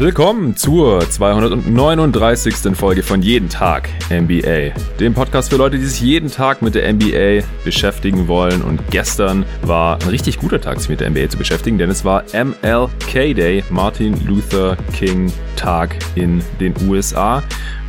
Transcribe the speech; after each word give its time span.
Willkommen 0.00 0.56
zur 0.56 1.00
239. 1.00 2.74
Folge 2.74 3.02
von 3.02 3.20
Jeden 3.20 3.50
Tag 3.50 3.90
NBA, 4.08 4.72
dem 4.98 5.12
Podcast 5.12 5.50
für 5.50 5.56
Leute, 5.56 5.76
die 5.76 5.84
sich 5.84 6.00
jeden 6.00 6.30
Tag 6.30 6.62
mit 6.62 6.74
der 6.74 6.90
NBA 6.90 7.46
beschäftigen 7.66 8.26
wollen. 8.26 8.62
Und 8.62 8.80
gestern 8.90 9.44
war 9.60 10.00
ein 10.00 10.08
richtig 10.08 10.38
guter 10.38 10.58
Tag, 10.58 10.80
sich 10.80 10.88
mit 10.88 11.00
der 11.00 11.10
NBA 11.10 11.28
zu 11.28 11.36
beschäftigen, 11.36 11.76
denn 11.76 11.90
es 11.90 12.02
war 12.02 12.24
MLK 12.32 13.34
Day, 13.34 13.62
Martin 13.68 14.18
Luther 14.26 14.78
King 14.94 15.30
Tag 15.56 15.94
in 16.14 16.42
den 16.60 16.72
USA. 16.88 17.42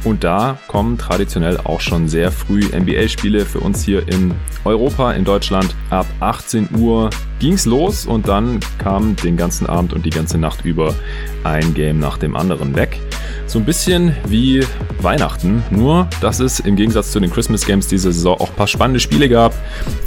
Und 0.03 0.23
da 0.23 0.57
kommen 0.67 0.97
traditionell 0.97 1.57
auch 1.57 1.79
schon 1.79 2.07
sehr 2.07 2.31
früh 2.31 2.61
NBA-Spiele 2.61 3.45
für 3.45 3.59
uns 3.59 3.83
hier 3.83 4.07
in 4.07 4.33
Europa, 4.65 5.11
in 5.13 5.25
Deutschland. 5.25 5.75
Ab 5.91 6.07
18 6.19 6.69
Uhr 6.75 7.11
ging's 7.39 7.65
los 7.65 8.05
und 8.05 8.27
dann 8.27 8.59
kam 8.79 9.15
den 9.15 9.37
ganzen 9.37 9.67
Abend 9.67 9.93
und 9.93 10.05
die 10.05 10.09
ganze 10.09 10.39
Nacht 10.39 10.65
über 10.65 10.95
ein 11.43 11.73
Game 11.75 11.99
nach 11.99 12.17
dem 12.17 12.35
anderen 12.35 12.75
weg. 12.75 12.99
So 13.45 13.59
ein 13.59 13.65
bisschen 13.65 14.15
wie 14.25 14.65
Weihnachten, 15.01 15.63
nur 15.69 16.07
dass 16.19 16.39
es 16.39 16.59
im 16.59 16.75
Gegensatz 16.75 17.11
zu 17.11 17.19
den 17.19 17.29
Christmas 17.29 17.65
Games 17.65 17.87
diese 17.87 18.11
Saison 18.11 18.39
auch 18.39 18.49
ein 18.49 18.55
paar 18.55 18.67
spannende 18.67 18.99
Spiele 18.99 19.29
gab. 19.29 19.53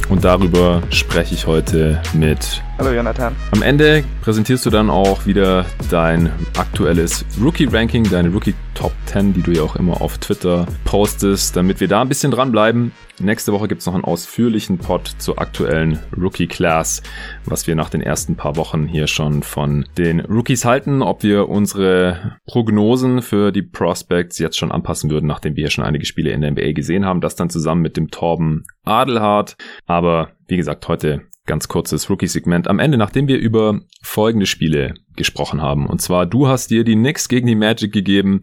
Und 0.08 0.24
darüber 0.24 0.82
spreche 0.90 1.34
ich 1.34 1.46
heute 1.46 2.02
mit. 2.14 2.63
Hallo 2.76 2.92
Jonathan. 2.92 3.36
Am 3.52 3.62
Ende 3.62 4.02
präsentierst 4.20 4.66
du 4.66 4.70
dann 4.70 4.90
auch 4.90 5.26
wieder 5.26 5.64
dein 5.90 6.32
aktuelles 6.58 7.24
Rookie-Ranking, 7.40 8.10
deine 8.10 8.30
Rookie 8.30 8.54
Top 8.74 8.92
10, 9.06 9.32
die 9.32 9.42
du 9.42 9.52
ja 9.52 9.62
auch 9.62 9.76
immer 9.76 10.02
auf 10.02 10.18
Twitter 10.18 10.66
postest, 10.84 11.54
damit 11.54 11.78
wir 11.78 11.86
da 11.86 12.02
ein 12.02 12.08
bisschen 12.08 12.32
dranbleiben. 12.32 12.90
Nächste 13.20 13.52
Woche 13.52 13.68
gibt 13.68 13.82
es 13.82 13.86
noch 13.86 13.94
einen 13.94 14.02
ausführlichen 14.02 14.78
Pod 14.78 15.06
zur 15.18 15.40
aktuellen 15.40 16.00
Rookie 16.20 16.48
Class, 16.48 17.00
was 17.44 17.68
wir 17.68 17.76
nach 17.76 17.90
den 17.90 18.02
ersten 18.02 18.34
paar 18.34 18.56
Wochen 18.56 18.88
hier 18.88 19.06
schon 19.06 19.44
von 19.44 19.86
den 19.96 20.18
Rookies 20.18 20.64
halten, 20.64 21.00
ob 21.00 21.22
wir 21.22 21.48
unsere 21.48 22.38
Prognosen 22.48 23.22
für 23.22 23.52
die 23.52 23.62
Prospects 23.62 24.40
jetzt 24.40 24.58
schon 24.58 24.72
anpassen 24.72 25.10
würden, 25.10 25.26
nachdem 25.26 25.54
wir 25.54 25.70
schon 25.70 25.84
einige 25.84 26.06
Spiele 26.06 26.32
in 26.32 26.40
der 26.40 26.50
NBA 26.50 26.72
gesehen 26.72 27.06
haben. 27.06 27.20
Das 27.20 27.36
dann 27.36 27.50
zusammen 27.50 27.82
mit 27.82 27.96
dem 27.96 28.10
Torben 28.10 28.64
Adelhardt. 28.82 29.56
Aber 29.86 30.30
wie 30.48 30.56
gesagt, 30.56 30.88
heute 30.88 31.22
ganz 31.46 31.68
kurzes 31.68 32.08
Rookie-Segment 32.08 32.68
am 32.68 32.78
Ende, 32.78 32.96
nachdem 32.96 33.28
wir 33.28 33.38
über 33.38 33.80
folgende 34.02 34.46
Spiele 34.46 34.94
gesprochen 35.16 35.60
haben. 35.60 35.86
Und 35.86 36.00
zwar, 36.00 36.26
du 36.26 36.48
hast 36.48 36.70
dir 36.70 36.84
die 36.84 36.94
Knicks 36.94 37.28
gegen 37.28 37.46
die 37.46 37.54
Magic 37.54 37.92
gegeben. 37.92 38.42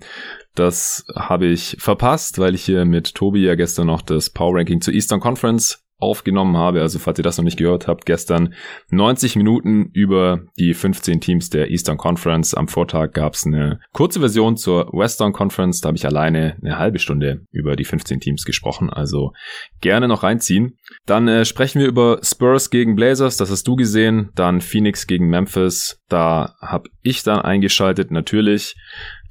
Das 0.56 1.06
habe 1.16 1.48
ich 1.48 1.78
verpasst, 1.80 2.40
weil 2.40 2.56
ich 2.56 2.64
hier 2.64 2.86
mit 2.86 3.16
Tobi 3.16 3.44
ja 3.44 3.56
gestern 3.56 3.88
noch 3.88 4.02
das 4.02 4.30
Power 4.30 4.58
Ranking 4.58 4.82
zur 4.82 4.94
Eastern 4.94 5.20
Conference 5.20 5.81
aufgenommen 6.02 6.58
habe. 6.58 6.82
Also 6.82 7.00
falls 7.00 7.20
ihr 7.20 7.24
das 7.24 7.38
noch 7.38 7.46
nicht 7.46 7.58
gehört 7.58 7.88
habt, 7.88 8.06
gestern 8.06 8.54
90 8.90 9.36
Minuten 9.36 9.90
über 9.94 10.42
die 10.58 10.74
15 10.74 11.22
Teams 11.22 11.50
der 11.50 11.70
Eastern 11.70 11.98
Conference. 11.98 12.54
Am 12.54 12.68
Vortag 12.68 13.14
gab 13.14 13.34
es 13.34 13.46
eine 13.46 13.80
kurze 13.94 14.20
Version 14.20 14.58
zur 14.58 14.88
Western 14.92 15.32
Conference. 15.32 15.82
Da 15.82 15.88
habe 15.88 15.98
ich 15.98 16.06
alleine 16.06 16.58
eine 16.62 16.78
halbe 16.78 17.00
Stunde 17.00 17.46
über 17.52 17.76
die 17.76 17.86
15 17.86 18.20
Teams 18.20 18.44
gesprochen. 18.44 18.90
Also 18.90 19.32
gerne 19.80 20.08
noch 20.08 20.24
reinziehen. 20.24 20.78
Dann 21.06 21.28
äh, 21.28 21.46
sprechen 21.46 21.80
wir 21.80 21.88
über 21.88 22.20
Spurs 22.24 22.70
gegen 22.70 22.96
Blazers. 22.96 23.38
Das 23.38 23.52
hast 23.52 23.68
du 23.68 23.76
gesehen. 23.76 24.32
Dann 24.36 24.62
Phoenix 24.62 25.08
gegen 25.08 25.30
Memphis. 25.30 26.02
Da 26.10 26.56
habe 26.62 26.90
ich 27.04 27.24
dann 27.24 27.40
eingeschaltet, 27.40 28.12
natürlich. 28.12 28.76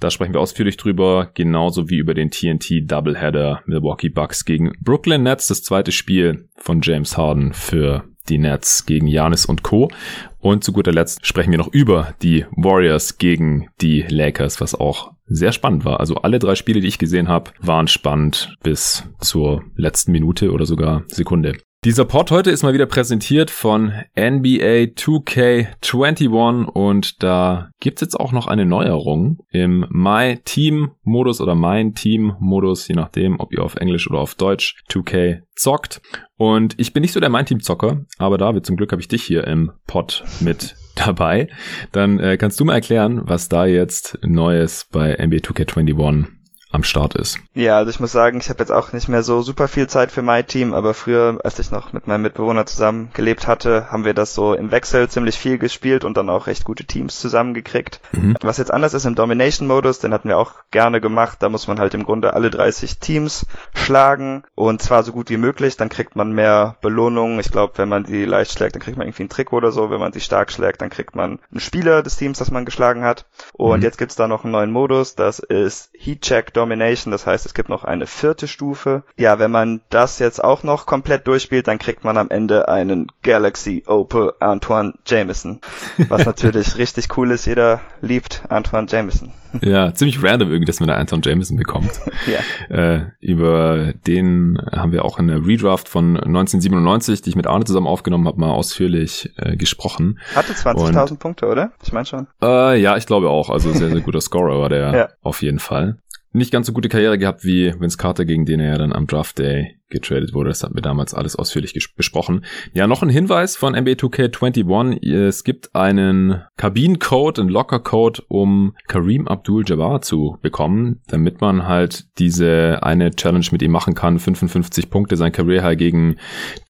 Da 0.00 0.10
sprechen 0.10 0.32
wir 0.32 0.40
ausführlich 0.40 0.78
drüber, 0.78 1.30
genauso 1.34 1.90
wie 1.90 1.98
über 1.98 2.14
den 2.14 2.30
TNT 2.30 2.90
Doubleheader 2.90 3.62
Milwaukee 3.66 4.08
Bucks 4.08 4.46
gegen 4.46 4.72
Brooklyn 4.80 5.22
Nets, 5.22 5.48
das 5.48 5.62
zweite 5.62 5.92
Spiel 5.92 6.48
von 6.56 6.80
James 6.82 7.18
Harden 7.18 7.52
für 7.52 8.04
die 8.30 8.38
Nets 8.38 8.86
gegen 8.86 9.06
Janis 9.06 9.44
und 9.44 9.62
Co. 9.62 9.90
Und 10.38 10.64
zu 10.64 10.72
guter 10.72 10.92
Letzt 10.92 11.26
sprechen 11.26 11.50
wir 11.50 11.58
noch 11.58 11.72
über 11.72 12.14
die 12.22 12.46
Warriors 12.52 13.18
gegen 13.18 13.68
die 13.82 14.02
Lakers, 14.08 14.60
was 14.62 14.74
auch 14.74 15.12
sehr 15.26 15.52
spannend 15.52 15.84
war. 15.84 16.00
Also 16.00 16.16
alle 16.16 16.38
drei 16.38 16.54
Spiele, 16.54 16.80
die 16.80 16.88
ich 16.88 16.98
gesehen 16.98 17.28
habe, 17.28 17.50
waren 17.60 17.86
spannend 17.86 18.56
bis 18.62 19.04
zur 19.20 19.62
letzten 19.76 20.12
Minute 20.12 20.50
oder 20.50 20.64
sogar 20.64 21.04
Sekunde. 21.08 21.58
Dieser 21.82 22.04
Pod 22.04 22.30
heute 22.30 22.50
ist 22.50 22.62
mal 22.62 22.74
wieder 22.74 22.84
präsentiert 22.84 23.50
von 23.50 23.94
NBA 24.14 24.92
2K21 24.92 26.66
und 26.66 27.22
da 27.22 27.70
gibt's 27.80 28.02
jetzt 28.02 28.20
auch 28.20 28.32
noch 28.32 28.46
eine 28.46 28.66
Neuerung 28.66 29.38
im 29.48 29.86
My 29.88 30.38
Team 30.44 30.90
Modus 31.04 31.40
oder 31.40 31.54
Mein 31.54 31.94
Team 31.94 32.34
Modus, 32.38 32.86
je 32.86 32.96
nachdem, 32.96 33.40
ob 33.40 33.54
ihr 33.54 33.62
auf 33.62 33.76
Englisch 33.76 34.10
oder 34.10 34.18
auf 34.18 34.34
Deutsch 34.34 34.84
2K 34.90 35.40
zockt. 35.56 36.02
Und 36.36 36.78
ich 36.78 36.92
bin 36.92 37.00
nicht 37.00 37.12
so 37.12 37.20
der 37.20 37.30
Mein 37.30 37.46
Team 37.46 37.60
Zocker, 37.60 38.04
aber 38.18 38.36
David, 38.36 38.66
zum 38.66 38.76
Glück 38.76 38.92
habe 38.92 39.00
ich 39.00 39.08
dich 39.08 39.22
hier 39.22 39.46
im 39.46 39.72
Pod 39.86 40.22
mit 40.40 40.76
dabei. 40.96 41.48
Dann 41.92 42.18
äh, 42.18 42.36
kannst 42.36 42.60
du 42.60 42.66
mal 42.66 42.74
erklären, 42.74 43.22
was 43.24 43.48
da 43.48 43.64
jetzt 43.64 44.18
Neues 44.22 44.86
bei 44.92 45.12
NBA 45.12 45.38
2K21 45.38 46.26
am 46.72 46.84
Start 46.84 47.14
ist. 47.14 47.38
Ja, 47.54 47.76
also 47.78 47.90
ich 47.90 47.98
muss 47.98 48.12
sagen, 48.12 48.38
ich 48.38 48.48
habe 48.48 48.60
jetzt 48.60 48.70
auch 48.70 48.92
nicht 48.92 49.08
mehr 49.08 49.22
so 49.22 49.42
super 49.42 49.66
viel 49.66 49.88
Zeit 49.88 50.12
für 50.12 50.22
mein 50.22 50.46
Team, 50.46 50.72
aber 50.72 50.94
früher, 50.94 51.38
als 51.42 51.58
ich 51.58 51.70
noch 51.70 51.92
mit 51.92 52.06
meinem 52.06 52.22
Mitbewohner 52.22 52.64
zusammen 52.66 53.10
gelebt 53.12 53.46
hatte, 53.46 53.90
haben 53.90 54.04
wir 54.04 54.14
das 54.14 54.34
so 54.34 54.54
im 54.54 54.70
Wechsel 54.70 55.08
ziemlich 55.08 55.36
viel 55.36 55.58
gespielt 55.58 56.04
und 56.04 56.16
dann 56.16 56.30
auch 56.30 56.46
recht 56.46 56.64
gute 56.64 56.84
Teams 56.84 57.18
zusammengekriegt. 57.18 58.00
Mhm. 58.12 58.36
Was 58.42 58.58
jetzt 58.58 58.72
anders 58.72 58.94
ist 58.94 59.04
im 59.04 59.16
Domination-Modus, 59.16 59.98
den 59.98 60.14
hatten 60.14 60.28
wir 60.28 60.38
auch 60.38 60.52
gerne 60.70 61.00
gemacht, 61.00 61.38
da 61.40 61.48
muss 61.48 61.66
man 61.66 61.80
halt 61.80 61.94
im 61.94 62.04
Grunde 62.04 62.34
alle 62.34 62.50
30 62.50 62.98
Teams 62.98 63.46
schlagen 63.74 64.44
und 64.54 64.80
zwar 64.80 65.02
so 65.02 65.12
gut 65.12 65.28
wie 65.30 65.38
möglich, 65.38 65.76
dann 65.76 65.88
kriegt 65.88 66.14
man 66.14 66.32
mehr 66.32 66.76
Belohnungen. 66.80 67.40
Ich 67.40 67.50
glaube, 67.50 67.74
wenn 67.76 67.88
man 67.88 68.04
die 68.04 68.24
leicht 68.24 68.52
schlägt, 68.52 68.76
dann 68.76 68.82
kriegt 68.82 68.96
man 68.96 69.08
irgendwie 69.08 69.24
ein 69.24 69.28
Trikot 69.28 69.56
oder 69.56 69.72
so, 69.72 69.90
wenn 69.90 70.00
man 70.00 70.12
sie 70.12 70.20
stark 70.20 70.52
schlägt, 70.52 70.80
dann 70.82 70.90
kriegt 70.90 71.16
man 71.16 71.40
einen 71.50 71.60
Spieler 71.60 72.02
des 72.02 72.16
Teams, 72.16 72.38
das 72.38 72.52
man 72.52 72.64
geschlagen 72.64 73.02
hat. 73.02 73.26
Und 73.52 73.78
mhm. 73.78 73.84
jetzt 73.84 73.98
gibt's 73.98 74.16
da 74.16 74.28
noch 74.28 74.44
einen 74.44 74.52
neuen 74.52 74.70
Modus, 74.70 75.16
das 75.16 75.40
ist 75.40 75.90
Heat 75.98 76.22
Check 76.22 76.54
Domination, 76.60 77.10
das 77.10 77.26
heißt, 77.26 77.46
es 77.46 77.54
gibt 77.54 77.70
noch 77.70 77.84
eine 77.84 78.06
vierte 78.06 78.46
Stufe. 78.46 79.02
Ja, 79.16 79.38
wenn 79.38 79.50
man 79.50 79.80
das 79.88 80.18
jetzt 80.18 80.44
auch 80.44 80.62
noch 80.62 80.84
komplett 80.84 81.26
durchspielt, 81.26 81.66
dann 81.66 81.78
kriegt 81.78 82.04
man 82.04 82.18
am 82.18 82.28
Ende 82.28 82.68
einen 82.68 83.06
Galaxy 83.22 83.84
Opal 83.86 84.34
Antoine 84.40 84.92
Jameson, 85.06 85.60
was 86.08 86.26
natürlich 86.26 86.76
richtig 86.78 87.16
cool 87.16 87.30
ist. 87.30 87.46
Jeder 87.46 87.80
liebt 88.02 88.42
Antoine 88.50 88.86
Jameson. 88.90 89.32
Ja, 89.62 89.94
ziemlich 89.94 90.22
random 90.22 90.50
irgendwie, 90.50 90.66
dass 90.66 90.80
man 90.80 90.88
da 90.88 90.96
Anton 90.96 91.22
Jameson 91.22 91.56
bekommt. 91.56 91.90
ja. 92.26 92.76
Äh, 92.76 93.06
über 93.20 93.94
den 94.06 94.58
haben 94.70 94.92
wir 94.92 95.04
auch 95.04 95.18
in 95.18 95.28
der 95.28 95.46
Redraft 95.46 95.88
von 95.88 96.16
1997, 96.16 97.22
die 97.22 97.30
ich 97.30 97.36
mit 97.36 97.46
Arne 97.46 97.64
zusammen 97.64 97.86
aufgenommen 97.86 98.28
habe, 98.28 98.38
mal 98.38 98.50
ausführlich 98.50 99.32
äh, 99.38 99.56
gesprochen. 99.56 100.18
Hatte 100.34 100.52
20.000 100.52 101.18
Punkte, 101.18 101.46
oder? 101.46 101.72
Ich 101.82 101.92
meine 101.92 102.06
schon. 102.06 102.26
Äh, 102.42 102.80
ja, 102.80 102.96
ich 102.96 103.06
glaube 103.06 103.30
auch. 103.30 103.50
Also 103.50 103.72
sehr, 103.72 103.90
sehr 103.90 104.00
guter 104.00 104.20
Scorer 104.20 104.60
war 104.60 104.68
der 104.68 104.94
ja. 104.94 105.08
auf 105.22 105.42
jeden 105.42 105.58
Fall 105.58 105.96
nicht 106.32 106.52
ganz 106.52 106.66
so 106.66 106.72
gute 106.72 106.88
Karriere 106.88 107.18
gehabt 107.18 107.44
wie 107.44 107.74
Vince 107.78 107.98
Carter, 107.98 108.24
gegen 108.24 108.46
den 108.46 108.60
er 108.60 108.72
ja 108.72 108.78
dann 108.78 108.92
am 108.92 109.06
Draft 109.06 109.38
Day 109.38 109.79
getradet 109.90 110.32
wurde. 110.32 110.48
Das 110.50 110.62
hatten 110.62 110.74
wir 110.74 110.82
damals 110.82 111.14
alles 111.14 111.36
ausführlich 111.36 111.74
besprochen. 111.96 112.44
Ja, 112.72 112.86
noch 112.86 113.02
ein 113.02 113.08
Hinweis 113.08 113.56
von 113.56 113.74
NBA 113.74 113.92
2K21. 113.92 115.04
Es 115.04 115.44
gibt 115.44 115.74
einen 115.74 116.42
Kabinencode, 116.56 117.38
einen 117.38 117.48
Locker-Code, 117.48 118.22
um 118.28 118.74
Kareem 118.88 119.28
Abdul-Jabbar 119.28 120.00
zu 120.02 120.38
bekommen, 120.42 121.00
damit 121.08 121.40
man 121.40 121.66
halt 121.66 122.06
diese 122.18 122.82
eine 122.82 123.10
Challenge 123.10 123.46
mit 123.52 123.62
ihm 123.62 123.72
machen 123.72 123.94
kann. 123.94 124.18
55 124.18 124.90
Punkte, 124.90 125.16
sein 125.16 125.32
Career 125.32 125.62
High 125.62 125.78
gegen 125.78 126.16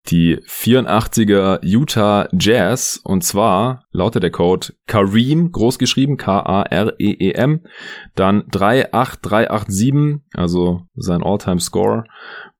die 0.08 0.38
84er 0.38 1.60
Utah 1.62 2.28
Jazz. 2.32 3.00
Und 3.02 3.22
zwar 3.22 3.84
lautet 3.92 4.22
der 4.22 4.30
Code 4.30 4.68
Kareem, 4.86 5.52
großgeschrieben, 5.52 6.16
K-A-R-E-E-M, 6.16 7.60
dann 8.14 8.44
38387, 8.50 10.22
also 10.34 10.82
sein 10.94 11.22
All-Time-Score 11.22 12.04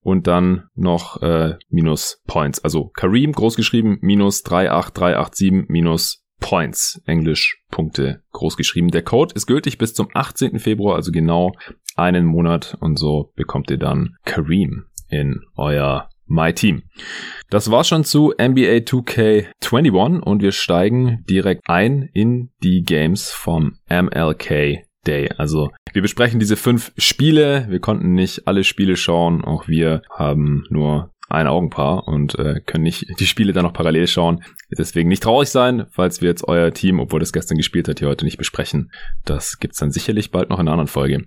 und 0.02 0.26
dann 0.26 0.68
noch 0.74 1.22
äh, 1.22 1.56
minus 1.68 2.20
Points. 2.26 2.62
Also 2.64 2.90
Kareem 2.94 3.32
großgeschrieben 3.32 3.98
minus 4.00 4.42
38387 4.42 5.68
minus 5.68 6.24
Points, 6.40 7.00
Englisch 7.04 7.62
Punkte 7.70 8.22
großgeschrieben. 8.32 8.90
Der 8.90 9.02
Code 9.02 9.34
ist 9.34 9.46
gültig 9.46 9.78
bis 9.78 9.94
zum 9.94 10.08
18. 10.12 10.58
Februar, 10.58 10.96
also 10.96 11.12
genau 11.12 11.52
einen 11.96 12.24
Monat 12.24 12.76
und 12.80 12.98
so 12.98 13.30
bekommt 13.36 13.70
ihr 13.70 13.78
dann 13.78 14.16
Kareem 14.24 14.86
in 15.08 15.40
euer 15.56 16.08
My 16.26 16.54
Team. 16.54 16.84
Das 17.50 17.70
war 17.70 17.84
schon 17.84 18.04
zu 18.04 18.32
NBA 18.38 18.84
2K21 18.86 20.20
und 20.20 20.42
wir 20.42 20.52
steigen 20.52 21.24
direkt 21.28 21.62
ein 21.68 22.08
in 22.14 22.50
die 22.62 22.82
Games 22.82 23.30
vom 23.30 23.74
MLK 23.90 24.84
Day. 25.06 25.30
Also 25.36 25.70
wir 25.92 26.02
besprechen 26.02 26.40
diese 26.40 26.56
fünf 26.56 26.92
Spiele. 26.96 27.66
Wir 27.68 27.80
konnten 27.80 28.14
nicht 28.14 28.46
alle 28.46 28.64
Spiele 28.64 28.96
schauen. 28.96 29.44
Auch 29.44 29.68
wir 29.68 30.02
haben 30.10 30.64
nur 30.70 31.12
ein 31.30 31.46
Augenpaar 31.46 32.08
und 32.08 32.38
äh, 32.38 32.60
können 32.60 32.84
nicht 32.84 33.06
die 33.18 33.26
Spiele 33.26 33.52
dann 33.52 33.64
noch 33.64 33.72
parallel 33.72 34.06
schauen. 34.06 34.42
Deswegen 34.76 35.08
nicht 35.08 35.22
traurig 35.22 35.48
sein, 35.48 35.86
falls 35.90 36.20
wir 36.20 36.28
jetzt 36.28 36.46
euer 36.46 36.72
Team, 36.72 37.00
obwohl 37.00 37.20
das 37.20 37.32
gestern 37.32 37.56
gespielt 37.56 37.88
hat, 37.88 37.98
hier 37.98 38.08
heute 38.08 38.24
nicht 38.24 38.38
besprechen. 38.38 38.92
Das 39.24 39.58
gibt's 39.58 39.78
dann 39.78 39.90
sicherlich 39.90 40.30
bald 40.30 40.50
noch 40.50 40.58
in 40.58 40.62
einer 40.62 40.72
anderen 40.72 40.88
Folge. 40.88 41.26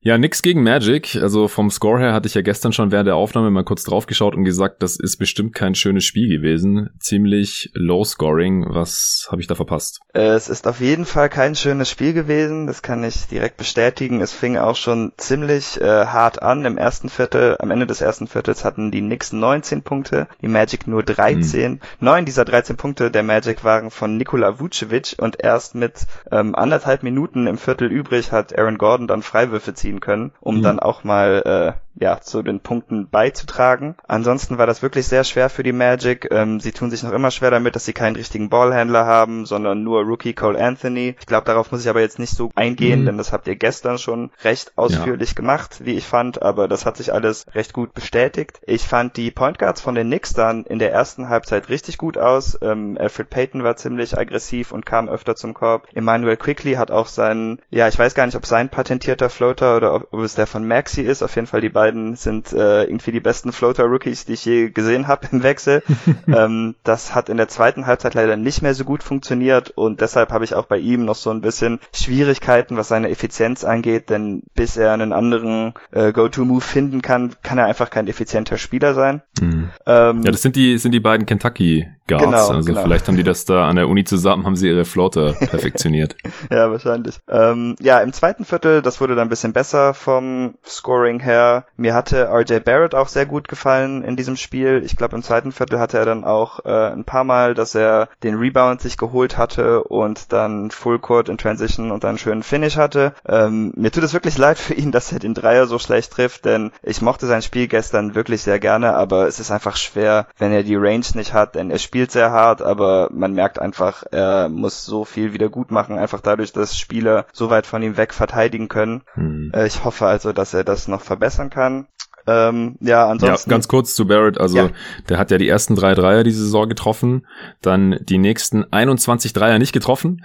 Ja, 0.00 0.18
nix 0.18 0.42
gegen 0.42 0.62
Magic. 0.62 1.16
Also 1.16 1.48
vom 1.48 1.70
Score 1.70 1.98
her 1.98 2.12
hatte 2.12 2.26
ich 2.26 2.34
ja 2.34 2.42
gestern 2.42 2.72
schon 2.72 2.90
während 2.90 3.06
der 3.06 3.16
Aufnahme 3.16 3.50
mal 3.50 3.64
kurz 3.64 3.84
draufgeschaut 3.84 4.34
und 4.34 4.44
gesagt, 4.44 4.82
das 4.82 4.96
ist 4.96 5.16
bestimmt 5.16 5.54
kein 5.54 5.74
schönes 5.74 6.04
Spiel 6.04 6.28
gewesen. 6.28 6.90
Ziemlich 6.98 7.70
low 7.74 8.04
scoring. 8.04 8.66
Was 8.68 9.28
habe 9.30 9.40
ich 9.40 9.46
da 9.46 9.54
verpasst? 9.54 10.00
Es 10.12 10.48
ist 10.48 10.66
auf 10.66 10.80
jeden 10.80 11.06
Fall 11.06 11.28
kein 11.28 11.54
schönes 11.54 11.88
Spiel 11.88 12.12
gewesen. 12.12 12.66
Das 12.66 12.82
kann 12.82 13.02
ich 13.02 13.26
direkt 13.28 13.56
bestätigen. 13.56 14.20
Es 14.20 14.32
fing 14.32 14.58
auch 14.58 14.76
schon 14.76 15.12
ziemlich 15.16 15.80
äh, 15.80 16.06
hart 16.06 16.42
an. 16.42 16.64
Im 16.66 16.76
ersten 16.76 17.08
Viertel, 17.08 17.56
am 17.58 17.70
Ende 17.70 17.86
des 17.86 18.00
ersten 18.00 18.26
Viertels 18.26 18.64
hatten 18.64 18.90
die 18.90 19.00
Knicks 19.00 19.32
19 19.34 19.82
Punkte, 19.82 20.28
die 20.40 20.48
Magic 20.48 20.86
nur 20.86 21.02
13. 21.02 21.72
Hm. 21.72 21.80
Neun 22.00 22.24
dieser 22.24 22.44
13 22.44 22.76
Punkte 22.76 23.10
der 23.10 23.22
Magic 23.22 23.64
waren 23.64 23.90
von 23.90 24.16
Nikola 24.16 24.58
Vucevic 24.58 25.16
und 25.18 25.42
erst 25.42 25.74
mit 25.74 26.06
ähm, 26.30 26.54
anderthalb 26.54 27.02
Minuten 27.02 27.46
im 27.46 27.58
Viertel 27.58 27.90
übrig 27.90 28.32
hat 28.32 28.56
Aaron 28.58 28.78
Gordon 28.78 29.06
dann 29.06 29.22
Freiwürfe 29.22 29.74
ziehen 29.74 30.00
können, 30.00 30.32
um 30.40 30.58
mhm. 30.58 30.62
dann 30.62 30.80
auch 30.80 31.04
mal 31.04 31.74
äh, 31.76 31.84
ja, 31.96 32.20
zu 32.20 32.42
den 32.42 32.60
Punkten 32.60 33.08
beizutragen. 33.08 33.94
Ansonsten 34.06 34.58
war 34.58 34.66
das 34.66 34.82
wirklich 34.82 35.06
sehr 35.06 35.24
schwer 35.24 35.48
für 35.48 35.62
die 35.62 35.72
Magic. 35.72 36.28
Ähm, 36.30 36.58
sie 36.60 36.72
tun 36.72 36.90
sich 36.90 37.02
noch 37.02 37.12
immer 37.12 37.30
schwer 37.30 37.50
damit, 37.50 37.76
dass 37.76 37.84
sie 37.84 37.92
keinen 37.92 38.16
richtigen 38.16 38.48
Ballhändler 38.48 39.06
haben, 39.06 39.46
sondern 39.46 39.84
nur 39.84 40.02
Rookie 40.02 40.34
Cole 40.34 40.58
Anthony. 40.58 41.14
Ich 41.20 41.26
glaube, 41.26 41.46
darauf 41.46 41.70
muss 41.70 41.82
ich 41.82 41.88
aber 41.88 42.00
jetzt 42.00 42.18
nicht 42.18 42.34
so 42.34 42.50
eingehen, 42.54 43.02
mhm. 43.02 43.06
denn 43.06 43.18
das 43.18 43.32
habt 43.32 43.46
ihr 43.46 43.56
gestern 43.56 43.98
schon 43.98 44.30
recht 44.42 44.72
ausführlich 44.76 45.30
ja. 45.30 45.34
gemacht, 45.34 45.84
wie 45.84 45.94
ich 45.94 46.06
fand, 46.06 46.42
aber 46.42 46.68
das 46.68 46.84
hat 46.84 46.96
sich 46.96 47.12
alles 47.12 47.46
recht 47.54 47.72
gut 47.72 47.94
bestätigt. 47.94 48.60
Ich 48.66 48.82
fand 48.82 49.16
die 49.16 49.23
Point 49.30 49.58
Guards 49.58 49.80
von 49.80 49.94
den 49.94 50.08
Knicks 50.08 50.32
dann 50.32 50.64
in 50.64 50.78
der 50.78 50.92
ersten 50.92 51.28
Halbzeit 51.28 51.68
richtig 51.68 51.98
gut 51.98 52.18
aus. 52.18 52.58
Ähm, 52.62 52.96
Alfred 53.00 53.30
Payton 53.30 53.64
war 53.64 53.76
ziemlich 53.76 54.18
aggressiv 54.18 54.72
und 54.72 54.84
kam 54.84 55.08
öfter 55.08 55.36
zum 55.36 55.54
Korb. 55.54 55.88
Emmanuel 55.94 56.36
Quickly 56.36 56.74
hat 56.74 56.90
auch 56.90 57.06
seinen, 57.06 57.60
ja, 57.70 57.88
ich 57.88 57.98
weiß 57.98 58.14
gar 58.14 58.26
nicht, 58.26 58.36
ob 58.36 58.46
sein 58.46 58.68
patentierter 58.68 59.30
Floater 59.30 59.76
oder 59.76 59.94
ob, 59.94 60.12
ob 60.12 60.20
es 60.20 60.34
der 60.34 60.46
von 60.46 60.66
Maxi 60.66 61.02
ist. 61.02 61.22
Auf 61.22 61.34
jeden 61.36 61.46
Fall 61.46 61.60
die 61.60 61.68
beiden 61.68 61.94
beiden 61.94 62.16
sind 62.16 62.52
äh, 62.52 62.84
irgendwie 62.84 63.12
die 63.12 63.20
besten 63.20 63.52
Floater-Rookies, 63.52 64.24
die 64.24 64.32
ich 64.32 64.44
je 64.44 64.70
gesehen 64.70 65.06
habe 65.06 65.28
im 65.32 65.42
Wechsel. 65.42 65.82
ähm, 66.26 66.74
das 66.82 67.14
hat 67.14 67.28
in 67.28 67.36
der 67.36 67.48
zweiten 67.48 67.86
Halbzeit 67.86 68.14
leider 68.14 68.36
nicht 68.36 68.62
mehr 68.62 68.74
so 68.74 68.84
gut 68.84 69.02
funktioniert 69.02 69.70
und 69.70 70.00
deshalb 70.00 70.32
habe 70.32 70.44
ich 70.44 70.54
auch 70.54 70.66
bei 70.66 70.78
ihm 70.78 71.04
noch 71.04 71.14
so 71.14 71.30
ein 71.30 71.40
bisschen 71.40 71.80
Schwierigkeiten, 71.92 72.76
was 72.76 72.88
seine 72.88 73.10
Effizienz 73.10 73.64
angeht, 73.64 74.10
denn 74.10 74.42
bis 74.54 74.76
er 74.76 74.92
einen 74.92 75.12
anderen 75.12 75.74
äh, 75.92 76.12
Go-To-Move 76.12 76.60
finden 76.60 77.02
kann, 77.02 77.34
kann 77.42 77.58
er 77.58 77.66
einfach 77.66 77.90
kein 77.90 78.08
effizienter 78.08 78.58
Spieler 78.58 78.94
sein. 78.94 79.13
Mhm. 79.40 79.70
Ähm, 79.86 80.22
ja, 80.22 80.30
das 80.30 80.42
sind 80.42 80.56
die, 80.56 80.78
sind 80.78 80.92
die 80.92 81.00
beiden 81.00 81.26
Kentucky 81.26 81.86
Guards. 82.06 82.24
Genau, 82.24 82.48
also 82.48 82.66
genau. 82.66 82.82
vielleicht 82.82 83.08
haben 83.08 83.16
die 83.16 83.22
das 83.22 83.46
da 83.46 83.66
an 83.66 83.76
der 83.76 83.88
Uni 83.88 84.04
zusammen, 84.04 84.44
haben 84.44 84.56
sie 84.56 84.68
ihre 84.68 84.84
Floater 84.84 85.32
perfektioniert. 85.32 86.16
ja, 86.50 86.70
wahrscheinlich. 86.70 87.18
Ähm, 87.28 87.76
ja, 87.80 88.00
im 88.00 88.12
zweiten 88.12 88.44
Viertel, 88.44 88.82
das 88.82 89.00
wurde 89.00 89.14
dann 89.14 89.26
ein 89.26 89.30
bisschen 89.30 89.54
besser 89.54 89.94
vom 89.94 90.54
Scoring 90.66 91.20
her. 91.20 91.64
Mir 91.76 91.94
hatte 91.94 92.28
RJ 92.30 92.60
Barrett 92.60 92.94
auch 92.94 93.08
sehr 93.08 93.24
gut 93.24 93.48
gefallen 93.48 94.04
in 94.04 94.16
diesem 94.16 94.36
Spiel. 94.36 94.82
Ich 94.84 94.96
glaube, 94.96 95.16
im 95.16 95.22
zweiten 95.22 95.50
Viertel 95.50 95.78
hatte 95.78 95.98
er 95.98 96.04
dann 96.04 96.24
auch 96.24 96.64
äh, 96.66 96.92
ein 96.92 97.04
paar 97.04 97.24
Mal, 97.24 97.54
dass 97.54 97.74
er 97.74 98.08
den 98.22 98.34
Rebound 98.34 98.82
sich 98.82 98.98
geholt 98.98 99.38
hatte 99.38 99.84
und 99.84 100.32
dann 100.32 100.70
Full 100.70 100.98
Court 100.98 101.30
in 101.30 101.38
Transition 101.38 101.90
und 101.90 102.04
dann 102.04 102.10
einen 102.10 102.18
schönen 102.18 102.42
Finish 102.42 102.76
hatte. 102.76 103.14
Ähm, 103.26 103.72
mir 103.76 103.90
tut 103.90 104.04
es 104.04 104.12
wirklich 104.12 104.36
leid 104.36 104.58
für 104.58 104.74
ihn, 104.74 104.92
dass 104.92 105.10
er 105.10 105.20
den 105.20 105.32
Dreier 105.32 105.66
so 105.66 105.78
schlecht 105.78 106.12
trifft, 106.12 106.44
denn 106.44 106.70
ich 106.82 107.00
mochte 107.00 107.26
sein 107.26 107.40
Spiel 107.40 107.66
gestern 107.66 108.14
wirklich 108.14 108.42
sehr 108.42 108.58
gerne, 108.58 108.94
aber 108.94 109.26
es 109.26 109.40
ist 109.40 109.50
einfach 109.50 109.76
schwer, 109.76 110.26
wenn 110.38 110.52
er 110.52 110.64
die 110.64 110.76
Range 110.76 111.04
nicht 111.14 111.32
hat, 111.32 111.54
denn 111.54 111.70
er 111.70 111.78
spielt 111.78 111.93
sehr 112.12 112.30
hart, 112.30 112.62
aber 112.62 113.08
man 113.12 113.32
merkt 113.32 113.58
einfach, 113.58 114.04
er 114.10 114.48
muss 114.48 114.84
so 114.84 115.04
viel 115.04 115.32
wieder 115.32 115.48
gut 115.48 115.70
machen, 115.70 115.98
einfach 115.98 116.20
dadurch, 116.20 116.52
dass 116.52 116.78
Spieler 116.78 117.26
so 117.32 117.50
weit 117.50 117.66
von 117.66 117.82
ihm 117.82 117.96
weg 117.96 118.14
verteidigen 118.14 118.68
können. 118.68 119.02
Hm. 119.14 119.50
Äh, 119.54 119.66
ich 119.66 119.84
hoffe 119.84 120.06
also, 120.06 120.32
dass 120.32 120.54
er 120.54 120.64
das 120.64 120.88
noch 120.88 121.00
verbessern 121.00 121.50
kann 121.50 121.64
kann. 121.64 121.88
Ähm, 122.26 122.76
ja, 122.80 123.06
ansonsten. 123.06 123.50
Ja, 123.50 123.54
ganz 123.54 123.68
kurz 123.68 123.94
zu 123.94 124.06
Barrett. 124.06 124.40
Also, 124.40 124.56
ja. 124.56 124.70
der 125.10 125.18
hat 125.18 125.30
ja 125.30 125.36
die 125.36 125.48
ersten 125.48 125.76
drei 125.76 125.94
Dreier 125.94 126.24
diese 126.24 126.42
Saison 126.42 126.68
getroffen, 126.68 127.26
dann 127.60 127.98
die 128.00 128.16
nächsten 128.16 128.64
21 128.72 129.34
Dreier 129.34 129.58
nicht 129.58 129.72
getroffen, 129.72 130.24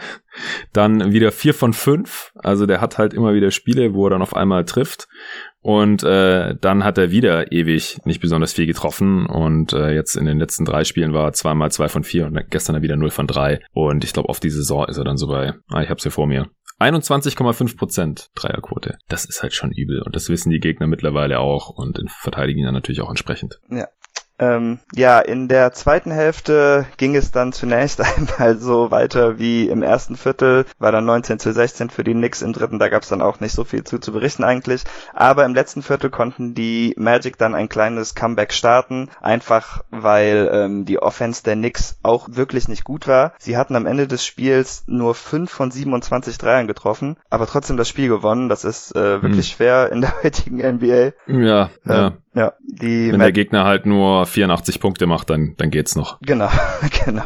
dann 0.71 1.11
wieder 1.11 1.33
vier 1.33 1.53
von 1.53 1.73
fünf. 1.73 2.31
Also, 2.35 2.65
der 2.65 2.79
hat 2.79 2.97
halt 2.97 3.13
immer 3.13 3.33
wieder 3.33 3.51
Spiele, 3.51 3.93
wo 3.93 4.07
er 4.07 4.11
dann 4.11 4.21
auf 4.21 4.33
einmal 4.33 4.63
trifft. 4.63 5.09
Und 5.61 6.03
äh, 6.03 6.55
dann 6.59 6.83
hat 6.83 6.97
er 6.97 7.11
wieder 7.11 7.51
ewig 7.51 7.99
nicht 8.05 8.21
besonders 8.21 8.53
viel 8.53 8.65
getroffen. 8.65 9.25
Und 9.25 9.73
äh, 9.73 9.93
jetzt 9.93 10.15
in 10.15 10.25
den 10.25 10.39
letzten 10.39 10.65
drei 10.65 10.83
Spielen 10.83 11.13
war 11.13 11.25
er 11.25 11.33
zweimal 11.33 11.71
zwei 11.71 11.89
von 11.89 12.03
vier 12.03 12.27
und 12.27 12.39
gestern 12.49 12.73
dann 12.73 12.83
wieder 12.83 12.95
null 12.95 13.09
von 13.09 13.27
drei. 13.27 13.59
Und 13.73 14.03
ich 14.03 14.13
glaube, 14.13 14.29
auf 14.29 14.39
die 14.39 14.49
Saison 14.49 14.87
ist 14.87 14.97
er 14.97 15.03
dann 15.03 15.17
so 15.17 15.27
bei, 15.27 15.53
ah, 15.69 15.81
ich 15.81 15.89
hab's 15.89 16.03
hier 16.03 16.11
vor 16.11 16.27
mir, 16.27 16.49
21,5 16.79 17.77
Prozent 17.77 18.29
Dreierquote. 18.35 18.97
Das 19.09 19.25
ist 19.25 19.43
halt 19.43 19.53
schon 19.53 19.71
übel 19.71 20.01
und 20.01 20.15
das 20.15 20.29
wissen 20.29 20.49
die 20.49 20.61
Gegner 20.61 20.87
mittlerweile 20.87 21.39
auch 21.39 21.69
und 21.69 21.99
verteidigen 22.09 22.63
dann 22.63 22.73
natürlich 22.73 23.01
auch 23.01 23.09
entsprechend. 23.09 23.59
Ja, 23.69 23.87
ähm, 24.39 24.79
ja, 24.95 25.19
in 25.19 25.47
der 25.47 25.73
zweiten 25.73 26.11
Hälfte 26.11 26.85
ging 26.97 27.15
es 27.15 27.31
dann 27.31 27.51
zunächst 27.51 28.01
einmal 28.17 28.57
so 28.57 28.91
weiter 28.91 29.37
wie 29.37 29.67
im 29.67 29.83
ersten 29.83 30.15
Viertel, 30.15 30.65
war 30.79 30.91
dann 30.91 31.05
19 31.05 31.39
zu 31.39 31.51
16 31.51 31.89
für 31.89 32.03
die 32.03 32.13
Knicks 32.13 32.41
im 32.41 32.53
dritten, 32.53 32.79
da 32.79 32.89
gab 32.89 33.03
es 33.03 33.09
dann 33.09 33.21
auch 33.21 33.39
nicht 33.39 33.53
so 33.53 33.63
viel 33.63 33.83
zu, 33.83 33.99
zu 33.99 34.11
berichten 34.11 34.43
eigentlich, 34.43 34.83
aber 35.13 35.45
im 35.45 35.53
letzten 35.53 35.81
Viertel 35.81 36.09
konnten 36.09 36.55
die 36.55 36.93
Magic 36.97 37.37
dann 37.37 37.55
ein 37.55 37.69
kleines 37.69 38.15
Comeback 38.15 38.53
starten, 38.53 39.09
einfach 39.21 39.83
weil 39.91 40.49
ähm, 40.51 40.85
die 40.85 41.01
Offense 41.01 41.43
der 41.43 41.55
Knicks 41.55 41.97
auch 42.03 42.27
wirklich 42.31 42.67
nicht 42.67 42.83
gut 42.83 43.07
war. 43.07 43.33
Sie 43.39 43.57
hatten 43.57 43.75
am 43.75 43.85
Ende 43.85 44.07
des 44.07 44.25
Spiels 44.25 44.83
nur 44.87 45.15
5 45.15 45.51
von 45.51 45.71
27 45.71 46.37
Dreiern 46.37 46.67
getroffen, 46.67 47.17
aber 47.29 47.47
trotzdem 47.47 47.77
das 47.77 47.89
Spiel 47.89 48.07
gewonnen, 48.07 48.49
das 48.49 48.63
ist 48.63 48.95
äh, 48.95 49.21
wirklich 49.21 49.49
hm. 49.49 49.55
schwer 49.55 49.91
in 49.91 50.01
der 50.01 50.13
heutigen 50.23 50.57
NBA. 50.57 51.11
Ja, 51.27 51.69
ähm, 51.85 51.89
ja. 51.89 52.11
Ja, 52.35 52.53
die 52.61 53.11
Wenn 53.11 53.19
der 53.19 53.31
Gegner 53.31 53.65
halt 53.65 53.87
nur 53.87 54.25
84 54.25 54.79
Punkte 54.79 55.07
macht, 55.07 55.31
dann, 55.31 55.55
dann 55.57 55.71
geht's 55.71 55.95
noch. 55.95 56.19
Genau, 56.21 56.49
genau. 57.05 57.23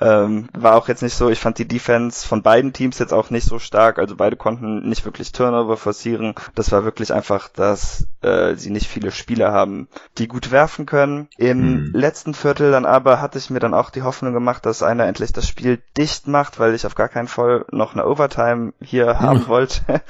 Ähm, 0.00 0.48
war 0.54 0.76
auch 0.76 0.88
jetzt 0.88 1.02
nicht 1.02 1.14
so, 1.14 1.28
ich 1.28 1.38
fand 1.38 1.58
die 1.58 1.68
Defense 1.68 2.26
von 2.26 2.42
beiden 2.42 2.72
Teams 2.72 2.98
jetzt 2.98 3.12
auch 3.12 3.28
nicht 3.28 3.44
so 3.44 3.58
stark, 3.58 3.98
also 3.98 4.16
beide 4.16 4.36
konnten 4.36 4.88
nicht 4.88 5.04
wirklich 5.04 5.32
Turnover 5.32 5.76
forcieren. 5.76 6.34
Das 6.54 6.72
war 6.72 6.84
wirklich 6.84 7.12
einfach, 7.12 7.48
dass 7.48 8.06
äh, 8.22 8.54
sie 8.54 8.70
nicht 8.70 8.86
viele 8.86 9.10
Spieler 9.10 9.52
haben, 9.52 9.88
die 10.16 10.26
gut 10.26 10.50
werfen 10.50 10.86
können. 10.86 11.28
Im 11.36 11.60
hm. 11.60 11.90
letzten 11.92 12.32
Viertel 12.32 12.70
dann 12.70 12.86
aber 12.86 13.20
hatte 13.20 13.38
ich 13.38 13.50
mir 13.50 13.60
dann 13.60 13.74
auch 13.74 13.90
die 13.90 14.02
Hoffnung 14.02 14.32
gemacht, 14.32 14.64
dass 14.64 14.82
einer 14.82 15.06
endlich 15.06 15.34
das 15.34 15.46
Spiel 15.46 15.82
dicht 15.98 16.28
macht, 16.28 16.58
weil 16.58 16.74
ich 16.74 16.86
auf 16.86 16.94
gar 16.94 17.08
keinen 17.08 17.28
Fall 17.28 17.66
noch 17.70 17.92
eine 17.92 18.06
Overtime 18.06 18.72
hier 18.80 19.20
haben 19.20 19.46
wollte. 19.48 20.00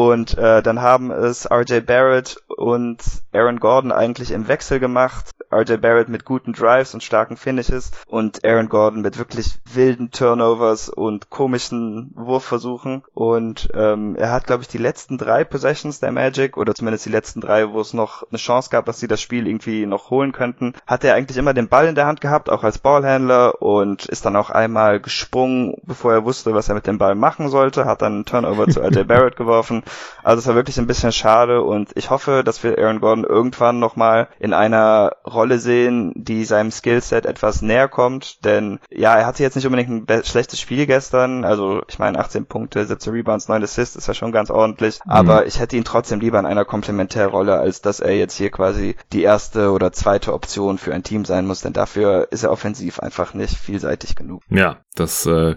Und 0.00 0.38
äh, 0.38 0.62
dann 0.62 0.80
haben 0.80 1.10
es 1.10 1.46
RJ 1.50 1.80
Barrett 1.80 2.42
und 2.48 3.02
Aaron 3.34 3.60
Gordon 3.60 3.92
eigentlich 3.92 4.30
im 4.30 4.48
Wechsel 4.48 4.80
gemacht. 4.80 5.32
RJ 5.52 5.76
Barrett 5.76 6.08
mit 6.08 6.24
guten 6.24 6.54
Drives 6.54 6.94
und 6.94 7.02
starken 7.02 7.36
Finishes 7.36 7.90
und 8.06 8.42
Aaron 8.42 8.70
Gordon 8.70 9.02
mit 9.02 9.18
wirklich 9.18 9.58
wilden 9.74 10.10
Turnovers 10.10 10.88
und 10.88 11.28
komischen 11.28 12.12
Wurfversuchen. 12.14 13.02
Und 13.12 13.68
ähm, 13.74 14.16
er 14.16 14.30
hat, 14.30 14.46
glaube 14.46 14.62
ich, 14.62 14.68
die 14.68 14.78
letzten 14.78 15.18
drei 15.18 15.44
Possessions 15.44 16.00
der 16.00 16.12
Magic 16.12 16.56
oder 16.56 16.74
zumindest 16.74 17.04
die 17.04 17.10
letzten 17.10 17.42
drei, 17.42 17.70
wo 17.70 17.80
es 17.80 17.92
noch 17.92 18.22
eine 18.30 18.38
Chance 18.38 18.70
gab, 18.70 18.86
dass 18.86 19.00
sie 19.00 19.08
das 19.08 19.20
Spiel 19.20 19.46
irgendwie 19.46 19.84
noch 19.84 20.08
holen 20.08 20.32
könnten, 20.32 20.72
hat 20.86 21.04
er 21.04 21.14
eigentlich 21.14 21.36
immer 21.36 21.52
den 21.52 21.68
Ball 21.68 21.88
in 21.88 21.94
der 21.94 22.06
Hand 22.06 22.22
gehabt, 22.22 22.48
auch 22.48 22.64
als 22.64 22.78
Ballhändler 22.78 23.60
und 23.60 24.06
ist 24.06 24.24
dann 24.24 24.36
auch 24.36 24.48
einmal 24.48 25.00
gesprungen, 25.00 25.74
bevor 25.82 26.12
er 26.12 26.24
wusste, 26.24 26.54
was 26.54 26.70
er 26.70 26.76
mit 26.76 26.86
dem 26.86 26.96
Ball 26.96 27.16
machen 27.16 27.50
sollte, 27.50 27.84
hat 27.84 28.00
dann 28.00 28.14
einen 28.14 28.24
Turnover 28.24 28.66
zu 28.68 28.80
RJ 28.80 29.02
Barrett 29.02 29.36
geworfen. 29.36 29.82
Also 30.22 30.40
es 30.40 30.46
war 30.46 30.54
wirklich 30.54 30.78
ein 30.78 30.86
bisschen 30.86 31.12
schade 31.12 31.62
und 31.62 31.90
ich 31.94 32.10
hoffe, 32.10 32.42
dass 32.44 32.62
wir 32.62 32.78
Aaron 32.78 33.00
Gordon 33.00 33.24
irgendwann 33.24 33.78
nochmal 33.78 34.28
in 34.38 34.52
einer 34.52 35.12
Rolle 35.26 35.58
sehen, 35.58 36.12
die 36.14 36.44
seinem 36.44 36.70
Skillset 36.70 37.26
etwas 37.26 37.62
näher 37.62 37.88
kommt, 37.88 38.44
denn 38.44 38.80
ja, 38.90 39.16
er 39.16 39.26
hatte 39.26 39.42
jetzt 39.42 39.56
nicht 39.56 39.66
unbedingt 39.66 40.10
ein 40.10 40.24
schlechtes 40.24 40.60
Spiel 40.60 40.86
gestern, 40.86 41.44
also 41.44 41.82
ich 41.88 41.98
meine 41.98 42.18
18 42.18 42.46
Punkte, 42.46 42.84
17 42.84 43.12
Rebounds, 43.12 43.48
9 43.48 43.62
Assists 43.62 43.96
ist 43.96 44.08
ja 44.08 44.14
schon 44.14 44.32
ganz 44.32 44.50
ordentlich, 44.50 45.00
mhm. 45.04 45.10
aber 45.10 45.46
ich 45.46 45.58
hätte 45.58 45.76
ihn 45.76 45.84
trotzdem 45.84 46.20
lieber 46.20 46.38
in 46.38 46.46
einer 46.46 46.64
Komplementärrolle, 46.64 47.58
als 47.58 47.80
dass 47.80 48.00
er 48.00 48.14
jetzt 48.16 48.36
hier 48.36 48.50
quasi 48.50 48.96
die 49.12 49.22
erste 49.22 49.70
oder 49.70 49.92
zweite 49.92 50.34
Option 50.34 50.78
für 50.78 50.94
ein 50.94 51.02
Team 51.02 51.24
sein 51.24 51.46
muss, 51.46 51.60
denn 51.60 51.72
dafür 51.72 52.28
ist 52.30 52.42
er 52.42 52.52
offensiv 52.52 53.00
einfach 53.00 53.34
nicht 53.34 53.56
vielseitig 53.56 54.16
genug. 54.16 54.42
Ja, 54.50 54.78
das 54.94 55.26
äh, 55.26 55.56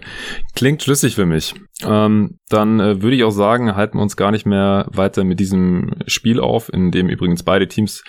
klingt 0.54 0.82
schlüssig 0.82 1.14
für 1.14 1.26
mich. 1.26 1.54
Ähm, 1.82 2.38
dann 2.48 2.80
äh, 2.80 3.02
würde 3.02 3.16
ich 3.16 3.24
auch 3.24 3.30
sagen, 3.30 3.74
halten 3.74 3.98
wir 3.98 4.02
uns 4.02 4.13
gar 4.16 4.30
nicht 4.30 4.46
mehr 4.46 4.86
weiter 4.90 5.24
mit 5.24 5.40
diesem 5.40 5.92
Spiel 6.06 6.40
auf, 6.40 6.72
in 6.72 6.90
dem 6.90 7.08
übrigens 7.08 7.42
beide 7.42 7.68
Teams 7.68 8.04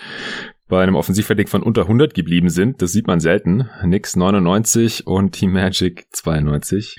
bei 0.68 0.82
einem 0.82 0.96
Offensivrating 0.96 1.46
von 1.46 1.62
unter 1.62 1.82
100 1.82 2.12
geblieben 2.12 2.48
sind. 2.48 2.82
Das 2.82 2.92
sieht 2.92 3.06
man 3.06 3.20
selten. 3.20 3.68
Knicks 3.82 4.16
99 4.16 5.06
und 5.06 5.32
Team 5.32 5.52
Magic 5.52 6.06
92. 6.10 6.96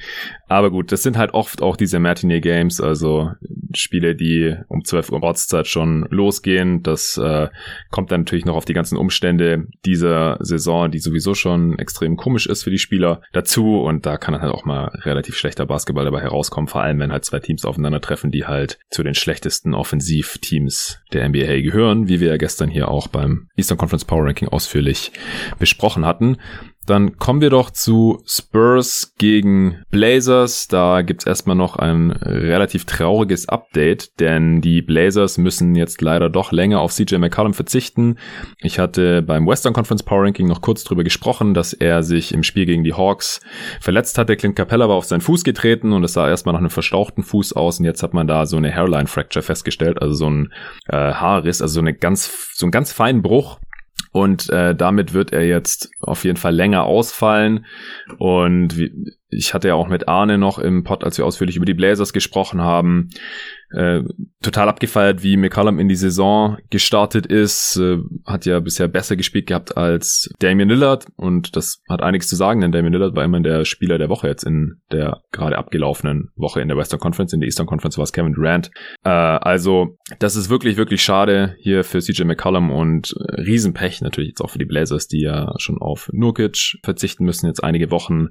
Aber 0.47 0.71
gut, 0.71 0.91
das 0.91 1.03
sind 1.03 1.17
halt 1.17 1.33
oft 1.33 1.61
auch 1.61 1.75
diese 1.75 1.99
Matinee 1.99 2.39
Games, 2.39 2.79
also 2.79 3.31
Spiele, 3.73 4.15
die 4.15 4.55
um 4.69 4.83
12 4.83 5.11
Uhr 5.11 5.23
Ortszeit 5.23 5.67
schon 5.67 6.07
losgehen. 6.09 6.83
Das 6.83 7.17
äh, 7.17 7.49
kommt 7.91 8.11
dann 8.11 8.21
natürlich 8.21 8.45
noch 8.45 8.55
auf 8.55 8.65
die 8.65 8.73
ganzen 8.73 8.97
Umstände 8.97 9.67
dieser 9.85 10.37
Saison, 10.39 10.89
die 10.89 10.99
sowieso 10.99 11.33
schon 11.33 11.77
extrem 11.79 12.15
komisch 12.15 12.47
ist 12.47 12.63
für 12.63 12.71
die 12.71 12.77
Spieler 12.77 13.21
dazu. 13.33 13.81
Und 13.81 14.05
da 14.05 14.17
kann 14.17 14.33
dann 14.33 14.41
halt 14.41 14.53
auch 14.53 14.65
mal 14.65 14.85
relativ 15.03 15.35
schlechter 15.35 15.65
Basketball 15.65 16.05
dabei 16.05 16.21
herauskommen, 16.21 16.67
vor 16.67 16.81
allem 16.81 16.99
wenn 16.99 17.11
halt 17.11 17.25
zwei 17.25 17.39
Teams 17.39 17.65
aufeinandertreffen, 17.65 18.31
die 18.31 18.45
halt 18.45 18.79
zu 18.89 19.03
den 19.03 19.15
schlechtesten 19.15 19.73
Offensivteams 19.73 20.99
der 21.11 21.27
NBA 21.27 21.61
gehören, 21.61 22.07
wie 22.07 22.19
wir 22.21 22.29
ja 22.29 22.37
gestern 22.37 22.69
hier 22.69 22.89
auch 22.89 23.07
beim 23.07 23.49
Eastern 23.57 23.77
Conference 23.77 24.05
Power 24.05 24.25
Ranking 24.25 24.47
ausführlich 24.47 25.11
besprochen 25.59 26.05
hatten. 26.05 26.37
Dann 26.87 27.17
kommen 27.17 27.41
wir 27.41 27.49
doch 27.49 27.69
zu 27.69 28.23
Spurs 28.25 29.13
gegen 29.17 29.83
Blazers. 29.91 30.69
Da 30.69 31.01
gibt's 31.01 31.25
erstmal 31.25 31.57
noch 31.57 31.75
ein 31.75 32.11
relativ 32.11 32.85
trauriges 32.85 33.49
Update, 33.49 34.21
denn 34.21 34.61
die 34.61 34.81
Blazers 34.81 35.37
müssen 35.37 35.75
jetzt 35.75 36.01
leider 36.01 36.29
doch 36.29 36.53
länger 36.53 36.79
auf 36.79 36.93
CJ 36.93 37.17
McCollum 37.17 37.53
verzichten. 37.53 38.17
Ich 38.59 38.79
hatte 38.79 39.21
beim 39.21 39.45
Western 39.45 39.73
Conference 39.73 40.03
Power 40.03 40.23
Ranking 40.23 40.47
noch 40.47 40.61
kurz 40.61 40.85
drüber 40.85 41.03
gesprochen, 41.03 41.53
dass 41.53 41.73
er 41.73 42.03
sich 42.03 42.33
im 42.33 42.43
Spiel 42.43 42.65
gegen 42.65 42.85
die 42.85 42.93
Hawks 42.93 43.41
verletzt 43.81 44.17
hatte. 44.17 44.37
Clint 44.37 44.55
Capella 44.55 44.87
war 44.87 44.95
auf 44.95 45.05
seinen 45.05 45.19
Fuß 45.21 45.43
getreten 45.43 45.91
und 45.91 46.05
es 46.05 46.13
sah 46.13 46.29
erstmal 46.29 46.53
nach 46.53 46.61
einem 46.61 46.69
verstauchten 46.69 47.21
Fuß 47.21 47.51
aus 47.51 47.79
und 47.79 47.85
jetzt 47.85 48.01
hat 48.01 48.13
man 48.13 48.27
da 48.27 48.45
so 48.45 48.55
eine 48.55 48.73
Hairline 48.73 49.07
Fracture 49.07 49.43
festgestellt, 49.43 50.01
also 50.01 50.13
so 50.13 50.29
ein 50.29 50.53
äh, 50.87 50.95
Haarriss, 50.95 51.61
also 51.61 51.73
so 51.73 51.79
eine 51.81 51.93
ganz 51.93 52.53
so 52.53 52.65
einen 52.65 52.71
ganz 52.71 52.93
feinen 52.93 53.21
Bruch 53.21 53.59
und 54.17 54.49
äh, 54.49 54.73
damit 54.75 55.13
wird 55.13 55.31
er 55.31 55.45
jetzt 55.45 55.91
auf 55.99 56.23
jeden 56.23 56.37
Fall 56.37 56.55
länger 56.55 56.85
ausfallen. 56.85 57.67
Und 58.17 58.75
wie, 58.75 59.13
ich 59.29 59.53
hatte 59.53 59.67
ja 59.67 59.75
auch 59.75 59.87
mit 59.87 60.07
Arne 60.07 60.39
noch 60.39 60.57
im 60.57 60.83
Pod, 60.83 61.03
als 61.03 61.19
wir 61.19 61.25
ausführlich 61.25 61.55
über 61.55 61.67
die 61.67 61.75
Blazers 61.75 62.13
gesprochen 62.13 62.61
haben, 62.61 63.09
äh, 63.71 64.01
total 64.41 64.69
abgefeiert, 64.69 65.23
wie 65.23 65.35
McCallum 65.35 65.79
in 65.79 65.89
die 65.89 65.95
Saison 65.95 66.57
gestartet 66.69 67.25
ist. 67.25 67.77
Äh, 67.77 67.97
hat 68.25 68.45
ja 68.45 68.59
bisher 68.59 68.87
besser 68.87 69.15
gespielt 69.15 69.47
gehabt 69.47 69.75
als 69.77 70.29
Damian 70.39 70.69
Lillard 70.69 71.07
und 71.15 71.55
das 71.55 71.81
hat 71.89 72.01
einiges 72.01 72.27
zu 72.27 72.35
sagen, 72.35 72.61
denn 72.61 72.71
Damian 72.71 72.93
Lillard 72.93 73.15
war 73.15 73.25
immer 73.25 73.41
der 73.41 73.65
Spieler 73.65 73.97
der 73.97 74.09
Woche 74.09 74.27
jetzt 74.27 74.43
in 74.43 74.81
der 74.91 75.21
gerade 75.31 75.57
abgelaufenen 75.57 76.29
Woche 76.35 76.61
in 76.61 76.67
der 76.67 76.77
Western 76.77 76.99
Conference. 76.99 77.33
In 77.33 77.41
der 77.41 77.47
Eastern 77.47 77.67
Conference 77.67 77.97
war 77.97 78.03
es 78.03 78.13
Kevin 78.13 78.33
Durant. 78.33 78.71
Äh, 79.03 79.09
also 79.09 79.97
das 80.19 80.35
ist 80.35 80.49
wirklich, 80.49 80.77
wirklich 80.77 81.01
schade 81.01 81.55
hier 81.59 81.83
für 81.83 81.99
CJ 81.99 82.23
McCollum 82.23 82.71
und 82.71 83.15
äh, 83.17 83.41
Riesenpech 83.41 84.01
natürlich 84.01 84.29
jetzt 84.29 84.41
auch 84.41 84.49
für 84.49 84.59
die 84.59 84.65
Blazers, 84.65 85.07
die 85.07 85.21
ja 85.21 85.53
schon 85.57 85.77
auf 85.79 86.09
Nurkic 86.13 86.79
verzichten 86.83 87.25
müssen, 87.25 87.47
jetzt 87.47 87.63
einige 87.63 87.91
Wochen. 87.91 88.29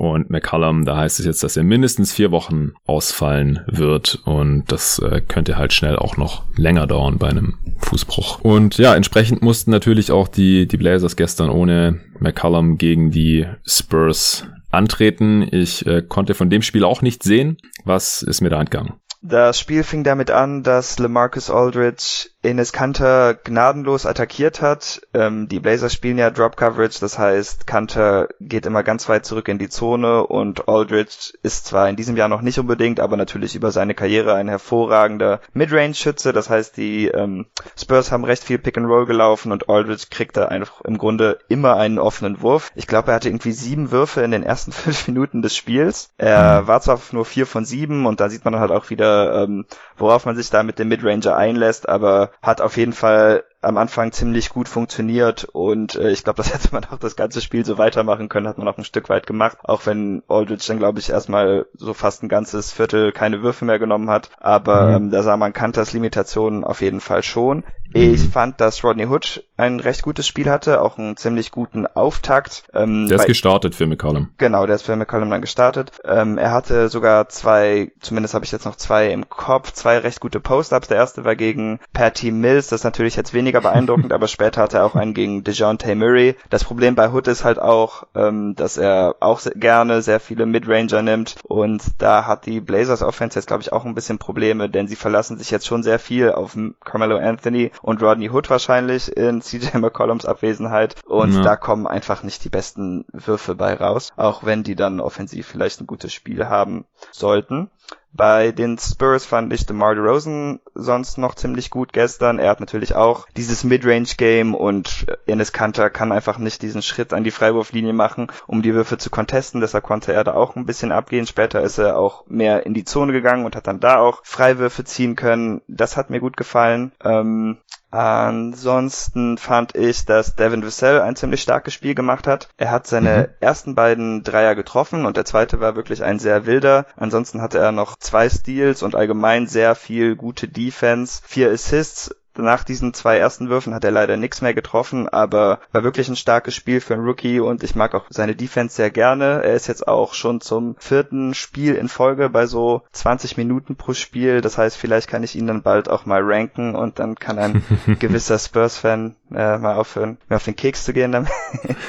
Und 0.00 0.30
McCullum, 0.30 0.86
da 0.86 0.96
heißt 0.96 1.20
es 1.20 1.26
jetzt, 1.26 1.42
dass 1.42 1.58
er 1.58 1.62
mindestens 1.62 2.10
vier 2.10 2.30
Wochen 2.30 2.72
ausfallen 2.86 3.60
wird. 3.66 4.22
Und 4.24 4.64
das 4.68 4.98
äh, 4.98 5.20
könnte 5.20 5.58
halt 5.58 5.74
schnell 5.74 5.96
auch 5.96 6.16
noch 6.16 6.44
länger 6.56 6.86
dauern 6.86 7.18
bei 7.18 7.28
einem 7.28 7.58
Fußbruch. 7.80 8.40
Und 8.40 8.78
ja, 8.78 8.94
entsprechend 8.94 9.42
mussten 9.42 9.70
natürlich 9.70 10.10
auch 10.10 10.26
die, 10.26 10.66
die 10.66 10.78
Blazers 10.78 11.16
gestern 11.16 11.50
ohne 11.50 12.00
McCullum 12.18 12.78
gegen 12.78 13.10
die 13.10 13.46
Spurs 13.66 14.46
antreten. 14.70 15.46
Ich 15.52 15.84
äh, 15.84 16.00
konnte 16.00 16.32
von 16.32 16.48
dem 16.48 16.62
Spiel 16.62 16.84
auch 16.84 17.02
nicht 17.02 17.22
sehen. 17.22 17.58
Was 17.84 18.22
ist 18.22 18.40
mir 18.40 18.48
da 18.48 18.58
entgangen? 18.58 18.94
Das 19.20 19.60
Spiel 19.60 19.82
fing 19.82 20.02
damit 20.02 20.30
an, 20.30 20.62
dass 20.62 20.98
LeMarcus 20.98 21.50
Aldridge 21.50 22.29
Enes 22.42 22.72
Kanter 22.72 23.34
gnadenlos 23.34 24.06
attackiert 24.06 24.62
hat. 24.62 25.02
Ähm, 25.12 25.48
die 25.48 25.60
Blazers 25.60 25.92
spielen 25.92 26.16
ja 26.16 26.30
Drop 26.30 26.56
Coverage, 26.56 26.98
das 27.00 27.18
heißt, 27.18 27.66
Kanter 27.66 28.28
geht 28.40 28.64
immer 28.64 28.82
ganz 28.82 29.08
weit 29.10 29.26
zurück 29.26 29.48
in 29.48 29.58
die 29.58 29.68
Zone 29.68 30.26
und 30.26 30.66
Aldridge 30.68 31.34
ist 31.42 31.66
zwar 31.66 31.90
in 31.90 31.96
diesem 31.96 32.16
Jahr 32.16 32.28
noch 32.28 32.40
nicht 32.40 32.58
unbedingt, 32.58 32.98
aber 32.98 33.18
natürlich 33.18 33.54
über 33.56 33.70
seine 33.72 33.94
Karriere 33.94 34.34
ein 34.34 34.48
hervorragender 34.48 35.40
Midrange-Schütze. 35.52 36.32
Das 36.32 36.48
heißt, 36.48 36.78
die 36.78 37.08
ähm, 37.08 37.44
Spurs 37.76 38.10
haben 38.10 38.24
recht 38.24 38.44
viel 38.44 38.58
Pick 38.58 38.78
and 38.78 38.86
Roll 38.86 39.04
gelaufen 39.04 39.52
und 39.52 39.68
Aldridge 39.68 40.06
kriegt 40.10 40.38
da 40.38 40.46
einfach 40.46 40.80
im 40.82 40.96
Grunde 40.96 41.40
immer 41.48 41.76
einen 41.76 41.98
offenen 41.98 42.40
Wurf. 42.40 42.72
Ich 42.74 42.86
glaube, 42.86 43.10
er 43.10 43.16
hatte 43.16 43.28
irgendwie 43.28 43.52
sieben 43.52 43.90
Würfe 43.90 44.22
in 44.22 44.30
den 44.30 44.44
ersten 44.44 44.72
fünf 44.72 45.08
Minuten 45.08 45.42
des 45.42 45.54
Spiels. 45.54 46.08
Er 46.16 46.66
war 46.66 46.80
zwar 46.80 46.98
nur 47.12 47.26
vier 47.26 47.46
von 47.46 47.66
sieben 47.66 48.06
und 48.06 48.20
da 48.20 48.30
sieht 48.30 48.46
man 48.46 48.58
halt 48.58 48.70
auch 48.70 48.88
wieder, 48.88 49.42
ähm, 49.42 49.66
worauf 49.98 50.24
man 50.24 50.36
sich 50.36 50.48
da 50.48 50.62
mit 50.62 50.78
dem 50.78 50.88
Midranger 50.88 51.36
einlässt, 51.36 51.88
aber 51.88 52.29
hat 52.42 52.60
auf 52.60 52.76
jeden 52.76 52.92
Fall 52.92 53.44
am 53.62 53.76
Anfang 53.76 54.12
ziemlich 54.12 54.50
gut 54.50 54.68
funktioniert 54.68 55.44
und 55.44 55.94
äh, 55.94 56.10
ich 56.10 56.24
glaube, 56.24 56.38
das 56.38 56.52
hätte 56.54 56.68
man 56.72 56.84
auch 56.84 56.98
das 56.98 57.16
ganze 57.16 57.40
Spiel 57.40 57.64
so 57.64 57.78
weitermachen 57.78 58.28
können, 58.28 58.48
hat 58.48 58.58
man 58.58 58.68
auch 58.68 58.78
ein 58.78 58.84
Stück 58.84 59.08
weit 59.08 59.26
gemacht, 59.26 59.58
auch 59.64 59.86
wenn 59.86 60.22
Aldridge 60.28 60.64
dann 60.68 60.78
glaube 60.78 60.98
ich 60.98 61.10
erstmal 61.10 61.66
so 61.74 61.94
fast 61.94 62.22
ein 62.22 62.28
ganzes 62.28 62.72
Viertel 62.72 63.12
keine 63.12 63.42
Würfe 63.42 63.64
mehr 63.64 63.78
genommen 63.78 64.10
hat, 64.10 64.30
aber 64.38 64.88
mhm. 64.88 64.94
ähm, 64.94 65.10
da 65.10 65.22
sah 65.22 65.36
man 65.36 65.52
Kanters 65.52 65.92
Limitationen 65.92 66.64
auf 66.64 66.80
jeden 66.80 67.00
Fall 67.00 67.22
schon. 67.22 67.64
Ich 67.92 68.22
mhm. 68.22 68.30
fand, 68.30 68.60
dass 68.60 68.84
Rodney 68.84 69.06
Hood 69.06 69.44
ein 69.56 69.80
recht 69.80 70.02
gutes 70.02 70.26
Spiel 70.26 70.48
hatte, 70.48 70.80
auch 70.80 70.96
einen 70.96 71.16
ziemlich 71.16 71.50
guten 71.50 71.86
Auftakt. 71.88 72.62
Ähm, 72.72 73.08
der 73.08 73.18
ist 73.18 73.26
gestartet 73.26 73.74
für 73.74 73.86
McCollum. 73.86 74.28
Genau, 74.38 74.66
der 74.66 74.76
ist 74.76 74.82
für 74.82 74.94
McCollum 74.94 75.30
dann 75.30 75.40
gestartet. 75.40 76.00
Ähm, 76.04 76.38
er 76.38 76.52
hatte 76.52 76.88
sogar 76.88 77.28
zwei, 77.28 77.90
zumindest 78.00 78.34
habe 78.34 78.44
ich 78.44 78.52
jetzt 78.52 78.64
noch 78.64 78.76
zwei 78.76 79.10
im 79.10 79.28
Kopf, 79.28 79.72
zwei 79.72 79.98
recht 79.98 80.20
gute 80.20 80.38
Post-Ups. 80.38 80.88
Der 80.88 80.98
erste 80.98 81.24
war 81.24 81.34
gegen 81.34 81.80
Patty 81.92 82.30
Mills, 82.30 82.68
das 82.68 82.84
natürlich 82.84 83.16
jetzt 83.16 83.34
weniger 83.34 83.49
beeindruckend, 83.58 84.12
aber 84.12 84.28
später 84.28 84.62
hatte 84.62 84.78
er 84.78 84.84
auch 84.86 84.94
einen 84.94 85.14
gegen 85.14 85.42
DeJounte 85.42 85.94
Murray. 85.94 86.36
Das 86.48 86.64
Problem 86.64 86.94
bei 86.94 87.10
Hood 87.10 87.26
ist 87.28 87.44
halt 87.44 87.58
auch, 87.58 88.04
ähm, 88.14 88.54
dass 88.54 88.76
er 88.76 89.16
auch 89.20 89.40
sehr, 89.40 89.54
gerne 89.54 90.02
sehr 90.02 90.20
viele 90.20 90.46
Midranger 90.46 91.02
nimmt 91.02 91.36
und 91.42 91.82
da 91.98 92.26
hat 92.26 92.46
die 92.46 92.60
Blazers 92.60 93.02
Offense 93.02 93.38
jetzt 93.38 93.46
glaube 93.46 93.62
ich 93.62 93.72
auch 93.72 93.84
ein 93.84 93.94
bisschen 93.94 94.18
Probleme, 94.18 94.68
denn 94.68 94.86
sie 94.86 94.96
verlassen 94.96 95.38
sich 95.38 95.50
jetzt 95.50 95.66
schon 95.66 95.82
sehr 95.82 95.98
viel 95.98 96.30
auf 96.32 96.56
Carmelo 96.84 97.16
Anthony 97.16 97.72
und 97.82 98.02
Rodney 98.02 98.30
Hood 98.30 98.48
wahrscheinlich 98.50 99.16
in 99.16 99.42
CJ 99.42 99.78
McCollums 99.78 100.26
Abwesenheit 100.26 100.96
und 101.06 101.34
ja. 101.34 101.42
da 101.42 101.56
kommen 101.56 101.86
einfach 101.86 102.22
nicht 102.22 102.44
die 102.44 102.50
besten 102.50 103.04
Würfe 103.12 103.54
bei 103.54 103.74
raus, 103.74 104.10
auch 104.16 104.44
wenn 104.44 104.62
die 104.62 104.76
dann 104.76 105.00
offensiv 105.00 105.46
vielleicht 105.46 105.80
ein 105.80 105.86
gutes 105.86 106.12
Spiel 106.12 106.46
haben 106.46 106.84
sollten. 107.10 107.70
Bei 108.12 108.50
den 108.50 108.76
Spurs 108.76 109.24
fand 109.24 109.52
ich 109.52 109.66
DeMar 109.66 109.94
DeRozan 109.94 110.60
sonst 110.74 111.16
noch 111.16 111.34
ziemlich 111.36 111.70
gut 111.70 111.92
gestern. 111.92 112.38
Er 112.38 112.50
hat 112.50 112.60
natürlich 112.60 112.94
auch 112.94 113.28
dieses 113.36 113.62
Midrange-Game 113.62 114.54
und 114.54 115.06
Enes 115.26 115.52
Kanter 115.52 115.90
kann 115.90 116.10
einfach 116.10 116.38
nicht 116.38 116.62
diesen 116.62 116.82
Schritt 116.82 117.12
an 117.12 117.22
die 117.22 117.30
Freiwurflinie 117.30 117.92
machen, 117.92 118.28
um 118.46 118.62
die 118.62 118.74
Würfe 118.74 118.98
zu 118.98 119.10
contesten. 119.10 119.60
Deshalb 119.60 119.84
konnte 119.84 120.12
er 120.12 120.24
da 120.24 120.34
auch 120.34 120.56
ein 120.56 120.66
bisschen 120.66 120.90
abgehen. 120.90 121.26
Später 121.26 121.62
ist 121.62 121.78
er 121.78 121.98
auch 121.98 122.26
mehr 122.26 122.66
in 122.66 122.74
die 122.74 122.84
Zone 122.84 123.12
gegangen 123.12 123.44
und 123.44 123.54
hat 123.54 123.68
dann 123.68 123.80
da 123.80 123.98
auch 123.98 124.20
Freiwürfe 124.24 124.84
ziehen 124.84 125.14
können. 125.14 125.62
Das 125.68 125.96
hat 125.96 126.10
mir 126.10 126.20
gut 126.20 126.36
gefallen. 126.36 126.92
Ähm, 127.04 127.58
Ansonsten 127.90 129.36
fand 129.36 129.74
ich, 129.74 130.04
dass 130.04 130.36
Devin 130.36 130.62
Vassell 130.64 131.00
ein 131.00 131.16
ziemlich 131.16 131.42
starkes 131.42 131.74
Spiel 131.74 131.94
gemacht 131.94 132.26
hat. 132.26 132.48
Er 132.56 132.70
hat 132.70 132.86
seine 132.86 133.28
mhm. 133.28 133.34
ersten 133.40 133.74
beiden 133.74 134.22
Dreier 134.22 134.54
getroffen 134.54 135.06
und 135.06 135.16
der 135.16 135.24
zweite 135.24 135.60
war 135.60 135.74
wirklich 135.74 136.04
ein 136.04 136.18
sehr 136.18 136.46
wilder. 136.46 136.86
Ansonsten 136.96 137.42
hatte 137.42 137.58
er 137.58 137.72
noch 137.72 137.96
zwei 137.98 138.28
Steals 138.28 138.82
und 138.82 138.94
allgemein 138.94 139.46
sehr 139.46 139.74
viel 139.74 140.14
gute 140.14 140.46
Defense, 140.46 141.20
vier 141.26 141.50
Assists 141.50 142.14
nach 142.36 142.64
diesen 142.64 142.94
zwei 142.94 143.18
ersten 143.18 143.48
Würfen 143.48 143.74
hat 143.74 143.84
er 143.84 143.90
leider 143.90 144.16
nichts 144.16 144.40
mehr 144.40 144.54
getroffen, 144.54 145.08
aber 145.08 145.60
war 145.72 145.82
wirklich 145.82 146.08
ein 146.08 146.16
starkes 146.16 146.54
Spiel 146.54 146.80
für 146.80 146.94
einen 146.94 147.04
Rookie 147.04 147.40
und 147.40 147.62
ich 147.62 147.74
mag 147.74 147.94
auch 147.94 148.06
seine 148.10 148.34
Defense 148.34 148.76
sehr 148.76 148.90
gerne. 148.90 149.42
Er 149.42 149.54
ist 149.54 149.66
jetzt 149.66 149.86
auch 149.86 150.14
schon 150.14 150.40
zum 150.40 150.76
vierten 150.78 151.34
Spiel 151.34 151.74
in 151.74 151.88
Folge 151.88 152.30
bei 152.30 152.46
so 152.46 152.82
20 152.92 153.36
Minuten 153.36 153.76
pro 153.76 153.94
Spiel. 153.94 154.40
Das 154.40 154.58
heißt, 154.58 154.76
vielleicht 154.76 155.08
kann 155.08 155.22
ich 155.22 155.36
ihn 155.36 155.46
dann 155.46 155.62
bald 155.62 155.88
auch 155.88 156.06
mal 156.06 156.22
ranken 156.22 156.74
und 156.74 156.98
dann 156.98 157.16
kann 157.16 157.38
ein 157.38 157.62
gewisser 157.98 158.38
Spurs-Fan 158.38 159.16
äh, 159.32 159.58
mal 159.58 159.74
aufhören, 159.76 160.18
mir 160.28 160.36
auf 160.36 160.44
den 160.44 160.56
Keks 160.56 160.84
zu 160.84 160.92
gehen 160.92 161.12
damit. 161.12 161.30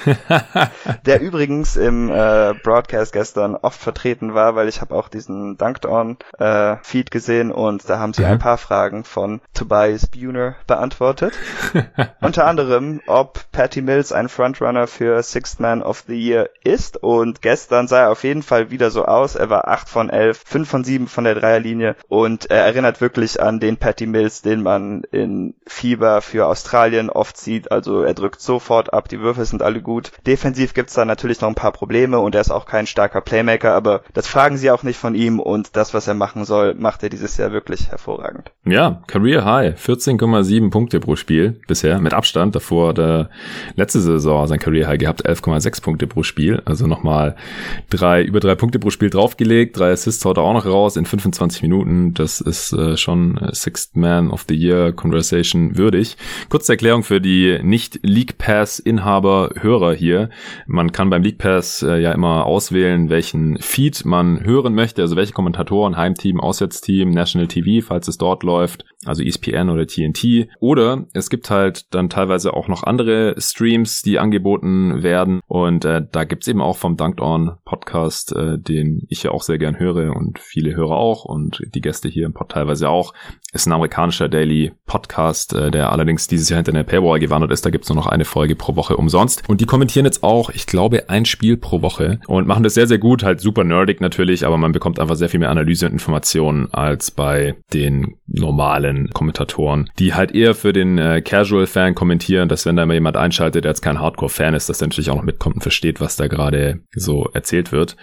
Der 1.06 1.22
übrigens 1.22 1.76
im 1.76 2.10
äh, 2.10 2.54
Broadcast 2.64 3.14
gestern 3.14 3.56
oft 3.56 3.80
vertreten 3.80 4.34
war, 4.34 4.56
weil 4.56 4.68
ich 4.68 4.82
habe 4.82 4.96
auch 4.96 5.10
diesen 5.10 5.58
Dunked 5.58 5.86
On 5.86 6.18
äh, 6.38 6.78
Feed 6.84 7.12
gesehen 7.12 7.52
und 7.52 7.90
da 7.90 8.00
haben 8.00 8.14
sie 8.14 8.22
mhm. 8.22 8.28
ein 8.28 8.40
paar 8.40 8.58
Fragen 8.58 9.04
von 9.04 9.42
Tobias 9.54 10.10
Buner 10.32 10.56
beantwortet. 10.68 11.34
Unter 12.22 12.46
anderem, 12.46 13.02
ob 13.08 13.40
Patty 13.52 13.82
Mills 13.82 14.12
ein 14.12 14.30
Frontrunner 14.30 14.88
für 14.88 15.24
Sixth 15.24 15.60
Man 15.60 15.82
of 15.82 16.04
the 16.08 16.16
Year 16.16 16.50
ist 16.64 17.02
und 17.02 17.42
gestern 17.42 17.88
sah 17.88 18.04
er 18.04 18.12
auf 18.12 18.24
jeden 18.24 18.44
Fall 18.44 18.70
wieder 18.70 18.92
so 18.92 19.06
aus. 19.06 19.36
Er 19.36 19.50
war 19.50 19.68
8 19.68 19.90
von 19.90 20.10
11, 20.10 20.44
5 20.46 20.70
von 20.70 20.84
7 20.84 21.08
von 21.08 21.24
der 21.24 21.36
Dreierlinie 21.36 21.96
und 22.08 22.52
er 22.52 22.64
erinnert 22.64 23.02
wirklich 23.02 23.42
an 23.42 23.60
den 23.60 23.78
Patty 23.78 24.06
Mills, 24.06 24.42
den 24.42 24.62
man 24.62 25.04
in 25.12 25.56
Fieber 25.66 26.22
für 26.22 26.48
Australien 26.48 27.10
oft 27.10 27.32
oft 27.32 27.38
sieht. 27.38 27.72
Also 27.72 28.02
er 28.02 28.14
drückt 28.14 28.42
sofort 28.42 28.94
ab, 28.94 29.08
die 29.08 29.22
Würfe 29.22 29.46
sind 29.46 29.62
alle 29.62 29.82
gut. 29.82 30.12
Defensiv 30.26 30.74
gibt's 30.74 30.96
da 30.96 31.06
natürlich 31.06 31.40
noch 31.40 31.48
ein 31.48 31.56
paar 31.56 31.72
Probleme 31.72 32.20
und 32.20 32.36
er 32.36 32.42
ist 32.42 32.52
auch 32.52 32.66
kein 32.66 32.88
starker 32.88 33.22
Playmaker, 33.22 33.74
aber 33.74 34.02
das 34.14 34.28
fragen 34.28 34.58
sie 34.58 34.72
auch 34.72 34.84
nicht 34.84 34.98
von 34.98 35.16
ihm 35.16 35.40
und 35.40 35.76
das, 35.76 35.94
was 35.94 36.08
er 36.08 36.14
machen 36.14 36.44
soll, 36.44 36.74
macht 36.74 37.04
er 37.04 37.10
dieses 37.10 37.38
Jahr 37.38 37.52
wirklich 37.54 37.90
hervorragend. 37.90 38.52
Ja, 38.66 39.02
Career 39.08 39.46
High, 39.46 39.80
14 39.80 40.18
13,7 40.22 40.70
Punkte 40.70 41.00
pro 41.00 41.16
Spiel 41.16 41.60
bisher, 41.68 42.00
mit 42.00 42.14
Abstand. 42.14 42.56
Davor 42.56 42.94
der 42.94 43.30
letzte 43.76 44.00
Saison 44.00 44.48
sein 44.48 44.60
Career 44.60 44.88
High 44.88 45.00
gehabt, 45.00 45.26
11,6 45.26 45.82
Punkte 45.82 46.08
pro 46.08 46.24
Spiel. 46.24 46.62
Also 46.66 46.88
nochmal 46.88 47.36
drei, 47.90 48.24
über 48.24 48.40
drei 48.40 48.56
Punkte 48.56 48.80
pro 48.80 48.90
Spiel 48.90 49.10
draufgelegt. 49.10 49.78
Drei 49.78 49.92
Assists 49.92 50.24
haut 50.26 50.38
er 50.38 50.44
auch 50.44 50.54
noch 50.54 50.66
raus 50.66 50.98
in 50.98 51.06
25 51.06 51.62
Minuten. 51.64 52.14
Das 52.14 52.42
ist 52.42 52.74
äh, 52.74 52.98
schon 52.98 53.40
Sixth 53.52 53.96
Man 53.96 54.30
of 54.30 54.46
the 54.48 54.56
Year 54.56 54.92
Conversation 54.92 55.78
würdig. 55.78 56.18
Kurze 56.50 56.74
Erklärung 56.74 57.04
für 57.04 57.22
die 57.22 57.60
nicht 57.64 58.00
League 58.04 58.38
Pass 58.38 58.80
Inhaber 58.80 59.52
Hörer 59.60 59.94
hier. 59.94 60.30
Man 60.68 60.92
kann 60.92 61.10
beim 61.10 61.24
League 61.24 61.38
Pass 61.38 61.82
äh, 61.84 62.00
ja 62.00 62.12
immer 62.12 62.46
auswählen, 62.46 63.10
welchen 63.10 63.58
Feed 63.58 64.06
man 64.06 64.44
hören 64.44 64.74
möchte, 64.76 65.02
also 65.02 65.16
welche 65.16 65.34
Kommentatoren, 65.34 65.98
Heimteam, 65.98 66.40
Auswärtsteam, 66.40 67.10
National 67.10 67.48
TV, 67.48 67.86
falls 67.86 68.08
es 68.08 68.18
dort 68.18 68.44
läuft, 68.44 68.86
also 69.06 69.24
ESPN 69.24 69.70
oder 69.70 69.88
TNT. 69.88 70.11
Oder 70.60 71.06
es 71.14 71.30
gibt 71.30 71.50
halt 71.50 71.94
dann 71.94 72.10
teilweise 72.10 72.54
auch 72.54 72.68
noch 72.68 72.84
andere 72.84 73.36
Streams, 73.38 74.02
die 74.02 74.20
angeboten 74.20 75.04
werden. 75.04 75.42
Und 75.48 75.86
äh, 75.86 76.02
da 76.10 76.24
gibt's 76.24 76.48
eben 76.48 76.62
auch 76.62 76.78
vom 76.78 76.98
Dunked 76.98 77.22
On 77.22 77.52
Podcast, 77.66 78.36
äh, 78.36 78.58
den 78.58 79.06
ich 79.10 79.24
ja 79.24 79.32
auch 79.32 79.44
sehr 79.44 79.58
gern 79.58 79.80
höre 79.80 80.16
und 80.16 80.40
viele 80.40 80.76
Hörer 80.76 80.98
auch 80.98 81.26
und 81.26 81.62
die 81.74 81.82
Gäste 81.82 82.10
hier 82.10 82.26
im 82.26 82.34
Pod 82.34 82.50
teilweise 82.50 82.90
auch. 82.90 83.14
Ist 83.54 83.68
ein 83.68 83.74
amerikanischer 83.74 84.30
Daily 84.30 84.72
Podcast, 84.86 85.54
äh, 85.54 85.72
der 85.72 85.92
allerdings 85.92 86.28
dieses 86.28 86.50
Jahr 86.50 86.58
hinter 86.58 86.72
der 86.72 86.84
Paywall 86.84 87.20
gewandert 87.20 87.52
ist. 87.52 87.66
Da 87.66 87.70
gibt's 87.70 87.90
nur 87.90 87.96
noch 87.96 88.08
eine 88.08 88.26
Folge 88.26 88.56
pro 88.56 88.76
Woche 88.76 88.98
umsonst. 88.98 89.48
Und 89.48 89.62
die 89.62 89.66
kommentieren 89.66 90.06
jetzt 90.06 90.24
auch, 90.24 90.50
ich 90.50 90.66
glaube, 90.66 91.10
ein 91.10 91.26
Spiel 91.26 91.58
pro 91.58 91.82
Woche 91.82 92.20
und 92.28 92.48
machen 92.48 92.64
das 92.64 92.74
sehr, 92.74 92.88
sehr 92.88 92.98
gut. 92.98 93.24
Halt 93.24 93.42
super 93.42 93.64
nerdig 93.64 94.02
natürlich, 94.02 94.46
aber 94.46 94.58
man 94.58 94.72
bekommt 94.72 95.00
einfach 95.00 95.16
sehr 95.16 95.30
viel 95.30 95.40
mehr 95.40 95.50
Analyse 95.50 95.86
und 95.86 95.94
Informationen 95.94 96.74
als 96.74 97.12
bei 97.12 97.56
den 97.74 98.16
normalen 98.28 99.10
Kommentatoren, 99.10 99.90
die 100.02 100.16
halt 100.16 100.34
eher 100.34 100.56
für 100.56 100.74
den 100.74 100.98
äh, 100.98 101.22
Casual-Fan 101.22 101.94
kommentieren, 101.94 102.50
dass 102.50 102.66
wenn 102.66 102.76
da 102.76 102.88
mal 102.88 102.96
jemand 102.96 103.18
einschaltet, 103.18 103.66
der 103.66 103.70
jetzt 103.70 103.84
kein 103.84 104.02
Hardcore-Fan 104.02 104.56
ist, 104.56 104.68
dass 104.68 104.80
der 104.80 104.88
natürlich 104.88 105.12
auch 105.12 105.16
noch 105.18 105.24
mitkommt 105.24 105.58
und 105.58 105.62
versteht, 105.62 106.02
was 106.02 106.16
da 106.16 106.26
gerade 106.26 106.80
so 106.96 107.30
erzählt 107.34 107.72
wird. 107.72 107.98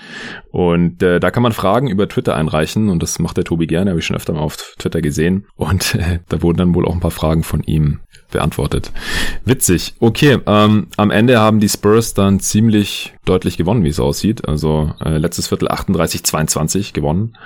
Und 0.53 1.03
äh, 1.03 1.19
da 1.19 1.33
kann 1.33 1.43
man 1.43 1.51
Fragen 1.51 1.89
über 1.89 2.09
Twitter 2.09 2.37
einreichen 2.37 2.89
und 2.89 3.03
das 3.03 3.19
macht 3.19 3.37
der 3.37 3.43
Tobi 3.43 3.67
gerne, 3.67 3.91
habe 3.91 3.99
ich 3.99 4.07
schon 4.07 4.15
öfter 4.15 4.33
mal 4.33 4.43
auf 4.43 4.57
Twitter 4.79 5.03
gesehen. 5.03 5.49
Und 5.57 5.97
äh, 5.97 6.21
da 6.29 6.41
wurden 6.41 6.59
dann 6.59 6.75
wohl 6.77 6.87
auch 6.87 6.95
ein 6.95 7.01
paar 7.01 7.11
Fragen 7.11 7.43
von 7.43 7.65
ihm 7.65 7.99
beantwortet. 8.31 8.93
Witzig. 9.45 9.95
Okay, 9.99 10.39
ähm, 10.47 10.87
am 10.97 11.11
Ende 11.11 11.41
haben 11.41 11.59
die 11.59 11.69
Spurs 11.69 12.15
dann 12.15 12.39
ziemlich 12.39 13.13
deutlich 13.29 13.57
gewonnen, 13.57 13.85
wie 13.85 13.89
es 13.89 14.01
aussieht. 14.01 14.49
Also 14.49 14.93
äh, 15.05 15.19
letztes 15.19 15.49
Viertel 15.49 15.69
38-22 15.69 16.93
gewonnen. 16.93 17.37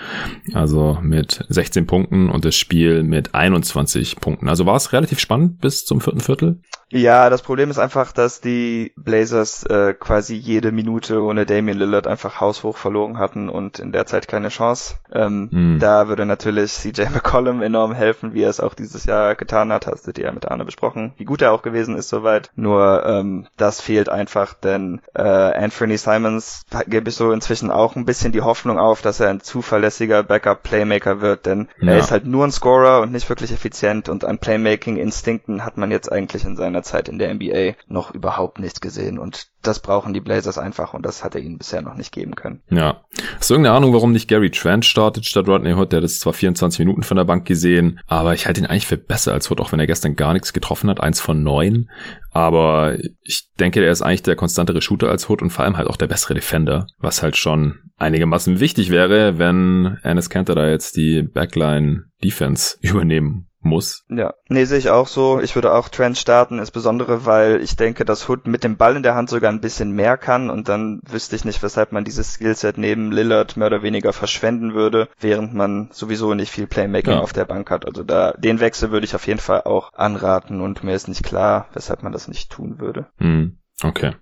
Also 0.55 0.99
mit 1.03 1.45
16 1.49 1.87
Punkten 1.87 2.31
und 2.31 2.45
das 2.45 2.57
Spiel 2.57 3.03
mit 3.03 3.35
21 3.35 4.17
Punkten. 4.17 4.49
Also 4.49 4.67
war 4.67 4.77
es 4.77 4.93
relativ 4.93 5.19
spannend 5.19 5.61
bis 5.61 5.85
zum 5.85 6.01
vierten 6.01 6.21
Viertel. 6.21 6.61
Ja, 6.93 7.31
das 7.31 7.41
Problem 7.41 7.71
ist 7.71 7.79
einfach, 7.79 8.13
dass 8.13 8.43
die 8.43 8.93
Blazers 8.97 9.65
äh, 9.65 9.95
quasi 9.95 10.35
jede 10.35 10.73
Minute 10.73 11.23
ohne 11.23 11.47
Damian 11.47 11.79
Lillard 11.79 12.07
einfach 12.07 12.39
haushoch 12.39 12.77
verloren 12.77 13.19
hatten 13.19 13.49
und 13.49 13.79
in 13.79 13.93
der 13.93 14.05
Zeit 14.05 14.29
keine 14.29 14.51
Chance. 14.51 14.97
Ähm, 15.11 15.49
mm. 15.51 15.79
Da 15.79 16.09
würde 16.09 16.27
natürlich 16.27 16.73
CJ 16.73 17.05
McCollum 17.15 17.63
enorm 17.63 17.95
helfen, 17.95 18.35
wie 18.35 18.43
er 18.43 18.51
es 18.51 18.61
auch 18.61 18.75
dieses 18.75 19.07
Jahr 19.07 19.37
getan 19.37 19.73
hat. 19.73 19.87
Hast 19.87 20.07
du 20.07 20.13
dir 20.13 20.27
ja 20.27 20.33
mit 20.33 20.47
Arne 20.47 20.67
besprochen, 20.67 21.15
wie 21.17 21.25
gut 21.25 21.41
er 21.41 21.53
auch 21.53 21.63
gewesen 21.63 21.97
ist 21.97 22.11
soweit. 22.11 22.51
Nur 22.57 23.07
ähm, 23.07 23.47
das 23.57 23.81
fehlt 23.81 24.11
einfach, 24.11 24.53
denn 24.53 25.01
äh, 25.15 25.23
Anthony 25.23 25.97
Simons 25.97 26.67
gebe 26.87 27.09
ich 27.09 27.17
so 27.17 27.33
inzwischen 27.33 27.71
auch 27.71 27.97
ein 27.97 28.05
bisschen 28.05 28.33
die 28.33 28.43
Hoffnung 28.43 28.79
auf, 28.79 29.01
dass 29.01 29.19
er 29.19 29.31
ein 29.31 29.41
zuverlässiger 29.41 30.23
Backup-Playmaker 30.25 31.23
wird, 31.23 31.47
denn 31.47 31.69
ja. 31.81 31.93
er 31.93 31.99
ist 31.99 32.11
halt 32.11 32.27
nur 32.27 32.45
ein 32.45 32.53
Scorer 32.53 33.01
und 33.01 33.13
nicht 33.13 33.31
wirklich 33.31 33.51
effizient 33.51 34.11
und 34.11 34.27
an 34.27 34.37
Playmaking-Instinkten 34.37 35.65
hat 35.65 35.79
man 35.79 35.91
jetzt 35.91 36.13
eigentlich 36.13 36.45
in 36.45 36.57
seiner 36.57 36.82
Zeit 36.83 37.09
in 37.09 37.19
der 37.19 37.33
NBA 37.35 37.75
noch 37.87 38.15
überhaupt 38.15 38.59
nichts 38.59 38.81
gesehen 38.81 39.19
und 39.19 39.49
das 39.63 39.81
brauchen 39.81 40.13
die 40.13 40.21
Blazers 40.21 40.59
einfach 40.59 40.93
und 40.93 41.07
das 41.07 41.23
hat 41.23 41.35
er 41.35 41.41
ihnen 41.41 41.59
bisher 41.59 41.83
noch 41.83 41.95
nicht 41.95 42.13
geben 42.13 42.35
können. 42.35 42.63
Ja. 42.71 43.03
Hast 43.39 43.49
du 43.49 43.55
irgendeine 43.55 43.77
Ahnung, 43.77 43.93
warum 43.93 44.13
nicht 44.13 44.29
Gary 44.29 44.51
Trent 44.51 44.85
startet 44.85 45.25
statt 45.25 45.47
Rodney 45.49 45.73
Hood? 45.75 45.93
Der 45.93 45.99
hat 45.99 46.03
jetzt 46.03 46.21
zwar 46.21 46.33
24 46.33 46.81
Minuten 46.81 47.03
von 47.03 47.17
der 47.17 47.25
Bank 47.25 47.47
gesehen, 47.47 48.01
aber 48.07 48.35
ich 48.35 48.47
halte 48.47 48.61
ihn 48.61 48.67
eigentlich 48.67 48.87
für 48.87 48.97
besser 48.97 49.33
als 49.33 49.51
Hood, 49.51 49.61
auch 49.61 49.73
wenn 49.73 49.81
er 49.81 49.87
gestern 49.87 50.17
gar 50.17 50.33
nichts 50.33 50.53
getroffen 50.53 50.91
hat, 50.91 51.01
eins 51.01 51.21
von 51.21 51.43
neun. 51.43 51.89
Aber 52.33 52.97
ich 53.23 53.51
denke, 53.61 53.85
er 53.85 53.93
ist 53.93 54.03
eigentlich 54.03 54.23
der 54.23 54.37
konstantere 54.37 54.83
Shooter 54.83 55.11
als 55.11 55.29
Hood 55.29 55.43
und 55.43 55.51
vor 55.51 55.65
allem 55.65 55.77
halt 55.77 55.89
auch 55.89 55.97
der 55.97 56.09
bessere 56.09 56.35
Defender, 56.35 56.87
was 56.99 57.23
halt 57.23 57.37
schon 57.37 57.79
einigermaßen 57.99 58.59
wichtig 58.59 58.91
wäre, 58.91 59.39
wenn 59.39 59.99
Ennis 60.03 60.31
Cantor 60.31 60.57
da 60.57 60.69
jetzt 60.69 60.97
die 60.97 61.23
Backline 61.23 62.05
Defense 62.23 62.77
übernehmen 62.81 63.49
muss. 63.65 64.05
Ja, 64.09 64.35
nee, 64.49 64.65
sehe 64.65 64.79
ich 64.79 64.91
auch 64.91 65.07
so. 65.07 65.41
Ich 65.41 65.55
würde 65.55 65.73
auch 65.73 65.89
Trent 65.89 66.19
starten, 66.19 66.59
insbesondere 66.59 67.27
weil 67.27 67.61
ich 67.63 67.77
denke, 67.77 68.05
dass 68.05 68.29
Hood 68.29 68.47
mit 68.47 68.65
dem 68.65 68.77
Ball 68.77 68.97
in 68.97 69.03
der 69.03 69.15
Hand 69.15 69.31
sogar 69.31 69.51
ein 69.51 69.61
bisschen 69.61 69.93
mehr 69.93 70.17
kann 70.17 70.51
und 70.51 70.69
dann 70.69 71.01
wüsste 71.07 71.37
ich 71.37 71.45
nicht, 71.45 71.63
weshalb 71.63 71.93
man 71.93 72.05
dieses 72.05 72.35
Skillset 72.35 72.79
neben 72.79 73.13
Lillard 73.13 73.57
mehr 73.57 73.69
oder 73.69 73.83
weniger 73.83 74.13
verschwenden 74.13 74.75
würde, 74.75 75.09
während 75.21 75.55
man 75.55 75.89
sowieso 75.93 76.35
nicht 76.35 76.51
viel 76.51 76.67
Playmaking 76.67 77.15
ja. 77.15 77.21
auf 77.21 77.33
der 77.33 77.45
Bank 77.45 77.71
hat. 77.71 77.87
Also 77.87 78.03
da 78.03 78.33
den 78.33 78.61
Wechsel 78.61 78.91
würde 78.91 79.07
ich 79.07 79.15
auf 79.15 79.27
jeden 79.27 79.41
Fall 79.41 79.63
auch 79.63 79.93
anraten 79.95 80.61
und 80.61 80.85
mir 80.85 80.95
ist 80.95 81.09
nicht 81.09 81.25
klar, 81.25 81.69
weshalb 81.73 82.03
man 82.03 82.13
das 82.13 82.29
nicht 82.29 82.51
tun 82.51 82.79
würde. 82.79 83.07
Hm, 83.19 83.59
okay. 83.83 84.15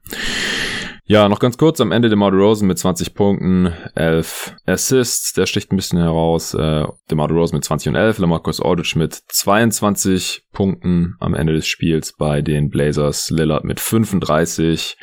Ja, 1.11 1.29
noch 1.29 1.41
ganz 1.41 1.59
kurz 1.59 1.81
am 1.81 1.91
Ende 1.91 2.09
DeMar 2.09 2.33
Rosen 2.33 2.69
mit 2.69 2.79
20 2.79 3.15
Punkten, 3.15 3.73
11 3.97 4.55
Assists, 4.65 5.33
der 5.33 5.47
sticht 5.47 5.73
ein 5.73 5.77
bisschen 5.77 5.99
heraus. 5.99 6.55
Äh, 6.55 6.87
DeMar 7.11 7.29
Rosen 7.29 7.57
mit 7.57 7.65
20 7.65 7.89
und 7.89 7.97
11, 7.97 8.19
Lamarcus 8.19 8.63
Aldridge 8.63 8.97
mit 8.97 9.15
22 9.15 10.45
Punkten 10.53 11.17
am 11.19 11.35
Ende 11.35 11.53
des 11.53 11.67
Spiels 11.67 12.13
bei 12.17 12.43
den 12.43 12.71
Blazers, 12.71 13.29
Lillard 13.29 13.65
mit 13.65 13.81
35. 13.81 14.99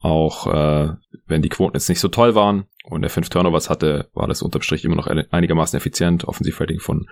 Auch 0.00 0.46
äh, 0.46 0.92
wenn 1.26 1.42
die 1.42 1.48
Quoten 1.48 1.76
jetzt 1.76 1.88
nicht 1.88 2.00
so 2.00 2.08
toll 2.08 2.34
waren, 2.34 2.66
und 2.88 3.02
er 3.02 3.10
fünf 3.10 3.28
Turnovers 3.28 3.68
hatte, 3.68 4.08
war 4.14 4.28
das 4.28 4.42
unterm 4.42 4.62
Strich 4.62 4.84
immer 4.84 4.94
noch 4.94 5.08
einigermaßen 5.08 5.76
effizient. 5.76 6.24
Offensivrating 6.24 6.78
von 6.78 7.06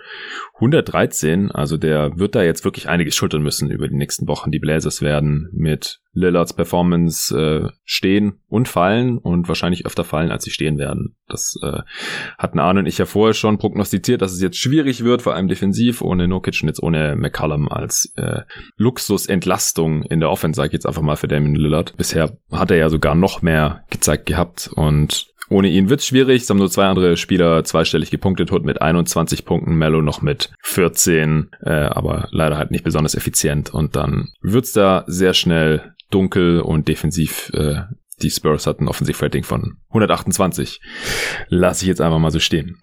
113. 0.55 1.51
Also 1.51 1.77
der 1.77 2.17
wird 2.17 2.37
da 2.37 2.45
jetzt 2.45 2.65
wirklich 2.65 2.89
einiges 2.89 3.17
schultern 3.17 3.43
müssen 3.43 3.71
über 3.71 3.89
die 3.89 3.97
nächsten 3.97 4.29
Wochen. 4.29 4.53
Die 4.53 4.61
Blazers 4.61 5.03
werden 5.03 5.49
mit 5.53 6.01
Lillards 6.13 6.53
Performance 6.53 7.37
äh, 7.37 7.69
stehen 7.85 8.41
und 8.47 8.69
fallen 8.69 9.19
und 9.19 9.49
wahrscheinlich 9.49 9.85
öfter 9.85 10.05
fallen, 10.05 10.31
als 10.31 10.45
sie 10.45 10.53
stehen 10.53 10.79
werden. 10.79 11.17
Das 11.27 11.59
äh, 11.61 11.81
hatten 12.39 12.61
Arne 12.61 12.81
und 12.81 12.87
ich 12.87 12.99
ja 12.99 13.05
vorher 13.05 13.35
schon 13.35 13.59
prognostiziert, 13.59 14.23
dass 14.23 14.33
es 14.33 14.41
jetzt 14.41 14.59
schwierig 14.59 15.03
wird, 15.03 15.23
vor 15.23 15.35
allem 15.35 15.49
defensiv, 15.49 16.03
ohne 16.03 16.29
Nokic 16.29 16.61
und 16.63 16.69
jetzt 16.69 16.83
ohne 16.83 17.17
McCallum 17.17 17.69
als 17.69 18.13
äh, 18.15 18.43
Luxusentlastung 18.77 20.05
in 20.05 20.21
der 20.21 20.31
Offense, 20.31 20.57
sage 20.57 20.69
ich 20.69 20.75
jetzt 20.75 20.87
einfach 20.87 21.03
mal 21.03 21.17
für 21.17 21.27
Damien 21.27 21.57
Lillard. 21.57 21.97
Bisher 21.97 22.39
hat 22.53 22.71
er 22.71 22.77
ja 22.77 22.89
sogar 22.91 23.17
noch 23.17 23.43
mehr 23.43 23.83
gezeigt 23.95 24.27
gehabt 24.27 24.69
und 24.75 25.29
ohne 25.49 25.69
ihn 25.69 25.91
wird's 25.91 26.07
schwierig. 26.07 26.43
Es 26.43 26.51
haben 26.51 26.59
nur 26.59 26.71
zwei 26.71 26.87
andere 26.87 27.17
Spieler 27.17 27.65
zweistellig 27.65 28.11
gepunktet. 28.11 28.51
Hood 28.51 28.65
mit 28.65 28.81
21 28.81 29.45
Punkten, 29.45 29.77
Mello 29.77 30.01
noch 30.01 30.23
mit 30.23 30.53
14, 30.63 31.51
äh, 31.61 31.71
aber 31.71 32.29
leider 32.31 32.57
halt 32.57 32.71
nicht 32.71 32.85
besonders 32.85 33.15
effizient. 33.15 33.73
Und 33.73 33.95
dann 33.95 34.33
wird's 34.41 34.73
da 34.73 35.05
sehr 35.07 35.35
schnell 35.35 35.93
dunkel 36.11 36.61
und 36.61 36.89
defensiv. 36.89 37.51
Äh, 37.53 37.83
die 38.23 38.31
Spurs 38.31 38.67
hatten 38.67 38.89
Offensiv-Rating 38.89 39.45
von 39.45 39.79
128. 39.89 40.81
Lass 41.49 41.83
ich 41.83 41.89
jetzt 41.89 42.01
einfach 42.01 42.19
mal 42.19 42.31
so 42.31 42.41
stehen. 42.41 42.81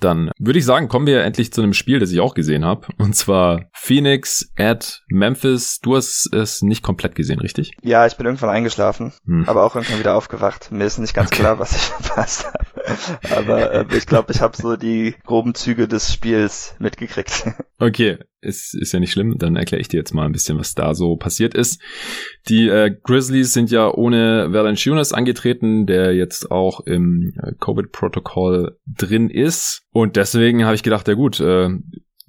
Dann 0.00 0.30
würde 0.38 0.58
ich 0.58 0.64
sagen, 0.64 0.88
kommen 0.88 1.06
wir 1.06 1.24
endlich 1.24 1.52
zu 1.52 1.60
einem 1.60 1.74
Spiel, 1.74 1.98
das 1.98 2.12
ich 2.12 2.20
auch 2.20 2.34
gesehen 2.34 2.64
habe. 2.64 2.86
Und 2.98 3.16
zwar 3.16 3.64
Phoenix 3.72 4.48
at 4.56 5.02
Memphis. 5.08 5.80
Du 5.80 5.96
hast 5.96 6.32
es 6.32 6.62
nicht 6.62 6.82
komplett 6.82 7.14
gesehen, 7.14 7.40
richtig? 7.40 7.72
Ja, 7.82 8.06
ich 8.06 8.16
bin 8.16 8.26
irgendwann 8.26 8.50
eingeschlafen, 8.50 9.12
hm. 9.24 9.48
aber 9.48 9.64
auch 9.64 9.74
irgendwann 9.74 9.98
wieder 9.98 10.14
aufgewacht. 10.14 10.70
Mir 10.70 10.84
ist 10.84 10.98
nicht 10.98 11.14
ganz 11.14 11.28
okay. 11.32 11.40
klar, 11.40 11.58
was 11.58 11.72
ich 11.72 11.82
verpasst 11.82 12.46
habe. 12.46 12.58
aber 13.36 13.72
äh, 13.72 13.84
ich 13.96 14.06
glaube, 14.06 14.32
ich 14.32 14.40
habe 14.40 14.56
so 14.56 14.76
die 14.76 15.14
groben 15.24 15.54
Züge 15.54 15.88
des 15.88 16.12
Spiels 16.12 16.74
mitgekriegt. 16.78 17.46
Okay, 17.80 18.18
ist, 18.40 18.74
ist 18.74 18.92
ja 18.92 18.98
nicht 18.98 19.12
schlimm. 19.12 19.36
Dann 19.38 19.54
erkläre 19.54 19.80
ich 19.80 19.86
dir 19.86 19.98
jetzt 19.98 20.12
mal 20.12 20.26
ein 20.26 20.32
bisschen, 20.32 20.58
was 20.58 20.74
da 20.74 20.96
so 20.96 21.14
passiert 21.14 21.54
ist. 21.54 21.80
Die 22.48 22.68
äh, 22.68 22.90
Grizzlies 23.04 23.52
sind 23.52 23.70
ja 23.70 23.88
ohne 23.88 24.52
Valanciunas 24.52 25.12
angetreten, 25.12 25.86
der 25.86 26.12
jetzt 26.12 26.50
auch 26.50 26.80
im 26.80 27.34
äh, 27.40 27.52
Covid-Protokoll 27.60 28.76
drin 28.84 29.30
ist. 29.30 29.84
Und 29.92 30.16
deswegen 30.16 30.64
habe 30.64 30.74
ich 30.74 30.82
gedacht, 30.82 31.06
ja 31.06 31.14
gut, 31.14 31.38
äh, 31.38 31.68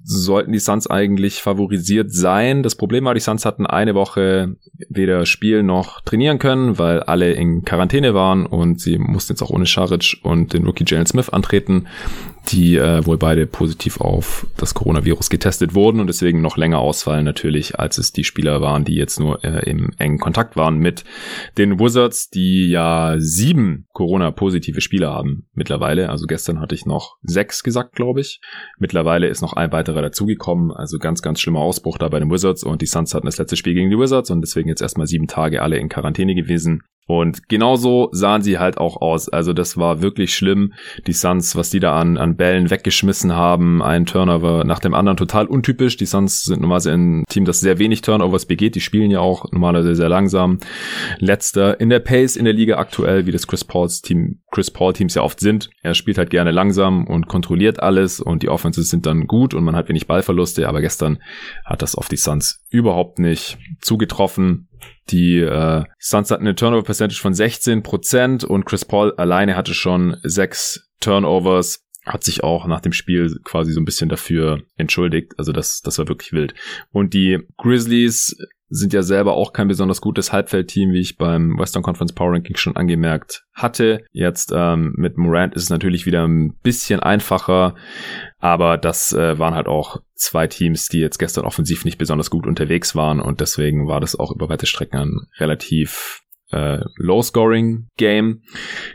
sollten 0.02 0.52
die 0.52 0.58
Suns 0.58 0.86
eigentlich 0.86 1.42
favorisiert 1.42 2.12
sein. 2.12 2.62
Das 2.62 2.74
Problem 2.74 3.04
war, 3.04 3.14
die 3.14 3.20
Suns 3.20 3.44
hatten 3.44 3.66
eine 3.66 3.94
Woche 3.94 4.56
weder 4.88 5.26
spielen 5.26 5.66
noch 5.66 6.00
trainieren 6.00 6.38
können, 6.38 6.78
weil 6.78 7.00
alle 7.00 7.32
in 7.32 7.64
Quarantäne 7.64 8.14
waren 8.14 8.46
und 8.46 8.80
sie 8.80 8.98
mussten 8.98 9.32
jetzt 9.32 9.42
auch 9.42 9.50
ohne 9.50 9.66
Sharic 9.66 10.18
und 10.22 10.52
den 10.52 10.64
Rookie 10.64 10.84
Jalen 10.86 11.06
Smith 11.06 11.28
antreten. 11.28 11.86
Die 12.48 12.76
äh, 12.76 13.04
wohl 13.06 13.18
beide 13.18 13.46
positiv 13.46 14.00
auf 14.00 14.46
das 14.56 14.74
Coronavirus 14.74 15.30
getestet 15.30 15.74
wurden 15.74 16.00
und 16.00 16.06
deswegen 16.06 16.40
noch 16.40 16.56
länger 16.56 16.78
ausfallen 16.78 17.24
natürlich, 17.24 17.78
als 17.78 17.98
es 17.98 18.12
die 18.12 18.24
Spieler 18.24 18.60
waren, 18.60 18.84
die 18.84 18.94
jetzt 18.94 19.20
nur 19.20 19.44
äh, 19.44 19.68
im 19.70 19.90
engen 19.98 20.18
Kontakt 20.18 20.56
waren 20.56 20.78
mit 20.78 21.04
den 21.58 21.78
Wizards, 21.78 22.30
die 22.30 22.70
ja 22.70 23.16
sieben 23.18 23.86
Corona-positive 23.92 24.80
Spieler 24.80 25.12
haben 25.12 25.48
mittlerweile. 25.52 26.10
Also 26.10 26.26
gestern 26.26 26.60
hatte 26.60 26.74
ich 26.74 26.86
noch 26.86 27.16
sechs 27.22 27.62
gesagt, 27.62 27.94
glaube 27.94 28.20
ich. 28.20 28.40
Mittlerweile 28.78 29.28
ist 29.28 29.42
noch 29.42 29.52
ein 29.52 29.72
weiterer 29.72 30.02
dazugekommen. 30.02 30.72
Also 30.72 30.98
ganz, 30.98 31.22
ganz 31.22 31.40
schlimmer 31.40 31.60
Ausbruch 31.60 31.98
da 31.98 32.08
bei 32.08 32.18
den 32.18 32.30
Wizards 32.30 32.64
und 32.64 32.82
die 32.82 32.86
Suns 32.86 33.14
hatten 33.14 33.26
das 33.26 33.38
letzte 33.38 33.56
Spiel 33.56 33.74
gegen 33.74 33.90
die 33.90 33.98
Wizards 33.98 34.30
und 34.30 34.40
deswegen 34.40 34.68
jetzt 34.68 34.82
erstmal 34.82 35.06
sieben 35.06 35.26
Tage 35.26 35.62
alle 35.62 35.78
in 35.78 35.88
Quarantäne 35.88 36.34
gewesen. 36.34 36.82
Und 37.06 37.48
genauso 37.48 38.08
sahen 38.12 38.42
sie 38.42 38.58
halt 38.58 38.78
auch 38.78 39.00
aus. 39.00 39.28
Also 39.28 39.52
das 39.52 39.76
war 39.76 40.00
wirklich 40.00 40.34
schlimm. 40.34 40.74
Die 41.08 41.12
Suns, 41.12 41.56
was 41.56 41.68
die 41.70 41.80
da 41.80 41.98
an, 41.98 42.16
an 42.16 42.36
Bällen 42.36 42.70
weggeschmissen 42.70 43.34
haben, 43.34 43.82
ein 43.82 44.06
Turnover 44.06 44.62
nach 44.64 44.78
dem 44.78 44.94
anderen, 44.94 45.16
total 45.16 45.46
untypisch. 45.46 45.96
Die 45.96 46.06
Suns 46.06 46.42
sind 46.42 46.60
normalerweise 46.60 46.92
ein 46.92 47.24
Team, 47.28 47.44
das 47.44 47.58
sehr 47.58 47.78
wenig 47.78 48.02
Turnovers 48.02 48.46
begeht. 48.46 48.76
Die 48.76 48.80
spielen 48.80 49.10
ja 49.10 49.18
auch 49.18 49.50
normalerweise 49.50 49.96
sehr 49.96 50.08
langsam. 50.08 50.58
Letzter 51.18 51.80
in 51.80 51.90
der 51.90 51.98
Pace 51.98 52.36
in 52.36 52.44
der 52.44 52.54
Liga 52.54 52.76
aktuell, 52.78 53.26
wie 53.26 53.32
das 53.32 53.48
Chris 53.48 53.64
Pauls 53.64 54.02
Team, 54.02 54.42
Chris 54.50 54.70
Paul 54.70 54.92
Teams 54.92 55.14
ja 55.14 55.22
oft 55.22 55.40
sind. 55.40 55.70
Er 55.82 55.94
spielt 55.94 56.18
halt 56.18 56.30
gerne 56.30 56.50
langsam 56.50 57.06
und 57.06 57.28
kontrolliert 57.28 57.80
alles 57.82 58.20
und 58.20 58.42
die 58.42 58.48
Offenses 58.48 58.88
sind 58.88 59.06
dann 59.06 59.26
gut 59.26 59.54
und 59.54 59.64
man 59.64 59.76
hat 59.76 59.88
wenig 59.88 60.06
Ballverluste. 60.06 60.68
Aber 60.68 60.80
gestern 60.80 61.22
hat 61.64 61.82
das 61.82 61.94
auf 61.94 62.08
die 62.08 62.16
Suns 62.16 62.64
überhaupt 62.68 63.18
nicht 63.18 63.58
zugetroffen. 63.80 64.68
Die 65.10 65.38
äh, 65.38 65.84
Suns 65.98 66.30
hatten 66.30 66.46
eine 66.46 66.54
Turnover 66.54 66.82
Percentage 66.82 67.20
von 67.20 67.32
16% 67.32 68.44
und 68.44 68.64
Chris 68.64 68.84
Paul 68.84 69.12
alleine 69.16 69.56
hatte 69.56 69.74
schon 69.74 70.16
sechs 70.22 70.90
Turnovers 71.00 71.84
hat 72.12 72.24
sich 72.24 72.42
auch 72.42 72.66
nach 72.66 72.80
dem 72.80 72.92
Spiel 72.92 73.40
quasi 73.44 73.72
so 73.72 73.80
ein 73.80 73.84
bisschen 73.84 74.08
dafür 74.08 74.62
entschuldigt. 74.76 75.32
Also 75.38 75.52
das, 75.52 75.80
das 75.82 75.98
war 75.98 76.08
wirklich 76.08 76.32
wild. 76.32 76.54
Und 76.90 77.14
die 77.14 77.38
Grizzlies 77.56 78.36
sind 78.72 78.92
ja 78.92 79.02
selber 79.02 79.34
auch 79.34 79.52
kein 79.52 79.66
besonders 79.66 80.00
gutes 80.00 80.32
Halbfeldteam, 80.32 80.92
wie 80.92 81.00
ich 81.00 81.16
beim 81.16 81.58
Western 81.58 81.82
Conference 81.82 82.12
Power 82.12 82.32
Ranking 82.32 82.56
schon 82.56 82.76
angemerkt 82.76 83.44
hatte. 83.52 84.04
Jetzt 84.12 84.52
ähm, 84.54 84.94
mit 84.96 85.18
Morant 85.18 85.54
ist 85.54 85.64
es 85.64 85.70
natürlich 85.70 86.06
wieder 86.06 86.26
ein 86.26 86.54
bisschen 86.62 87.00
einfacher, 87.00 87.74
aber 88.38 88.78
das 88.78 89.12
äh, 89.12 89.38
waren 89.40 89.54
halt 89.54 89.66
auch 89.66 90.00
zwei 90.14 90.46
Teams, 90.46 90.86
die 90.86 91.00
jetzt 91.00 91.18
gestern 91.18 91.44
offensiv 91.44 91.84
nicht 91.84 91.98
besonders 91.98 92.30
gut 92.30 92.46
unterwegs 92.46 92.94
waren 92.94 93.20
und 93.20 93.40
deswegen 93.40 93.88
war 93.88 94.00
das 94.00 94.14
auch 94.14 94.30
über 94.32 94.48
weite 94.48 94.66
Strecken 94.66 94.96
ein 94.96 95.20
relativ 95.38 96.19
äh, 96.50 96.80
Low-Scoring-Game. 96.96 98.42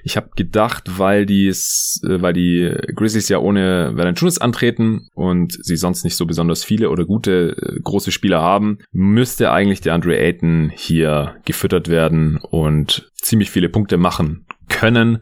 Ich 0.03 0.17
habe 0.17 0.29
gedacht, 0.35 0.99
weil 0.99 1.25
die 1.25 1.47
äh, 1.47 2.21
weil 2.21 2.33
die 2.33 2.71
Grizzlies 2.95 3.29
ja 3.29 3.39
ohne 3.39 3.91
Valanciunas 3.95 4.39
antreten 4.39 5.07
und 5.13 5.57
sie 5.61 5.77
sonst 5.77 6.03
nicht 6.03 6.15
so 6.15 6.25
besonders 6.25 6.63
viele 6.63 6.89
oder 6.89 7.05
gute 7.05 7.55
äh, 7.57 7.79
große 7.81 8.11
Spieler 8.11 8.41
haben, 8.41 8.79
müsste 8.91 9.51
eigentlich 9.51 9.81
der 9.81 9.93
Andre 9.93 10.17
Ayton 10.17 10.71
hier 10.75 11.35
gefüttert 11.45 11.87
werden 11.87 12.37
und 12.37 13.11
ziemlich 13.15 13.49
viele 13.49 13.69
Punkte 13.69 13.97
machen 13.97 14.45
können, 14.69 15.19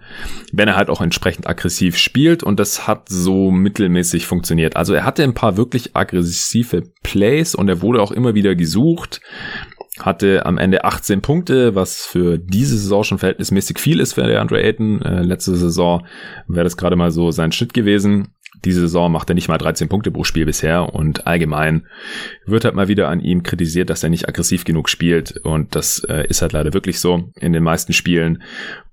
wenn 0.51 0.67
er 0.67 0.75
halt 0.75 0.89
auch 0.89 1.01
entsprechend 1.01 1.47
aggressiv 1.47 1.97
spielt 1.97 2.43
und 2.43 2.59
das 2.59 2.87
hat 2.87 3.09
so 3.09 3.51
mittelmäßig 3.51 4.25
funktioniert. 4.25 4.75
Also 4.75 4.93
er 4.93 5.05
hatte 5.05 5.23
ein 5.23 5.33
paar 5.33 5.57
wirklich 5.57 5.95
aggressive 5.95 6.83
Plays 7.03 7.53
und 7.55 7.67
er 7.69 7.81
wurde 7.81 8.01
auch 8.01 8.11
immer 8.11 8.35
wieder 8.35 8.55
gesucht 8.55 9.21
hatte 9.99 10.45
am 10.45 10.57
Ende 10.57 10.85
18 10.85 11.21
Punkte, 11.21 11.75
was 11.75 12.05
für 12.05 12.39
diese 12.39 12.77
Saison 12.77 13.03
schon 13.03 13.19
verhältnismäßig 13.19 13.77
viel 13.77 13.99
ist 13.99 14.13
für 14.13 14.39
Andre 14.39 14.63
Ayton. 14.63 15.01
Äh, 15.01 15.21
letzte 15.21 15.55
Saison 15.55 16.05
wäre 16.47 16.63
das 16.63 16.77
gerade 16.77 16.95
mal 16.95 17.11
so 17.11 17.31
sein 17.31 17.51
Schnitt 17.51 17.73
gewesen. 17.73 18.29
Diese 18.65 18.81
Saison 18.81 19.11
macht 19.11 19.29
er 19.29 19.35
nicht 19.35 19.49
mal 19.49 19.57
13 19.57 19.89
Punkte 19.89 20.09
pro 20.09 20.23
Spiel 20.23 20.45
bisher 20.45 20.93
und 20.93 21.27
allgemein 21.27 21.87
wird 22.45 22.65
halt 22.65 22.75
mal 22.75 22.87
wieder 22.87 23.09
an 23.09 23.19
ihm 23.19 23.43
kritisiert, 23.43 23.89
dass 23.89 24.03
er 24.03 24.09
nicht 24.09 24.27
aggressiv 24.27 24.63
genug 24.63 24.89
spielt 24.89 25.37
und 25.43 25.75
das 25.75 26.03
äh, 26.07 26.25
ist 26.27 26.41
halt 26.41 26.53
leider 26.53 26.73
wirklich 26.73 26.99
so 26.99 27.31
in 27.35 27.53
den 27.53 27.63
meisten 27.63 27.93
Spielen. 27.93 28.41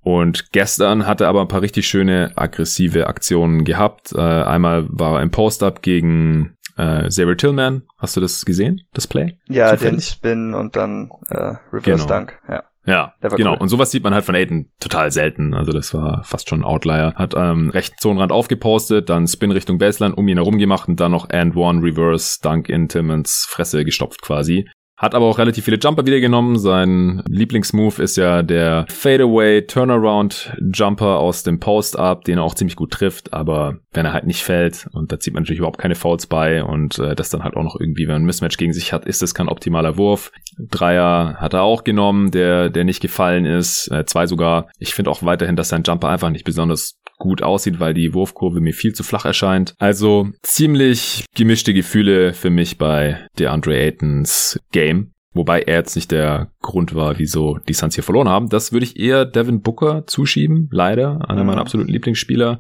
Und 0.03 0.53
gestern 0.53 1.07
hat 1.07 1.21
er 1.21 1.29
aber 1.29 1.43
ein 1.43 1.49
paar 1.49 1.63
richtig 1.63 1.87
schöne 1.87 2.33
aggressive 2.37 3.07
Aktionen 3.07 3.65
gehabt. 3.65 4.13
Äh, 4.13 4.21
einmal 4.21 4.87
war 4.89 5.19
er 5.19 5.23
im 5.23 5.31
Post-Up 5.31 5.83
gegen 5.83 6.57
äh, 6.81 7.09
Xavier 7.09 7.37
Tillman. 7.37 7.83
Hast 7.99 8.17
du 8.17 8.21
das 8.21 8.45
gesehen, 8.45 8.83
das 8.93 9.07
Play? 9.07 9.39
Ja, 9.49 9.71
Zufällig? 9.71 9.91
den 9.91 10.01
Spin 10.01 10.55
und 10.55 10.77
dann 10.77 11.11
äh, 11.29 11.55
Reverse 11.73 12.05
genau. 12.05 12.07
Dunk, 12.07 12.39
ja. 12.49 12.65
Ja, 12.87 13.15
genau. 13.21 13.53
Cool. 13.53 13.59
Und 13.59 13.69
sowas 13.69 13.91
sieht 13.91 14.03
man 14.03 14.15
halt 14.15 14.25
von 14.25 14.35
Aiden 14.35 14.73
total 14.81 15.13
selten. 15.13 15.55
Also 15.55 15.71
das 15.71 15.93
war 15.93 16.25
fast 16.25 16.49
schon 16.49 16.61
ein 16.61 16.65
Outlier. 16.65 17.13
Hat 17.15 17.35
ähm, 17.37 17.69
rechten 17.71 17.97
Zonenrand 17.99 18.33
aufgepostet, 18.33 19.11
dann 19.11 19.29
Spin 19.29 19.53
Richtung 19.53 19.79
Baseline 19.79 20.15
um 20.15 20.27
ihn 20.27 20.39
herum 20.39 20.59
gemacht 20.59 20.89
und 20.89 20.99
dann 20.99 21.13
noch 21.13 21.29
And 21.29 21.55
One 21.57 21.83
Reverse 21.83 22.39
Dunk 22.43 22.69
in 22.69 22.89
Timmons 22.89 23.47
Fresse 23.49 23.85
gestopft 23.85 24.23
quasi. 24.23 24.69
Hat 25.01 25.15
aber 25.15 25.25
auch 25.25 25.39
relativ 25.39 25.65
viele 25.65 25.79
Jumper 25.79 26.05
wieder 26.05 26.21
genommen. 26.21 26.59
Sein 26.59 27.23
Lieblingsmove 27.27 28.01
ist 28.01 28.17
ja 28.17 28.43
der 28.43 28.85
Fadeaway 28.91 29.63
Turnaround 29.63 30.55
Jumper 30.75 31.19
aus 31.19 31.43
dem 31.43 31.59
Post-Up, 31.59 32.25
den 32.25 32.37
er 32.37 32.45
auch 32.45 32.55
ziemlich 32.55 32.77
gut 32.77 32.91
trifft. 32.91 33.33
Aber 33.33 33.79
wenn 33.95 34.05
er 34.05 34.13
halt 34.13 34.27
nicht 34.27 34.43
fällt 34.43 34.91
und 34.93 35.11
da 35.11 35.19
zieht 35.19 35.33
man 35.33 35.45
natürlich 35.45 35.61
überhaupt 35.61 35.79
keine 35.79 35.95
Fouls 35.95 36.27
bei 36.27 36.63
und 36.63 36.99
äh, 36.99 37.15
das 37.15 37.31
dann 37.31 37.45
halt 37.45 37.57
auch 37.57 37.63
noch 37.63 37.81
irgendwie, 37.81 38.03
wenn 38.03 38.17
man 38.17 38.23
ein 38.23 38.27
Mismatch 38.27 38.59
gegen 38.59 38.75
sich 38.75 38.93
hat, 38.93 39.07
ist 39.07 39.23
das 39.23 39.33
kein 39.35 39.49
optimaler 39.49 39.97
Wurf. 39.97 40.33
Dreier 40.59 41.37
hat 41.39 41.55
er 41.55 41.63
auch 41.63 41.83
genommen, 41.83 42.31
der, 42.31 42.69
der 42.69 42.85
nicht 42.85 43.01
gefallen 43.01 43.47
ist. 43.47 43.91
Äh, 43.91 44.05
zwei 44.05 44.27
sogar. 44.27 44.69
Ich 44.79 44.93
finde 44.93 45.11
auch 45.11 45.23
weiterhin, 45.23 45.57
dass 45.57 45.71
sein 45.71 45.83
Jumper 45.83 46.11
einfach 46.11 46.29
nicht 46.29 46.45
besonders 46.45 47.01
gut 47.21 47.43
aussieht, 47.45 47.79
weil 47.79 47.95
die 47.95 48.13
Wurfkurve 48.13 48.61
mir 48.61 48.75
viel 48.75 48.93
zu 48.93 49.05
flach 49.05 49.25
erscheint. 49.25 49.75
Also 49.79 50.31
ziemlich 50.43 51.27
gemischte 51.37 51.73
Gefühle 51.73 52.33
für 52.33 52.51
mich 52.51 52.79
bei 52.79 53.25
DeAndre 53.39 53.77
Aytons 53.77 54.59
Game. 54.73 55.13
Wobei 55.33 55.63
er 55.63 55.77
jetzt 55.77 55.95
nicht 55.95 56.11
der 56.11 56.51
Grund 56.61 56.93
war, 56.97 57.21
wieso 57.21 57.59
die 57.69 57.73
Suns 57.73 57.95
hier 57.95 58.03
verloren 58.03 58.29
haben. 58.29 58.49
Das 58.49 58.73
würde 58.73 58.85
ich 58.85 58.99
eher 58.99 59.25
Devin 59.25 59.63
Booker 59.63 60.05
zuschieben, 60.09 60.69
leider, 60.73 61.31
einer 61.31 61.45
meiner 61.45 61.61
absoluten 61.61 61.93
Lieblingsspieler. 61.93 62.59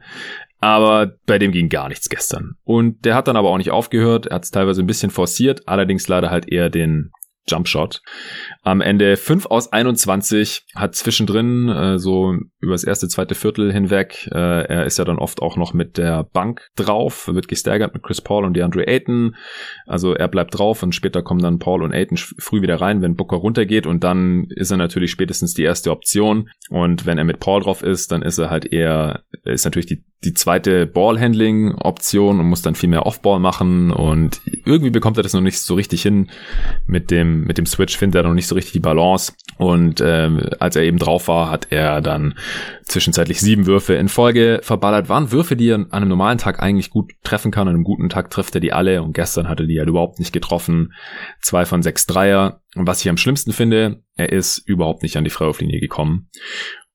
Aber 0.60 1.14
bei 1.26 1.38
dem 1.38 1.50
ging 1.50 1.68
gar 1.68 1.88
nichts 1.88 2.08
gestern. 2.08 2.52
Und 2.62 3.04
der 3.04 3.16
hat 3.16 3.26
dann 3.26 3.36
aber 3.36 3.48
auch 3.48 3.58
nicht 3.58 3.72
aufgehört. 3.72 4.26
Er 4.26 4.36
hat 4.36 4.44
es 4.44 4.50
teilweise 4.50 4.82
ein 4.82 4.86
bisschen 4.86 5.10
forciert, 5.10 5.66
allerdings 5.66 6.06
leider 6.06 6.30
halt 6.30 6.48
eher 6.48 6.70
den 6.70 7.10
Jumpshot. 7.48 8.02
Am 8.62 8.80
Ende 8.80 9.16
5 9.16 9.46
aus 9.46 9.72
21 9.72 10.66
hat 10.74 10.94
zwischendrin 10.94 11.68
äh, 11.68 11.98
so 11.98 12.34
über 12.60 12.72
das 12.72 12.84
erste, 12.84 13.08
zweite 13.08 13.34
Viertel 13.34 13.72
hinweg, 13.72 14.28
äh, 14.32 14.64
er 14.64 14.86
ist 14.86 14.98
ja 14.98 15.04
dann 15.04 15.18
oft 15.18 15.40
auch 15.42 15.56
noch 15.56 15.72
mit 15.72 15.98
der 15.98 16.24
Bank 16.24 16.68
drauf, 16.76 17.28
wird 17.28 17.48
gestaggert 17.48 17.94
mit 17.94 18.02
Chris 18.02 18.20
Paul 18.20 18.44
und 18.44 18.54
DeAndre 18.54 18.86
Ayton. 18.86 19.34
Also 19.86 20.14
er 20.14 20.28
bleibt 20.28 20.58
drauf 20.58 20.82
und 20.82 20.94
später 20.94 21.22
kommen 21.22 21.42
dann 21.42 21.58
Paul 21.58 21.82
und 21.82 21.92
Ayton 21.92 22.18
früh 22.18 22.62
wieder 22.62 22.80
rein, 22.80 23.02
wenn 23.02 23.16
Booker 23.16 23.36
runtergeht 23.36 23.86
und 23.86 24.04
dann 24.04 24.46
ist 24.50 24.70
er 24.70 24.76
natürlich 24.76 25.10
spätestens 25.10 25.54
die 25.54 25.64
erste 25.64 25.90
Option 25.90 26.50
und 26.68 27.06
wenn 27.06 27.18
er 27.18 27.24
mit 27.24 27.40
Paul 27.40 27.62
drauf 27.62 27.82
ist, 27.82 28.12
dann 28.12 28.22
ist 28.22 28.38
er 28.38 28.50
halt 28.50 28.70
eher, 28.70 29.24
ist 29.44 29.64
natürlich 29.64 29.86
die 29.86 30.04
die 30.22 30.34
zweite 30.34 30.86
Ballhandling-Option 30.86 32.40
und 32.40 32.46
muss 32.46 32.60
dann 32.60 32.74
viel 32.74 32.90
mehr 32.90 33.06
Offball 33.06 33.40
machen 33.40 33.90
und 33.90 34.42
irgendwie 34.66 34.90
bekommt 34.90 35.16
er 35.16 35.22
das 35.22 35.32
noch 35.32 35.40
nicht 35.40 35.58
so 35.58 35.74
richtig 35.74 36.02
hin 36.02 36.28
mit 36.86 37.10
dem 37.10 37.29
mit 37.30 37.58
dem 37.58 37.66
Switch 37.66 37.96
findet 37.96 38.16
er 38.16 38.28
noch 38.28 38.34
nicht 38.34 38.46
so 38.46 38.54
richtig 38.54 38.72
die 38.72 38.80
Balance 38.80 39.32
und 39.60 40.00
ähm, 40.04 40.40
als 40.58 40.74
er 40.74 40.82
eben 40.84 40.98
drauf 40.98 41.28
war, 41.28 41.50
hat 41.50 41.68
er 41.70 42.00
dann 42.00 42.34
zwischenzeitlich 42.82 43.40
sieben 43.40 43.66
Würfe 43.66 43.94
in 43.94 44.08
Folge 44.08 44.60
verballert. 44.62 45.08
Waren 45.08 45.32
Würfe, 45.32 45.54
die 45.54 45.68
er 45.68 45.74
an 45.74 45.90
einem 45.90 46.08
normalen 46.08 46.38
Tag 46.38 46.62
eigentlich 46.62 46.88
gut 46.88 47.12
treffen 47.22 47.50
kann. 47.50 47.68
An 47.68 47.74
einem 47.74 47.84
guten 47.84 48.08
Tag 48.08 48.30
trifft 48.30 48.54
er 48.54 48.62
die 48.62 48.72
alle 48.72 49.02
und 49.02 49.12
gestern 49.12 49.48
hatte 49.48 49.66
die 49.66 49.78
halt 49.78 49.88
überhaupt 49.88 50.18
nicht 50.18 50.32
getroffen. 50.32 50.94
Zwei 51.40 51.66
von 51.66 51.82
sechs 51.82 52.06
Dreier. 52.06 52.62
Und 52.74 52.86
was 52.86 53.02
ich 53.02 53.08
am 53.10 53.18
schlimmsten 53.18 53.52
finde, 53.52 54.02
er 54.16 54.30
ist 54.32 54.58
überhaupt 54.66 55.02
nicht 55.02 55.16
an 55.16 55.24
die 55.24 55.30
Freiwurflinie 55.30 55.80
gekommen. 55.80 56.30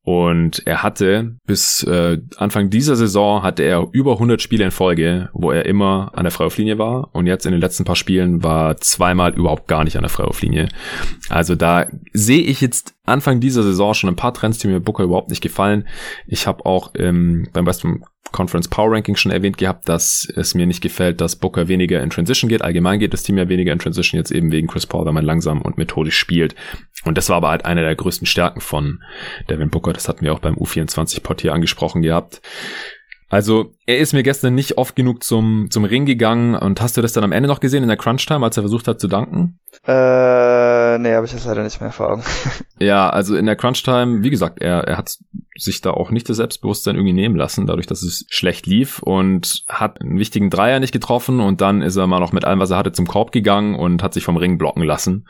Und 0.06 0.62
er 0.68 0.84
hatte 0.84 1.36
bis 1.48 1.82
äh, 1.84 2.20
Anfang 2.38 2.70
dieser 2.70 2.96
Saison 2.96 3.42
hatte 3.42 3.64
er 3.64 3.88
über 3.92 4.14
100 4.14 4.40
Spiele 4.40 4.64
in 4.64 4.70
Folge, 4.70 5.30
wo 5.34 5.50
er 5.50 5.66
immer 5.66 6.12
an 6.14 6.26
der 6.26 6.32
Freiwurflinie 6.32 6.78
war. 6.78 7.10
Und 7.14 7.26
jetzt 7.26 7.48
in 7.48 7.52
den 7.52 7.60
letzten 7.60 7.86
paar 7.86 7.96
Spielen 7.96 8.44
war 8.44 8.78
zweimal 8.78 9.34
überhaupt 9.34 9.68
gar 9.68 9.84
nicht 9.84 9.98
an 9.98 10.04
der 10.04 10.12
Freiwurflinie. 10.12 10.70
Also 11.30 11.56
da 11.56 11.88
sehe 12.14 12.44
ich 12.44 12.62
jetzt 12.62 12.95
Anfang 13.06 13.40
dieser 13.40 13.64
Saison 13.64 13.94
schon 13.94 14.10
ein 14.10 14.16
paar 14.16 14.34
Trends, 14.34 14.58
die 14.60 14.68
mir 14.68 14.80
Booker 14.80 15.04
überhaupt 15.04 15.30
nicht 15.30 15.42
gefallen. 15.42 15.88
Ich 16.28 16.48
habe 16.48 16.66
auch 16.66 16.92
ähm, 16.96 17.48
beim 17.54 17.66
Western 17.66 18.04
Conference 18.32 18.68
Power 18.68 18.92
Ranking 18.92 19.16
schon 19.16 19.32
erwähnt 19.32 19.58
gehabt, 19.58 19.88
dass 19.88 20.28
es 20.36 20.56
mir 20.56 20.66
nicht 20.66 20.82
gefällt, 20.82 21.22
dass 21.22 21.36
Booker 21.36 21.68
weniger 21.68 22.02
in 22.02 22.10
Transition 22.10 22.50
geht. 22.50 22.64
Allgemein 22.64 23.00
geht 23.00 23.14
das 23.14 23.24
Team 23.24 23.38
ja 23.38 23.48
weniger 23.48 23.72
in 23.72 23.80
Transition, 23.80 24.20
jetzt 24.20 24.32
eben 24.32 24.52
wegen 24.52 24.68
Chris 24.68 24.86
Paul, 24.86 25.06
weil 25.06 25.14
man 25.14 25.24
langsam 25.24 25.62
und 25.62 25.78
methodisch 25.78 26.18
spielt. 26.18 26.56
Und 27.06 27.18
das 27.18 27.30
war 27.30 27.38
aber 27.38 27.50
halt 27.50 27.66
eine 27.66 27.82
der 27.82 27.96
größten 27.96 28.28
Stärken 28.28 28.62
von 28.62 29.02
Devin 29.50 29.70
Booker. 29.70 29.94
Das 29.94 30.10
hatten 30.10 30.26
wir 30.26 30.34
auch 30.34 30.40
beim 30.40 30.56
U24-Pod 30.56 31.42
hier 31.42 31.54
angesprochen 31.54 32.02
gehabt. 32.02 32.42
Also, 33.30 33.74
er 33.86 33.98
ist 33.98 34.14
mir 34.14 34.24
gestern 34.24 34.54
nicht 34.54 34.78
oft 34.78 34.96
genug 34.96 35.24
zum, 35.24 35.68
zum 35.70 35.84
Ring 35.84 36.06
gegangen. 36.06 36.56
Und 36.56 36.82
hast 36.82 36.98
du 36.98 37.02
das 37.02 37.14
dann 37.14 37.24
am 37.24 37.32
Ende 37.32 37.48
noch 37.48 37.60
gesehen 37.60 37.84
in 37.84 37.90
der 37.90 37.98
Crunch-Time, 37.98 38.46
als 38.46 38.58
er 38.58 38.64
versucht 38.64 38.88
hat 38.88 39.00
zu 39.00 39.08
danken? 39.08 39.60
Äh, 39.88 40.98
nee, 40.98 41.14
habe 41.14 41.26
ich 41.26 41.34
das 41.34 41.46
leider 41.46 41.64
nicht 41.64 41.80
mehr 41.80 41.92
vor 41.92 42.10
Augen. 42.10 42.24
ja, 42.80 43.10
also 43.10 43.36
in 43.36 43.46
der 43.46 43.56
Crunch-Time, 43.56 44.24
wie 44.24 44.32
gesagt, 44.32 44.62
er, 44.62 44.84
er 44.88 44.98
hat 44.98 45.18
sich 45.58 45.82
da 45.82 45.92
auch 45.92 46.12
nicht 46.12 46.28
das 46.30 46.38
Selbstbewusstsein 46.38 46.96
irgendwie 46.96 47.14
nehmen 47.14 47.36
lassen, 47.36 47.66
dadurch, 47.66 47.88
dass 47.88 48.04
es 48.04 48.26
schlecht 48.30 48.68
lief 48.68 49.00
und 49.00 49.64
hat 49.68 50.02
einen 50.02 50.20
wichtigen 50.20 50.50
Dreier 50.50 50.80
nicht 50.80 50.92
getroffen 50.92 51.40
und 51.40 51.62
dann 51.62 51.82
ist 51.82 51.96
er 51.96 52.08
mal 52.08 52.20
noch 52.20 52.34
mit 52.34 52.46
allem, 52.46 52.60
was 52.60 52.72
er 52.72 52.78
hatte, 52.78 52.92
zum 52.92 53.08
Korb 53.08 53.32
gegangen 53.32 53.76
und 53.76 54.04
hat 54.04 54.14
sich 54.14 54.26
vom 54.26 54.38
Ring 54.38 54.58
blocken 54.58 54.84
lassen. 54.84 55.28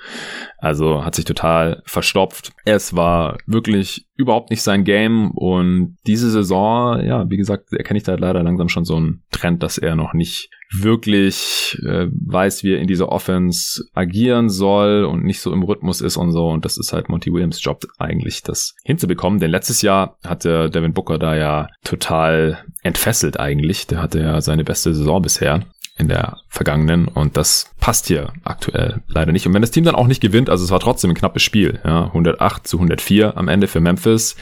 Also 0.57 1.05
hat 1.05 1.15
sich 1.15 1.25
total 1.25 1.83
verstopft. 1.85 2.51
Es 2.65 2.95
war 2.95 3.37
wirklich 3.45 4.07
überhaupt 4.15 4.49
nicht 4.49 4.61
sein 4.61 4.83
Game 4.83 5.31
und 5.31 5.97
diese 6.07 6.31
Saison, 6.31 7.03
ja, 7.05 7.29
wie 7.29 7.37
gesagt, 7.37 7.73
erkenne 7.73 7.97
ich 7.97 8.03
da 8.03 8.15
leider 8.15 8.41
langsam 8.43 8.69
schon 8.69 8.85
so 8.85 8.95
einen 8.95 9.23
Trend, 9.31 9.61
dass 9.61 9.77
er 9.77 9.95
noch 9.95 10.13
nicht 10.13 10.49
wirklich 10.71 11.77
äh, 11.85 12.07
weiß, 12.09 12.63
wie 12.63 12.73
er 12.73 12.79
in 12.79 12.87
dieser 12.87 13.09
Offense 13.09 13.83
agieren 13.93 14.49
soll 14.49 15.05
und 15.05 15.23
nicht 15.23 15.39
so 15.39 15.53
im 15.53 15.63
Rhythmus 15.63 16.01
ist 16.01 16.17
und 16.17 16.31
so. 16.31 16.47
Und 16.47 16.65
das 16.65 16.77
ist 16.77 16.93
halt 16.93 17.09
Monty 17.09 17.31
Williams 17.31 17.63
Job 17.63 17.83
eigentlich, 17.97 18.41
das 18.41 18.75
hinzubekommen. 18.83 19.39
Denn 19.39 19.51
letztes 19.51 19.81
Jahr 19.81 20.14
hatte 20.29 20.69
Devin 20.69 20.93
Booker 20.93 21.17
da 21.17 21.35
ja 21.35 21.67
total 21.83 22.59
entfesselt 22.83 23.39
eigentlich. 23.39 23.87
Der 23.87 24.01
hatte 24.01 24.19
ja 24.19 24.41
seine 24.41 24.63
beste 24.63 24.93
Saison 24.93 25.21
bisher 25.21 25.61
in 25.97 26.09
der 26.09 26.37
vergangenen 26.49 27.07
und 27.07 27.37
das 27.37 27.71
passt 27.79 28.07
hier 28.07 28.33
aktuell 28.43 29.01
leider 29.07 29.31
nicht. 29.31 29.47
Und 29.47 29.53
wenn 29.53 29.61
das 29.61 29.71
Team 29.71 29.85
dann 29.85 29.95
auch 29.95 30.07
nicht 30.07 30.21
gewinnt, 30.21 30.49
also 30.49 30.65
es 30.65 30.71
war 30.71 30.79
trotzdem 30.79 31.11
ein 31.11 31.15
knappes 31.15 31.41
Spiel, 31.41 31.79
ja, 31.85 32.05
108 32.05 32.67
zu 32.67 32.77
104 32.77 33.37
am 33.37 33.47
Ende 33.47 33.67
für 33.67 33.79
Memphis, 33.79 34.35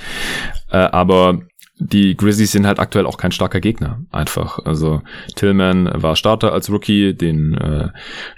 äh, 0.72 0.78
aber 0.78 1.40
die 1.80 2.16
Grizzlies 2.16 2.52
sind 2.52 2.66
halt 2.66 2.80
aktuell 2.80 3.06
auch 3.06 3.18
kein 3.18 3.32
starker 3.32 3.60
Gegner, 3.60 4.02
einfach. 4.12 4.60
Also 4.66 5.02
Tillman 5.36 5.90
war 5.94 6.16
Starter 6.16 6.54
als 6.54 6.72
Rookie, 6.72 7.14
den 7.14 7.56
äh, 7.56 7.90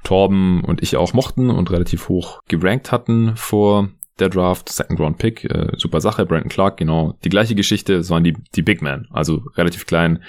Torben 0.04 0.64
und 0.64 0.82
ich 0.82 0.98
auch 0.98 1.14
mochten 1.14 1.50
und 1.50 1.72
relativ 1.72 2.10
hoch 2.10 2.40
gerankt 2.48 2.92
hatten 2.92 3.34
vor 3.36 3.90
der 4.20 4.30
Draft, 4.30 4.70
Second 4.70 5.00
Round 5.00 5.18
Pick, 5.18 5.44
äh, 5.46 5.72
super 5.78 6.00
Sache, 6.00 6.26
Brandon 6.26 6.50
Clark, 6.50 6.78
genau, 6.78 7.18
die 7.24 7.30
gleiche 7.30 7.56
Geschichte, 7.56 7.96
es 7.96 8.10
waren 8.10 8.24
die, 8.24 8.36
die 8.56 8.62
Big 8.62 8.82
Men, 8.82 9.08
also 9.12 9.44
relativ 9.56 9.86
klein 9.86 10.20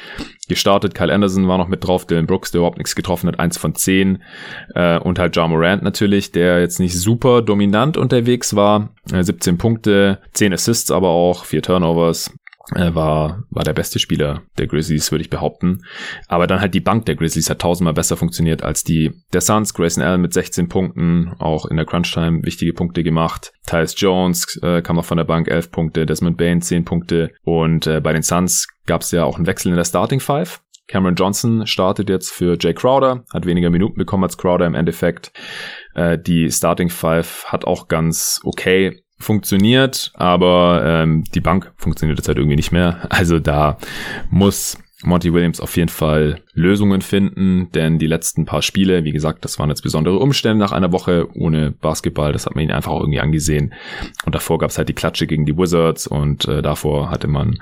gestartet, 0.49 0.94
Kyle 0.94 1.12
Anderson 1.12 1.49
war 1.49 1.59
noch 1.59 1.68
mit 1.68 1.87
drauf, 1.87 2.07
Dylan 2.07 2.27
Brooks, 2.27 2.51
der 2.51 2.61
überhaupt 2.61 2.79
nichts 2.79 2.96
getroffen 2.96 3.29
hat, 3.29 3.38
eins 3.38 3.59
von 3.59 3.75
zehn, 3.75 4.22
äh, 4.75 4.99
und 4.99 5.18
halt 5.18 5.37
Ja 5.37 5.46
Morant 5.46 5.83
natürlich, 5.83 6.33
der 6.33 6.61
jetzt 6.61 6.81
nicht 6.81 6.99
super 6.99 7.42
dominant 7.42 7.96
unterwegs 7.96 8.57
war, 8.57 8.90
äh, 9.12 9.22
17 9.22 9.59
Punkte, 9.59 10.18
10 10.33 10.53
Assists 10.53 10.90
aber 10.90 11.09
auch, 11.09 11.44
4 11.44 11.62
Turnovers, 11.62 12.33
war, 12.75 13.45
war 13.51 13.65
der 13.65 13.73
beste 13.73 13.99
Spieler 13.99 14.43
der 14.59 14.67
Grizzlies, 14.67 15.11
würde 15.13 15.23
ich 15.23 15.31
behaupten. 15.31 15.85
Aber 16.29 16.47
dann 16.47 16.61
halt 16.61 16.75
die 16.75 16.81
Bank 16.81 17.07
der 17.07 17.15
Grizzlies 17.15 17.49
hat 17.49 17.61
tausendmal 17.61 17.95
besser 17.95 18.17
funktioniert 18.17 18.63
als 18.63 18.83
die 18.83 19.13
der 19.33 19.41
Suns. 19.41 19.75
Grayson 19.75 20.03
Allen 20.03 20.21
mit 20.21 20.33
16 20.33 20.69
Punkten, 20.69 21.35
auch 21.39 21.67
in 21.67 21.77
der 21.77 21.87
Crunch-Time 21.87 22.43
wichtige 22.43 22.73
Punkte 22.73 23.03
gemacht. 23.03 23.53
Tyus 23.67 23.95
Jones 23.97 24.59
äh, 24.63 24.83
kam 24.83 24.97
noch 24.97 25.05
von 25.05 25.19
der 25.19 25.25
Bank 25.25 25.49
11 25.49 25.71
Punkte, 25.71 26.07
Desmond 26.07 26.37
Bain 26.37 26.61
10 26.61 26.85
Punkte. 26.85 27.31
Und 27.43 27.87
äh, 27.87 28.01
bei 28.01 28.13
den 28.13 28.23
Suns 28.23 28.69
gab 28.87 29.03
es 29.03 29.11
ja 29.11 29.25
auch 29.25 29.37
einen 29.37 29.47
Wechsel 29.47 29.71
in 29.71 29.77
der 29.77 29.85
Starting 29.85 30.21
Five. 30.21 30.61
Cameron 30.89 31.17
Johnson 31.17 31.67
startet 31.67 32.09
jetzt 32.09 32.31
für 32.31 32.57
Jay 32.61 32.73
Crowder, 32.73 33.25
hat 33.33 33.45
weniger 33.45 33.71
Minuten 33.71 33.99
bekommen 33.99 34.23
als 34.23 34.39
Crowder 34.39 34.67
im 34.67 34.75
Endeffekt. 34.75 35.33
Äh, 35.95 36.19
die 36.19 36.51
Starting 36.51 36.91
Five 36.91 37.47
hat 37.47 37.65
auch 37.65 37.89
ganz 37.89 38.41
okay 38.45 39.03
funktioniert, 39.19 40.13
aber 40.15 40.83
ähm, 40.85 41.25
die 41.35 41.41
Bank 41.41 41.73
funktioniert 41.77 42.19
jetzt 42.19 42.29
halt 42.29 42.39
irgendwie 42.39 42.57
nicht 42.57 42.73
mehr. 42.73 43.07
Also 43.09 43.39
da 43.39 43.79
muss 44.31 44.79
Monty 45.03 45.33
Williams 45.33 45.61
auf 45.61 45.77
jeden 45.77 45.89
Fall 45.89 46.41
Lösungen 46.57 47.03
finden, 47.03 47.71
denn 47.73 47.99
die 47.99 48.07
letzten 48.07 48.47
paar 48.47 48.62
Spiele, 48.62 49.05
wie 49.05 49.12
gesagt, 49.12 49.45
das 49.45 49.59
waren 49.59 49.69
jetzt 49.69 49.83
besondere 49.83 50.19
Umstände 50.19 50.59
nach 50.59 50.73
einer 50.73 50.90
Woche 50.90 51.29
ohne 51.35 51.71
Basketball, 51.71 52.33
das 52.33 52.47
hat 52.47 52.55
man 52.55 52.64
ihn 52.64 52.71
einfach 52.71 52.92
auch 52.92 53.01
irgendwie 53.01 53.21
angesehen. 53.21 53.75
Und 54.25 54.35
davor 54.35 54.59
gab 54.59 54.71
es 54.71 54.79
halt 54.79 54.88
die 54.88 54.95
Klatsche 54.95 55.27
gegen 55.27 55.45
die 55.45 55.57
Wizards 55.57 56.07
und 56.07 56.49
äh, 56.49 56.62
davor 56.62 57.11
hatte 57.11 57.29
man 57.29 57.59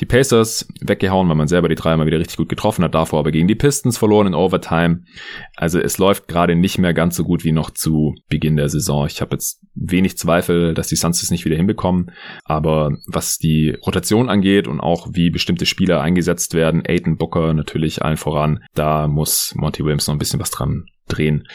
die 0.00 0.06
Pacers 0.06 0.68
weggehauen, 0.80 1.28
weil 1.28 1.34
man 1.34 1.48
selber 1.48 1.68
die 1.68 1.74
drei 1.74 1.96
mal 1.96 2.06
wieder 2.06 2.20
richtig 2.20 2.36
gut 2.36 2.48
getroffen 2.48 2.84
hat, 2.84 2.94
davor 2.94 3.18
aber 3.18 3.32
gegen 3.32 3.48
die 3.48 3.56
Pistons 3.56 3.98
verloren 3.98 4.28
in 4.28 4.34
Overtime. 4.34 5.00
Also 5.56 5.80
es 5.80 5.98
läuft 5.98 6.28
gerade 6.28 6.54
nicht 6.54 6.78
mehr 6.78 6.94
ganz 6.94 7.16
so 7.16 7.24
gut 7.24 7.42
wie 7.42 7.52
noch 7.52 7.70
zu 7.70 8.14
Beginn 8.28 8.56
der 8.56 8.68
Saison. 8.68 9.06
Ich 9.06 9.20
habe 9.20 9.34
jetzt 9.34 9.60
wenig 9.74 10.18
Zweifel, 10.18 10.72
dass 10.72 10.86
die 10.86 10.96
Suns 10.96 11.20
es 11.20 11.32
nicht 11.32 11.44
wieder 11.46 11.56
hinbekommen, 11.56 12.12
aber 12.44 12.96
was 13.08 13.38
die 13.38 13.76
Rotation 13.84 14.28
angeht 14.28 14.68
und 14.68 14.78
auch 14.78 15.08
wie 15.10 15.30
bestimmte 15.30 15.66
Spieler 15.66 16.00
eingesetzt 16.00 16.54
werden, 16.54 16.84
Aiden 16.86 17.16
Booker 17.16 17.52
natürlich 17.52 18.04
allen 18.04 18.16
voran 18.16 18.35
voran. 18.36 18.64
Da 18.74 19.08
muss 19.08 19.54
Monty 19.54 19.84
Williams 19.84 20.06
noch 20.06 20.14
ein 20.14 20.18
bisschen 20.18 20.40
was 20.40 20.50
dran 20.50 20.86
drehen. 21.08 21.48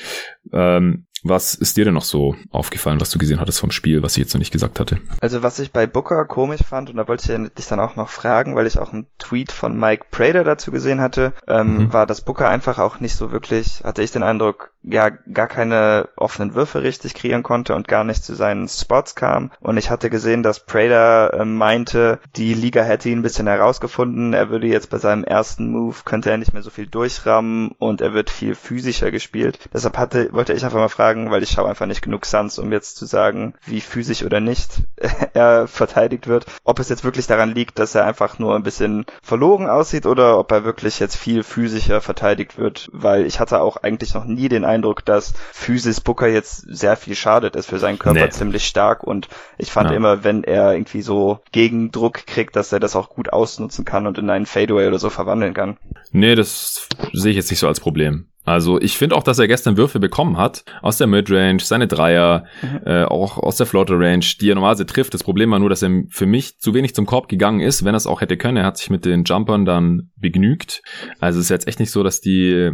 Ähm, 0.52 1.06
was 1.24 1.54
ist 1.54 1.78
dir 1.78 1.86
denn 1.86 1.94
noch 1.94 2.04
so 2.04 2.36
aufgefallen, 2.50 3.00
was 3.00 3.12
du 3.12 3.20
gesehen 3.20 3.39
hattest 3.39 3.60
vom 3.60 3.70
Spiel, 3.70 4.02
was 4.02 4.13
ich 4.13 4.24
jetzt 4.24 4.34
noch 4.34 4.39
nicht 4.39 4.52
gesagt 4.52 4.80
hatte? 4.80 4.98
Also 5.20 5.44
was 5.44 5.60
ich 5.60 5.72
bei 5.72 5.86
Booker 5.86 6.26
komisch 6.26 6.62
fand, 6.67 6.89
und 6.89 6.98
da 6.98 7.08
wollte 7.08 7.32
ich 7.32 7.54
dich 7.54 7.67
dann 7.67 7.80
auch 7.80 7.96
noch 7.96 8.10
fragen, 8.10 8.56
weil 8.56 8.65
ich 8.65 8.80
auch 8.80 8.91
einen 8.91 9.06
Tweet 9.20 9.52
von 9.52 9.80
Mike 9.80 10.06
Prater 10.10 10.44
dazu 10.44 10.72
gesehen 10.72 11.00
hatte, 11.00 11.34
ähm, 11.48 11.78
mhm. 11.78 11.94
war, 11.94 12.08
dass 12.08 12.22
Booker 12.22 12.50
einfach 12.50 12.80
auch 12.80 13.00
nicht 13.00 13.15
so 13.15 13.32
wirklich, 13.32 13.84
hatte 13.84 14.02
ich 14.02 14.12
den 14.12 14.24
Eindruck, 14.24 14.74
ja, 14.84 15.10
gar 15.10 15.48
keine 15.48 16.10
offenen 16.15 16.56
Würfe 16.56 16.84
richtig 16.84 17.13
kreieren 17.13 17.44
konnte 17.44 17.76
und 17.76 17.88
gar 17.88 18.04
nicht 18.04 18.24
zu 18.24 18.36
seinen 18.36 18.67
Spots 18.67 19.15
kam. 19.15 19.52
Und 19.60 19.78
ich 19.78 19.89
hatte 19.89 20.10
gesehen, 20.10 20.44
dass 20.44 20.65
Prater 20.65 21.34
äh, 21.34 21.46
meinte, 21.46 22.20
die 22.36 22.54
Liga 22.54 22.82
hätte 22.82 23.10
ihn 23.10 23.20
ein 23.20 23.24
bisschen 23.24 23.48
herausgefunden, 23.48 24.34
er 24.34 24.50
würde 24.50 24.67
jetzt 24.67 24.89
bei 24.89 24.98
seinem 24.98 25.24
ersten 25.24 25.72
Move, 25.72 25.98
könnte 26.04 26.32
er 26.32 26.38
nicht 26.38 26.54
mehr 26.54 26.63
so 26.63 26.70
viel 26.70 26.88
durchrammen 26.88 27.72
und 27.78 28.02
er 28.02 28.13
wird 28.13 28.30
viel 28.30 28.56
physischer 28.56 29.12
gespielt. 29.12 29.60
Deshalb 29.74 29.98
hatte, 29.98 30.34
wollte 30.34 30.54
ich 30.54 30.63
einfach 30.63 30.80
mal 30.80 30.89
fragen, 30.89 31.30
weil 31.30 31.44
ich 31.44 31.52
schaue 31.52 31.70
einfach 31.70 31.86
nicht 31.86 32.02
genug 32.02 32.26
Suns, 32.26 32.58
um 32.58 32.72
jetzt 32.72 32.98
zu 32.98 33.06
sagen, 33.06 33.54
wie 33.65 33.82
physisch 33.82 34.24
oder 34.24 34.39
nicht 34.39 34.84
er 35.34 35.67
verteidigt 35.67 36.28
wird. 36.28 36.46
Ob 36.63 36.80
es 36.80 36.89
jetzt 36.89 37.04
wirklich 37.04 37.28
daran 37.28 37.54
liegt, 37.54 37.78
dass 37.78 37.94
er 37.94 38.06
einfach 38.06 38.39
nur 38.39 38.56
ein 38.56 38.63
bisschen 38.63 39.06
verloren 39.22 39.70
aussieht 39.70 40.06
oder 40.06 40.39
ob 40.39 40.52
er 40.52 40.63
wirklich 40.63 41.00
jetzt 41.00 41.17
viel 41.17 41.44
physischer 41.44 42.02
verteidigt 42.02 42.58
wird, 42.58 42.89
weil 42.94 43.26
ich 43.26 43.39
hatte 43.39 43.62
auch 43.62 43.78
eigentlich 43.78 44.13
noch 44.13 44.26
nie 44.26 44.50
den 44.50 44.65
Eindruck, 44.71 45.05
dass 45.05 45.34
Physis 45.51 46.01
Booker 46.01 46.27
jetzt 46.27 46.65
sehr 46.67 46.95
viel 46.95 47.15
schadet. 47.15 47.55
ist 47.55 47.67
für 47.67 47.79
seinen 47.79 47.99
Körper 47.99 48.25
nee. 48.25 48.29
ziemlich 48.29 48.65
stark 48.65 49.03
und 49.03 49.27
ich 49.57 49.71
fand 49.71 49.91
ja. 49.91 49.95
immer, 49.95 50.23
wenn 50.23 50.43
er 50.43 50.73
irgendwie 50.73 51.01
so 51.01 51.39
Gegendruck 51.51 52.25
kriegt, 52.25 52.55
dass 52.55 52.71
er 52.71 52.79
das 52.79 52.95
auch 52.95 53.10
gut 53.10 53.31
ausnutzen 53.31 53.86
kann 53.86 54.07
und 54.07 54.17
in 54.17 54.29
einen 54.29 54.45
Fadeaway 54.45 54.88
oder 54.88 54.99
so 54.99 55.10
verwandeln 55.10 55.53
kann. 55.53 55.77
Nee, 56.12 56.36
das 56.36 56.88
sehe 57.13 57.31
ich 57.31 57.38
jetzt 57.38 57.51
nicht 57.51 57.60
so 57.60 57.67
als 57.67 57.79
Problem. 57.79 58.31
Also 58.43 58.80
ich 58.82 58.97
finde 58.97 59.15
auch, 59.15 59.23
dass 59.23 59.39
er 59.39 59.47
gestern 59.47 59.77
Würfe 59.77 59.99
bekommen 59.99 60.38
hat 60.38 60.63
aus 60.82 60.97
der 60.97 61.08
Midrange, 61.08 61.60
seine 61.62 61.88
Dreier, 61.88 62.45
mhm. 62.62 62.80
äh, 62.86 63.04
auch 63.04 63.38
aus 63.38 63.58
der 63.58 63.65
Floater 63.65 63.99
Range, 63.99 64.25
die 64.39 64.49
er 64.49 64.56
normalerweise 64.56 64.86
trifft. 64.86 65.13
Das 65.13 65.23
Problem 65.23 65.51
war 65.51 65.60
nur, 65.60 65.69
dass 65.69 65.84
er 65.84 66.04
für 66.10 66.25
mich 66.25 66.58
zu 66.58 66.73
wenig 66.73 66.95
zum 66.95 67.06
Korb 67.06 67.30
gegangen 67.30 67.60
ist, 67.60 67.86
wenn 67.86 67.93
er 67.93 67.97
es 67.97 68.08
auch 68.08 68.21
hätte 68.21 68.38
können. 68.38 68.58
Er 68.58 68.65
hat 68.65 68.77
sich 68.77 68.89
mit 68.89 69.06
den 69.06 69.23
Jumpern 69.23 69.65
dann 69.65 70.10
begnügt. 70.15 70.82
Also 71.19 71.39
es 71.39 71.45
ist 71.45 71.49
jetzt 71.49 71.67
echt 71.67 71.80
nicht 71.80 71.91
so, 71.91 72.04
dass 72.04 72.19
die 72.19 72.49
äh, 72.49 72.73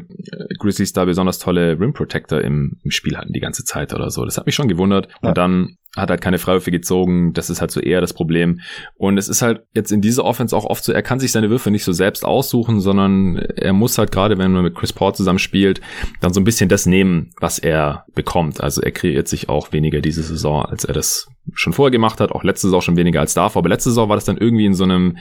Grizzlies 0.59 0.93
da 0.93 1.05
besonders 1.05 1.39
tolle 1.39 1.79
Rim 1.79 1.93
Protector 1.93 2.41
im, 2.41 2.79
im 2.83 2.91
Spiel 2.91 3.17
hatten 3.17 3.33
die 3.33 3.41
ganze 3.41 3.63
Zeit 3.65 3.93
oder 3.93 4.09
so. 4.09 4.23
Das 4.23 4.37
hat 4.37 4.45
mich 4.45 4.55
schon 4.55 4.67
gewundert. 4.67 5.09
Ja. 5.21 5.29
Und 5.29 5.37
dann 5.37 5.77
hat 5.97 6.09
halt 6.09 6.21
keine 6.21 6.37
Freiwürfe 6.37 6.71
gezogen. 6.71 7.33
Das 7.33 7.49
ist 7.49 7.61
halt 7.61 7.71
so 7.71 7.79
eher 7.79 8.01
das 8.01 8.13
Problem. 8.13 8.61
Und 8.95 9.17
es 9.17 9.27
ist 9.27 9.41
halt 9.41 9.61
jetzt 9.73 9.91
in 9.91 10.01
dieser 10.01 10.23
Offense 10.23 10.55
auch 10.55 10.65
oft 10.65 10.83
so, 10.83 10.93
er 10.93 11.01
kann 11.01 11.19
sich 11.19 11.31
seine 11.31 11.49
Würfe 11.49 11.71
nicht 11.71 11.83
so 11.83 11.91
selbst 11.91 12.23
aussuchen, 12.25 12.79
sondern 12.79 13.37
er 13.37 13.73
muss 13.73 13.97
halt 13.97 14.11
gerade, 14.11 14.37
wenn 14.37 14.51
man 14.51 14.63
mit 14.63 14.75
Chris 14.75 14.93
Paul 14.93 15.13
zusammen 15.13 15.39
spielt, 15.39 15.81
dann 16.21 16.33
so 16.33 16.39
ein 16.39 16.43
bisschen 16.45 16.69
das 16.69 16.85
nehmen, 16.85 17.31
was 17.39 17.59
er 17.59 18.05
bekommt. 18.13 18.61
Also 18.61 18.81
er 18.81 18.91
kreiert 18.91 19.27
sich 19.27 19.49
auch 19.49 19.71
weniger 19.71 20.01
diese 20.01 20.23
Saison, 20.23 20.63
als 20.65 20.85
er 20.85 20.93
das 20.93 21.27
schon 21.53 21.73
vorher 21.73 21.91
gemacht 21.91 22.19
hat. 22.19 22.31
Auch 22.31 22.43
letzte 22.43 22.67
Saison 22.67 22.81
schon 22.81 22.97
weniger 22.97 23.19
als 23.19 23.33
davor. 23.33 23.61
Aber 23.61 23.69
letzte 23.69 23.89
Saison 23.89 24.09
war 24.09 24.15
das 24.15 24.25
dann 24.25 24.37
irgendwie 24.37 24.65
in 24.65 24.73
so 24.73 24.83
einem 24.83 25.17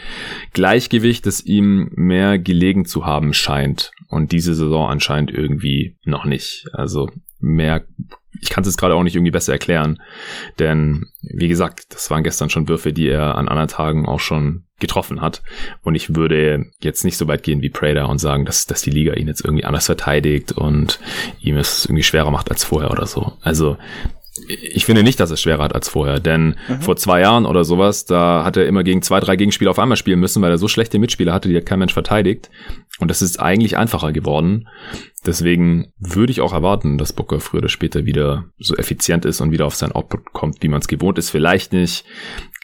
Gleichgewicht, 0.52 1.26
das 1.26 1.44
ihm 1.44 1.90
mehr 1.94 2.38
gelegen 2.38 2.84
zu 2.84 3.06
haben 3.06 3.32
scheint. 3.32 3.92
Und 4.08 4.32
diese 4.32 4.54
Saison 4.54 4.88
anscheinend 4.88 5.30
irgendwie 5.30 5.96
noch 6.04 6.24
nicht. 6.24 6.66
Also 6.72 7.08
mehr 7.38 7.84
ich 8.40 8.50
kann 8.50 8.62
es 8.62 8.68
jetzt 8.68 8.78
gerade 8.78 8.94
auch 8.94 9.02
nicht 9.02 9.16
irgendwie 9.16 9.30
besser 9.30 9.52
erklären. 9.52 10.00
Denn, 10.58 11.06
wie 11.22 11.48
gesagt, 11.48 11.94
das 11.94 12.10
waren 12.10 12.24
gestern 12.24 12.50
schon 12.50 12.68
Würfe, 12.68 12.92
die 12.92 13.08
er 13.08 13.36
an 13.36 13.48
anderen 13.48 13.68
Tagen 13.68 14.06
auch 14.06 14.20
schon 14.20 14.64
getroffen 14.78 15.20
hat. 15.20 15.42
Und 15.82 15.94
ich 15.94 16.14
würde 16.14 16.66
jetzt 16.80 17.04
nicht 17.04 17.16
so 17.16 17.28
weit 17.28 17.42
gehen 17.42 17.62
wie 17.62 17.70
Prader 17.70 18.08
und 18.08 18.18
sagen, 18.18 18.44
dass, 18.44 18.66
dass 18.66 18.82
die 18.82 18.90
Liga 18.90 19.14
ihn 19.14 19.28
jetzt 19.28 19.44
irgendwie 19.44 19.64
anders 19.64 19.86
verteidigt 19.86 20.52
und 20.52 21.00
ihm 21.40 21.56
es 21.56 21.86
irgendwie 21.86 22.02
schwerer 22.02 22.30
macht 22.30 22.50
als 22.50 22.64
vorher 22.64 22.90
oder 22.90 23.06
so. 23.06 23.32
Also 23.40 23.78
ich 24.48 24.84
finde 24.84 25.02
nicht, 25.02 25.20
dass 25.20 25.30
es 25.30 25.40
schwerer 25.40 25.64
hat 25.64 25.74
als 25.74 25.88
vorher, 25.88 26.20
denn 26.20 26.56
mhm. 26.68 26.80
vor 26.80 26.96
zwei 26.96 27.20
Jahren 27.20 27.46
oder 27.46 27.64
sowas, 27.64 28.04
da 28.04 28.44
hat 28.44 28.56
er 28.56 28.66
immer 28.66 28.84
gegen 28.84 29.02
zwei, 29.02 29.20
drei 29.20 29.36
Gegenspieler 29.36 29.70
auf 29.70 29.78
einmal 29.78 29.96
spielen 29.96 30.20
müssen, 30.20 30.42
weil 30.42 30.50
er 30.50 30.58
so 30.58 30.68
schlechte 30.68 30.98
Mitspieler 30.98 31.32
hatte, 31.32 31.48
die 31.48 31.56
hat 31.56 31.66
kein 31.66 31.78
Mensch 31.78 31.94
verteidigt. 31.94 32.50
Und 32.98 33.10
das 33.10 33.20
ist 33.20 33.38
eigentlich 33.38 33.76
einfacher 33.76 34.12
geworden. 34.12 34.68
Deswegen 35.26 35.92
würde 35.98 36.30
ich 36.30 36.40
auch 36.40 36.52
erwarten, 36.52 36.98
dass 36.98 37.12
Booker 37.12 37.40
früher 37.40 37.58
oder 37.58 37.68
später 37.68 38.06
wieder 38.06 38.46
so 38.58 38.74
effizient 38.76 39.24
ist 39.24 39.40
und 39.40 39.50
wieder 39.50 39.66
auf 39.66 39.74
sein 39.74 39.92
Output 39.92 40.32
kommt, 40.32 40.62
wie 40.62 40.68
man 40.68 40.80
es 40.80 40.88
gewohnt 40.88 41.18
ist. 41.18 41.30
Vielleicht 41.30 41.72
nicht 41.72 42.04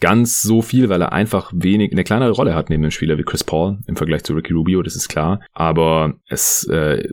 ganz 0.00 0.40
so 0.40 0.62
viel, 0.62 0.88
weil 0.88 1.02
er 1.02 1.12
einfach 1.12 1.52
wenig, 1.54 1.92
eine 1.92 2.04
kleinere 2.04 2.30
Rolle 2.30 2.54
hat 2.54 2.70
neben 2.70 2.82
einem 2.82 2.90
Spieler 2.90 3.18
wie 3.18 3.24
Chris 3.24 3.44
Paul 3.44 3.78
im 3.86 3.96
Vergleich 3.96 4.24
zu 4.24 4.32
Ricky 4.32 4.52
Rubio, 4.52 4.82
das 4.82 4.96
ist 4.96 5.08
klar. 5.08 5.40
Aber 5.52 6.14
es 6.28 6.64
äh, 6.68 7.08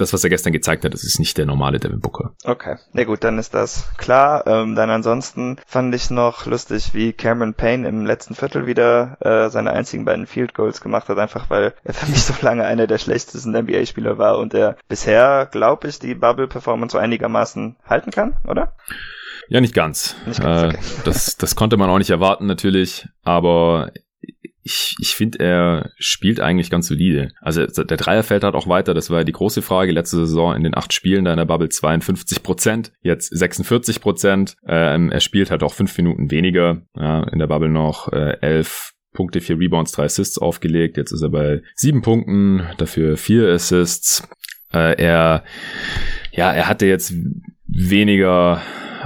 das, 0.00 0.12
was 0.12 0.24
er 0.24 0.30
gestern 0.30 0.52
gezeigt 0.52 0.84
hat, 0.84 0.94
das 0.94 1.04
ist 1.04 1.18
nicht 1.18 1.36
der 1.38 1.46
normale 1.46 1.78
Devin 1.78 2.00
Booker. 2.00 2.32
Okay, 2.44 2.76
na 2.92 3.04
gut, 3.04 3.24
dann 3.24 3.38
ist 3.38 3.54
das 3.54 3.88
klar. 3.96 4.46
Ähm, 4.46 4.74
dann 4.74 4.90
ansonsten 4.90 5.58
fand 5.66 5.94
ich 5.94 6.10
noch 6.10 6.46
lustig, 6.46 6.94
wie 6.94 7.12
Cameron 7.12 7.54
Payne 7.54 7.86
im 7.88 8.06
letzten 8.06 8.34
Viertel 8.34 8.66
wieder 8.66 9.16
äh, 9.20 9.50
seine 9.50 9.72
einzigen 9.72 10.04
beiden 10.04 10.26
Field 10.26 10.54
Goals 10.54 10.80
gemacht 10.80 11.08
hat, 11.08 11.18
einfach 11.18 11.50
weil 11.50 11.74
er 11.84 11.94
für 11.94 12.10
mich 12.10 12.22
so 12.22 12.34
lange 12.40 12.64
einer 12.64 12.86
der 12.86 12.98
schlechtesten 12.98 13.56
NBA-Spieler 13.56 14.18
war 14.18 14.38
und 14.38 14.54
er 14.54 14.76
bisher, 14.88 15.48
glaube 15.50 15.88
ich, 15.88 15.98
die 15.98 16.14
Bubble-Performance 16.14 16.92
so 16.92 16.98
einigermaßen 16.98 17.76
halten 17.86 18.10
kann, 18.10 18.36
oder? 18.46 18.74
Ja, 19.48 19.60
nicht 19.60 19.74
ganz. 19.74 20.14
Nicht 20.26 20.40
ganz 20.40 20.62
äh, 20.62 20.66
okay. 20.66 20.78
das, 21.04 21.36
das 21.36 21.56
konnte 21.56 21.76
man 21.76 21.88
auch 21.88 21.98
nicht 21.98 22.10
erwarten 22.10 22.46
natürlich, 22.46 23.08
aber 23.24 23.90
ich, 24.68 24.96
ich 25.00 25.14
finde, 25.14 25.38
er 25.40 25.90
spielt 25.96 26.40
eigentlich 26.40 26.68
ganz 26.68 26.88
solide. 26.88 27.30
Also 27.40 27.66
der 27.66 27.96
Dreier 27.96 28.22
fällt 28.22 28.44
halt 28.44 28.54
auch 28.54 28.68
weiter. 28.68 28.92
Das 28.92 29.08
war 29.08 29.18
ja 29.18 29.24
die 29.24 29.32
große 29.32 29.62
Frage. 29.62 29.92
Letzte 29.92 30.18
Saison 30.18 30.54
in 30.54 30.62
den 30.62 30.76
acht 30.76 30.92
Spielen 30.92 31.24
da 31.24 31.30
in 31.30 31.38
der 31.38 31.46
Bubble 31.46 31.70
52 31.70 32.42
Prozent, 32.42 32.92
jetzt 33.00 33.30
46 33.34 34.02
Prozent. 34.02 34.56
Ähm, 34.66 35.10
er 35.10 35.20
spielt 35.20 35.50
halt 35.50 35.62
auch 35.62 35.72
fünf 35.72 35.96
Minuten 35.96 36.30
weniger. 36.30 36.82
Ja, 36.94 37.22
in 37.24 37.38
der 37.38 37.46
Bubble 37.46 37.70
noch 37.70 38.12
äh, 38.12 38.36
elf 38.42 38.92
Punkte, 39.14 39.40
vier 39.40 39.58
Rebounds, 39.58 39.92
drei 39.92 40.04
Assists 40.04 40.36
aufgelegt. 40.36 40.98
Jetzt 40.98 41.12
ist 41.12 41.22
er 41.22 41.30
bei 41.30 41.62
sieben 41.74 42.02
Punkten, 42.02 42.66
dafür 42.76 43.16
vier 43.16 43.48
Assists. 43.48 44.28
Äh, 44.72 45.02
er, 45.02 45.44
ja, 46.30 46.52
er 46.52 46.68
hatte 46.68 46.84
jetzt 46.84 47.14
weniger 47.66 48.60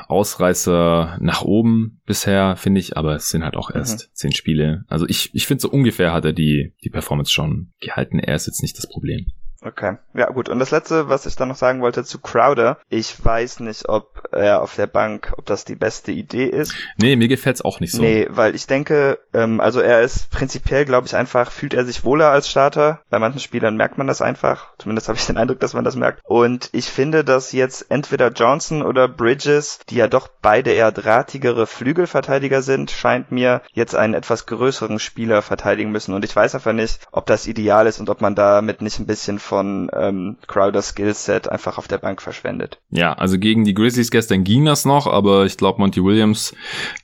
Ausreißer 0.08 1.18
nach 1.20 1.42
oben 1.42 2.00
bisher, 2.06 2.56
finde 2.56 2.80
ich, 2.80 2.96
aber 2.96 3.16
es 3.16 3.28
sind 3.28 3.44
halt 3.44 3.56
auch 3.56 3.70
erst 3.70 4.08
mhm. 4.08 4.14
zehn 4.14 4.32
Spiele. 4.32 4.84
Also 4.88 5.06
ich, 5.08 5.34
ich 5.34 5.46
finde 5.46 5.62
so 5.62 5.70
ungefähr 5.70 6.12
hat 6.12 6.24
er 6.24 6.32
die, 6.32 6.74
die 6.84 6.90
Performance 6.90 7.30
schon 7.30 7.72
gehalten. 7.80 8.18
Er 8.18 8.34
ist 8.34 8.46
jetzt 8.46 8.62
nicht 8.62 8.76
das 8.78 8.88
Problem. 8.88 9.26
Okay. 9.64 9.96
Ja, 10.14 10.26
gut. 10.30 10.48
Und 10.48 10.58
das 10.58 10.70
letzte, 10.70 11.08
was 11.08 11.26
ich 11.26 11.36
dann 11.36 11.48
noch 11.48 11.56
sagen 11.56 11.80
wollte 11.82 12.04
zu 12.04 12.18
Crowder. 12.18 12.78
Ich 12.88 13.24
weiß 13.24 13.60
nicht, 13.60 13.88
ob 13.88 14.28
er 14.32 14.62
auf 14.62 14.74
der 14.74 14.86
Bank, 14.86 15.32
ob 15.36 15.46
das 15.46 15.64
die 15.64 15.76
beste 15.76 16.10
Idee 16.10 16.46
ist. 16.46 16.74
Nee, 16.96 17.16
mir 17.16 17.28
gefällt's 17.28 17.62
auch 17.62 17.78
nicht 17.80 17.92
so. 17.92 18.02
Nee, 18.02 18.26
weil 18.30 18.54
ich 18.54 18.66
denke, 18.66 19.18
ähm, 19.32 19.60
also 19.60 19.80
er 19.80 20.00
ist 20.00 20.30
prinzipiell, 20.30 20.84
glaube 20.84 21.06
ich, 21.06 21.14
einfach, 21.14 21.52
fühlt 21.52 21.74
er 21.74 21.84
sich 21.84 22.04
wohler 22.04 22.30
als 22.30 22.48
Starter. 22.48 23.02
Bei 23.10 23.18
manchen 23.18 23.40
Spielern 23.40 23.76
merkt 23.76 23.98
man 23.98 24.06
das 24.06 24.20
einfach. 24.20 24.72
Zumindest 24.78 25.08
habe 25.08 25.18
ich 25.18 25.26
den 25.26 25.36
Eindruck, 25.36 25.60
dass 25.60 25.74
man 25.74 25.84
das 25.84 25.96
merkt. 25.96 26.20
Und 26.24 26.68
ich 26.72 26.86
finde, 26.86 27.24
dass 27.24 27.52
jetzt 27.52 27.90
entweder 27.90 28.30
Johnson 28.30 28.82
oder 28.82 29.06
Bridges, 29.06 29.78
die 29.88 29.96
ja 29.96 30.08
doch 30.08 30.28
beide 30.40 30.72
eher 30.72 30.92
drahtigere 30.92 31.66
Flügelverteidiger 31.66 32.62
sind, 32.62 32.90
scheint 32.90 33.30
mir 33.30 33.62
jetzt 33.72 33.94
einen 33.94 34.14
etwas 34.14 34.46
größeren 34.46 34.98
Spieler 34.98 35.42
verteidigen 35.42 35.92
müssen. 35.92 36.14
Und 36.14 36.24
ich 36.24 36.34
weiß 36.34 36.54
einfach 36.54 36.72
nicht, 36.72 37.00
ob 37.12 37.26
das 37.26 37.46
ideal 37.46 37.86
ist 37.86 38.00
und 38.00 38.10
ob 38.10 38.20
man 38.20 38.34
damit 38.34 38.82
nicht 38.82 38.98
ein 38.98 39.06
bisschen 39.06 39.38
von 39.52 39.90
ähm, 39.94 40.38
Crowders 40.46 40.94
Skillset 40.94 41.46
einfach 41.46 41.76
auf 41.76 41.86
der 41.86 41.98
Bank 41.98 42.22
verschwendet. 42.22 42.78
Ja, 42.88 43.12
also 43.12 43.38
gegen 43.38 43.64
die 43.64 43.74
Grizzlies 43.74 44.10
gestern 44.10 44.44
ging 44.44 44.64
das 44.64 44.86
noch, 44.86 45.06
aber 45.06 45.44
ich 45.44 45.58
glaube, 45.58 45.78
Monty 45.78 46.02
Williams, 46.02 46.56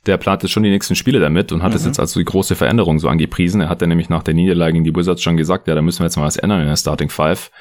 der 0.07 0.17
plant 0.17 0.41
jetzt 0.41 0.51
schon 0.51 0.63
die 0.63 0.71
nächsten 0.71 0.95
Spiele 0.95 1.19
damit 1.19 1.51
und 1.51 1.61
hat 1.61 1.75
es 1.75 1.83
mhm. 1.83 1.89
jetzt 1.89 1.99
als 1.99 2.13
die 2.13 2.25
große 2.25 2.55
Veränderung 2.55 2.97
so 2.97 3.07
angepriesen. 3.07 3.61
Er 3.61 3.69
hat 3.69 3.83
dann 3.83 3.89
nämlich 3.89 4.09
nach 4.09 4.23
der 4.23 4.33
Niederlage 4.33 4.73
gegen 4.73 4.83
die 4.83 4.95
Wizards 4.95 5.21
schon 5.21 5.37
gesagt, 5.37 5.67
ja, 5.67 5.75
da 5.75 5.83
müssen 5.83 5.99
wir 5.99 6.05
jetzt 6.05 6.17
mal 6.17 6.25
was 6.25 6.37
ändern 6.37 6.61
in 6.61 6.67
der 6.67 6.75
Starting 6.75 7.11
Five. 7.11 7.51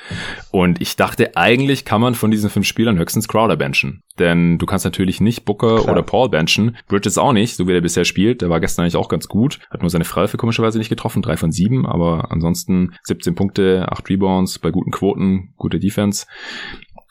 Und 0.51 0.81
ich 0.81 0.97
dachte, 0.97 1.37
eigentlich 1.37 1.85
kann 1.85 2.01
man 2.01 2.15
von 2.15 2.31
diesen 2.31 2.49
fünf 2.49 2.67
Spielern 2.67 2.99
höchstens 2.99 3.29
Crowder 3.29 3.59
benchen. 3.59 4.03
Denn 4.19 4.57
du 4.57 4.65
kannst 4.65 4.87
natürlich 4.87 5.21
nicht 5.21 5.45
Booker 5.45 5.83
Klar. 5.83 5.93
oder 5.93 6.03
Paul 6.03 6.29
benchen. 6.29 6.77
Bridges 6.89 7.19
auch 7.19 7.33
nicht, 7.33 7.57
so 7.57 7.69
wie 7.69 7.73
der 7.73 7.81
bisher 7.81 8.07
spielt. 8.07 8.41
Der 8.41 8.51
war 8.51 8.61
gestern 8.61 8.85
eigentlich 8.85 8.97
auch 8.97 9.09
ganz 9.09 9.29
gut. 9.29 9.61
Hat 9.71 9.83
nur 9.83 9.91
seine 9.91 10.05
Freiwürfe 10.05 10.39
komischerweise 10.39 10.79
nicht 10.79 10.89
getroffen. 10.89 11.21
Drei 11.21 11.37
von 11.37 11.53
sieben, 11.53 11.87
aber 11.87 12.33
ansonsten 12.33 12.95
17 13.05 13.35
Punkte, 13.35 13.87
acht 13.91 14.09
Rebounds 14.09 14.59
bei 14.59 14.71
guten 14.79 14.91
Quoten, 14.93 15.55
gute 15.57 15.79
Defense. 15.79 16.27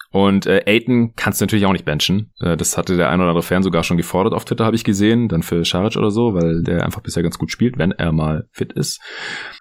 Und 0.10 0.45
äh, 0.45 0.63
Aiton 0.65 1.13
kannst 1.15 1.41
du 1.41 1.45
natürlich 1.45 1.65
auch 1.65 1.73
nicht 1.73 1.86
benchen. 1.86 2.32
Äh, 2.39 2.56
das 2.56 2.77
hatte 2.77 2.95
der 2.95 3.10
ein 3.10 3.19
oder 3.19 3.30
andere 3.30 3.43
Fan 3.43 3.62
sogar 3.62 3.84
schon 3.84 3.97
gefordert 3.97 4.34
auf 4.34 4.45
Twitter, 4.45 4.65
habe 4.65 4.75
ich 4.75 4.86
gesehen. 4.86 5.27
Dann 5.27 5.43
für 5.43 5.65
Scharic 5.65 5.97
oder 5.97 6.12
so, 6.12 6.34
weil 6.34 6.63
der 6.63 6.86
einfach 6.86 7.01
bisher 7.01 7.23
ganz 7.23 7.38
gut 7.38 7.51
spielt, 7.51 7.77
wenn 7.77 7.91
er 7.91 8.13
mal 8.13 8.47
fit 8.51 8.71
ist. 8.71 9.01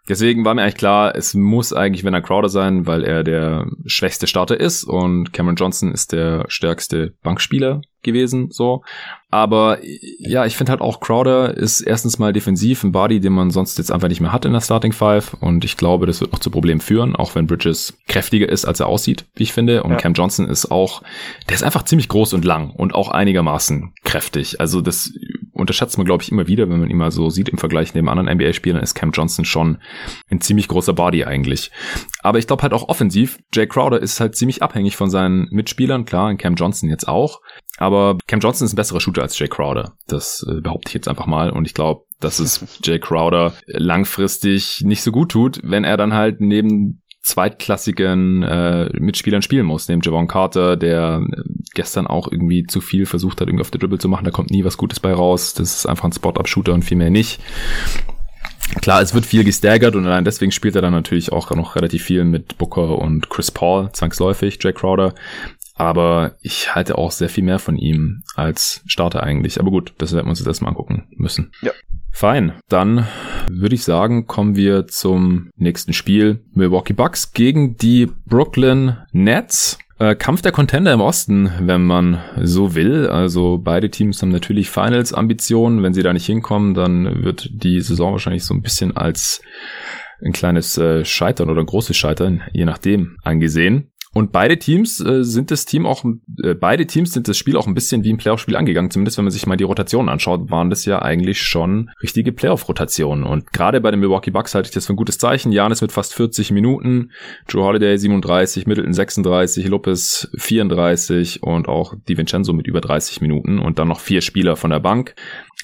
Deswegen 0.09 0.45
war 0.45 0.55
mir 0.55 0.63
eigentlich 0.63 0.77
klar, 0.77 1.17
es 1.17 1.35
muss 1.35 1.73
eigentlich 1.73 2.05
wenn 2.05 2.15
er 2.15 2.23
Crowder 2.23 2.49
sein, 2.49 2.87
weil 2.87 3.03
er 3.03 3.25
der 3.25 3.67
schwächste 3.87 4.29
Starter 4.29 4.59
ist 4.59 4.85
und 4.85 5.33
Cameron 5.33 5.57
Johnson 5.57 5.93
ist 5.93 6.13
der 6.13 6.45
stärkste 6.49 7.15
Bankspieler 7.23 7.81
gewesen, 8.07 8.49
so. 8.51 8.83
Aber 9.29 9.79
ja, 9.83 10.47
ich 10.47 10.57
finde 10.57 10.71
halt 10.71 10.81
auch 10.81 11.01
Crowder 11.01 11.55
ist 11.55 11.83
erstens 11.83 12.19
mal 12.19 12.33
defensiv 12.33 12.85
ein 12.85 12.93
Body, 12.93 13.21
den 13.21 13.35
man 13.35 13.51
sonst 13.51 13.77
jetzt 13.77 13.93
einfach 13.93 14.09
nicht 14.09 14.21
mehr 14.21 14.33
hat 14.33 14.47
in 14.47 14.53
der 14.53 14.63
Starting 14.63 14.93
Five 14.93 15.35
und 15.41 15.65
ich 15.65 15.77
glaube, 15.77 16.07
das 16.07 16.21
wird 16.21 16.33
noch 16.33 16.39
zu 16.39 16.51
Problemen 16.51 16.81
führen, 16.81 17.17
auch 17.17 17.35
wenn 17.35 17.47
Bridges 17.47 17.99
kräftiger 18.09 18.49
ist, 18.49 18.65
als 18.65 18.81
er 18.81 18.87
aussieht, 18.87 19.27
wie 19.35 19.43
ich 19.43 19.53
finde. 19.53 19.83
Und 19.83 19.91
ja. 19.91 19.97
Cam 19.99 20.15
Johnson 20.15 20.49
ist 20.49 20.71
auch, 20.71 21.03
der 21.49 21.57
ist 21.57 21.65
einfach 21.65 21.85
ziemlich 21.85 22.09
groß 22.09 22.33
und 22.35 22.45
lang 22.45 22.71
und 22.71 22.95
auch 22.95 23.11
einigermaßen 23.11 23.93
kräftig. 24.05 24.61
Also 24.61 24.81
das 24.81 25.13
unterschätzt 25.53 25.99
man, 25.99 26.07
glaube 26.07 26.23
ich, 26.23 26.31
immer 26.31 26.47
wieder, 26.47 26.69
wenn 26.69 26.81
man 26.81 26.91
ihn 26.91 26.97
mal 26.97 27.11
so 27.11 27.29
sieht 27.29 27.49
im 27.49 27.59
Vergleich 27.59 27.95
neben 27.95 28.09
anderen 28.09 28.33
NBA-Spielern, 28.33 28.83
ist 28.83 28.95
Cam 28.95 29.11
Johnson 29.11 29.45
schon 29.45 29.79
ein 30.31 30.41
ziemlich 30.41 30.69
großer 30.69 30.93
Body 30.93 31.25
eigentlich. 31.25 31.71
Aber 32.21 32.39
ich 32.39 32.47
glaube 32.47 32.63
halt 32.63 32.73
auch 32.73 32.89
offensiv, 32.89 33.39
Jay 33.53 33.67
Crowder 33.67 34.01
ist 34.01 34.21
halt 34.21 34.37
ziemlich 34.37 34.63
abhängig 34.63 34.97
von 34.97 35.11
seinen 35.11 35.49
Mitspielern, 35.51 36.05
klar, 36.05 36.35
Cam 36.37 36.55
Johnson 36.55 36.89
jetzt 36.91 37.09
auch. 37.09 37.41
Aber 37.79 38.17
Cam 38.27 38.41
Johnson 38.41 38.67
ist 38.67 38.73
ein 38.73 38.77
besserer 38.77 39.01
Shooter 39.01 39.23
als 39.23 39.39
Jay 39.39 39.49
Crowder. 39.49 39.93
Das 40.07 40.45
äh, 40.49 40.61
behaupte 40.61 40.89
ich 40.89 40.95
jetzt 40.95 41.09
einfach 41.09 41.27
mal. 41.27 41.51
Und 41.51 41.67
ich 41.67 41.75
glaube, 41.75 42.03
dass 42.21 42.39
es 42.39 42.81
Jay 42.85 42.99
Crowder 42.99 43.53
langfristig 43.67 44.83
nicht 44.83 45.03
so 45.03 45.13
gut 45.13 45.31
tut, 45.31 45.61
wenn 45.63 45.85
er 45.85 45.97
dann 45.97 46.15
halt 46.15 46.41
neben 46.41 47.03
zweitklassigen 47.23 48.43
äh, 48.45 48.89
Mitspielern 48.99 49.43
spielen 49.43 49.67
muss, 49.67 49.89
neben 49.89 50.01
Javon 50.01 50.29
Carter, 50.29 50.77
der 50.77 51.23
äh, 51.29 51.43
gestern 51.75 52.07
auch 52.07 52.31
irgendwie 52.31 52.65
zu 52.65 52.81
viel 52.81 53.05
versucht 53.05 53.41
hat, 53.41 53.49
irgendwie 53.49 53.63
auf 53.63 53.71
der 53.71 53.81
Dribble 53.81 53.99
zu 53.99 54.09
machen. 54.09 54.25
Da 54.25 54.31
kommt 54.31 54.51
nie 54.51 54.65
was 54.65 54.79
Gutes 54.79 55.01
bei 55.01 55.13
raus. 55.13 55.53
Das 55.55 55.75
ist 55.75 55.87
einfach 55.87 56.05
ein 56.05 56.13
Spot-Up-Shooter 56.13 56.73
und 56.73 56.85
viel 56.85 56.97
mehr 56.97 57.11
nicht. 57.11 57.41
Klar, 58.81 59.03
es 59.03 59.15
wird 59.15 59.27
viel 59.27 59.45
gestaggert 59.45 59.95
und 59.95 60.07
allein 60.07 60.25
deswegen 60.25 60.51
spielt 60.51 60.77
er 60.77 60.83
dann 60.83 60.93
natürlich 60.93 61.33
auch 61.33 61.51
noch 61.51 61.77
relativ 61.77 62.03
viel 62.03 62.25
mit 62.25 62.59
Booker 62.59 62.99
und 62.99 63.29
Chris 63.29 63.51
Paul, 63.51 63.91
zwangsläufig, 63.93 64.59
Jay 64.61 64.73
Crowder. 64.73 65.15
Aber 65.77 66.37
ich 66.41 66.75
halte 66.75 66.97
auch 66.97 67.11
sehr 67.11 67.29
viel 67.29 67.45
mehr 67.45 67.59
von 67.59 67.77
ihm 67.77 68.23
als 68.35 68.83
Starter 68.87 69.23
eigentlich. 69.23 69.61
Aber 69.61 69.71
gut, 69.71 69.93
das 69.99 70.13
werden 70.13 70.27
wir 70.27 70.31
uns 70.31 70.39
jetzt 70.39 70.49
erstmal 70.49 70.71
angucken 70.71 71.05
müssen. 71.11 71.53
Ja. 71.61 71.73
Fein. 72.11 72.55
Dann 72.71 73.07
würde 73.51 73.75
ich 73.75 73.85
sagen, 73.85 74.27
kommen 74.27 74.57
wir 74.57 74.87
zum 74.87 75.51
nächsten 75.57 75.93
Spiel. 75.93 76.45
Milwaukee 76.55 76.95
Bucks 76.95 77.33
gegen 77.33 77.77
die 77.77 78.09
Brooklyn 78.25 78.97
Nets. 79.13 79.79
Äh, 79.99 80.15
Kampf 80.15 80.41
der 80.41 80.53
Contender 80.53 80.95
im 80.95 81.03
Osten, 81.03 81.51
wenn 81.61 81.85
man 81.85 82.23
so 82.43 82.75
will. 82.75 83.07
Also 83.09 83.59
beide 83.63 83.91
Teams 83.91 84.23
haben 84.23 84.31
natürlich 84.31 84.71
Finals-Ambitionen. 84.71 85.83
Wenn 85.83 85.93
sie 85.93 86.03
da 86.03 86.15
nicht 86.15 86.27
hinkommen, 86.27 86.73
dann 86.73 87.23
wird 87.23 87.51
die 87.53 87.83
Saison 87.83 88.13
wahrscheinlich 88.13 88.45
so 88.45 88.55
ein 88.55 88.63
bisschen 88.63 88.97
als 88.97 89.43
ein 90.25 90.33
kleines 90.33 90.79
äh, 90.79 91.05
Scheitern 91.05 91.51
oder 91.51 91.61
ein 91.61 91.67
großes 91.67 91.97
Scheitern, 91.97 92.43
je 92.53 92.65
nachdem, 92.65 93.19
angesehen. 93.23 93.91
Und 94.17 94.33
beide 94.33 94.59
Teams 94.59 94.99
äh, 94.99 95.25
sind 95.25 95.51
das 95.51 95.67
Team 95.67 95.85
auch, 95.85 96.03
äh, 96.43 96.55
beide 96.55 96.87
Teams 96.87 97.13
sind 97.13 97.29
das 97.29 97.37
Spiel 97.37 97.55
auch 97.55 97.67
ein 97.67 97.75
bisschen 97.75 98.03
wie 98.03 98.11
ein 98.11 98.17
Playoff-Spiel 98.17 98.57
angegangen. 98.57 98.91
Zumindest 98.91 99.19
wenn 99.19 99.27
man 99.27 99.31
sich 99.31 99.47
mal 99.47 99.59
die 99.59 99.65
Rotationen 99.65 100.09
anschaut, 100.09 100.51
waren 100.51 100.71
das 100.71 100.87
ja 100.87 101.03
eigentlich 101.03 101.43
schon 101.43 101.91
richtige 102.03 102.33
Playoff-Rotationen. 102.33 103.25
Und 103.25 103.53
gerade 103.53 103.79
bei 103.83 103.91
den 103.91 104.01
Milwaukee 104.01 104.31
Bucks 104.31 104.55
halte 104.55 104.69
ich 104.69 104.75
das 104.75 104.87
für 104.87 104.95
ein 104.95 104.97
gutes 104.97 105.19
Zeichen. 105.19 105.53
Janis 105.53 105.83
mit 105.83 105.93
fast 105.93 106.15
40 106.15 106.51
Minuten, 106.51 107.11
Drew 107.47 107.63
Holiday 107.63 107.99
37, 107.99 108.67
Middleton 108.67 108.95
36, 108.95 109.69
Lopez 109.69 110.31
34 110.39 111.43
und 111.43 111.69
auch 111.69 111.93
DiVincenzo 112.09 112.55
mit 112.55 112.67
über 112.67 112.81
30 112.81 113.21
Minuten 113.21 113.59
und 113.59 113.79
dann 113.79 113.89
noch 113.89 114.01
vier 114.01 114.23
Spieler 114.23 114.57
von 114.57 114.71
der 114.71 114.81
Bank. 114.81 115.15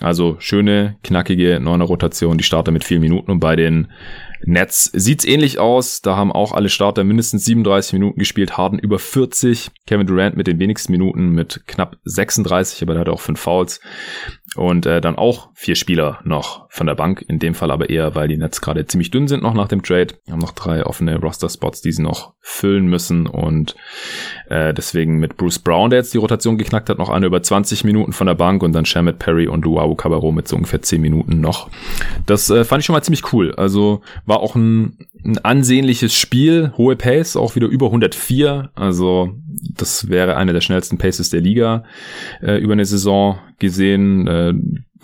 Also 0.01 0.37
schöne, 0.41 0.97
knackige 1.03 1.59
neuner 1.59 1.87
Rotation, 1.87 2.37
die 2.37 2.45
Starter 2.45 2.71
mit 2.71 2.85
vier 2.85 3.01
Minuten 3.01 3.31
und 3.31 3.41
bei 3.41 3.57
den 3.57 3.89
Nets 4.45 4.91
sieht's 4.93 5.25
ähnlich 5.25 5.59
aus. 5.59 6.03
Da 6.03 6.17
haben 6.17 6.33
auch 6.33 6.53
alle 6.53 6.69
Starter 6.69 7.05
mindestens 7.05 7.45
37 7.45 7.93
Minuten 7.95 8.19
gespielt, 8.19 8.57
Harden 8.57 8.79
über 8.79 8.99
40, 8.99 9.71
Kevin 9.87 10.07
Durant 10.07 10.37
mit 10.37 10.47
den 10.47 10.59
wenigsten 10.59 10.93
Minuten 10.93 11.31
mit 11.31 11.63
knapp 11.67 11.99
36, 12.05 12.83
aber 12.83 12.95
der 12.95 13.03
hat 13.03 13.09
auch 13.09 13.21
fünf 13.21 13.41
Fouls. 13.41 13.81
Und 14.55 14.85
äh, 14.85 15.01
dann 15.01 15.17
auch 15.17 15.49
vier 15.55 15.77
Spieler 15.77 16.21
noch 16.25 16.67
von 16.69 16.87
der 16.87 16.95
Bank, 16.95 17.25
in 17.27 17.39
dem 17.39 17.55
Fall 17.55 17.71
aber 17.71 17.89
eher, 17.89 18.15
weil 18.15 18.29
die 18.29 18.37
Nets 18.37 18.61
gerade 18.61 18.87
ziemlich 18.87 19.11
dünn 19.11 19.27
sind 19.27 19.43
noch 19.43 19.55
nach 19.55 19.69
dem 19.69 19.83
Trade. 19.83 20.15
Wir 20.27 20.33
haben 20.33 20.41
noch 20.41 20.53
drei 20.53 20.85
offene 20.85 21.19
Roster-Spots, 21.19 21.81
die 21.81 21.93
sie 21.93 22.03
noch 22.03 22.35
füllen 22.41 22.87
müssen 22.87 23.27
und 23.27 23.77
äh, 24.51 24.75
deswegen 24.75 25.19
mit 25.19 25.39
Bruce 25.39 25.59
Brown, 25.59 25.89
der 25.89 26.01
jetzt 26.01 26.13
die 26.13 26.19
Rotation 26.19 26.59
geknackt 26.59 26.91
hat, 26.91 26.99
noch 26.99 27.09
eine 27.09 27.27
über 27.27 27.43
20 27.43 27.85
Minuten 27.85 28.13
von 28.13 28.27
der 28.27 28.35
Bank 28.35 28.63
und 28.63 28.73
dann 28.73 28.85
Shamit 28.85 29.19
Perry 29.19 29.47
und 29.49 29.65
Luau 29.65 29.95
Cabarro 29.95 30.33
mit 30.33 30.49
so 30.49 30.57
ungefähr 30.57 30.83
10 30.83 31.01
Minuten 31.01 31.41
noch. 31.41 31.71
Das 32.27 32.51
äh, 32.51 32.65
fand 32.65 32.81
ich 32.81 32.87
schon 32.87 32.95
mal 32.95 33.03
ziemlich 33.03 33.33
cool. 33.33 33.55
Also 33.55 34.03
war 34.27 34.41
auch 34.41 34.55
ein, 34.55 34.99
ein 35.25 35.39
ansehnliches 35.39 36.15
Spiel, 36.15 36.73
hohe 36.77 36.97
Pace, 36.97 37.37
auch 37.37 37.55
wieder 37.55 37.69
über 37.69 37.87
104. 37.87 38.71
Also 38.75 39.35
das 39.77 40.09
wäre 40.09 40.37
eine 40.37 40.53
der 40.53 40.61
schnellsten 40.61 40.99
Paces 40.99 41.31
der 41.31 41.41
Liga 41.41 41.85
äh, 42.43 42.59
über 42.59 42.73
eine 42.73 42.85
Saison 42.85 43.39
gesehen. 43.59 44.27
Äh, 44.27 44.42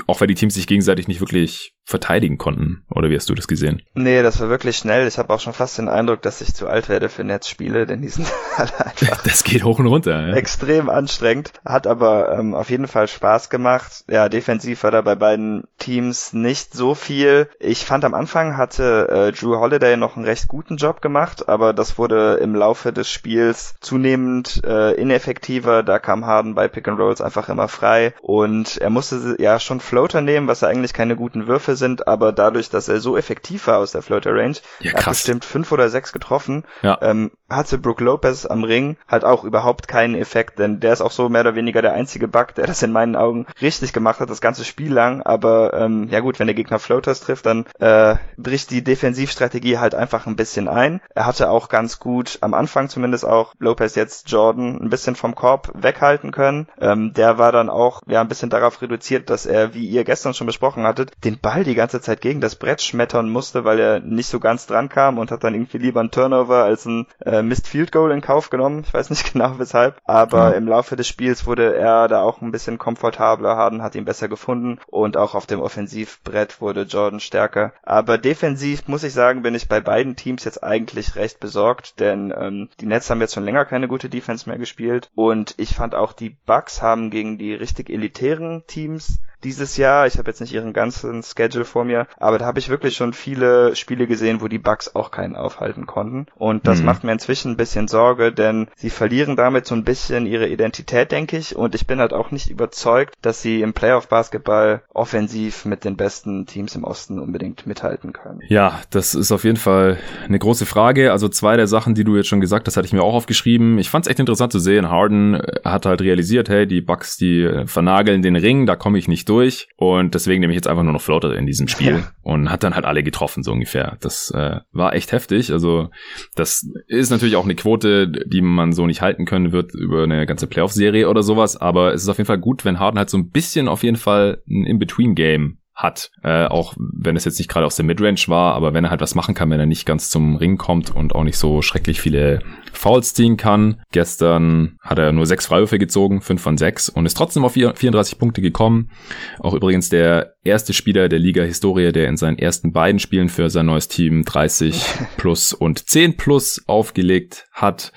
auch 0.06 0.20
weil 0.20 0.28
die 0.28 0.34
Teams 0.34 0.54
sich 0.54 0.66
gegenseitig 0.66 1.08
nicht 1.08 1.20
wirklich 1.20 1.74
verteidigen 1.88 2.36
konnten. 2.36 2.82
Oder 2.90 3.08
wie 3.08 3.16
hast 3.16 3.30
du 3.30 3.34
das 3.34 3.48
gesehen? 3.48 3.80
Nee, 3.94 4.22
das 4.22 4.38
war 4.40 4.50
wirklich 4.50 4.76
schnell. 4.76 5.08
Ich 5.08 5.16
habe 5.16 5.32
auch 5.32 5.40
schon 5.40 5.54
fast 5.54 5.78
den 5.78 5.88
Eindruck, 5.88 6.20
dass 6.20 6.42
ich 6.42 6.54
zu 6.54 6.68
alt 6.68 6.90
werde 6.90 7.08
für 7.08 7.24
Netzspiele, 7.24 7.86
denn 7.86 8.02
die 8.02 8.08
sind 8.08 8.30
alle 8.58 8.84
einfach 8.84 9.22
das 9.22 9.42
geht 9.42 9.64
hoch 9.64 9.78
und 9.78 9.86
runter. 9.86 10.28
Ja. 10.28 10.34
Extrem 10.34 10.90
anstrengend, 10.90 11.54
hat 11.64 11.86
aber 11.86 12.38
ähm, 12.38 12.54
auf 12.54 12.68
jeden 12.68 12.88
Fall 12.88 13.08
Spaß 13.08 13.48
gemacht. 13.48 14.04
Ja, 14.06 14.28
defensiv 14.28 14.82
war 14.82 14.90
da 14.90 15.00
bei 15.00 15.14
beiden 15.14 15.64
Teams 15.78 16.34
nicht 16.34 16.74
so 16.74 16.94
viel. 16.94 17.48
Ich 17.58 17.86
fand 17.86 18.04
am 18.04 18.12
Anfang 18.12 18.58
hatte 18.58 19.08
äh, 19.08 19.32
Drew 19.32 19.56
Holiday 19.56 19.96
noch 19.96 20.16
einen 20.16 20.26
recht 20.26 20.46
guten 20.46 20.76
Job 20.76 21.00
gemacht, 21.00 21.48
aber 21.48 21.72
das 21.72 21.96
wurde 21.96 22.34
im 22.34 22.54
Laufe 22.54 22.92
des 22.92 23.10
Spiels 23.10 23.76
zunehmend 23.80 24.60
äh, 24.62 24.92
ineffektiver. 24.92 25.82
Da 25.82 25.98
kam 25.98 26.26
Harden 26.26 26.54
bei 26.54 26.68
Pick 26.68 26.86
and 26.86 27.00
Rolls 27.00 27.22
einfach 27.22 27.48
immer 27.48 27.68
frei 27.68 28.12
und 28.20 28.76
er 28.76 28.90
musste 28.90 29.36
ja 29.38 29.58
schon 29.58 29.80
Floater 29.80 30.20
nehmen, 30.20 30.48
was 30.48 30.60
ja 30.60 30.68
eigentlich 30.68 30.92
keine 30.92 31.16
guten 31.16 31.46
Würfe 31.46 31.77
sind, 31.78 32.06
aber 32.06 32.32
dadurch, 32.32 32.68
dass 32.68 32.88
er 32.88 33.00
so 33.00 33.16
effektiv 33.16 33.66
war 33.66 33.78
aus 33.78 33.92
der 33.92 34.02
Floater 34.02 34.34
Range, 34.34 34.56
ja, 34.80 34.92
hat 34.92 35.06
bestimmt 35.06 35.44
fünf 35.44 35.72
oder 35.72 35.88
sechs 35.88 36.12
getroffen, 36.12 36.64
ja. 36.82 36.98
ähm, 37.00 37.30
hatte 37.48 37.78
Brook 37.78 38.00
Lopez 38.00 38.44
am 38.44 38.64
Ring 38.64 38.96
halt 39.08 39.24
auch 39.24 39.44
überhaupt 39.44 39.88
keinen 39.88 40.14
Effekt, 40.14 40.58
denn 40.58 40.80
der 40.80 40.92
ist 40.92 41.00
auch 41.00 41.10
so 41.10 41.28
mehr 41.28 41.40
oder 41.40 41.54
weniger 41.54 41.80
der 41.80 41.94
einzige 41.94 42.28
Bug, 42.28 42.54
der 42.54 42.66
das 42.66 42.82
in 42.82 42.92
meinen 42.92 43.16
Augen 43.16 43.46
richtig 43.62 43.92
gemacht 43.92 44.20
hat, 44.20 44.28
das 44.28 44.40
ganze 44.40 44.64
Spiel 44.64 44.92
lang, 44.92 45.22
aber 45.22 45.72
ähm, 45.74 46.08
ja 46.10 46.20
gut, 46.20 46.38
wenn 46.38 46.46
der 46.46 46.54
Gegner 46.54 46.78
Floaters 46.78 47.20
trifft, 47.20 47.46
dann 47.46 47.64
äh, 47.78 48.16
bricht 48.36 48.70
die 48.70 48.84
Defensivstrategie 48.84 49.78
halt 49.78 49.94
einfach 49.94 50.26
ein 50.26 50.36
bisschen 50.36 50.68
ein. 50.68 51.00
Er 51.14 51.26
hatte 51.26 51.50
auch 51.50 51.68
ganz 51.68 51.98
gut, 51.98 52.38
am 52.40 52.54
Anfang 52.54 52.88
zumindest 52.88 53.24
auch, 53.24 53.54
Lopez 53.58 53.94
jetzt 53.94 54.30
Jordan 54.30 54.78
ein 54.80 54.90
bisschen 54.90 55.16
vom 55.16 55.34
Korb 55.34 55.70
weghalten 55.74 56.32
können. 56.32 56.68
Ähm, 56.80 57.12
der 57.14 57.38
war 57.38 57.52
dann 57.52 57.70
auch 57.70 58.02
ja 58.06 58.20
ein 58.20 58.28
bisschen 58.28 58.50
darauf 58.50 58.80
reduziert, 58.82 59.30
dass 59.30 59.46
er, 59.46 59.74
wie 59.74 59.86
ihr 59.86 60.04
gestern 60.04 60.34
schon 60.34 60.46
besprochen 60.46 60.84
hattet, 60.84 61.12
den 61.24 61.38
Ball 61.38 61.64
die 61.68 61.74
ganze 61.74 62.00
Zeit 62.00 62.20
gegen 62.20 62.40
das 62.40 62.56
Brett 62.56 62.82
schmettern 62.82 63.30
musste, 63.30 63.64
weil 63.64 63.78
er 63.78 64.00
nicht 64.00 64.28
so 64.28 64.40
ganz 64.40 64.66
dran 64.66 64.88
kam 64.88 65.18
und 65.18 65.30
hat 65.30 65.44
dann 65.44 65.54
irgendwie 65.54 65.78
lieber 65.78 66.00
einen 66.00 66.10
Turnover 66.10 66.64
als 66.64 66.86
ein 66.86 67.06
äh, 67.24 67.42
Missed 67.42 67.68
Field 67.68 67.92
Goal 67.92 68.10
in 68.10 68.20
Kauf 68.20 68.50
genommen. 68.50 68.82
Ich 68.86 68.92
weiß 68.92 69.10
nicht 69.10 69.32
genau 69.32 69.58
weshalb, 69.58 70.00
aber 70.04 70.50
ja. 70.50 70.56
im 70.56 70.66
Laufe 70.66 70.96
des 70.96 71.06
Spiels 71.06 71.46
wurde 71.46 71.76
er 71.76 72.08
da 72.08 72.22
auch 72.22 72.40
ein 72.40 72.50
bisschen 72.50 72.78
komfortabler. 72.78 73.56
Harden 73.56 73.82
hat 73.82 73.94
ihn 73.94 74.04
besser 74.04 74.28
gefunden 74.28 74.78
und 74.86 75.16
auch 75.16 75.34
auf 75.34 75.46
dem 75.46 75.60
Offensivbrett 75.60 76.60
wurde 76.60 76.82
Jordan 76.82 77.20
stärker. 77.20 77.72
Aber 77.82 78.18
defensiv 78.18 78.88
muss 78.88 79.04
ich 79.04 79.12
sagen, 79.12 79.42
bin 79.42 79.54
ich 79.54 79.68
bei 79.68 79.80
beiden 79.80 80.16
Teams 80.16 80.44
jetzt 80.44 80.62
eigentlich 80.62 81.16
recht 81.16 81.40
besorgt, 81.40 82.00
denn 82.00 82.32
ähm, 82.36 82.68
die 82.80 82.86
Nets 82.86 83.10
haben 83.10 83.20
jetzt 83.20 83.34
schon 83.34 83.44
länger 83.44 83.64
keine 83.64 83.88
gute 83.88 84.08
Defense 84.08 84.48
mehr 84.48 84.58
gespielt 84.58 85.10
und 85.14 85.54
ich 85.58 85.74
fand 85.74 85.94
auch 85.94 86.12
die 86.12 86.30
Bucks 86.46 86.82
haben 86.82 87.10
gegen 87.10 87.38
die 87.38 87.54
richtig 87.54 87.90
elitären 87.90 88.64
Teams 88.66 89.18
dieses 89.44 89.76
Jahr. 89.76 90.06
Ich 90.06 90.18
habe 90.18 90.30
jetzt 90.30 90.40
nicht 90.40 90.52
ihren 90.52 90.72
ganzen 90.72 91.22
Schedule 91.22 91.64
vor 91.64 91.84
mir, 91.84 92.06
aber 92.16 92.38
da 92.38 92.46
habe 92.46 92.58
ich 92.58 92.68
wirklich 92.68 92.96
schon 92.96 93.12
viele 93.12 93.76
Spiele 93.76 94.06
gesehen, 94.06 94.40
wo 94.40 94.48
die 94.48 94.58
Bucks 94.58 94.94
auch 94.94 95.10
keinen 95.10 95.36
aufhalten 95.36 95.86
konnten. 95.86 96.26
Und 96.36 96.66
das 96.66 96.80
mhm. 96.80 96.86
macht 96.86 97.04
mir 97.04 97.12
inzwischen 97.12 97.52
ein 97.52 97.56
bisschen 97.56 97.88
Sorge, 97.88 98.32
denn 98.32 98.68
sie 98.76 98.90
verlieren 98.90 99.36
damit 99.36 99.66
so 99.66 99.74
ein 99.74 99.84
bisschen 99.84 100.26
ihre 100.26 100.48
Identität, 100.48 101.12
denke 101.12 101.36
ich. 101.36 101.56
Und 101.56 101.74
ich 101.74 101.86
bin 101.86 102.00
halt 102.00 102.12
auch 102.12 102.30
nicht 102.30 102.50
überzeugt, 102.50 103.14
dass 103.22 103.42
sie 103.42 103.62
im 103.62 103.72
Playoff-Basketball 103.72 104.82
offensiv 104.92 105.64
mit 105.64 105.84
den 105.84 105.96
besten 105.96 106.46
Teams 106.46 106.74
im 106.74 106.84
Osten 106.84 107.18
unbedingt 107.18 107.66
mithalten 107.66 108.12
können. 108.12 108.40
Ja, 108.48 108.80
das 108.90 109.14
ist 109.14 109.32
auf 109.32 109.44
jeden 109.44 109.56
Fall 109.56 109.98
eine 110.26 110.38
große 110.38 110.66
Frage. 110.66 111.12
Also 111.12 111.28
zwei 111.28 111.56
der 111.56 111.66
Sachen, 111.66 111.94
die 111.94 112.04
du 112.04 112.16
jetzt 112.16 112.28
schon 112.28 112.40
gesagt 112.40 112.66
hast, 112.66 112.76
hatte 112.76 112.86
ich 112.86 112.92
mir 112.92 113.02
auch 113.02 113.14
aufgeschrieben. 113.14 113.78
Ich 113.78 113.90
fand 113.90 114.06
es 114.06 114.10
echt 114.10 114.20
interessant 114.20 114.52
zu 114.52 114.58
sehen. 114.58 114.88
Harden 114.88 115.40
hat 115.64 115.86
halt 115.86 116.00
realisiert, 116.00 116.48
hey, 116.48 116.66
die 116.66 116.80
Bucks, 116.80 117.16
die 117.16 117.64
vernageln 117.66 118.22
den 118.22 118.36
Ring, 118.36 118.66
da 118.66 118.76
komme 118.76 118.98
ich 118.98 119.08
nicht 119.08 119.27
durch 119.28 119.68
und 119.76 120.14
deswegen 120.14 120.40
nehme 120.40 120.52
ich 120.52 120.56
jetzt 120.56 120.68
einfach 120.68 120.82
nur 120.82 120.92
noch 120.92 121.02
Floater 121.02 121.36
in 121.36 121.46
diesem 121.46 121.68
Spiel 121.68 121.98
ja. 121.98 122.10
und 122.22 122.50
hat 122.50 122.62
dann 122.62 122.74
halt 122.74 122.84
alle 122.84 123.02
getroffen, 123.02 123.42
so 123.42 123.52
ungefähr. 123.52 123.96
Das 124.00 124.30
äh, 124.30 124.60
war 124.72 124.94
echt 124.94 125.12
heftig. 125.12 125.52
Also 125.52 125.90
das 126.34 126.68
ist 126.86 127.10
natürlich 127.10 127.36
auch 127.36 127.44
eine 127.44 127.54
Quote, 127.54 128.08
die 128.08 128.40
man 128.40 128.72
so 128.72 128.86
nicht 128.86 129.02
halten 129.02 129.24
können 129.24 129.52
wird 129.52 129.74
über 129.74 130.04
eine 130.04 130.26
ganze 130.26 130.46
Playoff-Serie 130.46 131.08
oder 131.08 131.22
sowas, 131.22 131.56
aber 131.56 131.94
es 131.94 132.02
ist 132.02 132.08
auf 132.08 132.18
jeden 132.18 132.26
Fall 132.26 132.38
gut, 132.38 132.64
wenn 132.64 132.78
Harden 132.78 132.98
halt 132.98 133.10
so 133.10 133.18
ein 133.18 133.30
bisschen 133.30 133.68
auf 133.68 133.82
jeden 133.82 133.96
Fall 133.96 134.42
ein 134.48 134.64
In-Between-Game 134.64 135.57
hat. 135.78 136.10
Äh, 136.24 136.46
auch 136.46 136.74
wenn 136.76 137.16
es 137.16 137.24
jetzt 137.24 137.38
nicht 137.38 137.48
gerade 137.48 137.64
aus 137.64 137.76
der 137.76 137.84
Midrange 137.84 138.24
war, 138.26 138.54
aber 138.54 138.74
wenn 138.74 138.84
er 138.84 138.90
halt 138.90 139.00
was 139.00 139.14
machen 139.14 139.34
kann, 139.34 139.48
wenn 139.50 139.60
er 139.60 139.66
nicht 139.66 139.86
ganz 139.86 140.10
zum 140.10 140.34
Ring 140.36 140.58
kommt 140.58 140.94
und 140.94 141.14
auch 141.14 141.22
nicht 141.22 141.38
so 141.38 141.62
schrecklich 141.62 142.00
viele 142.00 142.40
Fouls 142.72 143.14
ziehen 143.14 143.36
kann. 143.36 143.80
Gestern 143.92 144.76
hat 144.80 144.98
er 144.98 145.12
nur 145.12 145.24
sechs 145.24 145.46
Freiwürfe 145.46 145.78
gezogen, 145.78 146.20
fünf 146.20 146.42
von 146.42 146.58
sechs 146.58 146.88
und 146.88 147.06
ist 147.06 147.16
trotzdem 147.16 147.44
auf 147.44 147.52
34 147.52 148.18
Punkte 148.18 148.42
gekommen. 148.42 148.90
Auch 149.38 149.54
übrigens 149.54 149.88
der 149.88 150.34
erste 150.42 150.72
Spieler 150.72 151.08
der 151.08 151.20
Liga-Historie, 151.20 151.92
der 151.92 152.08
in 152.08 152.16
seinen 152.16 152.38
ersten 152.38 152.72
beiden 152.72 152.98
Spielen 152.98 153.28
für 153.28 153.48
sein 153.48 153.66
neues 153.66 153.86
Team 153.86 154.24
30 154.24 154.84
plus 155.16 155.52
und 155.52 155.88
10 155.88 156.16
plus 156.16 156.62
aufgelegt 156.66 157.46
hat. 157.52 157.92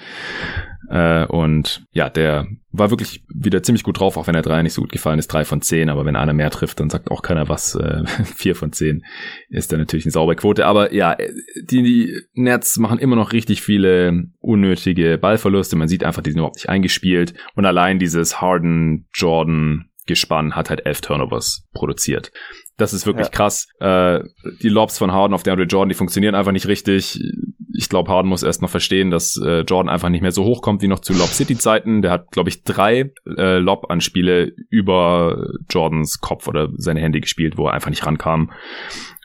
Äh, 0.91 1.25
und 1.25 1.85
ja, 1.93 2.09
der 2.09 2.47
war 2.71 2.89
wirklich 2.89 3.23
wieder 3.33 3.63
ziemlich 3.63 3.83
gut 3.83 3.99
drauf, 3.99 4.17
auch 4.17 4.27
wenn 4.27 4.35
er 4.35 4.41
drei 4.41 4.61
nicht 4.61 4.73
so 4.73 4.81
gut 4.81 4.91
gefallen 4.91 5.19
ist. 5.19 5.27
Drei 5.27 5.45
von 5.45 5.61
zehn, 5.61 5.89
aber 5.89 6.05
wenn 6.05 6.17
einer 6.17 6.33
mehr 6.33 6.49
trifft, 6.49 6.81
dann 6.81 6.89
sagt 6.89 7.09
auch 7.09 7.21
keiner 7.21 7.47
was. 7.47 7.75
Äh, 7.75 8.03
vier 8.35 8.55
von 8.55 8.73
zehn 8.73 9.05
ist 9.49 9.71
dann 9.71 9.79
natürlich 9.79 10.05
eine 10.05 10.11
saubere 10.11 10.35
Quote. 10.35 10.65
Aber 10.65 10.93
ja, 10.93 11.15
die, 11.63 11.81
die 11.81 12.21
Nets 12.33 12.77
machen 12.77 12.99
immer 12.99 13.15
noch 13.15 13.31
richtig 13.31 13.61
viele 13.61 14.25
unnötige 14.39 15.17
Ballverluste. 15.17 15.77
Man 15.77 15.87
sieht 15.87 16.03
einfach, 16.03 16.21
die 16.21 16.31
sind 16.31 16.39
überhaupt 16.39 16.57
nicht 16.57 16.69
eingespielt. 16.69 17.33
Und 17.55 17.65
allein 17.65 17.97
dieses 17.97 18.41
Harden, 18.41 19.07
Jordan, 19.13 19.91
Gespann 20.07 20.55
hat 20.55 20.69
halt 20.69 20.85
elf 20.85 20.99
Turnovers 20.99 21.69
produziert. 21.73 22.31
Das 22.77 22.93
ist 22.93 23.05
wirklich 23.05 23.27
ja. 23.27 23.31
krass. 23.31 23.67
Äh, 23.79 24.21
die 24.61 24.69
Lobs 24.69 24.97
von 24.97 25.11
Harden 25.11 25.33
auf 25.33 25.43
DeAndre 25.43 25.65
Jordan, 25.65 25.89
die 25.89 25.95
funktionieren 25.95 26.35
einfach 26.35 26.51
nicht 26.51 26.67
richtig. 26.67 27.19
Ich 27.73 27.89
glaube, 27.89 28.11
Harden 28.11 28.27
muss 28.29 28.43
erst 28.43 28.61
noch 28.61 28.69
verstehen, 28.69 29.11
dass 29.11 29.39
äh, 29.43 29.61
Jordan 29.61 29.89
einfach 29.89 30.09
nicht 30.09 30.21
mehr 30.21 30.31
so 30.31 30.43
hoch 30.43 30.61
kommt 30.61 30.81
wie 30.81 30.87
noch 30.87 30.99
zu 30.99 31.13
Lob 31.13 31.29
City 31.29 31.57
Zeiten. 31.57 32.01
Der 32.01 32.11
hat, 32.11 32.31
glaube 32.31 32.49
ich, 32.49 32.63
drei 32.63 33.11
äh, 33.37 33.57
Lob-Anspiele 33.57 34.53
über 34.69 35.53
Jordans 35.69 36.19
Kopf 36.19 36.47
oder 36.47 36.69
seine 36.75 37.01
Hände 37.01 37.21
gespielt, 37.21 37.57
wo 37.57 37.67
er 37.67 37.73
einfach 37.73 37.89
nicht 37.89 38.05
rankam. 38.05 38.51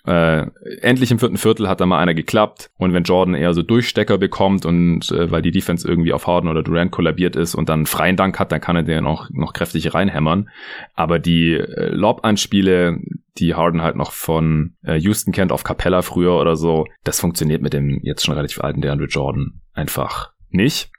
Äh, 0.07 0.47
endlich 0.83 1.11
im 1.11 1.19
vierten 1.19 1.37
Viertel 1.37 1.69
hat 1.69 1.81
da 1.81 1.87
mal 1.87 1.99
einer 1.99 2.15
geklappt 2.15 2.71
und 2.79 2.93
wenn 2.93 3.03
Jordan 3.03 3.35
eher 3.35 3.55
so 3.55 3.63
Durchstecker 3.63 4.19
bekommt 4.19 4.65
und 4.65 5.11
äh, 5.11 5.31
weil 5.33 5.43
die 5.43 5.51
Defense 5.51 5.87
irgendwie 5.87 6.13
auf 6.13 6.29
Harden 6.29 6.49
oder 6.49 6.63
Durant 6.63 6.93
kollabiert 6.93 7.35
ist 7.35 7.57
und 7.57 7.69
dann 7.69 7.81
einen 7.81 7.87
freien 7.87 8.17
Dank 8.17 8.39
hat, 8.39 8.53
dann 8.53 8.61
kann 8.61 8.77
er 8.77 8.85
den 8.85 9.05
auch 9.05 9.29
noch 9.31 9.53
kräftig 9.53 9.95
reinhämmern. 9.95 10.49
Aber 10.95 11.19
die 11.19 11.55
äh, 11.55 11.89
Lob-Anspiele, 11.89 12.99
die 13.39 13.55
Harden 13.55 13.83
halt 13.83 13.97
noch 13.97 14.13
von 14.13 14.77
äh, 14.85 14.95
Houston 14.95 15.33
kennt 15.33 15.51
auf 15.51 15.65
Capella 15.65 16.03
früher 16.03 16.39
oder 16.41 16.55
so, 16.55 16.87
das 17.03 17.19
funktioniert 17.19 17.63
mit 17.63 17.73
dem 17.73 18.01
jetzt 18.05 18.25
schon 18.25 18.35
relativ 18.35 18.61
alten 18.61 18.81
DeAndre 18.81 19.07
Jordan 19.07 19.61
einfach 19.75 20.33
nicht. 20.51 20.91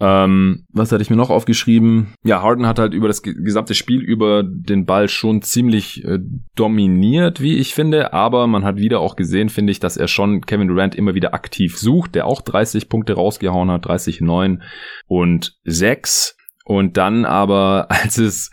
Ähm, 0.00 0.64
was 0.72 0.92
hatte 0.92 1.02
ich 1.02 1.10
mir 1.10 1.16
noch 1.16 1.30
aufgeschrieben? 1.30 2.14
Ja, 2.24 2.42
Harden 2.42 2.66
hat 2.66 2.78
halt 2.78 2.94
über 2.94 3.08
das 3.08 3.22
gesamte 3.22 3.74
Spiel 3.74 4.00
über 4.00 4.42
den 4.42 4.86
Ball 4.86 5.08
schon 5.08 5.42
ziemlich 5.42 6.04
äh, 6.04 6.18
dominiert, 6.54 7.40
wie 7.40 7.56
ich 7.56 7.74
finde, 7.74 8.12
aber 8.12 8.46
man 8.46 8.64
hat 8.64 8.76
wieder 8.76 9.00
auch 9.00 9.16
gesehen, 9.16 9.48
finde 9.48 9.72
ich, 9.72 9.80
dass 9.80 9.96
er 9.96 10.08
schon 10.08 10.42
Kevin 10.42 10.68
Durant 10.68 10.94
immer 10.94 11.14
wieder 11.14 11.34
aktiv 11.34 11.78
sucht, 11.78 12.14
der 12.14 12.26
auch 12.26 12.42
30 12.42 12.88
Punkte 12.88 13.14
rausgehauen 13.14 13.70
hat, 13.70 13.86
30, 13.86 14.20
9 14.20 14.62
und 15.06 15.56
6. 15.64 16.36
Und 16.64 16.96
dann 16.96 17.24
aber, 17.24 17.86
als 17.90 18.18
es 18.18 18.50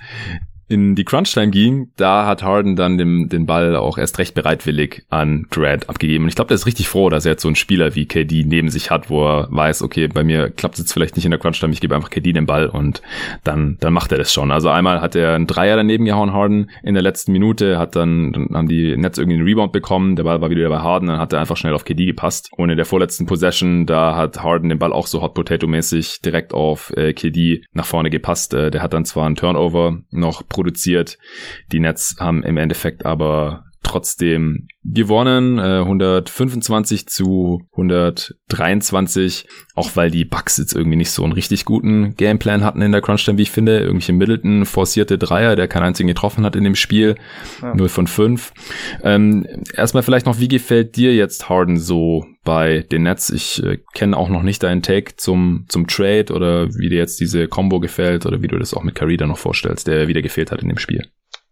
in 0.71 0.95
die 0.95 1.03
Crunch-Time 1.03 1.51
ging, 1.51 1.91
da 1.97 2.25
hat 2.25 2.43
Harden 2.43 2.75
dann 2.75 2.97
den, 2.97 3.29
den 3.29 3.45
Ball 3.45 3.75
auch 3.75 3.97
erst 3.97 4.17
recht 4.19 4.33
bereitwillig 4.33 5.03
an 5.09 5.47
Durant 5.51 5.89
abgegeben. 5.89 6.23
Und 6.23 6.29
ich 6.29 6.35
glaube, 6.35 6.47
der 6.47 6.55
ist 6.55 6.65
richtig 6.65 6.87
froh, 6.87 7.09
dass 7.09 7.25
er 7.25 7.33
jetzt 7.33 7.41
so 7.41 7.47
einen 7.47 7.55
Spieler 7.55 7.95
wie 7.95 8.05
KD 8.05 8.45
neben 8.45 8.69
sich 8.69 8.89
hat, 8.89 9.09
wo 9.09 9.25
er 9.25 9.47
weiß, 9.51 9.81
okay, 9.81 10.07
bei 10.07 10.23
mir 10.23 10.49
klappt 10.49 10.75
es 10.75 10.81
jetzt 10.81 10.93
vielleicht 10.93 11.15
nicht 11.15 11.25
in 11.25 11.31
der 11.31 11.39
Crunch-Time, 11.39 11.73
ich 11.73 11.81
gebe 11.81 11.95
einfach 11.95 12.09
KD 12.09 12.33
den 12.33 12.45
Ball 12.45 12.67
und 12.67 13.01
dann, 13.43 13.77
dann 13.79 13.93
macht 13.93 14.11
er 14.11 14.17
das 14.17 14.33
schon. 14.33 14.51
Also 14.51 14.69
einmal 14.69 15.01
hat 15.01 15.15
er 15.15 15.35
einen 15.35 15.47
Dreier 15.47 15.75
daneben 15.75 16.05
gehauen, 16.05 16.33
Harden, 16.33 16.69
in 16.83 16.93
der 16.93 17.03
letzten 17.03 17.31
Minute, 17.31 17.77
hat 17.77 17.95
dann, 17.95 18.31
dann 18.31 18.49
haben 18.53 18.67
die 18.67 18.95
Nets 18.97 19.17
irgendwie 19.17 19.37
einen 19.37 19.47
Rebound 19.47 19.71
bekommen, 19.71 20.15
der 20.15 20.23
Ball 20.23 20.41
war 20.41 20.49
wieder 20.49 20.69
bei 20.69 20.79
Harden, 20.79 21.07
dann 21.07 21.19
hat 21.19 21.33
er 21.33 21.39
einfach 21.39 21.57
schnell 21.57 21.73
auf 21.73 21.85
KD 21.85 22.05
gepasst. 22.05 22.49
Und 22.55 22.69
in 22.69 22.77
der 22.77 22.85
vorletzten 22.85 23.25
Possession, 23.25 23.85
da 23.85 24.15
hat 24.15 24.41
Harden 24.41 24.69
den 24.69 24.79
Ball 24.79 24.93
auch 24.93 25.07
so 25.07 25.21
Hot 25.21 25.33
Potato-mäßig 25.33 26.21
direkt 26.21 26.53
auf 26.53 26.91
äh, 26.95 27.13
KD 27.13 27.63
nach 27.73 27.85
vorne 27.85 28.09
gepasst. 28.09 28.53
Äh, 28.53 28.71
der 28.71 28.81
hat 28.81 28.93
dann 28.93 29.05
zwar 29.05 29.25
einen 29.25 29.35
Turnover 29.35 29.99
noch 30.11 30.47
produziert. 30.61 31.17
Die 31.71 31.79
Nets 31.79 32.17
haben 32.19 32.43
im 32.43 32.57
Endeffekt 32.57 33.03
aber 33.03 33.65
trotzdem 33.83 34.67
gewonnen, 34.83 35.57
äh, 35.57 35.79
125 35.79 37.07
zu 37.07 37.63
123, 37.71 39.47
auch 39.73 39.95
weil 39.95 40.11
die 40.11 40.23
Bucks 40.23 40.57
jetzt 40.57 40.73
irgendwie 40.73 40.97
nicht 40.97 41.09
so 41.09 41.23
einen 41.23 41.33
richtig 41.33 41.65
guten 41.65 42.15
Gameplan 42.15 42.63
hatten 42.63 42.83
in 42.83 42.91
der 42.91 43.01
Crunch-Time, 43.01 43.39
wie 43.39 43.43
ich 43.43 43.51
finde. 43.51 43.79
Irgendwelche 43.79 44.13
Middleton 44.13 44.65
forcierte 44.65 45.17
Dreier, 45.17 45.55
der 45.55 45.67
keinen 45.67 45.83
einzigen 45.83 46.07
getroffen 46.07 46.45
hat 46.45 46.55
in 46.55 46.63
dem 46.63 46.75
Spiel, 46.75 47.15
ja. 47.61 47.73
0 47.73 47.89
von 47.89 48.05
5. 48.05 48.53
Ähm, 49.03 49.47
erstmal 49.75 50.03
vielleicht 50.03 50.27
noch, 50.27 50.39
wie 50.39 50.47
gefällt 50.47 50.95
dir 50.95 51.15
jetzt 51.15 51.49
Harden 51.49 51.79
so 51.79 52.25
bei 52.43 52.79
den 52.91 53.03
Nets? 53.03 53.29
Ich 53.29 53.63
äh, 53.63 53.79
kenne 53.93 54.17
auch 54.17 54.29
noch 54.29 54.43
nicht 54.43 54.63
deinen 54.63 54.81
Take 54.81 55.15
zum, 55.15 55.65
zum 55.69 55.87
Trade 55.87 56.33
oder 56.33 56.73
wie 56.75 56.89
dir 56.89 56.97
jetzt 56.97 57.19
diese 57.19 57.47
Combo 57.47 57.79
gefällt 57.79 58.25
oder 58.25 58.41
wie 58.41 58.47
du 58.47 58.57
das 58.57 58.73
auch 58.73 58.83
mit 58.83 58.95
Carida 58.95 59.27
noch 59.27 59.37
vorstellst, 59.37 59.87
der 59.87 60.07
wieder 60.07 60.21
gefehlt 60.21 60.51
hat 60.51 60.61
in 60.61 60.69
dem 60.69 60.77
Spiel. 60.77 61.09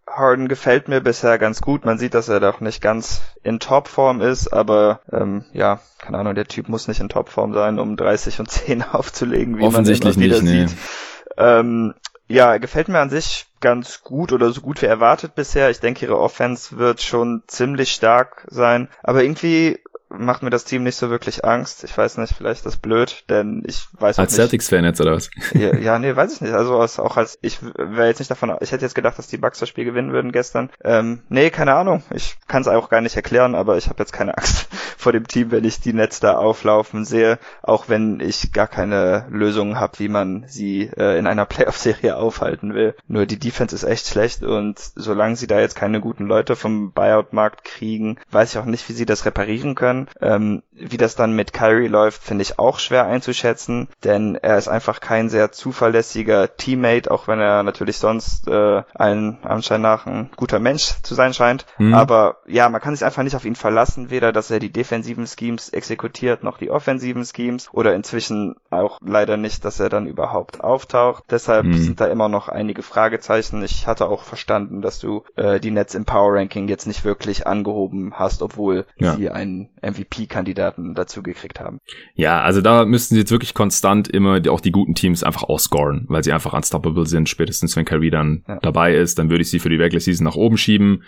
Harden 0.08 0.48
gefällt 0.48 0.88
mir 0.88 1.02
bisher 1.02 1.38
ganz 1.38 1.62
gut. 1.62 1.86
Man 1.86 1.98
sieht, 1.98 2.14
dass 2.14 2.30
er 2.30 2.40
doch 2.40 2.62
nicht 2.62 2.82
ganz 2.82 3.22
in 3.44 3.60
Topform 3.60 4.22
ist, 4.22 4.52
aber 4.52 5.02
ähm, 5.12 5.46
ja, 5.54 5.80
keine 6.00 6.18
Ahnung, 6.18 6.36
der 6.36 6.48
Typ 6.48 6.68
muss 6.68 6.88
nicht 6.88 7.00
in 7.00 7.10
Topform 7.10 7.54
sein, 7.54 7.80
um 7.80 7.96
30 7.96 8.40
und 8.40 8.50
10 8.50 8.82
aufzulegen, 8.92 9.58
wie 9.58 9.64
Offensichtlich 9.64 10.18
man 10.18 10.26
immer 10.26 10.42
wieder 10.42 10.52
nicht, 10.52 10.70
sieht. 10.70 10.80
Ähm, 11.38 11.94
ja, 12.28 12.58
gefällt 12.58 12.90
mir 12.90 13.00
an 13.00 13.10
sich 13.10 13.48
ganz 13.60 14.04
gut 14.04 14.32
oder 14.32 14.52
so 14.52 14.62
gut 14.62 14.82
wie 14.82 14.86
erwartet 14.86 15.36
bisher. 15.36 15.70
Ich 15.70 15.80
denke, 15.80 16.06
ihre 16.06 16.20
Offense 16.20 16.78
wird 16.78 17.02
schon 17.02 17.44
ziemlich 17.48 17.92
stark 17.92 18.46
sein. 18.50 18.88
Aber 19.02 19.24
irgendwie 19.24 19.80
macht 20.10 20.43
mir 20.43 20.49
das 20.49 20.66
Team 20.66 20.84
nicht 20.84 20.95
so 20.95 21.10
wirklich 21.10 21.45
Angst. 21.45 21.84
Ich 21.84 21.97
weiß 21.97 22.18
nicht, 22.18 22.34
vielleicht 22.36 22.60
ist 22.60 22.66
das 22.66 22.78
blöd, 22.78 23.24
denn 23.30 23.64
ich 23.66 23.88
weiß 23.93 24.20
Als 24.20 24.34
Celtics-Fan 24.34 24.84
jetzt, 24.84 24.99
oder 24.99 25.14
was? 25.14 25.30
Ja, 25.53 25.76
ja, 25.78 25.99
nee, 25.99 26.16
weiß 26.16 26.34
ich 26.34 26.41
nicht. 26.41 26.53
Also 26.53 26.80
als, 26.80 26.99
auch 26.99 27.18
als, 27.18 27.38
ich 27.41 27.60
wäre 27.62 28.07
jetzt 28.07 28.20
nicht 28.20 28.32
davon, 28.32 28.55
ich 28.60 28.72
hätte 28.72 28.86
jetzt 28.86 28.95
gedacht, 28.95 29.18
dass 29.18 29.28
die 29.28 29.38
Bucks 29.38 29.60
das 29.60 29.70
Spiel 29.70 29.86
gewinnen 29.86 30.12
würden 30.12 30.32
gestern. 30.32 30.70
Ähm, 30.84 31.22
nee, 31.30 31.49
keine 31.49 31.76
Ahnung. 31.76 32.03
Ich 32.14 32.38
kann 32.47 32.62
es 32.62 32.68
auch 32.68 32.89
gar 32.89 33.01
nicht 33.01 33.16
erklären, 33.16 33.55
aber 33.55 33.78
ich 33.78 33.88
habe 33.88 33.99
jetzt 33.99 34.12
keine 34.12 34.38
Angst 34.38 34.68
vor 34.97 35.12
dem 35.12 35.28
Team, 35.28 35.51
wenn 35.51 35.64
ich 35.64 35.80
die 35.80 35.93
Nets 35.93 36.20
da 36.20 36.38
auflaufen 36.38 37.05
sehe, 37.05 37.39
auch 37.62 37.88
wenn 37.88 38.20
ich 38.20 38.51
gar 38.51 38.68
keine 38.68 39.28
Lösungen 39.30 39.80
habe, 39.80 39.99
wie 39.99 40.10
man 40.10 40.45
sie 40.47 40.89
äh, 40.97 41.18
in 41.18 41.28
einer 41.28 41.45
Playoff-Serie 41.49 42.18
aufhalten 42.18 42.74
will. 42.74 42.95
Nur 43.07 43.26
die 43.26 43.39
Defense 43.39 43.76
ist 43.76 43.84
echt 43.84 44.07
schlecht 44.07 44.43
und 44.43 44.80
solange 44.95 45.36
sie 45.36 45.47
da 45.47 45.60
jetzt 45.60 45.76
keine 45.76 46.01
guten 46.01 46.26
Leute 46.26 46.55
vom 46.55 46.91
Buyout-Markt 46.91 47.64
kriegen, 47.64 48.18
weiß 48.32 48.51
ich 48.51 48.57
auch 48.57 48.66
nicht, 48.66 48.89
wie 48.89 48.93
sie 48.93 49.05
das 49.05 49.26
reparieren 49.26 49.76
können. 49.76 49.99
Ähm, 50.22 50.64
wie 50.80 50.97
das 50.97 51.15
dann 51.15 51.34
mit 51.34 51.53
Kyrie 51.53 51.88
läuft, 51.88 52.23
finde 52.23 52.41
ich 52.43 52.59
auch 52.59 52.80
schwer 52.80 53.05
einzuschätzen, 53.05 53.88
denn 54.03 54.36
er 54.36 54.57
ist 54.57 54.67
einfach 54.67 54.99
kein 54.99 55.30
sehr 55.30 55.51
zuverlässiger 55.51 56.55
Teammate, 56.55 57.11
auch 57.11 57.27
wenn 57.27 57.39
er 57.39 57.63
natürlich 57.63 57.97
sonst 57.97 58.47
äh, 58.47 58.84
ein 58.95 59.39
anscheinend 59.43 59.84
nach 59.84 60.05
ein 60.05 60.30
guter 60.36 60.59
Mensch 60.59 60.95
zu 61.03 61.15
sein 61.15 61.34
scheint. 61.34 61.65
Mhm. 61.77 61.93
Aber 61.93 62.38
ja, 62.47 62.69
man 62.69 62.82
kann 62.82 62.95
sich 62.95 63.05
einfach 63.05 63.23
nicht 63.23 63.36
auf 63.36 63.45
ihn 63.45 63.55
verlassen, 63.55 64.09
weder 64.09 64.32
dass 64.32 64.51
er 64.51 64.59
die 64.59 64.71
defensiven 64.71 65.27
Schemes 65.27 65.69
exekutiert, 65.69 66.43
noch 66.43 66.57
die 66.57 66.71
offensiven 66.71 67.25
Schemes 67.25 67.69
oder 67.71 67.93
inzwischen 67.93 68.55
auch 68.69 68.99
leider 69.01 69.38
nicht, 69.38 69.65
dass 69.65 69.80
er 69.80 69.89
dann 69.89 70.07
überhaupt 70.07 70.61
auftaucht. 70.61 71.25
Deshalb 71.30 71.65
mhm. 71.65 71.73
sind 71.77 72.01
da 72.01 72.07
immer 72.07 72.30
noch 72.30 72.49
einige 72.49 72.84
Fragezeichen. 72.84 73.63
Ich 73.63 73.88
hatte 73.88 74.07
auch 74.07 74.23
verstanden, 74.23 74.82
dass 74.82 74.99
du 74.99 75.23
äh, 75.36 75.59
die 75.59 75.71
Nets 75.71 75.95
im 75.95 76.05
Power 76.05 76.36
Ranking 76.36 76.67
jetzt 76.67 76.88
nicht 76.88 77.03
wirklich 77.03 77.47
angehoben 77.47 78.13
hast, 78.15 78.41
obwohl 78.41 78.86
ja. 78.97 79.15
sie 79.15 79.30
einen 79.30 79.69
MVP-Kandidaten 80.70 80.93
dazu 80.95 81.24
gekriegt 81.24 81.59
haben. 81.59 81.80
Ja, 82.15 82.41
also 82.41 82.61
da 82.61 82.86
müssten 82.86 83.15
sie 83.15 83.22
jetzt 83.22 83.32
wirklich 83.32 83.53
konstant 83.53 84.07
immer 84.07 84.39
auch 84.49 84.61
die 84.61 84.72
guten 84.72 84.95
Teams 84.95 85.24
einfach 85.24 85.43
ausscoren, 85.43 86.05
weil 86.07 86.24
sie 86.24 86.32
einfach 86.32 86.53
unstoppable 86.53 87.05
sind. 87.05 87.30
Spätestens 87.30 87.76
wenn 87.76 87.86
Kyrie 87.86 88.09
dann 88.09 88.43
ja. 88.47 88.59
dabei 88.61 88.95
ist, 88.95 89.20
dann 89.20 89.30
würde 89.30 89.41
ich 89.41 89.49
sie 89.49 89.59
für 89.59 89.70
die 89.70 89.76
Regular 89.76 89.99
Season 89.99 90.26
nach 90.26 90.36
oben 90.36 90.57
schieben. 90.57 91.03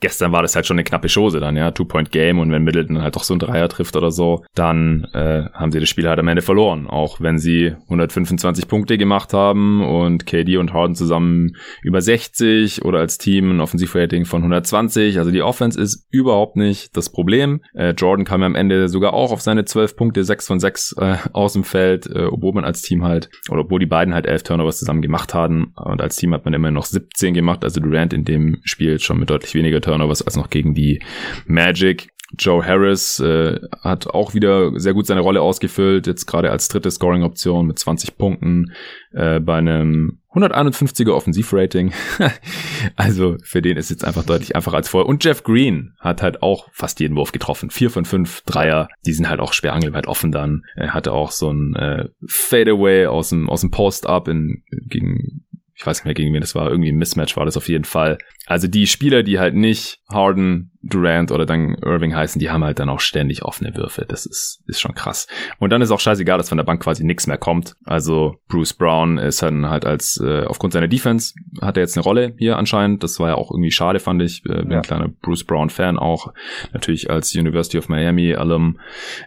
Gestern 0.00 0.32
war 0.32 0.42
das 0.42 0.54
halt 0.54 0.66
schon 0.66 0.76
eine 0.76 0.84
knappe 0.84 1.08
Chose 1.12 1.40
dann, 1.40 1.56
ja, 1.56 1.70
Two-Point-Game 1.70 2.38
und 2.38 2.50
wenn 2.52 2.64
Middleton 2.64 3.02
halt 3.02 3.16
doch 3.16 3.24
so 3.24 3.34
ein 3.34 3.38
Dreier 3.38 3.68
trifft 3.68 3.96
oder 3.96 4.10
so, 4.10 4.44
dann 4.54 5.06
äh, 5.12 5.44
haben 5.52 5.72
sie 5.72 5.80
das 5.80 5.88
Spiel 5.88 6.08
halt 6.08 6.18
am 6.18 6.28
Ende 6.28 6.42
verloren. 6.42 6.86
Auch 6.86 7.20
wenn 7.20 7.38
sie 7.38 7.74
125 7.84 8.68
Punkte 8.68 8.98
gemacht 8.98 9.32
haben 9.32 9.84
und 9.84 10.26
KD 10.26 10.56
und 10.56 10.72
Harden 10.72 10.94
zusammen 10.94 11.56
über 11.82 12.00
60 12.00 12.84
oder 12.84 12.98
als 12.98 13.18
Team 13.18 13.50
ein 13.50 13.60
Offensivrating 13.60 14.24
von 14.24 14.42
120. 14.42 15.18
Also 15.18 15.30
die 15.30 15.42
Offense 15.42 15.80
ist 15.80 16.06
überhaupt 16.10 16.56
nicht 16.56 16.96
das 16.96 17.10
Problem. 17.10 17.60
Äh, 17.74 17.90
Jordan 17.90 18.24
kam 18.24 18.40
ja 18.40 18.46
am 18.46 18.54
Ende 18.54 18.88
sogar 18.88 19.05
auch 19.12 19.32
auf 19.32 19.40
seine 19.40 19.64
12 19.64 19.96
Punkte, 19.96 20.24
6 20.24 20.46
von 20.46 20.60
6 20.60 20.96
äh, 20.98 21.16
aus 21.32 21.52
dem 21.52 21.64
Feld, 21.64 22.06
äh, 22.06 22.26
obwohl 22.26 22.52
man 22.52 22.64
als 22.64 22.82
Team 22.82 23.04
halt, 23.04 23.30
oder 23.48 23.62
obwohl 23.62 23.80
die 23.80 23.86
beiden 23.86 24.14
halt 24.14 24.26
11 24.26 24.42
Turnovers 24.44 24.78
zusammen 24.78 25.02
gemacht 25.02 25.34
haben. 25.34 25.72
Und 25.76 26.00
als 26.00 26.16
Team 26.16 26.32
hat 26.34 26.44
man 26.44 26.54
immer 26.54 26.70
noch 26.70 26.84
17 26.84 27.34
gemacht, 27.34 27.64
also 27.64 27.80
Durant 27.80 28.12
in 28.12 28.24
dem 28.24 28.58
Spiel 28.64 28.98
schon 28.98 29.18
mit 29.18 29.30
deutlich 29.30 29.54
weniger 29.54 29.80
Turnovers 29.80 30.22
als 30.22 30.36
noch 30.36 30.50
gegen 30.50 30.74
die 30.74 31.02
Magic. 31.46 32.08
Joe 32.38 32.64
Harris 32.64 33.20
äh, 33.20 33.60
hat 33.80 34.08
auch 34.08 34.34
wieder 34.34 34.78
sehr 34.78 34.94
gut 34.94 35.06
seine 35.06 35.20
Rolle 35.20 35.42
ausgefüllt, 35.42 36.06
jetzt 36.06 36.26
gerade 36.26 36.50
als 36.50 36.68
dritte 36.68 36.90
Scoring-Option 36.90 37.66
mit 37.66 37.78
20 37.78 38.18
Punkten 38.18 38.72
äh, 39.12 39.38
bei 39.40 39.58
einem 39.58 40.18
151er 40.34 41.12
Offensivrating. 41.12 41.92
also 42.96 43.36
für 43.42 43.62
den 43.62 43.76
ist 43.76 43.90
jetzt 43.90 44.04
einfach 44.04 44.24
deutlich 44.24 44.54
einfacher 44.54 44.76
als 44.76 44.88
vorher. 44.88 45.08
Und 45.08 45.24
Jeff 45.24 45.44
Green 45.44 45.94
hat 45.98 46.20
halt 46.20 46.42
auch 46.42 46.68
fast 46.72 47.00
jeden 47.00 47.16
Wurf 47.16 47.32
getroffen. 47.32 47.70
Vier 47.70 47.90
von 47.90 48.04
fünf 48.04 48.42
Dreier, 48.42 48.88
die 49.06 49.14
sind 49.14 49.30
halt 49.30 49.40
auch 49.40 49.54
schwer 49.54 49.72
angelweit 49.72 50.06
offen 50.06 50.32
dann. 50.32 50.62
Er 50.74 50.92
hatte 50.92 51.12
auch 51.12 51.30
so 51.30 51.50
ein 51.50 51.74
äh, 51.76 52.08
Fadeaway 52.26 53.06
aus 53.06 53.30
dem, 53.30 53.48
aus 53.48 53.62
dem 53.62 53.70
Post-Up 53.70 54.28
in, 54.28 54.62
gegen 54.70 55.45
ich 55.76 55.86
weiß 55.86 55.98
nicht 55.98 56.04
mehr 56.06 56.14
gegen 56.14 56.32
wen 56.32 56.40
das 56.40 56.54
war, 56.54 56.70
irgendwie 56.70 56.90
ein 56.90 56.96
Mismatch 56.96 57.36
war 57.36 57.44
das 57.44 57.56
auf 57.56 57.68
jeden 57.68 57.84
Fall. 57.84 58.16
Also 58.46 58.66
die 58.66 58.86
Spieler, 58.86 59.22
die 59.22 59.38
halt 59.38 59.54
nicht 59.54 60.00
Harden, 60.08 60.70
Durant 60.88 61.32
oder 61.32 61.46
dann 61.46 61.74
Irving 61.82 62.14
heißen, 62.14 62.38
die 62.38 62.48
haben 62.48 62.62
halt 62.62 62.78
dann 62.78 62.88
auch 62.88 63.00
ständig 63.00 63.42
offene 63.42 63.74
Würfe. 63.74 64.04
Das 64.06 64.24
ist, 64.24 64.62
ist 64.66 64.80
schon 64.80 64.94
krass. 64.94 65.26
Und 65.58 65.70
dann 65.70 65.82
ist 65.82 65.90
auch 65.90 65.98
scheißegal, 65.98 66.38
dass 66.38 66.48
von 66.48 66.58
der 66.58 66.64
Bank 66.64 66.82
quasi 66.82 67.04
nichts 67.04 67.26
mehr 67.26 67.38
kommt. 67.38 67.74
Also 67.84 68.36
Bruce 68.48 68.72
Brown 68.72 69.18
ist 69.18 69.42
dann 69.42 69.68
halt 69.68 69.84
als, 69.84 70.20
äh, 70.24 70.44
aufgrund 70.44 70.72
seiner 70.72 70.86
Defense 70.86 71.34
hat 71.60 71.76
er 71.76 71.82
jetzt 71.82 71.96
eine 71.96 72.04
Rolle 72.04 72.34
hier 72.38 72.56
anscheinend. 72.56 73.02
Das 73.02 73.18
war 73.18 73.30
ja 73.30 73.34
auch 73.34 73.50
irgendwie 73.50 73.72
schade, 73.72 73.98
fand 73.98 74.22
ich. 74.22 74.44
Äh, 74.46 74.62
bin 74.62 74.70
ja. 74.70 74.76
ein 74.78 74.82
kleiner 74.82 75.08
Bruce 75.08 75.44
Brown 75.44 75.70
Fan 75.70 75.98
auch. 75.98 76.32
Natürlich 76.72 77.10
als 77.10 77.34
University 77.34 77.78
of 77.78 77.88
Miami 77.88 78.34
Alum, 78.34 78.78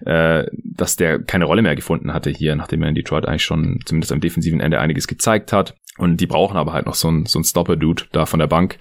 äh, 0.05 0.45
dass 0.53 0.95
der 0.95 1.19
keine 1.19 1.43
Rolle 1.43 1.61
mehr 1.61 1.75
gefunden 1.75 2.13
hatte 2.13 2.29
hier, 2.29 2.55
nachdem 2.55 2.83
er 2.83 2.89
in 2.89 2.95
Detroit 2.95 3.25
eigentlich 3.25 3.43
schon 3.43 3.79
zumindest 3.85 4.13
am 4.13 4.21
defensiven 4.21 4.61
Ende 4.61 4.79
einiges 4.79 5.07
gezeigt 5.07 5.51
hat. 5.51 5.75
Und 5.99 6.17
die 6.17 6.27
brauchen 6.27 6.57
aber 6.57 6.73
halt 6.73 6.85
noch 6.85 6.95
so 6.95 7.09
ein, 7.09 7.25
so 7.25 7.39
ein 7.39 7.43
Stopper-Dude 7.43 8.05
da 8.11 8.25
von 8.25 8.39
der 8.39 8.47
Bank. 8.47 8.79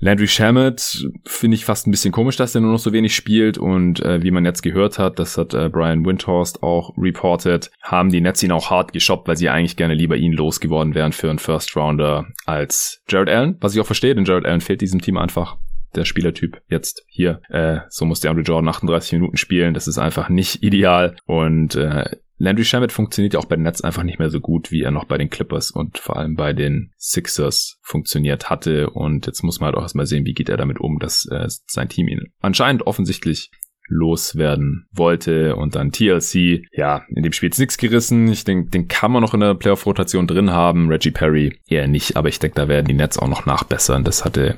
Landry 0.00 0.26
Shamet 0.26 1.08
finde 1.24 1.54
ich 1.54 1.64
fast 1.64 1.86
ein 1.86 1.90
bisschen 1.90 2.12
komisch, 2.12 2.36
dass 2.36 2.54
er 2.54 2.60
nur 2.60 2.72
noch 2.72 2.78
so 2.78 2.92
wenig 2.92 3.14
spielt 3.14 3.56
und 3.56 4.00
äh, 4.00 4.22
wie 4.22 4.32
man 4.32 4.44
jetzt 4.44 4.62
gehört 4.62 4.98
hat, 4.98 5.18
das 5.18 5.38
hat 5.38 5.54
äh, 5.54 5.70
Brian 5.70 6.04
Windhorst 6.04 6.62
auch 6.62 6.92
reported, 6.98 7.70
haben 7.80 8.10
die 8.10 8.20
Nets 8.20 8.42
ihn 8.42 8.52
auch 8.52 8.70
hart 8.70 8.92
geshoppt, 8.92 9.28
weil 9.28 9.36
sie 9.36 9.48
eigentlich 9.48 9.76
gerne 9.76 9.94
lieber 9.94 10.16
ihn 10.16 10.32
losgeworden 10.32 10.94
wären 10.94 11.12
für 11.12 11.30
einen 11.30 11.38
First 11.38 11.74
Rounder 11.74 12.26
als 12.44 13.02
Jared 13.08 13.30
Allen, 13.30 13.56
was 13.60 13.74
ich 13.74 13.80
auch 13.80 13.86
verstehe, 13.86 14.14
denn 14.14 14.26
Jared 14.26 14.44
Allen 14.44 14.60
fehlt 14.60 14.82
diesem 14.82 15.00
Team 15.00 15.16
einfach 15.16 15.56
der 15.94 16.04
Spielertyp 16.04 16.60
jetzt 16.68 17.04
hier. 17.06 17.40
Äh, 17.48 17.78
so 17.88 18.04
muss 18.04 18.20
der 18.20 18.30
Andre 18.30 18.44
Jordan 18.44 18.68
38 18.68 19.12
Minuten 19.12 19.36
spielen. 19.36 19.74
Das 19.74 19.86
ist 19.86 19.98
einfach 19.98 20.28
nicht 20.28 20.62
ideal. 20.62 21.16
Und 21.26 21.76
äh, 21.76 22.16
Landry 22.36 22.64
Shamet 22.64 22.90
funktioniert 22.90 23.34
ja 23.34 23.40
auch 23.40 23.44
bei 23.44 23.56
den 23.56 23.62
Nets 23.62 23.82
einfach 23.82 24.02
nicht 24.02 24.18
mehr 24.18 24.30
so 24.30 24.40
gut, 24.40 24.72
wie 24.72 24.82
er 24.82 24.90
noch 24.90 25.04
bei 25.04 25.18
den 25.18 25.30
Clippers 25.30 25.70
und 25.70 25.98
vor 25.98 26.16
allem 26.16 26.34
bei 26.34 26.52
den 26.52 26.92
Sixers 26.98 27.78
funktioniert 27.82 28.50
hatte. 28.50 28.90
Und 28.90 29.26
jetzt 29.26 29.42
muss 29.44 29.60
man 29.60 29.66
halt 29.66 29.76
auch 29.76 29.82
erstmal 29.82 30.06
sehen, 30.06 30.26
wie 30.26 30.34
geht 30.34 30.48
er 30.48 30.56
damit 30.56 30.80
um, 30.80 30.98
dass 30.98 31.26
äh, 31.30 31.46
sein 31.66 31.88
Team 31.88 32.08
ihn 32.08 32.32
anscheinend 32.40 32.86
offensichtlich 32.86 33.50
loswerden 33.88 34.86
wollte 34.92 35.56
und 35.56 35.74
dann 35.74 35.92
TLC, 35.92 36.66
ja, 36.72 37.02
in 37.08 37.22
dem 37.22 37.32
Spiel 37.32 37.50
ist 37.50 37.58
nichts 37.58 37.76
gerissen. 37.76 38.28
Ich 38.28 38.44
denke, 38.44 38.70
den 38.70 38.88
kann 38.88 39.12
man 39.12 39.22
noch 39.22 39.34
in 39.34 39.40
der 39.40 39.54
Playoff-Rotation 39.54 40.26
drin 40.26 40.50
haben. 40.50 40.88
Reggie 40.88 41.10
Perry 41.10 41.58
eher 41.68 41.86
nicht, 41.86 42.16
aber 42.16 42.28
ich 42.28 42.38
denke, 42.38 42.56
da 42.56 42.68
werden 42.68 42.86
die 42.86 42.94
Nets 42.94 43.18
auch 43.18 43.28
noch 43.28 43.46
nachbessern. 43.46 44.04
Das 44.04 44.24
hatte 44.24 44.56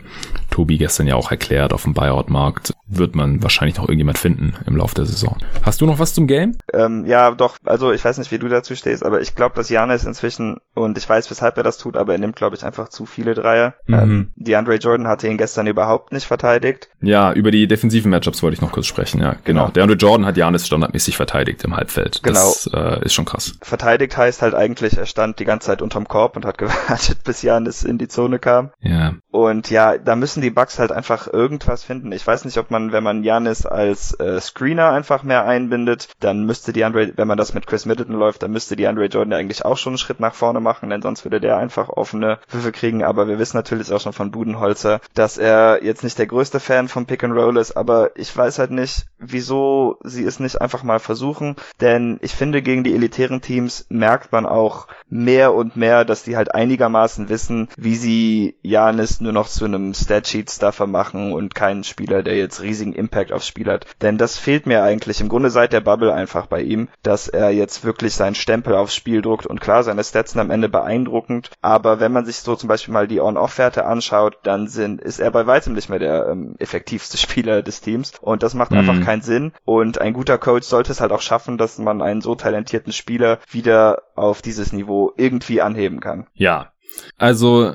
Tobi 0.50 0.78
gestern 0.78 1.06
ja 1.06 1.16
auch 1.16 1.30
erklärt. 1.30 1.72
Auf 1.72 1.82
dem 1.82 1.94
Buyout-Markt 1.94 2.72
wird 2.86 3.16
man 3.16 3.42
wahrscheinlich 3.42 3.76
noch 3.76 3.84
irgendjemand 3.84 4.18
finden 4.18 4.54
im 4.66 4.76
Laufe 4.76 4.94
der 4.94 5.06
Saison. 5.06 5.36
Hast 5.62 5.80
du 5.80 5.86
noch 5.86 5.98
was 5.98 6.14
zum 6.14 6.26
Game? 6.26 6.56
Ähm, 6.72 7.04
ja, 7.06 7.32
doch. 7.32 7.58
Also 7.64 7.92
ich 7.92 8.04
weiß 8.04 8.18
nicht, 8.18 8.30
wie 8.30 8.38
du 8.38 8.48
dazu 8.48 8.74
stehst, 8.74 9.04
aber 9.04 9.20
ich 9.20 9.34
glaube, 9.34 9.56
dass 9.56 9.68
Janis 9.68 10.04
inzwischen, 10.04 10.58
und 10.74 10.96
ich 10.96 11.08
weiß, 11.08 11.30
weshalb 11.30 11.56
er 11.56 11.62
das 11.62 11.78
tut, 11.78 11.96
aber 11.96 12.12
er 12.12 12.18
nimmt, 12.18 12.36
glaube 12.36 12.56
ich, 12.56 12.64
einfach 12.64 12.88
zu 12.88 13.06
viele 13.06 13.34
Dreier. 13.34 13.74
Mhm. 13.86 13.94
Ähm, 13.94 14.32
die 14.36 14.56
Andre 14.56 14.76
Jordan 14.76 15.08
hatte 15.08 15.26
ihn 15.26 15.36
gestern 15.36 15.66
überhaupt 15.66 16.12
nicht 16.12 16.26
verteidigt. 16.26 16.88
Ja, 17.00 17.32
über 17.32 17.50
die 17.50 17.66
defensiven 17.66 18.10
Matchups 18.10 18.42
wollte 18.42 18.54
ich 18.54 18.60
noch 18.60 18.72
kurz 18.72 18.86
sprechen. 18.86 19.15
Ja, 19.18 19.36
genau. 19.44 19.64
genau. 19.64 19.68
Der 19.68 19.82
Andre 19.82 19.96
Jordan 19.96 20.26
hat 20.26 20.36
Janis 20.36 20.66
standardmäßig 20.66 21.16
verteidigt 21.16 21.64
im 21.64 21.76
Halbfeld. 21.76 22.22
Genau. 22.22 22.34
Das 22.34 22.70
äh, 22.72 23.04
ist 23.04 23.14
schon 23.14 23.24
krass. 23.24 23.54
Verteidigt 23.62 24.16
heißt 24.16 24.42
halt 24.42 24.54
eigentlich, 24.54 24.96
er 24.96 25.06
stand 25.06 25.38
die 25.38 25.44
ganze 25.44 25.66
Zeit 25.66 25.82
unterm 25.82 26.08
Korb 26.08 26.36
und 26.36 26.44
hat 26.44 26.58
gewartet, 26.58 27.24
bis 27.24 27.42
Janis 27.42 27.82
in 27.82 27.98
die 27.98 28.08
Zone 28.08 28.38
kam. 28.38 28.70
Ja. 28.80 29.14
Und 29.30 29.70
ja, 29.70 29.98
da 29.98 30.16
müssen 30.16 30.40
die 30.40 30.50
Bucks 30.50 30.78
halt 30.78 30.92
einfach 30.92 31.32
irgendwas 31.32 31.84
finden. 31.84 32.12
Ich 32.12 32.26
weiß 32.26 32.44
nicht, 32.44 32.58
ob 32.58 32.70
man, 32.70 32.92
wenn 32.92 33.04
man 33.04 33.22
Janis 33.22 33.66
als 33.66 34.18
äh, 34.18 34.40
Screener 34.40 34.90
einfach 34.90 35.22
mehr 35.22 35.44
einbindet, 35.44 36.08
dann 36.20 36.44
müsste 36.44 36.72
die 36.72 36.84
Andre, 36.84 37.12
wenn 37.16 37.28
man 37.28 37.38
das 37.38 37.54
mit 37.54 37.66
Chris 37.66 37.86
Middleton 37.86 38.16
läuft, 38.16 38.42
dann 38.42 38.52
müsste 38.52 38.76
die 38.76 38.86
Andre 38.86 39.06
Jordan 39.06 39.32
ja 39.32 39.38
eigentlich 39.38 39.64
auch 39.64 39.76
schon 39.76 39.92
einen 39.92 39.98
Schritt 39.98 40.20
nach 40.20 40.34
vorne 40.34 40.60
machen, 40.60 40.90
denn 40.90 41.02
sonst 41.02 41.24
würde 41.24 41.40
der 41.40 41.56
einfach 41.56 41.88
offene 41.88 42.38
Würfe 42.50 42.72
kriegen. 42.72 43.04
Aber 43.04 43.28
wir 43.28 43.38
wissen 43.38 43.56
natürlich 43.56 43.92
auch 43.92 44.00
schon 44.00 44.12
von 44.12 44.30
Budenholzer, 44.30 45.00
dass 45.14 45.38
er 45.38 45.84
jetzt 45.84 46.04
nicht 46.04 46.18
der 46.18 46.26
größte 46.26 46.60
Fan 46.60 46.88
vom 46.88 47.06
Pick 47.06 47.24
and 47.24 47.34
Roll 47.34 47.56
ist, 47.56 47.76
aber 47.76 48.10
ich 48.16 48.34
weiß 48.34 48.58
halt 48.58 48.70
nicht, 48.70 49.05
wieso 49.18 49.98
sie 50.02 50.24
es 50.24 50.40
nicht 50.40 50.60
einfach 50.60 50.82
mal 50.82 50.98
versuchen, 50.98 51.56
denn 51.80 52.18
ich 52.22 52.32
finde, 52.32 52.62
gegen 52.62 52.84
die 52.84 52.94
elitären 52.94 53.40
Teams 53.40 53.86
merkt 53.88 54.32
man 54.32 54.46
auch 54.46 54.88
mehr 55.08 55.54
und 55.54 55.76
mehr, 55.76 56.04
dass 56.04 56.24
die 56.24 56.36
halt 56.36 56.54
einigermaßen 56.54 57.28
wissen, 57.28 57.68
wie 57.76 57.96
sie 57.96 58.56
Janis 58.62 59.20
nur 59.20 59.32
noch 59.32 59.48
zu 59.48 59.64
einem 59.64 59.94
Statsheet-Stuffer 59.94 60.86
machen 60.86 61.32
und 61.32 61.54
keinen 61.54 61.84
Spieler, 61.84 62.22
der 62.22 62.36
jetzt 62.36 62.60
riesigen 62.60 62.92
Impact 62.92 63.32
aufs 63.32 63.46
Spiel 63.46 63.70
hat. 63.70 63.86
Denn 64.02 64.18
das 64.18 64.38
fehlt 64.38 64.66
mir 64.66 64.82
eigentlich 64.82 65.20
im 65.20 65.28
Grunde 65.28 65.50
seit 65.50 65.72
der 65.72 65.80
Bubble 65.80 66.12
einfach 66.12 66.46
bei 66.46 66.62
ihm, 66.62 66.88
dass 67.02 67.28
er 67.28 67.50
jetzt 67.50 67.84
wirklich 67.84 68.14
seinen 68.14 68.34
Stempel 68.34 68.74
aufs 68.74 68.94
Spiel 68.94 69.22
druckt 69.22 69.46
und 69.46 69.60
klar, 69.60 69.82
seine 69.82 70.04
Stats 70.04 70.32
sind 70.32 70.40
am 70.40 70.50
Ende 70.50 70.68
beeindruckend, 70.68 71.50
aber 71.62 72.00
wenn 72.00 72.12
man 72.12 72.26
sich 72.26 72.36
so 72.36 72.54
zum 72.54 72.68
Beispiel 72.68 72.92
mal 72.92 73.08
die 73.08 73.20
On-Off-Werte 73.20 73.86
anschaut, 73.86 74.38
dann 74.42 74.68
sind, 74.68 75.00
ist 75.00 75.20
er 75.20 75.30
bei 75.30 75.46
weitem 75.46 75.72
nicht 75.72 75.88
mehr 75.88 75.98
der 75.98 76.28
ähm, 76.28 76.54
effektivste 76.58 77.16
Spieler 77.16 77.62
des 77.62 77.80
Teams 77.80 78.12
und 78.20 78.42
das 78.42 78.54
macht 78.54 78.72
mhm. 78.72 78.78
einfach 78.78 78.95
keinen 79.04 79.22
Sinn. 79.22 79.52
Und 79.64 80.00
ein 80.00 80.12
guter 80.12 80.38
Coach 80.38 80.66
sollte 80.66 80.92
es 80.92 81.00
halt 81.00 81.12
auch 81.12 81.22
schaffen, 81.22 81.58
dass 81.58 81.78
man 81.78 82.02
einen 82.02 82.20
so 82.20 82.34
talentierten 82.34 82.92
Spieler 82.92 83.38
wieder 83.50 84.02
auf 84.14 84.42
dieses 84.42 84.72
Niveau 84.72 85.12
irgendwie 85.16 85.60
anheben 85.60 86.00
kann. 86.00 86.26
Ja, 86.34 86.72
also 87.18 87.72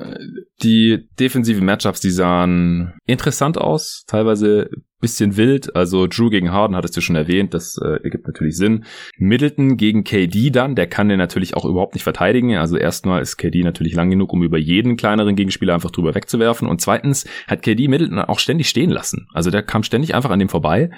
die 0.62 1.08
defensiven 1.18 1.64
Matchups, 1.64 2.00
die 2.00 2.10
sahen 2.10 2.94
interessant 3.06 3.58
aus, 3.58 4.04
teilweise 4.06 4.70
bisschen 5.02 5.36
wild. 5.36 5.76
Also 5.76 6.06
Drew 6.06 6.30
gegen 6.30 6.50
Harden 6.50 6.74
hattest 6.74 6.96
du 6.96 7.02
schon 7.02 7.16
erwähnt, 7.16 7.52
das 7.52 7.76
äh, 7.76 8.02
ergibt 8.02 8.26
natürlich 8.26 8.56
Sinn. 8.56 8.84
Middleton 9.18 9.76
gegen 9.76 10.04
KD 10.04 10.50
dann, 10.50 10.74
der 10.74 10.86
kann 10.86 11.10
den 11.10 11.18
natürlich 11.18 11.54
auch 11.54 11.66
überhaupt 11.66 11.92
nicht 11.94 12.04
verteidigen. 12.04 12.56
Also 12.56 12.78
erstmal 12.78 13.20
ist 13.20 13.36
KD 13.36 13.64
natürlich 13.64 13.92
lang 13.92 14.08
genug, 14.08 14.32
um 14.32 14.42
über 14.42 14.56
jeden 14.56 14.96
kleineren 14.96 15.36
Gegenspieler 15.36 15.74
einfach 15.74 15.90
drüber 15.90 16.14
wegzuwerfen. 16.14 16.66
Und 16.66 16.80
zweitens 16.80 17.26
hat 17.46 17.62
KD 17.62 17.88
Middleton 17.88 18.20
auch 18.20 18.38
ständig 18.38 18.68
stehen 18.68 18.90
lassen. 18.90 19.26
Also 19.34 19.50
der 19.50 19.62
kam 19.62 19.82
ständig 19.82 20.14
einfach 20.14 20.30
an 20.30 20.38
dem 20.38 20.48
vorbei. 20.48 20.90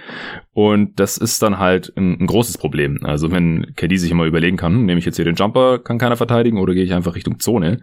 Und 0.53 1.01
das 1.01 1.19
ist 1.19 1.43
dann 1.43 1.59
halt 1.59 1.93
ein, 1.97 2.21
ein 2.21 2.27
großes 2.27 2.59
Problem. 2.59 3.01
Also 3.03 3.33
wenn 3.33 3.75
KD 3.75 3.97
sich 3.97 4.11
immer 4.11 4.27
überlegen 4.27 4.57
kann, 4.57 4.75
hm, 4.75 4.87
nehme 4.87 4.99
ich 4.99 5.07
jetzt 5.07 5.17
hier 5.17 5.25
den 5.25 5.35
Jumper, 5.35 5.79
kann 5.79 5.99
keiner 5.99 6.17
verteidigen 6.17 6.59
oder 6.59 6.75
gehe 6.75 6.85
ich 6.85 6.93
einfach 6.93 7.15
Richtung 7.17 7.41
Zone. 7.41 7.81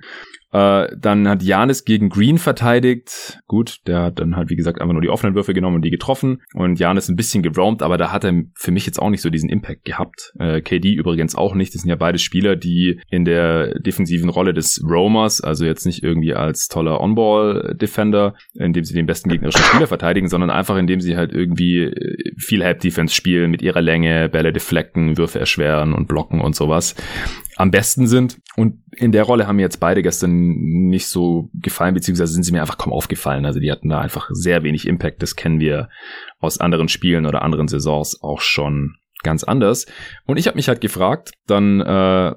Äh, 0.51 0.87
dann 0.97 1.27
hat 1.27 1.43
Janis 1.43 1.85
gegen 1.85 2.09
Green 2.09 2.37
verteidigt. 2.37 3.39
Gut, 3.47 3.79
der 3.87 4.03
hat 4.03 4.19
dann 4.19 4.35
halt, 4.35 4.49
wie 4.49 4.55
gesagt, 4.55 4.81
einfach 4.81 4.93
nur 4.93 5.01
die 5.01 5.09
offenen 5.09 5.35
Würfe 5.35 5.53
genommen 5.53 5.77
und 5.77 5.81
die 5.85 5.91
getroffen. 5.91 6.41
Und 6.53 6.79
Janis 6.79 7.09
ein 7.09 7.15
bisschen 7.15 7.43
geroamt, 7.43 7.81
aber 7.81 7.97
da 7.97 8.11
hat 8.11 8.23
er 8.23 8.43
für 8.55 8.71
mich 8.71 8.85
jetzt 8.85 8.99
auch 8.99 9.09
nicht 9.09 9.21
so 9.21 9.29
diesen 9.29 9.49
Impact 9.49 9.85
gehabt. 9.85 10.33
Äh, 10.39 10.61
KD 10.61 10.93
übrigens 10.93 11.35
auch 11.35 11.55
nicht. 11.55 11.73
Das 11.73 11.81
sind 11.81 11.89
ja 11.89 11.95
beide 11.95 12.19
Spieler, 12.19 12.55
die 12.55 12.99
in 13.09 13.25
der 13.25 13.79
defensiven 13.79 14.29
Rolle 14.29 14.53
des 14.53 14.83
Roamers, 14.83 15.41
also 15.41 15.65
jetzt 15.65 15.85
nicht 15.85 16.03
irgendwie 16.03 16.33
als 16.33 16.67
toller 16.67 16.99
On-Ball-Defender, 16.99 18.35
indem 18.53 18.83
sie 18.83 18.93
den 18.93 19.05
besten 19.05 19.29
gegnerischen 19.29 19.63
Spieler 19.63 19.87
verteidigen, 19.87 20.27
sondern 20.27 20.49
einfach 20.49 20.77
indem 20.77 20.99
sie 20.99 21.15
halt 21.15 21.31
irgendwie 21.31 21.91
viel 22.37 22.63
Help-Defense 22.63 23.15
spielen 23.15 23.51
mit 23.51 23.61
ihrer 23.61 23.81
Länge, 23.81 24.29
Bälle 24.29 24.51
deflecken, 24.51 25.17
Würfe 25.17 25.39
erschweren 25.39 25.93
und 25.93 26.07
blocken 26.07 26.41
und 26.41 26.55
sowas 26.55 26.95
am 27.55 27.71
besten 27.71 28.07
sind. 28.07 28.39
Und 28.55 28.83
in 28.95 29.11
der 29.11 29.23
Rolle 29.23 29.47
haben 29.47 29.55
mir 29.57 29.63
jetzt 29.63 29.79
beide 29.79 30.01
gestern 30.01 30.31
nicht 30.89 31.07
so 31.07 31.49
gefallen, 31.53 31.93
beziehungsweise 31.93 32.33
sind 32.33 32.43
sie 32.43 32.51
mir 32.51 32.61
einfach 32.61 32.77
kaum 32.77 32.93
aufgefallen. 32.93 33.45
Also 33.45 33.59
die 33.59 33.71
hatten 33.71 33.89
da 33.89 33.99
einfach 33.99 34.29
sehr 34.31 34.63
wenig 34.63 34.87
Impact. 34.87 35.21
Das 35.21 35.35
kennen 35.35 35.59
wir 35.59 35.89
aus 36.39 36.59
anderen 36.59 36.89
Spielen 36.89 37.25
oder 37.25 37.41
anderen 37.41 37.67
Saisons 37.67 38.21
auch 38.21 38.41
schon 38.41 38.95
ganz 39.23 39.43
anders. 39.43 39.85
Und 40.25 40.37
ich 40.37 40.47
habe 40.47 40.55
mich 40.55 40.67
halt 40.67 40.81
gefragt, 40.81 41.31
dann 41.47 41.81
äh, 41.81 42.33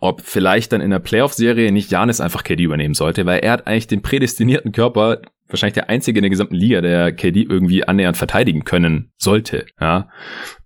ob 0.00 0.20
vielleicht 0.20 0.72
dann 0.72 0.80
in 0.80 0.90
der 0.90 0.98
Playoff-Serie 0.98 1.72
nicht 1.72 1.90
Janis 1.90 2.20
einfach 2.20 2.44
KD 2.44 2.64
übernehmen 2.64 2.94
sollte, 2.94 3.24
weil 3.26 3.40
er 3.40 3.52
hat 3.52 3.66
eigentlich 3.66 3.86
den 3.86 4.02
prädestinierten 4.02 4.72
Körper, 4.72 5.22
wahrscheinlich 5.48 5.74
der 5.74 5.88
einzige 5.88 6.18
in 6.18 6.22
der 6.22 6.30
gesamten 6.30 6.54
Liga, 6.54 6.80
der 6.80 7.12
KD 7.12 7.42
irgendwie 7.42 7.84
annähernd 7.84 8.16
verteidigen 8.16 8.64
können 8.64 9.12
sollte, 9.16 9.66
ja. 9.80 10.08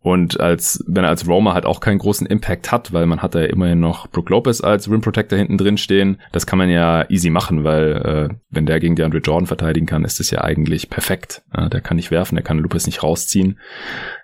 Und 0.00 0.40
als, 0.40 0.82
wenn 0.86 1.04
er 1.04 1.10
als 1.10 1.28
Roamer 1.28 1.52
halt 1.52 1.66
auch 1.66 1.80
keinen 1.80 1.98
großen 1.98 2.26
Impact 2.26 2.72
hat, 2.72 2.92
weil 2.92 3.04
man 3.04 3.20
hat 3.20 3.34
da 3.34 3.40
ja 3.40 3.46
immerhin 3.46 3.80
noch 3.80 4.06
Brook 4.06 4.30
Lopez 4.30 4.62
als 4.62 4.90
Rim 4.90 5.02
Protector 5.02 5.36
hinten 5.36 5.58
drin 5.58 5.76
stehen, 5.76 6.18
das 6.32 6.46
kann 6.46 6.58
man 6.58 6.70
ja 6.70 7.04
easy 7.10 7.28
machen, 7.28 7.64
weil 7.64 8.30
äh, 8.30 8.34
wenn 8.48 8.64
der 8.64 8.80
gegen 8.80 8.96
DeAndre 8.96 9.18
Jordan 9.18 9.46
verteidigen 9.46 9.86
kann, 9.86 10.04
ist 10.04 10.20
das 10.20 10.30
ja 10.30 10.42
eigentlich 10.42 10.88
perfekt. 10.88 11.42
Ja, 11.54 11.68
der 11.68 11.80
kann 11.80 11.96
nicht 11.96 12.10
werfen, 12.10 12.36
der 12.36 12.44
kann 12.44 12.58
Lopez 12.58 12.86
nicht 12.86 13.02
rausziehen. 13.02 13.58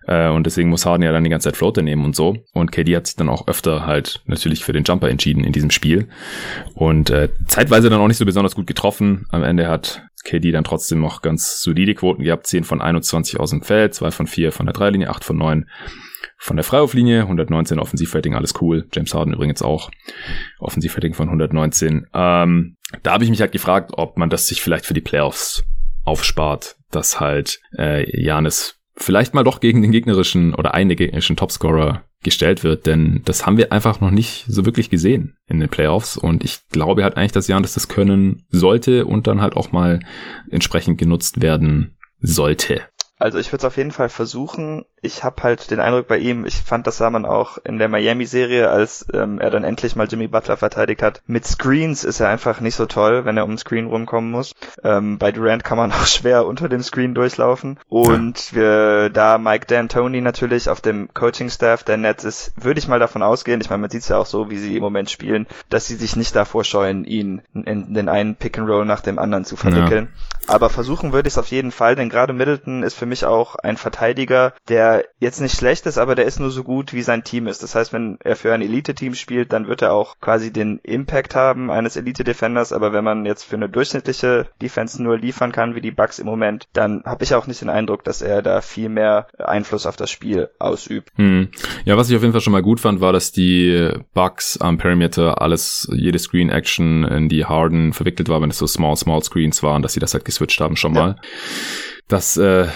Äh, 0.06 0.28
und 0.28 0.46
deswegen 0.46 0.70
muss 0.70 0.86
Harden 0.86 1.02
ja 1.02 1.12
dann 1.12 1.24
die 1.24 1.30
ganze 1.30 1.48
Zeit 1.48 1.56
Floater 1.56 1.82
nehmen 1.82 2.04
und 2.04 2.16
so. 2.16 2.36
Und 2.52 2.72
KD 2.72 2.96
hat 2.96 3.06
sich 3.06 3.16
dann 3.16 3.28
auch 3.28 3.48
öfter 3.48 3.84
halt 3.86 4.22
natürlich 4.26 4.64
für 4.64 4.72
den 4.72 4.84
Jumper 4.84 5.10
entschieden 5.10 5.44
in 5.44 5.52
diesem 5.52 5.70
Spiel. 5.70 6.08
Und 6.74 7.10
äh, 7.10 7.28
zeitweise 7.46 7.90
dann 7.90 8.00
auch 8.00 8.08
nicht 8.08 8.18
so 8.18 8.24
besonders 8.24 8.54
gut 8.54 8.66
getroffen. 8.66 9.26
Am 9.30 9.42
Ende 9.42 9.68
hat 9.68 10.02
KD 10.24 10.52
dann 10.52 10.64
trotzdem 10.64 11.00
noch 11.00 11.22
ganz 11.22 11.60
solide 11.60 11.94
Quoten 11.94 12.22
gehabt. 12.22 12.46
10 12.46 12.64
von 12.64 12.80
21 12.80 13.38
aus 13.38 13.50
dem 13.50 13.62
Feld, 13.62 13.94
2 13.94 14.10
von 14.10 14.26
4 14.26 14.52
von 14.52 14.66
der 14.66 14.72
Dreilinie, 14.72 15.10
8 15.10 15.24
von 15.24 15.36
9 15.36 15.68
von 16.38 16.56
der 16.56 16.64
Freiwurflinie, 16.64 17.22
119 17.22 17.78
Offensivrating, 17.78 18.34
alles 18.34 18.54
cool. 18.60 18.86
James 18.92 19.14
Harden 19.14 19.32
übrigens 19.32 19.62
auch. 19.62 19.90
Offensivrating 20.58 21.14
von 21.14 21.28
119. 21.28 22.06
Ähm, 22.12 22.76
da 23.02 23.12
habe 23.12 23.24
ich 23.24 23.30
mich 23.30 23.40
halt 23.40 23.52
gefragt, 23.52 23.92
ob 23.94 24.16
man 24.18 24.30
das 24.30 24.46
sich 24.46 24.60
vielleicht 24.60 24.86
für 24.86 24.94
die 24.94 25.00
Playoffs 25.00 25.64
aufspart, 26.04 26.76
dass 26.90 27.20
halt 27.20 27.60
äh, 27.78 28.04
Janis 28.20 28.80
vielleicht 28.96 29.34
mal 29.34 29.44
doch 29.44 29.60
gegen 29.60 29.82
den 29.82 29.90
gegnerischen 29.90 30.54
oder 30.54 30.74
einen 30.74 30.96
gegnerischen 30.96 31.36
Topscorer 31.36 32.04
gestellt 32.24 32.64
wird, 32.64 32.86
denn 32.86 33.22
das 33.24 33.46
haben 33.46 33.56
wir 33.56 33.72
einfach 33.72 34.00
noch 34.00 34.10
nicht 34.10 34.44
so 34.48 34.66
wirklich 34.66 34.90
gesehen 34.90 35.36
in 35.46 35.60
den 35.60 35.68
Playoffs 35.68 36.16
und 36.16 36.44
ich 36.44 36.58
glaube 36.70 37.04
halt 37.04 37.16
eigentlich, 37.16 37.32
dass 37.32 37.48
Janis 37.48 37.74
das 37.74 37.88
können 37.88 38.44
sollte 38.50 39.06
und 39.06 39.26
dann 39.26 39.40
halt 39.40 39.56
auch 39.56 39.72
mal 39.72 40.00
entsprechend 40.50 40.98
genutzt 40.98 41.40
werden 41.40 41.96
sollte. 42.20 42.82
Also 43.18 43.38
ich 43.38 43.52
würde 43.52 43.58
es 43.58 43.64
auf 43.64 43.76
jeden 43.76 43.92
Fall 43.92 44.08
versuchen. 44.08 44.84
Ich 45.00 45.22
habe 45.22 45.42
halt 45.42 45.70
den 45.70 45.78
Eindruck 45.78 46.08
bei 46.08 46.18
ihm, 46.18 46.44
ich 46.46 46.56
fand, 46.56 46.86
das 46.86 46.96
sah 46.96 47.10
man 47.10 47.24
auch 47.24 47.58
in 47.58 47.78
der 47.78 47.88
Miami-Serie, 47.88 48.68
als 48.68 49.06
ähm, 49.12 49.38
er 49.38 49.50
dann 49.50 49.62
endlich 49.62 49.94
mal 49.94 50.08
Jimmy 50.08 50.26
Butler 50.26 50.56
verteidigt 50.56 51.00
hat. 51.00 51.22
Mit 51.26 51.46
Screens 51.46 52.02
ist 52.02 52.18
er 52.20 52.28
einfach 52.28 52.60
nicht 52.60 52.74
so 52.74 52.86
toll, 52.86 53.24
wenn 53.24 53.36
er 53.36 53.44
um 53.44 53.52
den 53.52 53.58
Screen 53.58 53.86
rumkommen 53.86 54.30
muss. 54.30 54.54
Ähm, 54.82 55.18
bei 55.18 55.30
Durant 55.30 55.62
kann 55.62 55.78
man 55.78 55.92
auch 55.92 56.06
schwer 56.06 56.44
unter 56.44 56.68
dem 56.68 56.82
Screen 56.82 57.14
durchlaufen. 57.14 57.78
Und 57.88 58.52
wir, 58.52 59.10
da 59.10 59.38
Mike 59.38 59.66
D'Antoni 59.66 60.20
natürlich 60.20 60.68
auf 60.68 60.80
dem 60.80 61.12
Coaching-Staff 61.14 61.84
der 61.84 61.98
Nets 61.98 62.24
ist, 62.24 62.52
würde 62.56 62.80
ich 62.80 62.88
mal 62.88 62.98
davon 62.98 63.22
ausgehen, 63.22 63.60
ich 63.60 63.70
meine, 63.70 63.82
man 63.82 63.90
sieht 63.90 64.02
es 64.02 64.08
ja 64.08 64.18
auch 64.18 64.26
so, 64.26 64.50
wie 64.50 64.58
sie 64.58 64.76
im 64.76 64.82
Moment 64.82 65.08
spielen, 65.08 65.46
dass 65.70 65.86
sie 65.86 65.94
sich 65.94 66.16
nicht 66.16 66.34
davor 66.34 66.64
scheuen, 66.64 67.04
ihn 67.04 67.42
in 67.52 67.94
den 67.94 68.08
einen 68.08 68.34
Pick-and-Roll 68.34 68.84
nach 68.84 69.00
dem 69.00 69.20
anderen 69.20 69.44
zu 69.44 69.54
verwickeln. 69.54 70.08
Ja. 70.10 70.33
Aber 70.46 70.70
versuchen 70.70 71.12
würde 71.12 71.28
ich 71.28 71.34
es 71.34 71.38
auf 71.38 71.48
jeden 71.48 71.72
Fall, 71.72 71.96
denn 71.96 72.08
gerade 72.08 72.32
Middleton 72.32 72.82
ist 72.82 72.94
für 72.94 73.06
mich 73.06 73.24
auch 73.24 73.56
ein 73.56 73.76
Verteidiger, 73.76 74.52
der 74.68 75.04
jetzt 75.18 75.40
nicht 75.40 75.56
schlecht 75.56 75.86
ist, 75.86 75.98
aber 75.98 76.14
der 76.14 76.26
ist 76.26 76.40
nur 76.40 76.50
so 76.50 76.64
gut, 76.64 76.92
wie 76.92 77.02
sein 77.02 77.24
Team 77.24 77.46
ist. 77.46 77.62
Das 77.62 77.74
heißt, 77.74 77.92
wenn 77.92 78.18
er 78.22 78.36
für 78.36 78.52
ein 78.52 78.62
Elite-Team 78.62 79.14
spielt, 79.14 79.52
dann 79.52 79.68
wird 79.68 79.82
er 79.82 79.92
auch 79.92 80.16
quasi 80.20 80.52
den 80.52 80.80
Impact 80.82 81.34
haben 81.34 81.70
eines 81.70 81.96
Elite-Defenders, 81.96 82.72
aber 82.72 82.92
wenn 82.92 83.04
man 83.04 83.24
jetzt 83.24 83.44
für 83.44 83.56
eine 83.56 83.68
durchschnittliche 83.68 84.46
Defense 84.60 85.02
nur 85.02 85.18
liefern 85.18 85.52
kann, 85.52 85.74
wie 85.74 85.80
die 85.80 85.90
Bucks 85.90 86.18
im 86.18 86.26
Moment, 86.26 86.66
dann 86.72 87.02
habe 87.04 87.24
ich 87.24 87.34
auch 87.34 87.46
nicht 87.46 87.60
den 87.60 87.70
Eindruck, 87.70 88.04
dass 88.04 88.20
er 88.20 88.42
da 88.42 88.60
viel 88.60 88.88
mehr 88.88 89.28
Einfluss 89.38 89.86
auf 89.86 89.96
das 89.96 90.10
Spiel 90.10 90.50
ausübt. 90.58 91.10
Hm. 91.16 91.48
Ja, 91.84 91.96
was 91.96 92.10
ich 92.10 92.16
auf 92.16 92.22
jeden 92.22 92.32
Fall 92.32 92.42
schon 92.42 92.52
mal 92.52 92.62
gut 92.62 92.80
fand, 92.80 93.00
war, 93.00 93.12
dass 93.12 93.32
die 93.32 93.90
Bucks 94.12 94.58
am 94.58 94.78
Perimeter 94.78 95.40
alles, 95.40 95.88
jede 95.92 96.18
Screen-Action 96.18 97.04
in 97.04 97.28
die 97.28 97.44
Harden 97.44 97.92
verwickelt 97.92 98.28
war, 98.28 98.42
wenn 98.42 98.50
es 98.50 98.58
so 98.58 98.66
Small, 98.66 98.96
Small 98.96 99.22
Screens 99.22 99.62
waren, 99.62 99.82
dass 99.82 99.94
sie 99.94 100.00
das 100.00 100.14
halt 100.14 100.24
geswitcht 100.34 100.60
haben 100.60 100.76
schon 100.76 100.92
mal. 100.92 101.16
Ja. 101.16 101.16
Das 102.08 102.36
äh, 102.36 102.66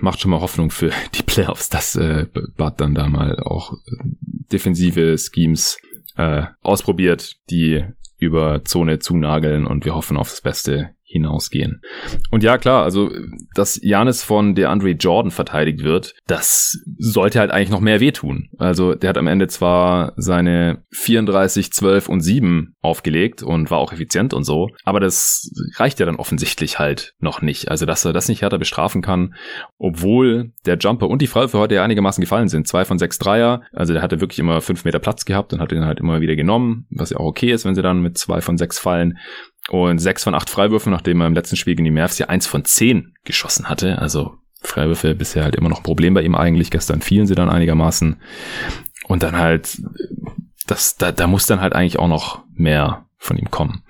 macht 0.00 0.20
schon 0.20 0.30
mal 0.30 0.40
Hoffnung 0.40 0.70
für 0.70 0.92
die 1.14 1.22
Playoffs, 1.22 1.68
dass 1.68 1.96
äh, 1.96 2.26
Bud 2.56 2.74
dann 2.76 2.94
da 2.94 3.08
mal 3.08 3.38
auch 3.40 3.72
äh, 3.72 3.76
defensive 4.52 5.16
Schemes 5.18 5.78
äh, 6.16 6.44
ausprobiert, 6.60 7.36
die 7.50 7.84
über 8.18 8.64
Zone 8.64 9.00
zunageln 9.00 9.66
und 9.66 9.84
wir 9.84 9.94
hoffen 9.94 10.16
auf 10.16 10.30
das 10.30 10.40
Beste 10.40 10.90
hinausgehen. 11.12 11.82
Und 12.30 12.42
ja, 12.42 12.58
klar, 12.58 12.82
also, 12.84 13.10
dass 13.54 13.78
Janis 13.82 14.22
von 14.22 14.54
der 14.54 14.70
Andre 14.70 14.90
Jordan 14.90 15.30
verteidigt 15.30 15.82
wird, 15.82 16.14
das 16.26 16.82
sollte 16.98 17.38
halt 17.38 17.50
eigentlich 17.50 17.70
noch 17.70 17.80
mehr 17.80 18.00
wehtun. 18.00 18.48
Also, 18.58 18.94
der 18.94 19.10
hat 19.10 19.18
am 19.18 19.26
Ende 19.26 19.46
zwar 19.46 20.14
seine 20.16 20.84
34, 20.90 21.72
12 21.72 22.08
und 22.08 22.20
7 22.20 22.74
aufgelegt 22.80 23.42
und 23.42 23.70
war 23.70 23.78
auch 23.78 23.92
effizient 23.92 24.32
und 24.34 24.44
so, 24.44 24.70
aber 24.84 25.00
das 25.00 25.52
reicht 25.76 26.00
ja 26.00 26.06
dann 26.06 26.16
offensichtlich 26.16 26.78
halt 26.78 27.14
noch 27.20 27.42
nicht. 27.42 27.70
Also, 27.70 27.84
dass 27.84 28.04
er 28.04 28.12
das 28.12 28.28
nicht 28.28 28.42
härter 28.42 28.58
bestrafen 28.58 29.02
kann, 29.02 29.34
obwohl 29.78 30.52
der 30.64 30.78
Jumper 30.78 31.08
und 31.08 31.20
die 31.20 31.26
Freiwürfe 31.26 31.58
heute 31.58 31.74
ja 31.74 31.84
einigermaßen 31.84 32.22
gefallen 32.22 32.48
sind. 32.48 32.66
Zwei 32.66 32.84
von 32.84 32.98
sechs 32.98 33.18
Dreier, 33.18 33.62
also 33.72 33.92
der 33.92 34.02
hatte 34.02 34.20
wirklich 34.20 34.38
immer 34.38 34.60
fünf 34.62 34.84
Meter 34.84 34.98
Platz 34.98 35.24
gehabt 35.26 35.52
und 35.52 35.60
hat 35.60 35.70
den 35.70 35.84
halt 35.84 36.00
immer 36.00 36.20
wieder 36.20 36.36
genommen, 36.36 36.86
was 36.90 37.10
ja 37.10 37.18
auch 37.18 37.26
okay 37.26 37.52
ist, 37.52 37.64
wenn 37.64 37.74
sie 37.74 37.82
dann 37.82 38.00
mit 38.00 38.16
zwei 38.16 38.40
von 38.40 38.56
sechs 38.56 38.78
fallen 38.78 39.18
und 39.68 39.98
sechs 39.98 40.24
von 40.24 40.34
acht 40.34 40.50
Freiwürfen, 40.50 40.92
nachdem 40.92 41.20
er 41.20 41.26
im 41.26 41.34
letzten 41.34 41.56
Spiel 41.56 41.74
gegen 41.74 41.84
die 41.84 41.90
Mavs 41.90 42.18
ja 42.18 42.26
eins 42.28 42.46
von 42.46 42.64
zehn 42.64 43.14
geschossen 43.24 43.68
hatte. 43.68 43.98
Also 43.98 44.34
Freiwürfe 44.60 45.14
bisher 45.14 45.44
halt 45.44 45.56
immer 45.56 45.68
noch 45.68 45.78
ein 45.78 45.84
Problem 45.84 46.14
bei 46.14 46.22
ihm 46.22 46.34
eigentlich. 46.34 46.70
Gestern 46.70 47.00
fielen 47.00 47.26
sie 47.26 47.34
dann 47.34 47.48
einigermaßen. 47.48 48.20
Und 49.06 49.22
dann 49.22 49.36
halt, 49.36 49.80
das, 50.66 50.96
da, 50.96 51.12
da 51.12 51.26
muss 51.26 51.46
dann 51.46 51.60
halt 51.60 51.74
eigentlich 51.74 51.98
auch 51.98 52.08
noch 52.08 52.42
mehr 52.54 53.06
von 53.18 53.36
ihm 53.38 53.50
kommen. 53.50 53.82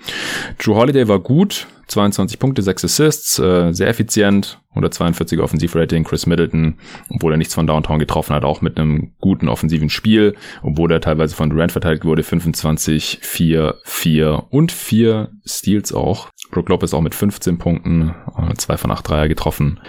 Drew 0.59 0.75
Holiday 0.75 1.09
war 1.09 1.19
gut, 1.19 1.67
22 1.93 2.39
Punkte, 2.39 2.63
6 2.63 2.85
Assists, 2.85 3.39
äh, 3.39 3.73
sehr 3.73 3.89
effizient, 3.89 4.61
142 4.71 5.39
Offensivrating. 5.41 6.05
Chris 6.05 6.27
Middleton, 6.27 6.79
obwohl 7.11 7.33
er 7.33 7.37
nichts 7.37 7.55
von 7.55 7.67
Downtown 7.67 7.99
getroffen 7.99 8.35
hat, 8.35 8.45
auch 8.45 8.63
mit 8.63 8.79
einem 8.79 9.13
guten 9.21 9.49
offensiven 9.49 9.91
Spiel, 9.91 10.35
obwohl 10.63 10.91
er 10.91 11.01
teilweise 11.01 11.37
von 11.37 11.51
Durant 11.51 11.73
verteidigt 11.73 12.05
wurde, 12.05 12.23
25, 12.23 13.19
4, 13.23 13.77
4 13.85 14.45
und 14.51 14.73
4 14.73 15.31
Steals 15.47 15.93
auch. 15.93 16.29
Brook 16.51 16.69
Lopez 16.69 16.95
auch 16.95 17.01
mit 17.01 17.15
15 17.15 17.59
Punkten, 17.59 18.15
2 18.57 18.77
von 18.77 18.91
8 18.91 19.09
Dreier 19.09 19.29
getroffen. 19.29 19.81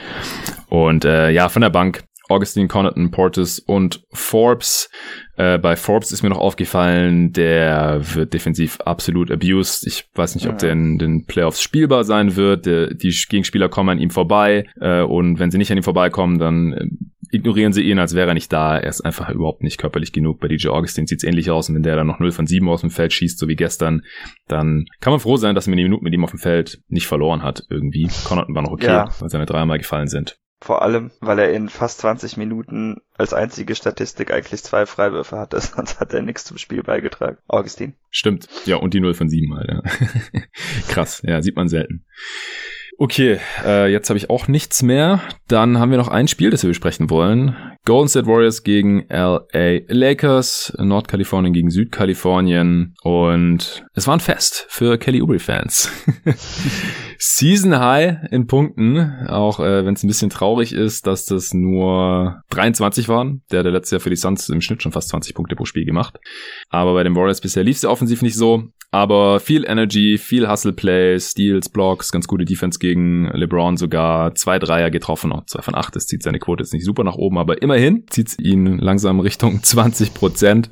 Und 0.70 1.06
äh, 1.06 1.30
ja, 1.30 1.50
von 1.50 1.62
der 1.62 1.70
Bank 1.70 2.04
Augustine 2.34 2.68
Connaughton, 2.68 3.12
Portis 3.12 3.60
und 3.60 4.04
Forbes. 4.12 4.90
Äh, 5.36 5.58
bei 5.58 5.76
Forbes 5.76 6.12
ist 6.12 6.24
mir 6.24 6.30
noch 6.30 6.38
aufgefallen, 6.38 7.32
der 7.32 8.02
wird 8.14 8.34
defensiv 8.34 8.80
absolut 8.82 9.32
abused. 9.32 9.88
Ich 9.88 10.10
weiß 10.14 10.36
nicht, 10.36 10.48
ob 10.48 10.58
der 10.58 10.72
in 10.72 10.98
den 10.98 11.26
Playoffs 11.26 11.62
spielbar 11.62 12.04
sein 12.04 12.36
wird. 12.36 12.66
Der, 12.66 12.94
die 12.94 13.16
Gegenspieler 13.30 13.70
kommen 13.70 13.90
an 13.90 14.00
ihm 14.00 14.10
vorbei 14.10 14.66
äh, 14.80 15.02
und 15.02 15.40
wenn 15.40 15.52
sie 15.52 15.58
nicht 15.58 15.72
an 15.72 15.78
ihm 15.78 15.84
vorbeikommen, 15.84 16.38
dann 16.38 16.74
äh, 16.74 16.88
ignorieren 17.34 17.74
sie 17.74 17.82
ihn, 17.82 17.98
als 17.98 18.14
wäre 18.14 18.30
er 18.30 18.34
nicht 18.36 18.54
da. 18.54 18.78
Er 18.78 18.90
ist 18.90 19.02
einfach 19.02 19.30
überhaupt 19.30 19.64
nicht 19.64 19.80
körperlich 19.80 20.14
genug. 20.14 20.40
Bei 20.40 20.48
DJ 20.48 20.68
Augustine 20.68 21.08
sieht 21.08 21.24
es 21.24 21.24
ähnlich 21.24 21.50
aus 21.50 21.68
und 21.68 21.76
wenn 21.76 21.84
der 21.84 21.96
dann 21.96 22.08
noch 22.08 22.20
0 22.20 22.32
von 22.32 22.46
7 22.46 22.68
aus 22.70 22.82
dem 22.82 22.92
Feld 22.92 23.12
schießt, 23.12 23.40
so 23.40 23.48
wie 23.48 23.56
gestern, 23.56 24.04
dann 24.48 24.86
kann 25.00 25.12
man 25.12 25.20
froh 25.20 25.38
sein, 25.38 25.56
dass 25.56 25.68
man 25.68 25.78
die 25.78 25.84
Minuten 25.84 26.04
mit 26.04 26.14
ihm 26.14 26.24
auf 26.24 26.32
dem 26.32 26.40
Feld 26.40 26.82
nicht 26.90 27.08
verloren 27.08 27.42
hat 27.42 27.64
irgendwie. 27.70 28.08
Connaughton 28.26 28.54
war 28.54 28.62
noch 28.62 28.72
okay, 28.72 28.86
ja. 28.86 29.10
weil 29.20 29.30
seine 29.30 29.48
dreimal 29.48 29.80
gefallen 29.80 30.08
sind. 30.08 30.38
Vor 30.64 30.82
allem, 30.82 31.12
weil 31.20 31.40
er 31.40 31.52
in 31.52 31.68
fast 31.68 32.00
20 32.00 32.38
Minuten 32.38 33.02
als 33.18 33.34
einzige 33.34 33.76
Statistik 33.76 34.32
eigentlich 34.32 34.64
zwei 34.64 34.86
Freiwürfe 34.86 35.38
hatte, 35.38 35.60
sonst 35.62 36.00
hat 36.00 36.14
er 36.14 36.22
nichts 36.22 36.46
zum 36.46 36.58
Spiel 36.58 36.84
beigetragen. 36.84 37.38
Augustin. 37.50 37.96
Stimmt. 38.10 38.48
Ja, 38.66 38.78
und 38.78 38.94
die 38.94 39.02
0 39.02 39.14
von 39.14 39.28
7 39.28 39.54
halt. 39.56 39.70
Ja. 39.70 39.82
Krass. 40.88 41.22
Ja, 41.26 41.42
sieht 41.42 41.58
man 41.58 41.68
selten. 41.68 42.06
Okay, 42.98 43.40
äh, 43.66 43.92
jetzt 43.92 44.10
habe 44.10 44.18
ich 44.18 44.30
auch 44.30 44.48
nichts 44.48 44.84
mehr. 44.84 45.22
Dann 45.50 45.80
haben 45.80 45.92
wir 45.92 45.98
noch 45.98 46.08
ein 46.08 46.30
Spiel, 46.30 46.52
das 46.52 46.64
wir 46.64 46.70
besprechen 46.70 47.10
wollen. 47.10 47.56
Golden 47.86 48.08
State 48.08 48.28
Warriors 48.28 48.64
gegen 48.64 49.06
LA 49.10 49.82
Lakers, 49.88 50.74
Nordkalifornien 50.78 51.54
gegen 51.54 51.72
Südkalifornien. 51.72 52.94
Und 53.02 53.84
es 53.94 54.08
war 54.08 54.16
ein 54.16 54.22
Fest 54.22 54.68
für 54.70 54.98
Kelly 54.98 55.22
Oubre-Fans. 55.22 55.92
Season 57.26 57.80
High 57.80 58.18
in 58.32 58.48
Punkten, 58.48 59.00
auch 59.28 59.62
äh, 59.62 59.86
wenn 59.86 59.94
es 59.94 60.04
ein 60.04 60.08
bisschen 60.08 60.30
traurig 60.30 60.74
ist, 60.74 61.08
dass 61.08 61.26
das 61.26 61.54
nur 61.54 62.42
23 62.50 63.08
waren. 63.08 63.44
Der 63.50 63.60
hat 63.60 63.66
letztes 63.66 63.92
Jahr 63.92 64.02
für 64.02 64.10
die 64.10 64.18
Suns 64.18 64.50
im 64.50 64.60
Schnitt 64.60 64.84
schon 64.84 64.92
fast 64.92 65.08
20 65.08 65.34
Punkte 65.34 65.56
pro 65.56 65.64
Spiel 65.64 65.86
gemacht. 65.86 66.20
Aber 66.70 66.94
bei 66.94 67.04
den 67.04 67.16
Warriors 67.16 67.40
bisher 67.40 67.64
lief 67.64 67.78
es 67.78 67.84
ja 67.84 67.90
offensiv 67.90 68.24
nicht 68.24 68.36
so. 68.36 68.64
Aber 68.92 69.40
viel 69.40 69.66
Energy, 69.66 70.20
viel 70.20 70.48
Hustle 70.48 70.74
Play, 70.74 71.18
Steals, 71.18 71.70
Blocks, 71.70 72.12
ganz 72.12 72.28
gute 72.28 72.46
Defense 72.46 72.78
gegen 72.78 73.28
LeBron 73.32 73.78
sogar. 73.78 74.36
Zwei 74.36 74.60
Dreier 74.60 74.92
getroffen, 74.92 75.30
noch 75.30 75.46
zwei 75.46 75.62
von 75.62 75.76
acht. 75.76 75.96
Das 75.96 76.06
zieht 76.06 76.22
seine 76.24 76.40
Quote 76.40 76.62
jetzt 76.62 76.74
nicht 76.74 76.86
super 76.86 77.04
nach 77.04 77.16
oben, 77.16 77.38
aber 77.38 77.62
immerhin 77.62 78.04
zieht 78.10 78.38
ihn 78.38 78.78
langsam 78.78 79.22
Richtung 79.22 79.64
20 79.64 80.14
Prozent. 80.14 80.70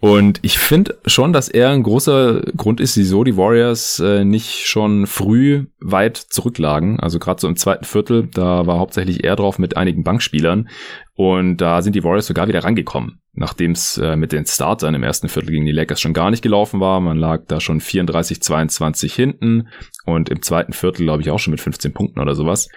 Und 0.00 0.38
ich 0.42 0.58
finde 0.58 0.96
schon, 1.06 1.32
dass 1.32 1.48
er 1.48 1.70
ein 1.70 1.82
großer 1.82 2.40
Grund 2.56 2.80
ist, 2.80 2.96
wieso 2.96 3.24
die 3.24 3.36
Warriors 3.36 3.98
äh, 3.98 4.24
nicht 4.24 4.66
schon 4.66 5.06
früh 5.06 5.66
weit 5.80 6.16
zurücklagen. 6.16 7.00
Also 7.00 7.18
gerade 7.18 7.40
so 7.40 7.48
im 7.48 7.56
zweiten 7.56 7.84
Viertel, 7.84 8.28
da 8.28 8.66
war 8.66 8.78
hauptsächlich 8.78 9.24
er 9.24 9.36
drauf 9.36 9.58
mit 9.58 9.76
einigen 9.76 10.04
Bankspielern. 10.04 10.68
Und 11.14 11.58
da 11.58 11.82
sind 11.82 11.94
die 11.94 12.04
Warriors 12.04 12.26
sogar 12.26 12.48
wieder 12.48 12.64
rangekommen, 12.64 13.20
nachdem 13.34 13.72
es 13.72 13.98
äh, 13.98 14.16
mit 14.16 14.32
den 14.32 14.46
Startern 14.46 14.94
im 14.94 15.02
ersten 15.02 15.28
Viertel 15.28 15.50
gegen 15.50 15.66
die 15.66 15.72
Lakers 15.72 16.00
schon 16.00 16.14
gar 16.14 16.30
nicht 16.30 16.42
gelaufen 16.42 16.80
war. 16.80 17.00
Man 17.00 17.18
lag 17.18 17.42
da 17.48 17.60
schon 17.60 17.80
34-22 17.80 19.14
hinten 19.14 19.68
und 20.06 20.30
im 20.30 20.40
zweiten 20.40 20.72
Viertel, 20.72 21.04
glaube 21.04 21.22
ich, 21.22 21.30
auch 21.30 21.38
schon 21.38 21.50
mit 21.50 21.60
15 21.60 21.92
Punkten 21.92 22.18
oder 22.18 22.34
sowas. 22.34 22.68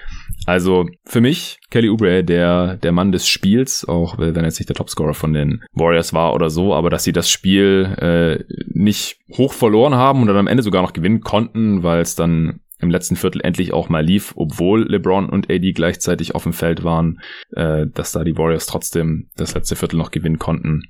Also 0.45 0.85
für 1.05 1.21
mich, 1.21 1.59
Kelly 1.71 1.89
Oubre, 1.89 2.23
der, 2.25 2.75
der 2.75 2.91
Mann 2.91 3.13
des 3.13 3.27
Spiels, 3.27 3.85
auch 3.87 4.17
wenn 4.17 4.35
er 4.35 4.43
jetzt 4.43 4.59
nicht 4.59 4.69
der 4.69 4.75
Topscorer 4.75 5.13
von 5.13 5.33
den 5.33 5.63
Warriors 5.71 6.13
war 6.13 6.33
oder 6.33 6.49
so, 6.49 6.73
aber 6.73 6.89
dass 6.89 7.05
sie 7.05 7.13
das 7.13 7.29
Spiel 7.29 7.95
äh, 7.99 8.43
nicht 8.67 9.17
hoch 9.31 9.53
verloren 9.53 9.95
haben 9.95 10.21
und 10.21 10.27
dann 10.27 10.37
am 10.37 10.47
Ende 10.47 10.61
sogar 10.61 10.81
noch 10.81 10.93
gewinnen 10.93 11.21
konnten, 11.21 11.83
weil 11.83 12.01
es 12.01 12.15
dann 12.15 12.59
im 12.80 12.89
letzten 12.89 13.15
Viertel 13.15 13.41
endlich 13.41 13.73
auch 13.73 13.89
mal 13.89 14.03
lief, 14.03 14.34
obwohl 14.36 14.88
LeBron 14.89 15.30
und 15.30 15.49
AD 15.49 15.71
gleichzeitig 15.73 16.36
auf 16.36 16.43
dem 16.43 16.53
Feld 16.53 16.84
waren, 16.84 17.21
äh, 17.51 17.88
dass 17.88 18.11
da 18.11 18.23
die 18.23 18.38
Warriors 18.38 18.65
trotzdem 18.65 19.28
das 19.36 19.53
letzte 19.53 19.76
Viertel 19.76 19.97
noch 19.97 20.11
gewinnen 20.11 20.39
konnten. 20.39 20.84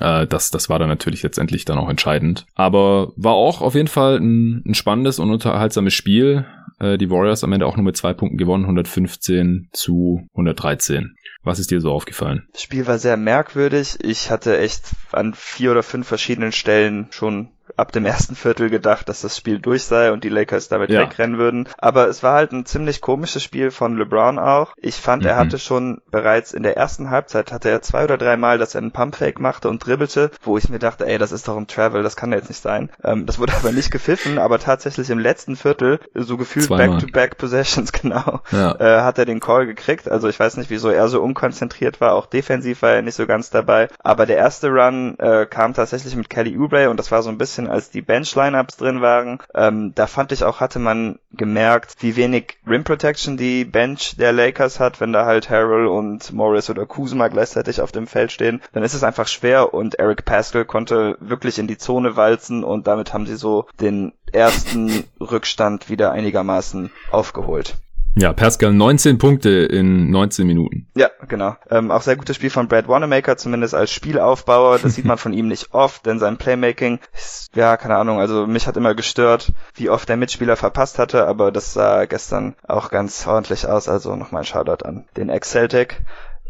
Äh, 0.00 0.26
das, 0.26 0.50
das 0.50 0.68
war 0.68 0.78
dann 0.78 0.88
natürlich 0.88 1.22
letztendlich 1.22 1.64
dann 1.64 1.78
auch 1.78 1.88
entscheidend. 1.88 2.46
Aber 2.54 3.12
war 3.16 3.34
auch 3.34 3.60
auf 3.60 3.74
jeden 3.74 3.88
Fall 3.88 4.18
ein, 4.18 4.62
ein 4.66 4.74
spannendes 4.74 5.18
und 5.18 5.30
unterhaltsames 5.30 5.94
Spiel. 5.94 6.46
Äh, 6.78 6.98
die 6.98 7.10
Warriors 7.10 7.44
am 7.44 7.52
Ende 7.52 7.66
auch 7.66 7.76
nur 7.76 7.84
mit 7.84 7.96
zwei 7.96 8.12
Punkten 8.12 8.38
gewonnen, 8.38 8.64
115 8.64 9.68
zu 9.72 10.26
113. 10.32 11.14
Was 11.42 11.58
ist 11.58 11.70
dir 11.70 11.80
so 11.80 11.92
aufgefallen? 11.92 12.48
Das 12.52 12.62
Spiel 12.62 12.86
war 12.86 12.98
sehr 12.98 13.16
merkwürdig. 13.16 13.98
Ich 14.02 14.30
hatte 14.30 14.58
echt 14.58 14.90
an 15.12 15.34
vier 15.34 15.70
oder 15.70 15.82
fünf 15.82 16.06
verschiedenen 16.06 16.52
Stellen 16.52 17.08
schon 17.10 17.50
ab 17.76 17.92
dem 17.92 18.04
ersten 18.04 18.34
Viertel 18.34 18.70
gedacht, 18.70 19.08
dass 19.08 19.20
das 19.20 19.36
Spiel 19.36 19.58
durch 19.58 19.84
sei 19.84 20.12
und 20.12 20.24
die 20.24 20.28
Lakers 20.28 20.68
damit 20.68 20.90
ja. 20.90 21.00
wegrennen 21.02 21.38
würden. 21.38 21.68
Aber 21.78 22.08
es 22.08 22.22
war 22.22 22.34
halt 22.34 22.52
ein 22.52 22.66
ziemlich 22.66 23.00
komisches 23.00 23.42
Spiel 23.42 23.70
von 23.70 23.96
LeBron 23.96 24.38
auch. 24.38 24.74
Ich 24.76 24.96
fand, 24.96 25.22
mhm. 25.22 25.28
er 25.28 25.36
hatte 25.36 25.58
schon 25.58 26.00
bereits 26.10 26.52
in 26.52 26.62
der 26.62 26.76
ersten 26.76 27.10
Halbzeit 27.10 27.52
hatte 27.52 27.70
er 27.70 27.82
zwei 27.82 28.04
oder 28.04 28.18
drei 28.18 28.36
Mal, 28.36 28.58
dass 28.58 28.74
er 28.74 28.80
einen 28.80 28.92
Pumpfake 28.92 29.40
machte 29.40 29.68
und 29.68 29.84
dribbelte, 29.84 30.30
wo 30.42 30.58
ich 30.58 30.68
mir 30.68 30.78
dachte, 30.78 31.06
ey, 31.06 31.18
das 31.18 31.32
ist 31.32 31.48
doch 31.48 31.56
ein 31.56 31.66
Travel, 31.66 32.02
das 32.02 32.16
kann 32.16 32.32
jetzt 32.32 32.48
nicht 32.48 32.62
sein. 32.62 32.90
Ähm, 33.04 33.26
das 33.26 33.38
wurde 33.38 33.52
aber 33.58 33.72
nicht 33.72 33.90
gepfiffen, 33.90 34.38
aber 34.38 34.58
tatsächlich 34.58 35.10
im 35.10 35.18
letzten 35.18 35.56
Viertel, 35.56 36.00
so 36.14 36.36
gefühlt 36.36 36.68
Back-to-Back 36.68 37.34
-back 37.34 37.38
Possessions, 37.38 37.92
genau, 38.02 38.40
ja. 38.50 38.74
äh, 38.78 39.02
hat 39.02 39.18
er 39.18 39.24
den 39.24 39.40
Call 39.40 39.66
gekriegt. 39.66 40.08
Also 40.08 40.28
ich 40.28 40.38
weiß 40.38 40.56
nicht, 40.56 40.70
wieso 40.70 40.88
er 40.88 41.08
so 41.08 41.22
unkonzentriert 41.28 42.00
war, 42.00 42.14
auch 42.14 42.26
defensiv 42.26 42.82
war 42.82 42.92
er 42.92 43.02
nicht 43.02 43.14
so 43.14 43.26
ganz 43.26 43.50
dabei. 43.50 43.88
Aber 44.02 44.26
der 44.26 44.38
erste 44.38 44.68
Run 44.68 45.18
äh, 45.18 45.46
kam 45.46 45.74
tatsächlich 45.74 46.16
mit 46.16 46.30
Kelly 46.30 46.56
Oubre 46.58 46.88
und 46.88 46.96
das 46.98 47.10
war 47.10 47.22
so 47.22 47.28
ein 47.28 47.38
bisschen 47.38 47.68
als 47.68 47.90
die 47.90 48.02
Bench-Lineups 48.02 48.76
drin 48.76 49.00
waren. 49.00 49.38
Ähm, 49.54 49.92
da 49.94 50.06
fand 50.06 50.32
ich 50.32 50.44
auch, 50.44 50.60
hatte 50.60 50.78
man 50.78 51.18
gemerkt, 51.32 51.96
wie 52.00 52.16
wenig 52.16 52.58
Rim 52.66 52.84
Protection 52.84 53.36
die 53.36 53.64
Bench 53.64 54.16
der 54.16 54.32
Lakers 54.32 54.80
hat, 54.80 55.00
wenn 55.00 55.12
da 55.12 55.26
halt 55.26 55.50
Harrell 55.50 55.86
und 55.86 56.32
Morris 56.32 56.70
oder 56.70 56.86
Kuzma 56.86 57.28
gleichzeitig 57.28 57.80
auf 57.80 57.92
dem 57.92 58.06
Feld 58.06 58.32
stehen. 58.32 58.62
Dann 58.72 58.82
ist 58.82 58.94
es 58.94 59.04
einfach 59.04 59.28
schwer 59.28 59.74
und 59.74 59.96
Eric 59.96 60.24
Pascal 60.24 60.64
konnte 60.64 61.16
wirklich 61.20 61.58
in 61.58 61.66
die 61.66 61.78
Zone 61.78 62.16
walzen 62.16 62.64
und 62.64 62.86
damit 62.86 63.12
haben 63.12 63.26
sie 63.26 63.36
so 63.36 63.66
den 63.80 64.12
ersten 64.32 65.04
Rückstand 65.20 65.90
wieder 65.90 66.12
einigermaßen 66.12 66.90
aufgeholt. 67.10 67.76
Ja, 68.14 68.32
Pascal 68.32 68.72
19 68.72 69.18
Punkte 69.18 69.50
in 69.50 70.10
19 70.10 70.46
Minuten. 70.46 70.88
Ja, 70.96 71.08
genau. 71.28 71.56
Ähm, 71.70 71.90
auch 71.90 72.02
sehr 72.02 72.16
gutes 72.16 72.34
Spiel 72.34 72.50
von 72.50 72.66
Brad 72.66 72.88
Wanamaker, 72.88 73.36
zumindest 73.36 73.74
als 73.74 73.92
Spielaufbauer. 73.92 74.78
Das 74.78 74.94
sieht 74.96 75.04
man 75.04 75.18
von 75.18 75.32
ihm 75.32 75.46
nicht 75.46 75.72
oft, 75.72 76.04
denn 76.04 76.18
sein 76.18 76.36
Playmaking 76.36 76.98
ist, 77.14 77.54
ja, 77.54 77.76
keine 77.76 77.96
Ahnung, 77.96 78.18
also 78.18 78.46
mich 78.46 78.66
hat 78.66 78.76
immer 78.76 78.94
gestört, 78.94 79.52
wie 79.74 79.90
oft 79.90 80.08
der 80.08 80.16
Mitspieler 80.16 80.56
verpasst 80.56 80.98
hatte, 80.98 81.26
aber 81.26 81.52
das 81.52 81.72
sah 81.72 82.06
gestern 82.06 82.56
auch 82.66 82.90
ganz 82.90 83.26
ordentlich 83.26 83.66
aus. 83.66 83.88
Also 83.88 84.16
nochmal 84.16 84.42
ein 84.42 84.46
Shoutout 84.46 84.84
an 84.84 85.04
den 85.16 85.28
Ex-Celtic. 85.28 86.02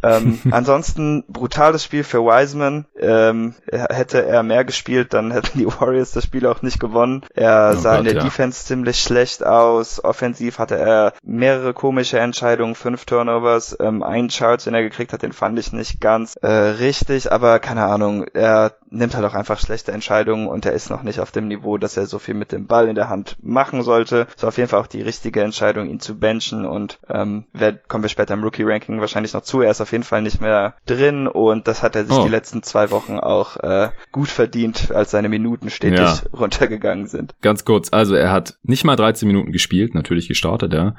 Ähm, 0.03 0.41
ansonsten 0.51 1.25
brutales 1.29 1.85
Spiel 1.85 2.05
für 2.05 2.25
Wiseman. 2.25 2.87
Ähm, 2.99 3.55
hätte 3.71 4.25
er 4.25 4.43
mehr 4.43 4.65
gespielt, 4.65 5.15
dann 5.15 5.31
hätten 5.31 5.59
die 5.59 5.67
Warriors 5.67 6.13
das 6.13 6.25
Spiel 6.25 6.47
auch 6.47 6.63
nicht 6.63 6.81
gewonnen. 6.81 7.23
Er 7.35 7.73
oh 7.75 7.79
sah 7.79 7.91
Gott, 7.91 7.99
in 8.01 8.05
der 8.05 8.15
ja. 8.17 8.23
Defense 8.23 8.65
ziemlich 8.65 9.01
schlecht 9.01 9.45
aus. 9.45 10.03
Offensiv 10.03 10.59
hatte 10.59 10.77
er 10.77 11.13
mehrere 11.23 11.75
komische 11.75 12.19
Entscheidungen, 12.19 12.75
fünf 12.75 13.05
Turnovers. 13.05 13.77
Ähm, 13.81 14.03
einen 14.03 14.29
Charles, 14.29 14.65
den 14.65 14.75
er 14.75 14.83
gekriegt 14.83 15.13
hat, 15.13 15.23
den 15.23 15.33
fand 15.33 15.59
ich 15.59 15.73
nicht 15.73 16.01
ganz 16.01 16.35
äh, 16.43 16.49
richtig, 16.49 17.33
aber 17.33 17.59
keine 17.59 17.85
Ahnung. 17.85 18.25
Er 18.35 18.73
nimmt 18.91 19.15
halt 19.15 19.25
auch 19.25 19.35
einfach 19.35 19.59
schlechte 19.59 19.93
Entscheidungen 19.93 20.49
und 20.49 20.65
er 20.67 20.73
ist 20.73 20.91
noch 20.91 21.03
nicht 21.03 21.21
auf 21.21 21.31
dem 21.31 21.49
Niveau, 21.49 21.79
dass 21.79 21.97
er 21.97 22.07
so 22.07 22.19
viel 22.19 22.35
mit 22.35 22.53
dem 22.53 22.67
Ball 22.67 22.89
in 22.89 22.95
der 22.95 23.09
Hand 23.09 23.37
machen 23.43 23.83
sollte. 23.83 24.27
Ist 24.35 24.45
auf 24.45 24.57
jeden 24.57 24.69
Fall 24.69 24.81
auch 24.81 24.87
die 24.87 25.03
richtige 25.03 25.43
Entscheidung, 25.43 25.89
ihn 25.89 26.01
zu 26.01 26.19
benchen 26.19 26.65
und 26.65 26.99
ähm, 27.09 27.45
wer, 27.53 27.73
kommen 27.75 28.05
wir 28.05 28.09
später 28.09 28.35
im 28.35 28.43
Rookie-Ranking 28.43 29.01
wahrscheinlich 29.01 29.35
noch 29.35 29.43
zu. 29.43 29.61
Er 29.61 29.71
ist 29.71 29.81
auf 29.81 29.88
jeden 29.93 30.05
Fall 30.05 30.23
nicht 30.23 30.41
mehr 30.41 30.75
drin 30.87 31.27
und 31.27 31.69
das 31.69 31.83
hat 31.83 31.97
er 31.97 32.05
sich 32.05 32.17
oh. 32.17 32.25
die 32.25 32.31
letzten 32.31 32.63
zwei 32.63 32.91
Wochen 32.91 33.19
auch 33.19 33.57
äh, 33.57 33.91
gut 34.13 34.29
verdient, 34.29 34.91
als 34.93 35.11
seine 35.11 35.29
Minuten 35.29 35.71
stetig 35.71 35.99
ja. 35.99 36.19
runtergegangen 36.33 37.07
sind. 37.07 37.35
Ganz 37.41 37.65
kurz, 37.65 37.93
also 37.93 38.15
er 38.15 38.33
hat 38.33 38.59
nicht 38.63 38.85
mal 38.85 38.97
13 38.97 39.27
Minuten 39.27 39.53
gespielt, 39.53 39.95
natürlich 39.95 40.29
gestartet, 40.29 40.73
ja. 40.73 40.95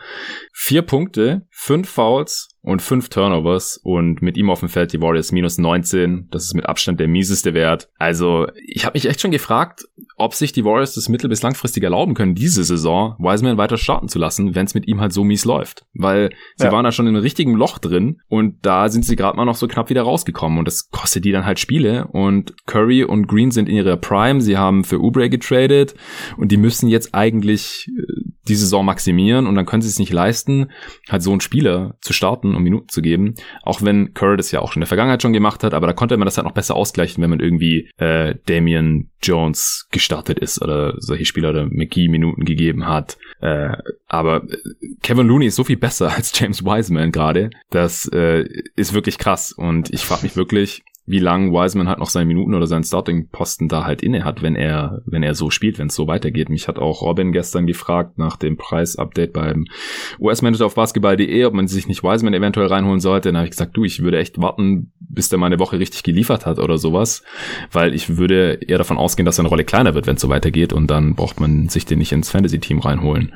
Vier 0.54 0.82
Punkte, 0.82 1.48
fünf 1.50 1.90
Fouls, 1.90 2.50
und 2.62 2.82
fünf 2.82 3.10
Turnovers 3.10 3.80
und 3.84 4.22
mit 4.22 4.38
ihm 4.38 4.50
auf 4.50 4.60
dem 4.60 4.70
Feld 4.70 4.92
die 4.94 5.02
Warriors 5.02 5.32
minus 5.32 5.58
19. 5.58 6.28
Das 6.32 6.44
ist 6.44 6.54
mit 6.54 6.66
Abstand 6.66 7.00
der 7.00 7.08
mieseste 7.08 7.54
Wert. 7.54 7.90
Also 7.98 8.48
ich 8.66 8.86
habe 8.86 8.96
mich 8.96 9.06
echt 9.06 9.22
schon 9.22 9.32
gefragt, 9.32 9.86
ob 10.18 10.34
sich 10.34 10.52
die 10.52 10.66
Warriors 10.66 10.94
das 10.94 11.08
mittel- 11.08 11.30
bis 11.30 11.42
langfristig 11.42 11.84
erlauben 11.84 12.14
können, 12.14 12.36
diese 12.36 12.64
Saison 12.64 13.16
Wiseman 13.20 13.58
weiter 13.58 13.78
starten 13.78 14.10
zu 14.10 14.20
lassen, 14.20 14.56
wenn 14.56 14.66
es 14.66 14.74
mit 14.74 14.88
ihm 14.88 15.00
halt 15.00 15.14
so 15.14 15.24
mies 15.24 15.46
läuft. 15.46 15.86
Weil 15.94 16.32
sie 16.58 16.66
ja. 16.66 16.72
waren 16.72 16.84
da 16.84 16.92
schon 16.92 17.08
in 17.08 17.16
einem 17.16 17.24
richtigen 17.24 17.54
Loch 17.54 17.78
drin 17.78 18.20
und 18.28 18.58
da 18.66 18.90
sind 18.90 19.06
sie 19.06 19.16
gerade 19.16 19.38
mal 19.38 19.46
noch 19.46 19.56
so 19.56 19.68
knapp 19.68 19.90
wieder 19.90 20.02
rausgekommen 20.02 20.60
und 20.60 20.66
das 20.66 20.90
kostet 20.90 21.24
die 21.24 21.32
dann 21.32 21.46
halt 21.46 21.60
Spiele 21.60 22.08
und 22.12 22.54
Curry 22.66 23.04
und 23.04 23.28
Green 23.28 23.52
sind 23.52 23.70
in 23.70 23.76
ihrer 23.76 23.98
Prime, 23.98 24.42
sie 24.42 24.58
haben 24.58 24.84
für 24.84 25.00
Ubre 25.00 25.30
getradet 25.30 25.96
und 26.38 26.52
die 26.52 26.58
müssen 26.58 26.90
jetzt 26.90 27.16
eigentlich 27.16 27.88
äh, 27.88 28.30
die 28.50 28.56
Saison 28.56 28.84
maximieren 28.84 29.48
und 29.48 29.56
dann 29.56 29.66
können 29.66 29.82
sie 29.82 29.90
es 29.90 30.00
nicht 30.00 30.12
leisten, 30.12 30.72
halt 31.08 31.22
so 31.22 31.32
einen 31.32 31.42
Spieler 31.42 31.98
zu 32.02 32.14
starten, 32.14 32.49
um 32.56 32.64
Minuten 32.64 32.90
zu 32.90 33.02
geben. 33.02 33.36
Auch 33.64 33.82
wenn 33.82 34.14
Curry 34.14 34.38
das 34.38 34.52
ja 34.52 34.62
auch 34.62 34.72
schon 34.72 34.80
in 34.80 34.86
der 34.86 34.88
Vergangenheit 34.88 35.22
schon 35.22 35.34
gemacht 35.34 35.64
hat, 35.64 35.74
aber 35.74 35.88
da 35.88 35.94
konnte 35.94 36.18
man 36.18 36.26
das 36.26 36.38
halt 36.38 36.46
noch 36.46 36.54
besser 36.54 36.76
ausgleichen, 36.76 37.22
wenn 37.22 37.30
man 37.30 37.40
irgendwie 37.40 37.90
äh, 37.98 38.36
Damian 38.46 39.10
Jones 39.22 39.88
gestartet 39.92 40.40
ist 40.40 40.62
oder 40.62 40.94
solche 40.98 41.26
Spieler 41.26 41.50
oder 41.50 41.66
McGee 41.66 42.08
Minuten 42.08 42.46
gegeben 42.46 42.88
hat. 42.88 43.18
Äh, 43.42 43.76
aber 44.08 44.44
Kevin 45.02 45.28
Looney 45.28 45.48
ist 45.48 45.56
so 45.56 45.64
viel 45.64 45.78
besser 45.78 46.12
als 46.16 46.38
James 46.38 46.64
Wiseman 46.64 47.12
gerade. 47.12 47.50
Das 47.70 48.06
äh, 48.14 48.46
ist 48.76 48.94
wirklich 48.94 49.18
krass 49.18 49.52
und 49.52 49.94
ich 49.94 50.04
frage 50.04 50.24
mich 50.24 50.36
wirklich, 50.36 50.84
wie 51.10 51.18
lang 51.18 51.52
Wiseman 51.52 51.90
halt 51.90 51.98
noch 51.98 52.12
seine 52.12 52.28
Minuten 52.28 52.54
oder 52.54 52.68
seinen 52.68 52.84
Starting-Posten 52.84 53.68
da 53.68 53.84
halt 53.84 54.04
inne 54.04 54.24
hat, 54.24 54.44
wenn 54.44 54.56
er, 54.56 55.02
wenn 55.08 55.24
er 55.24 55.34
so 55.34 55.50
spielt, 55.50 55.80
wenn 55.80 55.88
es 55.88 55.96
so 55.96 56.06
weitergeht. 56.06 56.50
Mich 56.50 56.68
hat 56.68 56.78
auch 56.78 57.02
Robin 57.02 57.32
gestern 57.32 57.66
gefragt 57.66 58.20
nach 58.20 58.38
dem 58.38 58.58
Preis-Update 58.58 59.34
beim 59.34 59.66
US-Manager 60.20 60.68
auf 60.68 60.76
basketball.de, 60.76 61.46
ob 61.46 61.56
man 61.56 61.68
sich 61.68 61.88
nicht 61.88 62.04
Wiseman 62.04 62.36
eventuell 62.36 62.68
reinholen 62.68 63.00
sollte. 63.00 63.30
Dann 63.30 63.38
habe 63.38 63.46
ich 63.46 63.52
gesagt, 63.52 63.76
du, 63.76 63.86
ich 63.86 64.04
würde 64.04 64.20
echt 64.20 64.40
warten, 64.40 64.92
bis 65.00 65.30
der 65.30 65.40
mal 65.40 65.48
eine 65.48 65.58
Woche 65.58 65.80
richtig 65.80 66.04
geliefert 66.04 66.46
hat 66.46 66.60
oder 66.60 66.78
sowas, 66.78 67.24
weil 67.72 67.96
ich 67.96 68.18
würde 68.18 68.60
eher 68.68 68.78
davon 68.78 69.00
ausgehen, 69.00 69.26
dass 69.26 69.38
seine 69.38 69.50
Rolle 69.50 69.64
kleiner 69.64 69.96
wird, 69.96 70.06
wenn 70.06 70.18
es 70.18 70.22
so 70.22 70.30
weitergeht 70.30 70.74
und 70.74 70.92
dann 70.92 71.16
braucht 71.16 71.40
man 71.40 71.70
sich 71.70 71.88
den 71.88 71.98
nicht 71.98 72.12
ins 72.12 72.30
Fantasy-Team 72.30 72.78
reinholen. 72.78 73.34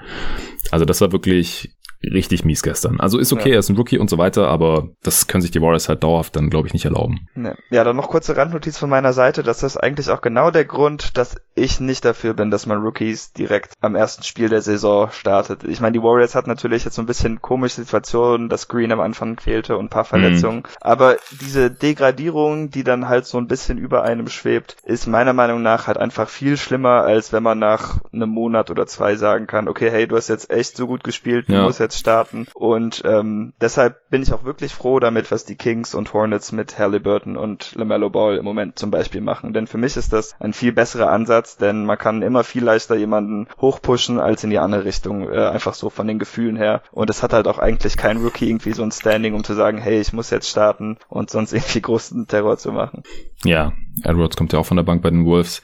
Also 0.69 0.85
das 0.85 1.01
war 1.01 1.11
wirklich 1.11 1.71
richtig 2.03 2.45
mies 2.45 2.63
gestern. 2.63 2.99
Also 2.99 3.17
ist 3.17 3.33
okay, 3.33 3.49
ja. 3.49 3.55
er 3.55 3.59
ist 3.59 3.69
ein 3.69 3.77
Rookie 3.77 3.97
und 3.97 4.09
so 4.09 4.17
weiter, 4.17 4.47
aber 4.47 4.89
das 5.03 5.27
können 5.27 5.41
sich 5.41 5.51
die 5.51 5.61
Warriors 5.61 5.89
halt 5.89 6.03
dauerhaft 6.03 6.35
dann, 6.35 6.49
glaube 6.49 6.67
ich, 6.67 6.73
nicht 6.73 6.85
erlauben. 6.85 7.27
Ja, 7.69 7.83
dann 7.83 7.95
noch 7.95 8.09
kurze 8.09 8.35
Randnotiz 8.35 8.77
von 8.77 8.89
meiner 8.89 9.13
Seite. 9.13 9.43
Das 9.43 9.63
ist 9.63 9.77
eigentlich 9.77 10.09
auch 10.09 10.21
genau 10.21 10.51
der 10.51 10.65
Grund, 10.65 11.17
dass 11.17 11.35
ich 11.55 11.79
nicht 11.79 12.03
dafür 12.03 12.33
bin, 12.33 12.51
dass 12.51 12.65
man 12.65 12.81
Rookies 12.81 13.33
direkt 13.33 13.73
am 13.81 13.95
ersten 13.95 14.23
Spiel 14.23 14.49
der 14.49 14.61
Saison 14.61 15.11
startet. 15.11 15.63
Ich 15.63 15.79
meine, 15.79 15.93
die 15.93 16.03
Warriors 16.03 16.35
hat 16.35 16.47
natürlich 16.47 16.83
jetzt 16.83 16.95
so 16.95 17.01
ein 17.01 17.05
bisschen 17.05 17.41
komische 17.41 17.81
Situationen, 17.81 18.49
dass 18.49 18.67
Green 18.67 18.91
am 18.91 18.99
Anfang 18.99 19.39
fehlte 19.39 19.77
und 19.77 19.85
ein 19.85 19.89
paar 19.89 20.05
Verletzungen. 20.05 20.57
Mhm. 20.57 20.63
Aber 20.81 21.17
diese 21.31 21.69
Degradierung, 21.69 22.69
die 22.69 22.83
dann 22.83 23.07
halt 23.07 23.25
so 23.25 23.37
ein 23.37 23.47
bisschen 23.47 23.77
über 23.77 24.03
einem 24.03 24.27
schwebt, 24.27 24.77
ist 24.83 25.07
meiner 25.07 25.33
Meinung 25.33 25.61
nach 25.61 25.87
halt 25.87 25.97
einfach 25.97 26.29
viel 26.29 26.57
schlimmer, 26.57 27.03
als 27.03 27.31
wenn 27.31 27.43
man 27.43 27.59
nach 27.59 27.99
einem 28.11 28.29
Monat 28.29 28.71
oder 28.71 28.87
zwei 28.87 29.15
sagen 29.15 29.47
kann, 29.47 29.67
okay, 29.67 29.89
hey, 29.89 30.07
du 30.07 30.15
hast 30.15 30.29
jetzt 30.29 30.49
echt 30.49 30.75
so 30.75 30.87
gut 30.87 31.03
gespielt, 31.03 31.49
du 31.49 31.53
ja. 31.53 31.63
musst 31.63 31.79
jetzt 31.79 31.92
jetzt 31.93 31.99
starten. 31.99 32.47
Und 32.53 33.03
ähm, 33.05 33.53
deshalb 33.61 34.09
bin 34.09 34.21
ich 34.21 34.33
auch 34.33 34.43
wirklich 34.43 34.73
froh 34.73 34.99
damit, 34.99 35.31
was 35.31 35.45
die 35.45 35.55
Kings 35.55 35.95
und 35.95 36.13
Hornets 36.13 36.51
mit 36.51 36.77
Halliburton 36.77 37.37
und 37.37 37.73
LaMelo 37.75 38.09
Ball 38.09 38.37
im 38.37 38.45
Moment 38.45 38.77
zum 38.77 38.91
Beispiel 38.91 39.21
machen. 39.21 39.53
Denn 39.53 39.67
für 39.67 39.77
mich 39.77 39.97
ist 39.97 40.13
das 40.13 40.35
ein 40.39 40.53
viel 40.53 40.73
besserer 40.73 41.09
Ansatz, 41.09 41.57
denn 41.57 41.85
man 41.85 41.97
kann 41.97 42.21
immer 42.21 42.43
viel 42.43 42.63
leichter 42.63 42.95
jemanden 42.95 43.47
hochpushen 43.59 44.19
als 44.19 44.43
in 44.43 44.49
die 44.49 44.59
andere 44.59 44.85
Richtung, 44.85 45.29
äh, 45.29 45.47
einfach 45.47 45.73
so 45.73 45.89
von 45.89 46.07
den 46.07 46.19
Gefühlen 46.19 46.57
her. 46.57 46.81
Und 46.91 47.09
es 47.09 47.23
hat 47.23 47.33
halt 47.33 47.47
auch 47.47 47.59
eigentlich 47.59 47.97
kein 47.97 48.17
Rookie 48.17 48.49
irgendwie 48.49 48.73
so 48.73 48.83
ein 48.83 48.91
Standing, 48.91 49.33
um 49.33 49.43
zu 49.43 49.53
sagen, 49.53 49.77
hey, 49.77 49.99
ich 49.99 50.13
muss 50.13 50.29
jetzt 50.29 50.49
starten 50.49 50.97
und 51.09 51.29
sonst 51.29 51.53
irgendwie 51.53 51.81
großen 51.81 52.27
Terror 52.27 52.57
zu 52.57 52.71
machen. 52.71 53.03
Ja, 53.45 53.73
Edwards 54.03 54.37
kommt 54.37 54.53
ja 54.53 54.59
auch 54.59 54.65
von 54.65 54.77
der 54.77 54.83
Bank 54.83 55.01
bei 55.01 55.09
den 55.09 55.25
Wolves. 55.25 55.61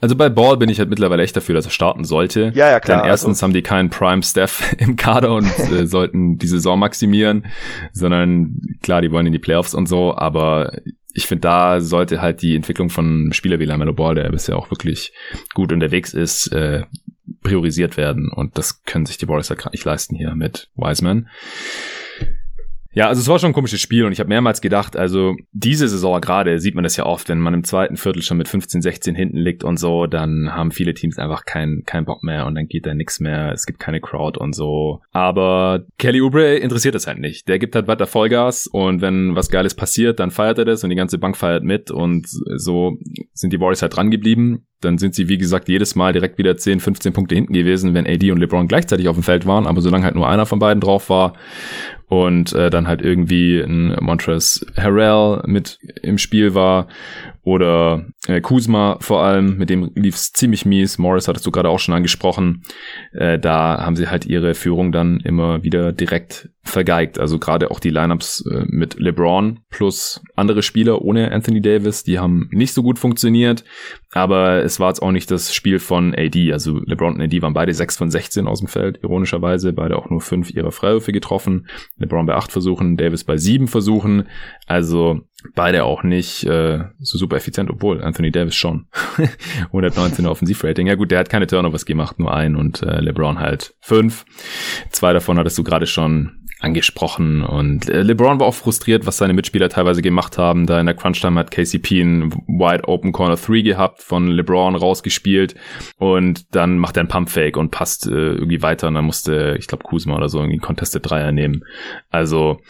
Also 0.00 0.16
bei 0.16 0.28
Ball 0.28 0.56
bin 0.56 0.68
ich 0.68 0.78
halt 0.78 0.90
mittlerweile 0.90 1.22
echt 1.22 1.36
dafür, 1.36 1.54
dass 1.54 1.64
er 1.64 1.70
starten 1.70 2.04
sollte. 2.04 2.52
Ja, 2.54 2.70
ja, 2.70 2.80
klar. 2.80 3.02
Denn 3.02 3.10
erstens 3.10 3.38
also. 3.38 3.44
haben 3.44 3.52
die 3.54 3.62
keinen 3.62 3.90
Prime 3.90 4.22
Staff 4.22 4.74
im 4.78 4.96
Kader 4.96 5.32
und 5.32 5.46
äh, 5.70 5.86
sollten 5.86 6.38
die 6.38 6.46
Saison 6.46 6.78
maximieren, 6.78 7.46
sondern 7.92 8.60
klar, 8.82 9.02
die 9.02 9.10
wollen 9.10 9.26
in 9.26 9.32
die 9.32 9.38
Playoffs 9.38 9.74
und 9.74 9.86
so, 9.86 10.16
aber 10.16 10.72
ich 11.12 11.26
finde, 11.26 11.42
da 11.42 11.80
sollte 11.80 12.22
halt 12.22 12.42
die 12.42 12.54
Entwicklung 12.54 12.90
von 12.90 13.32
Spieler 13.32 13.58
wie 13.58 13.64
Lamelo 13.64 13.92
Ball, 13.92 14.14
der 14.14 14.30
bisher 14.30 14.56
auch 14.56 14.70
wirklich 14.70 15.12
gut 15.54 15.72
unterwegs 15.72 16.14
ist, 16.14 16.48
äh, 16.52 16.84
priorisiert 17.42 17.96
werden. 17.96 18.30
Und 18.30 18.58
das 18.58 18.84
können 18.84 19.06
sich 19.06 19.18
die 19.18 19.28
Warriors 19.28 19.50
halt 19.50 19.72
nicht 19.72 19.84
leisten 19.84 20.14
hier 20.14 20.34
mit 20.34 20.68
Wiseman. 20.76 21.28
Ja, 22.92 23.06
also 23.06 23.20
es 23.20 23.28
war 23.28 23.38
schon 23.38 23.50
ein 23.50 23.54
komisches 23.54 23.80
Spiel 23.80 24.04
und 24.04 24.12
ich 24.12 24.18
habe 24.18 24.28
mehrmals 24.28 24.60
gedacht, 24.60 24.96
also 24.96 25.36
diese 25.52 25.88
Saison 25.88 26.20
gerade 26.20 26.58
sieht 26.58 26.74
man 26.74 26.82
das 26.82 26.96
ja 26.96 27.06
oft, 27.06 27.28
wenn 27.28 27.38
man 27.38 27.54
im 27.54 27.62
zweiten 27.62 27.96
Viertel 27.96 28.22
schon 28.22 28.36
mit 28.36 28.48
15, 28.48 28.82
16 28.82 29.14
hinten 29.14 29.36
liegt 29.36 29.62
und 29.62 29.76
so, 29.76 30.06
dann 30.06 30.52
haben 30.52 30.72
viele 30.72 30.92
Teams 30.92 31.18
einfach 31.18 31.44
keinen 31.44 31.84
kein 31.84 32.04
Bock 32.04 32.24
mehr 32.24 32.46
und 32.46 32.56
dann 32.56 32.66
geht 32.66 32.86
da 32.86 32.94
nichts 32.94 33.20
mehr, 33.20 33.52
es 33.52 33.66
gibt 33.66 33.78
keine 33.78 34.00
Crowd 34.00 34.38
und 34.40 34.54
so. 34.54 35.00
Aber 35.12 35.84
Kelly 35.98 36.20
Oubre 36.20 36.56
interessiert 36.56 36.96
es 36.96 37.06
halt 37.06 37.18
nicht. 37.18 37.46
Der 37.46 37.60
gibt 37.60 37.76
halt 37.76 37.86
weiter 37.86 38.08
Vollgas 38.08 38.66
und 38.66 39.00
wenn 39.00 39.36
was 39.36 39.50
Geiles 39.50 39.74
passiert, 39.74 40.18
dann 40.18 40.32
feiert 40.32 40.58
er 40.58 40.64
das 40.64 40.82
und 40.82 40.90
die 40.90 40.96
ganze 40.96 41.18
Bank 41.18 41.36
feiert 41.36 41.62
mit 41.62 41.92
und 41.92 42.26
so 42.28 42.98
sind 43.32 43.52
die 43.52 43.60
Warriors 43.60 43.82
halt 43.82 43.94
dran 43.94 44.10
geblieben 44.10 44.66
dann 44.80 44.98
sind 44.98 45.14
sie, 45.14 45.28
wie 45.28 45.38
gesagt, 45.38 45.68
jedes 45.68 45.94
Mal 45.94 46.12
direkt 46.12 46.38
wieder 46.38 46.56
10, 46.56 46.80
15 46.80 47.12
Punkte 47.12 47.34
hinten 47.34 47.52
gewesen, 47.52 47.94
wenn 47.94 48.06
AD 48.06 48.30
und 48.30 48.38
LeBron 48.38 48.68
gleichzeitig 48.68 49.08
auf 49.08 49.16
dem 49.16 49.22
Feld 49.22 49.46
waren. 49.46 49.66
Aber 49.66 49.80
solange 49.80 50.04
halt 50.04 50.14
nur 50.14 50.28
einer 50.28 50.46
von 50.46 50.58
beiden 50.58 50.80
drauf 50.80 51.10
war 51.10 51.34
und 52.08 52.52
äh, 52.54 52.70
dann 52.70 52.88
halt 52.88 53.02
irgendwie 53.02 53.60
ein 53.60 53.96
Montrezl 54.00 54.66
Harrell 54.76 55.42
mit 55.46 55.78
im 56.02 56.18
Spiel 56.18 56.54
war 56.54 56.88
oder 57.50 58.06
äh, 58.28 58.40
Kuzma 58.40 58.96
vor 59.00 59.24
allem, 59.24 59.56
mit 59.58 59.70
dem 59.70 59.90
lief's 59.96 60.32
ziemlich 60.32 60.64
mies. 60.64 60.98
Morris 60.98 61.26
hattest 61.26 61.44
du 61.44 61.50
gerade 61.50 61.68
auch 61.68 61.80
schon 61.80 61.94
angesprochen. 61.94 62.62
Äh, 63.12 63.40
da 63.40 63.84
haben 63.84 63.96
sie 63.96 64.06
halt 64.06 64.24
ihre 64.24 64.54
Führung 64.54 64.92
dann 64.92 65.18
immer 65.18 65.64
wieder 65.64 65.92
direkt 65.92 66.48
vergeigt. 66.62 67.18
Also 67.18 67.40
gerade 67.40 67.72
auch 67.72 67.80
die 67.80 67.90
Lineups 67.90 68.44
äh, 68.46 68.64
mit 68.68 69.00
LeBron 69.00 69.60
plus 69.68 70.22
andere 70.36 70.62
Spieler 70.62 71.02
ohne 71.02 71.32
Anthony 71.32 71.60
Davis, 71.60 72.04
die 72.04 72.20
haben 72.20 72.48
nicht 72.52 72.72
so 72.72 72.84
gut 72.84 73.00
funktioniert. 73.00 73.64
Aber 74.12 74.62
es 74.62 74.78
war 74.78 74.88
jetzt 74.88 75.02
auch 75.02 75.10
nicht 75.10 75.30
das 75.30 75.52
Spiel 75.52 75.80
von 75.80 76.14
AD. 76.14 76.52
Also 76.52 76.78
LeBron 76.78 77.14
und 77.14 77.20
AD 77.20 77.42
waren 77.42 77.54
beide 77.54 77.74
6 77.74 77.96
von 77.96 78.10
16 78.10 78.46
aus 78.46 78.60
dem 78.60 78.68
Feld, 78.68 79.00
ironischerweise. 79.02 79.72
Beide 79.72 79.96
auch 79.96 80.08
nur 80.08 80.20
5 80.20 80.50
ihrer 80.50 80.70
Freiwürfe 80.70 81.12
getroffen. 81.12 81.66
LeBron 81.98 82.26
bei 82.26 82.34
8 82.34 82.52
Versuchen, 82.52 82.96
Davis 82.96 83.24
bei 83.24 83.36
7 83.36 83.66
Versuchen. 83.66 84.28
Also 84.66 85.20
beide 85.54 85.84
auch 85.84 86.02
nicht 86.02 86.44
äh, 86.44 86.84
so 86.98 87.18
super 87.18 87.36
effizient, 87.36 87.70
obwohl 87.70 88.02
Anthony 88.02 88.30
Davis 88.30 88.54
schon. 88.54 88.86
119 89.66 90.26
Offensivrating. 90.26 90.86
Ja 90.86 90.94
gut, 90.94 91.10
der 91.10 91.18
hat 91.18 91.30
keine 91.30 91.46
Turnovers 91.46 91.86
gemacht, 91.86 92.18
nur 92.18 92.34
ein 92.34 92.56
und 92.56 92.82
äh, 92.82 93.00
LeBron 93.00 93.38
halt 93.38 93.74
5. 93.80 94.24
Zwei 94.90 95.12
davon 95.12 95.38
hattest 95.38 95.58
du 95.58 95.64
gerade 95.64 95.86
schon 95.86 96.40
angesprochen 96.60 97.42
und 97.42 97.88
äh, 97.88 98.02
LeBron 98.02 98.38
war 98.38 98.46
auch 98.46 98.54
frustriert, 98.54 99.06
was 99.06 99.16
seine 99.16 99.32
Mitspieler 99.32 99.70
teilweise 99.70 100.02
gemacht 100.02 100.36
haben. 100.36 100.66
Da 100.66 100.78
in 100.78 100.86
der 100.86 100.94
Crunch-Time 100.94 101.38
hat 101.38 101.50
KCP 101.50 102.02
einen 102.02 102.32
Wide 102.46 102.86
Open 102.86 103.12
Corner 103.12 103.36
3 103.36 103.62
gehabt, 103.62 104.02
von 104.02 104.28
LeBron 104.28 104.76
rausgespielt 104.76 105.54
und 105.96 106.54
dann 106.54 106.78
macht 106.78 106.98
er 106.98 107.00
einen 107.00 107.08
Pump-Fake 107.08 107.56
und 107.56 107.70
passt 107.70 108.06
äh, 108.06 108.10
irgendwie 108.10 108.62
weiter 108.62 108.88
und 108.88 108.94
dann 108.94 109.06
musste, 109.06 109.56
ich 109.58 109.68
glaube, 109.68 109.84
Kuzma 109.84 110.16
oder 110.16 110.28
so 110.28 110.38
irgendwie 110.38 110.56
einen 110.56 110.62
Contested 110.62 111.08
Dreier 111.08 111.32
nehmen. 111.32 111.64
Also 112.10 112.60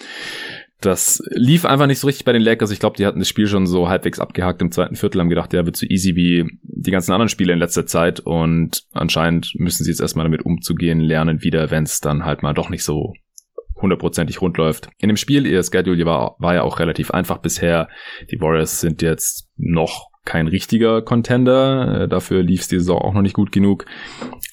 das 0.81 1.23
lief 1.31 1.65
einfach 1.65 1.87
nicht 1.87 1.99
so 1.99 2.07
richtig 2.07 2.25
bei 2.25 2.33
den 2.33 2.43
Lakers. 2.43 2.71
Ich 2.71 2.81
glaube, 2.81 2.97
die 2.97 3.07
hatten 3.07 3.19
das 3.19 3.29
Spiel 3.29 3.47
schon 3.47 3.67
so 3.67 3.89
halbwegs 3.89 4.19
abgehakt 4.19 4.63
im 4.63 4.73
zweiten 4.73 4.97
Viertel, 4.97 5.21
haben 5.21 5.29
gedacht, 5.29 5.53
ja, 5.53 5.65
wird 5.67 5.77
so 5.77 5.87
easy 5.87 6.17
wie 6.17 6.47
die 6.63 6.91
ganzen 6.91 7.13
anderen 7.13 7.29
Spiele 7.29 7.53
in 7.53 7.59
letzter 7.59 7.87
Zeit. 7.87 8.21
Und 8.21 8.85
anscheinend 8.93 9.53
müssen 9.57 9.85
sie 9.85 9.91
jetzt 9.91 10.01
erstmal 10.01 10.25
damit 10.25 10.45
umzugehen, 10.45 11.01
lernen 11.01 11.43
wieder, 11.43 11.71
wenn 11.71 11.85
es 11.85 12.01
dann 12.01 12.25
halt 12.25 12.43
mal 12.43 12.55
doch 12.55 12.71
nicht 12.71 12.85
so 12.85 13.13
hundertprozentig 13.81 14.41
rund 14.41 14.57
läuft. 14.57 14.89
In 14.99 15.09
dem 15.09 15.17
Spiel, 15.17 15.47
ihr 15.47 15.63
Schedule 15.63 16.05
war, 16.05 16.37
war 16.39 16.55
ja 16.55 16.63
auch 16.63 16.79
relativ 16.79 17.11
einfach 17.11 17.39
bisher. 17.39 17.89
Die 18.31 18.41
Warriors 18.41 18.81
sind 18.81 19.03
jetzt 19.03 19.49
noch 19.57 20.10
kein 20.25 20.49
richtiger 20.49 21.03
Contender. 21.03 22.03
Äh, 22.03 22.09
dafür 22.09 22.43
lief 22.43 22.63
es 22.63 22.69
die 22.69 22.79
Saison 22.79 23.01
auch 23.01 23.15
noch 23.15 23.23
nicht 23.23 23.35
gut 23.35 23.53
genug. 23.53 23.87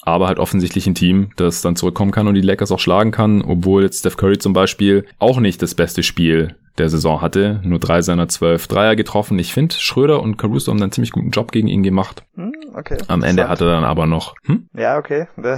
Aber 0.01 0.27
halt 0.27 0.39
offensichtlich 0.39 0.87
ein 0.87 0.95
Team, 0.95 1.31
das 1.35 1.61
dann 1.61 1.75
zurückkommen 1.75 2.11
kann 2.11 2.27
und 2.27 2.35
die 2.35 2.41
Lakers 2.41 2.71
auch 2.71 2.79
schlagen 2.79 3.11
kann, 3.11 3.41
obwohl 3.41 3.83
jetzt 3.83 3.99
Steph 3.99 4.17
Curry 4.17 4.37
zum 4.37 4.53
Beispiel 4.53 5.05
auch 5.19 5.39
nicht 5.39 5.61
das 5.61 5.75
beste 5.75 6.03
Spiel 6.03 6.55
der 6.77 6.89
Saison 6.89 7.21
hatte. 7.21 7.59
Nur 7.63 7.79
drei 7.79 8.01
seiner 8.01 8.27
zwölf 8.27 8.67
Dreier 8.67 8.95
getroffen. 8.95 9.37
Ich 9.39 9.53
finde, 9.53 9.75
Schröder 9.75 10.21
und 10.21 10.37
Caruso 10.37 10.71
haben 10.71 10.81
einen 10.81 10.91
ziemlich 10.91 11.11
guten 11.11 11.31
Job 11.31 11.51
gegen 11.51 11.67
ihn 11.67 11.83
gemacht. 11.83 12.23
Hm, 12.35 12.53
okay. 12.75 12.97
Am 13.07 13.23
Ende 13.23 13.49
hat 13.49 13.61
er 13.61 13.67
dann 13.67 13.83
aber 13.83 14.05
noch. 14.05 14.35
Hm? 14.45 14.69
Ja, 14.73 14.97
okay. 14.97 15.27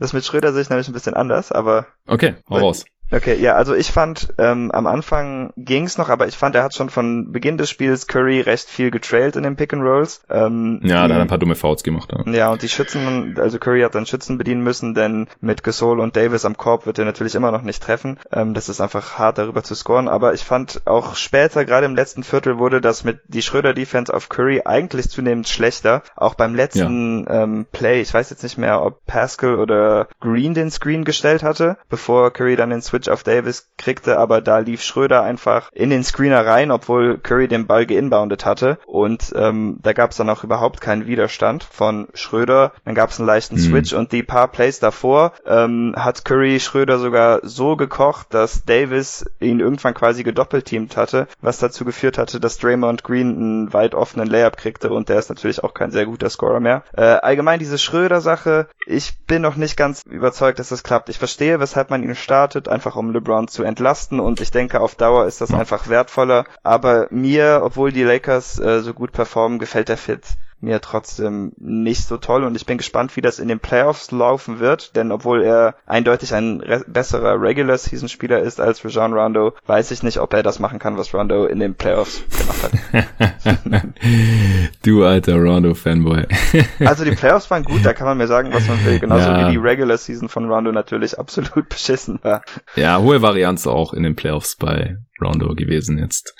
Das 0.00 0.12
mit 0.12 0.24
Schröder 0.24 0.52
sehe 0.52 0.62
ich 0.62 0.68
nämlich 0.68 0.88
ein 0.88 0.92
bisschen 0.92 1.14
anders, 1.14 1.52
aber. 1.52 1.86
Okay, 2.06 2.34
hau 2.50 2.58
raus. 2.58 2.84
Okay, 3.10 3.36
ja, 3.40 3.54
also 3.54 3.74
ich 3.74 3.92
fand, 3.92 4.34
ähm, 4.38 4.70
am 4.72 4.86
Anfang 4.86 5.52
ging's 5.56 5.96
noch, 5.96 6.08
aber 6.08 6.26
ich 6.26 6.36
fand, 6.36 6.56
er 6.56 6.64
hat 6.64 6.74
schon 6.74 6.90
von 6.90 7.30
Beginn 7.30 7.56
des 7.56 7.70
Spiels 7.70 8.06
Curry 8.06 8.40
recht 8.40 8.68
viel 8.68 8.90
getrailt 8.90 9.36
in 9.36 9.44
den 9.44 9.56
Pick 9.56 9.72
and 9.72 9.82
Rolls. 9.82 10.22
Ähm, 10.28 10.80
ja, 10.82 10.96
da 10.96 11.02
hat 11.02 11.10
er 11.12 11.20
ein 11.20 11.28
paar 11.28 11.38
dumme 11.38 11.54
Fouls 11.54 11.82
gemacht. 11.84 12.12
Ja. 12.12 12.32
ja, 12.32 12.50
und 12.50 12.62
die 12.62 12.68
Schützen, 12.68 13.36
also 13.38 13.58
Curry 13.58 13.82
hat 13.82 13.94
dann 13.94 14.06
Schützen 14.06 14.38
bedienen 14.38 14.62
müssen, 14.62 14.94
denn 14.94 15.28
mit 15.40 15.62
Gasol 15.62 16.00
und 16.00 16.16
Davis 16.16 16.44
am 16.44 16.56
Korb 16.56 16.86
wird 16.86 16.98
er 16.98 17.04
natürlich 17.04 17.36
immer 17.36 17.52
noch 17.52 17.62
nicht 17.62 17.82
treffen. 17.82 18.18
Ähm, 18.32 18.54
das 18.54 18.68
ist 18.68 18.80
einfach 18.80 19.18
hart, 19.18 19.38
darüber 19.38 19.62
zu 19.62 19.74
scoren, 19.74 20.08
aber 20.08 20.34
ich 20.34 20.42
fand 20.42 20.82
auch 20.86 21.14
später, 21.14 21.64
gerade 21.64 21.86
im 21.86 21.94
letzten 21.94 22.24
Viertel, 22.24 22.58
wurde 22.58 22.80
das 22.80 23.04
mit 23.04 23.20
die 23.28 23.42
Schröder-Defense 23.42 24.12
auf 24.12 24.28
Curry 24.28 24.62
eigentlich 24.64 25.10
zunehmend 25.10 25.48
schlechter. 25.48 26.02
Auch 26.16 26.34
beim 26.34 26.54
letzten 26.56 27.24
ja. 27.24 27.44
ähm, 27.44 27.66
Play, 27.70 28.00
ich 28.00 28.12
weiß 28.12 28.30
jetzt 28.30 28.42
nicht 28.42 28.58
mehr, 28.58 28.82
ob 28.82 29.04
Pascal 29.06 29.56
oder 29.56 30.08
Green 30.20 30.54
den 30.54 30.70
Screen 30.70 31.04
gestellt 31.04 31.44
hatte, 31.44 31.76
bevor 31.88 32.32
Curry 32.32 32.56
dann 32.56 32.70
den 32.70 32.82
Switch 32.82 32.95
Switch 32.96 33.08
auf 33.08 33.22
Davis 33.22 33.68
kriegte, 33.76 34.18
aber 34.18 34.40
da 34.40 34.58
lief 34.58 34.82
Schröder 34.82 35.22
einfach 35.22 35.70
in 35.72 35.90
den 35.90 36.02
Screener 36.02 36.46
rein, 36.46 36.70
obwohl 36.70 37.18
Curry 37.18 37.46
den 37.46 37.66
Ball 37.66 37.84
geinboundet 37.84 38.46
hatte 38.46 38.78
und 38.86 39.34
ähm, 39.36 39.78
da 39.82 39.92
gab 39.92 40.12
es 40.12 40.16
dann 40.16 40.30
auch 40.30 40.44
überhaupt 40.44 40.80
keinen 40.80 41.06
Widerstand 41.06 41.64
von 41.64 42.08
Schröder. 42.14 42.72
Dann 42.84 42.94
gab 42.94 43.10
es 43.10 43.18
einen 43.18 43.26
leichten 43.26 43.56
mhm. 43.56 43.60
Switch 43.60 43.92
und 43.92 44.12
die 44.12 44.22
paar 44.22 44.48
Plays 44.48 44.78
davor 44.78 45.32
ähm, 45.44 45.94
hat 45.96 46.24
Curry 46.24 46.58
Schröder 46.60 46.98
sogar 46.98 47.40
so 47.42 47.76
gekocht, 47.76 48.28
dass 48.30 48.64
Davis 48.64 49.26
ihn 49.40 49.60
irgendwann 49.60 49.92
quasi 49.94 50.22
gedoppelteamt 50.22 50.96
hatte, 50.96 51.28
was 51.40 51.58
dazu 51.58 51.84
geführt 51.84 52.16
hatte, 52.16 52.40
dass 52.40 52.58
Draymond 52.58 53.04
Green 53.04 53.36
einen 53.36 53.72
weit 53.74 53.94
offenen 53.94 54.28
Layup 54.28 54.56
kriegte 54.56 54.90
und 54.90 55.08
der 55.10 55.18
ist 55.18 55.28
natürlich 55.28 55.62
auch 55.62 55.74
kein 55.74 55.90
sehr 55.90 56.06
guter 56.06 56.30
Scorer 56.30 56.60
mehr. 56.60 56.82
Äh, 56.96 57.02
allgemein 57.02 57.58
diese 57.58 57.76
Schröder-Sache, 57.76 58.68
ich 58.86 59.18
bin 59.26 59.42
noch 59.42 59.56
nicht 59.56 59.76
ganz 59.76 60.02
überzeugt, 60.06 60.58
dass 60.58 60.70
das 60.70 60.82
klappt. 60.82 61.08
Ich 61.08 61.18
verstehe, 61.18 61.60
weshalb 61.60 61.90
man 61.90 62.02
ihn 62.02 62.14
startet, 62.14 62.68
einfach 62.68 62.85
einfach 62.86 62.96
um 62.96 63.10
LeBron 63.10 63.48
zu 63.48 63.64
entlasten 63.64 64.20
und 64.20 64.40
ich 64.40 64.52
denke, 64.52 64.80
auf 64.80 64.94
Dauer 64.94 65.26
ist 65.26 65.40
das 65.40 65.52
einfach 65.52 65.88
wertvoller. 65.88 66.44
Aber 66.62 67.08
mir, 67.10 67.62
obwohl 67.64 67.90
die 67.90 68.04
Lakers 68.04 68.60
äh, 68.60 68.80
so 68.80 68.94
gut 68.94 69.10
performen, 69.10 69.58
gefällt 69.58 69.88
der 69.88 69.96
Fit 69.96 70.22
mir 70.60 70.80
trotzdem 70.80 71.52
nicht 71.58 72.06
so 72.06 72.16
toll 72.16 72.44
und 72.44 72.56
ich 72.56 72.64
bin 72.64 72.78
gespannt, 72.78 73.16
wie 73.16 73.20
das 73.20 73.38
in 73.38 73.48
den 73.48 73.60
Playoffs 73.60 74.10
laufen 74.10 74.58
wird, 74.58 74.96
denn 74.96 75.12
obwohl 75.12 75.42
er 75.42 75.74
eindeutig 75.84 76.34
ein 76.34 76.60
re 76.60 76.82
besserer 76.86 77.40
Regular 77.40 77.76
Season 77.76 78.08
Spieler 78.08 78.40
ist 78.40 78.60
als 78.60 78.84
Rajon 78.84 79.12
Rondo, 79.12 79.52
weiß 79.66 79.90
ich 79.90 80.02
nicht, 80.02 80.18
ob 80.18 80.32
er 80.32 80.42
das 80.42 80.58
machen 80.58 80.78
kann, 80.78 80.96
was 80.96 81.12
Rondo 81.12 81.44
in 81.44 81.58
den 81.58 81.74
Playoffs 81.74 82.22
gemacht 82.38 82.62
hat. 82.62 83.84
du 84.82 85.04
alter 85.04 85.36
Rondo 85.36 85.74
Fanboy. 85.74 86.26
also 86.80 87.04
die 87.04 87.12
Playoffs 87.12 87.50
waren 87.50 87.62
gut, 87.62 87.84
da 87.84 87.92
kann 87.92 88.06
man 88.06 88.16
mir 88.16 88.26
sagen, 88.26 88.52
was 88.52 88.66
man 88.66 88.82
will, 88.84 88.98
genauso 88.98 89.28
ja. 89.28 89.46
wie 89.46 89.52
die 89.52 89.58
Regular 89.58 89.98
Season 89.98 90.28
von 90.28 90.50
Rondo 90.50 90.72
natürlich 90.72 91.18
absolut 91.18 91.68
beschissen 91.68 92.18
war. 92.22 92.42
Ja, 92.76 92.98
hohe 92.98 93.20
Varianz 93.20 93.66
auch 93.66 93.92
in 93.92 94.02
den 94.02 94.16
Playoffs 94.16 94.56
bei 94.56 94.96
Rondo 95.20 95.54
gewesen 95.54 95.98
jetzt. 95.98 96.34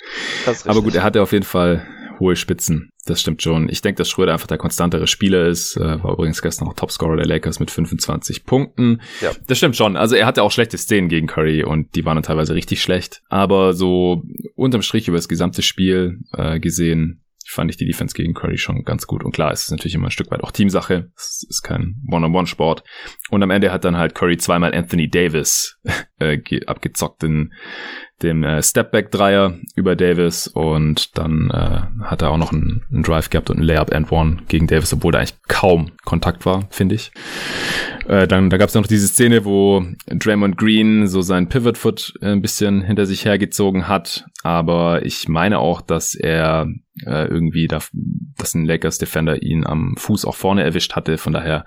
Aber 0.65 0.81
gut, 0.81 0.95
er 0.95 1.03
hatte 1.03 1.21
auf 1.21 1.31
jeden 1.31 1.45
Fall 1.45 1.85
hohe 2.19 2.35
Spitzen. 2.35 2.89
Das 3.05 3.21
stimmt 3.21 3.41
schon. 3.41 3.69
Ich 3.69 3.81
denke, 3.81 3.99
dass 3.99 4.09
Schröder 4.09 4.33
einfach 4.33 4.47
der 4.47 4.57
konstantere 4.57 5.07
Spieler 5.07 5.47
ist. 5.47 5.77
Äh, 5.77 6.03
war 6.03 6.13
übrigens 6.13 6.41
gestern 6.41 6.67
auch 6.67 6.73
Topscorer 6.73 7.15
der 7.15 7.25
Lakers 7.25 7.59
mit 7.59 7.71
25 7.71 8.45
Punkten. 8.45 9.01
Ja. 9.21 9.31
Das 9.47 9.57
stimmt 9.57 9.75
schon. 9.75 9.95
Also 9.95 10.15
er 10.15 10.25
hatte 10.25 10.43
auch 10.43 10.51
schlechte 10.51 10.77
Szenen 10.77 11.09
gegen 11.09 11.27
Curry 11.27 11.63
und 11.63 11.95
die 11.95 12.05
waren 12.05 12.15
dann 12.15 12.23
teilweise 12.23 12.53
richtig 12.53 12.81
schlecht. 12.81 13.21
Aber 13.29 13.73
so 13.73 14.23
unterm 14.55 14.81
Strich 14.81 15.07
über 15.07 15.17
das 15.17 15.29
gesamte 15.29 15.61
Spiel 15.61 16.19
äh, 16.33 16.59
gesehen 16.59 17.23
fand 17.49 17.71
ich 17.71 17.77
die 17.77 17.85
Defense 17.85 18.13
gegen 18.13 18.33
Curry 18.33 18.57
schon 18.57 18.83
ganz 18.83 19.07
gut. 19.07 19.23
Und 19.23 19.31
klar, 19.31 19.51
es 19.51 19.63
ist 19.63 19.71
natürlich 19.71 19.95
immer 19.95 20.07
ein 20.07 20.11
Stück 20.11 20.29
weit 20.31 20.43
auch 20.43 20.51
Teamsache. 20.51 21.11
Es 21.15 21.45
ist 21.49 21.61
kein 21.63 21.95
One-on-One-Sport. 22.11 22.83
Und 23.29 23.41
am 23.41 23.51
Ende 23.51 23.71
hat 23.71 23.85
dann 23.85 23.97
halt 23.97 24.15
Curry 24.15 24.37
zweimal 24.37 24.73
Anthony 24.73 25.09
Davis 25.09 25.76
äh, 26.19 26.39
abgezockt 26.65 27.23
in 27.23 27.53
dem 28.23 28.43
äh, 28.43 28.63
Stepback-Dreier 28.63 29.59
über 29.75 29.95
Davis 29.95 30.47
und 30.47 31.17
dann 31.17 31.51
äh, 31.51 32.03
hat 32.03 32.23
er 32.23 32.31
auch 32.31 32.37
noch 32.37 32.51
einen, 32.51 32.83
einen 32.91 33.03
Drive 33.03 33.29
gehabt 33.29 33.49
und 33.51 33.57
einen 33.57 33.65
Layup 33.65 33.93
and 33.93 34.11
One 34.11 34.37
gegen 34.47 34.65
Davis, 34.65 34.91
obwohl 34.91 35.11
da 35.11 35.19
eigentlich 35.19 35.35
kaum 35.47 35.91
Kontakt 36.03 36.45
war, 36.45 36.67
finde 36.71 36.95
ich. 36.95 37.11
Äh, 38.07 38.27
dann 38.27 38.49
da 38.49 38.57
gab 38.57 38.69
es 38.69 38.75
noch 38.75 38.87
diese 38.87 39.07
Szene, 39.07 39.45
wo 39.45 39.85
Draymond 40.07 40.57
Green 40.57 41.07
so 41.07 41.21
seinen 41.21 41.47
Pivot 41.47 41.77
Foot 41.77 42.13
äh, 42.21 42.31
ein 42.31 42.41
bisschen 42.41 42.81
hinter 42.81 43.05
sich 43.05 43.23
hergezogen 43.23 43.87
hat, 43.87 44.25
aber 44.41 45.05
ich 45.05 45.27
meine 45.27 45.59
auch, 45.59 45.81
dass 45.81 46.15
er 46.15 46.67
äh, 47.05 47.27
irgendwie, 47.27 47.67
da, 47.67 47.79
dass 48.37 48.55
ein 48.55 48.65
Lakers 48.65 48.97
Defender 48.97 49.43
ihn 49.43 49.65
am 49.65 49.95
Fuß 49.97 50.25
auch 50.25 50.35
vorne 50.35 50.63
erwischt 50.63 50.95
hatte. 50.95 51.17
Von 51.17 51.33
daher 51.33 51.65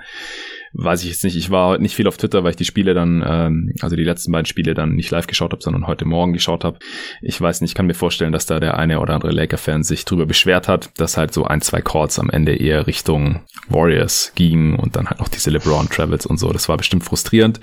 weiß 0.72 1.02
ich 1.02 1.10
jetzt 1.10 1.24
nicht. 1.24 1.36
Ich 1.36 1.50
war 1.50 1.68
heute 1.68 1.82
nicht 1.82 1.94
viel 1.94 2.06
auf 2.06 2.16
Twitter, 2.16 2.44
weil 2.44 2.50
ich 2.50 2.56
die 2.56 2.64
Spiele 2.64 2.94
dann, 2.94 3.24
ähm, 3.26 3.72
also 3.80 3.96
die 3.96 4.04
letzten 4.04 4.32
beiden 4.32 4.46
Spiele 4.46 4.74
dann 4.74 4.94
nicht 4.94 5.10
live 5.10 5.26
geschaut 5.26 5.52
habe, 5.52 5.62
sondern 5.62 5.86
heute 5.86 6.04
Morgen 6.04 6.32
geschaut 6.32 6.64
habe. 6.64 6.78
Ich 7.22 7.40
weiß 7.40 7.60
nicht, 7.60 7.70
ich 7.70 7.74
kann 7.74 7.86
mir 7.86 7.94
vorstellen, 7.94 8.32
dass 8.32 8.46
da 8.46 8.60
der 8.60 8.76
eine 8.78 9.00
oder 9.00 9.14
andere 9.14 9.32
Laker-Fan 9.32 9.82
sich 9.82 10.04
drüber 10.04 10.26
beschwert 10.26 10.68
hat, 10.68 10.90
dass 10.98 11.16
halt 11.16 11.32
so 11.34 11.44
ein, 11.44 11.60
zwei 11.60 11.80
Calls 11.80 12.18
am 12.18 12.30
Ende 12.30 12.54
eher 12.54 12.86
Richtung 12.86 13.40
Warriors 13.68 14.32
gingen 14.34 14.76
und 14.76 14.96
dann 14.96 15.08
halt 15.08 15.20
noch 15.20 15.28
diese 15.28 15.50
LeBron 15.50 15.88
Travels 15.88 16.26
und 16.26 16.38
so. 16.38 16.52
Das 16.52 16.68
war 16.68 16.76
bestimmt 16.76 17.04
frustrierend. 17.04 17.60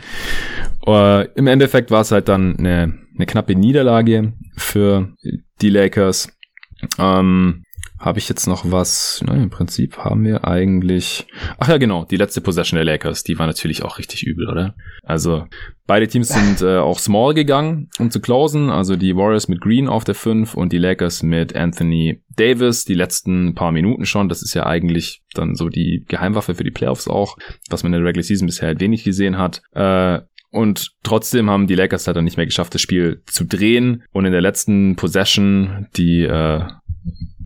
Uh, 0.85 1.23
Im 1.35 1.47
Endeffekt 1.47 1.91
war 1.91 2.01
es 2.01 2.11
halt 2.11 2.27
dann 2.27 2.57
eine, 2.57 2.97
eine 3.15 3.25
knappe 3.25 3.55
Niederlage 3.55 4.33
für 4.55 5.13
die 5.61 5.69
Lakers. 5.69 6.29
Ähm, 6.99 7.63
habe 7.99 8.19
ich 8.19 8.29
jetzt 8.29 8.47
noch 8.47 8.71
was? 8.71 9.23
Na, 9.25 9.33
Im 9.33 9.49
Prinzip 9.49 9.97
haben 9.97 10.23
wir 10.23 10.45
eigentlich. 10.45 11.27
Ach 11.57 11.67
ja, 11.67 11.77
genau, 11.77 12.05
die 12.05 12.17
letzte 12.17 12.41
Possession 12.41 12.77
der 12.77 12.85
Lakers, 12.85 13.23
die 13.23 13.37
war 13.39 13.47
natürlich 13.47 13.83
auch 13.83 13.97
richtig 13.97 14.23
übel, 14.23 14.47
oder? 14.47 14.75
Also 15.03 15.45
beide 15.87 16.07
Teams 16.07 16.29
sind 16.29 16.61
äh, 16.61 16.77
auch 16.77 16.99
small 16.99 17.33
gegangen, 17.33 17.89
um 17.97 18.11
zu 18.11 18.19
closen. 18.19 18.69
Also 18.69 18.95
die 18.95 19.15
Warriors 19.15 19.47
mit 19.47 19.61
Green 19.61 19.87
auf 19.87 20.03
der 20.03 20.15
5 20.15 20.53
und 20.53 20.73
die 20.73 20.77
Lakers 20.77 21.23
mit 21.23 21.55
Anthony 21.55 22.21
Davis 22.35 22.85
die 22.85 22.93
letzten 22.93 23.55
paar 23.55 23.71
Minuten 23.71 24.05
schon. 24.05 24.29
Das 24.29 24.43
ist 24.43 24.53
ja 24.53 24.65
eigentlich 24.65 25.23
dann 25.33 25.55
so 25.55 25.69
die 25.69 26.05
Geheimwaffe 26.07 26.55
für 26.55 26.63
die 26.63 26.71
Playoffs 26.71 27.07
auch, 27.07 27.37
was 27.69 27.83
man 27.83 27.93
in 27.93 27.99
der 27.99 28.07
Regular 28.07 28.23
Season 28.23 28.45
bisher 28.45 28.67
halt 28.67 28.79
wenig 28.79 29.03
gesehen 29.03 29.37
hat. 29.37 29.61
Äh, 29.73 30.19
und 30.49 30.93
trotzdem 31.03 31.49
haben 31.49 31.67
die 31.67 31.75
Lakers 31.75 32.07
halt 32.07 32.17
dann 32.17 32.23
nicht 32.23 32.37
mehr 32.37 32.45
geschafft, 32.45 32.73
das 32.73 32.81
Spiel 32.81 33.21
zu 33.25 33.43
drehen. 33.43 34.03
Und 34.11 34.25
in 34.25 34.31
der 34.31 34.41
letzten 34.41 34.95
Possession, 34.95 35.87
die 35.97 36.23
äh, 36.23 36.63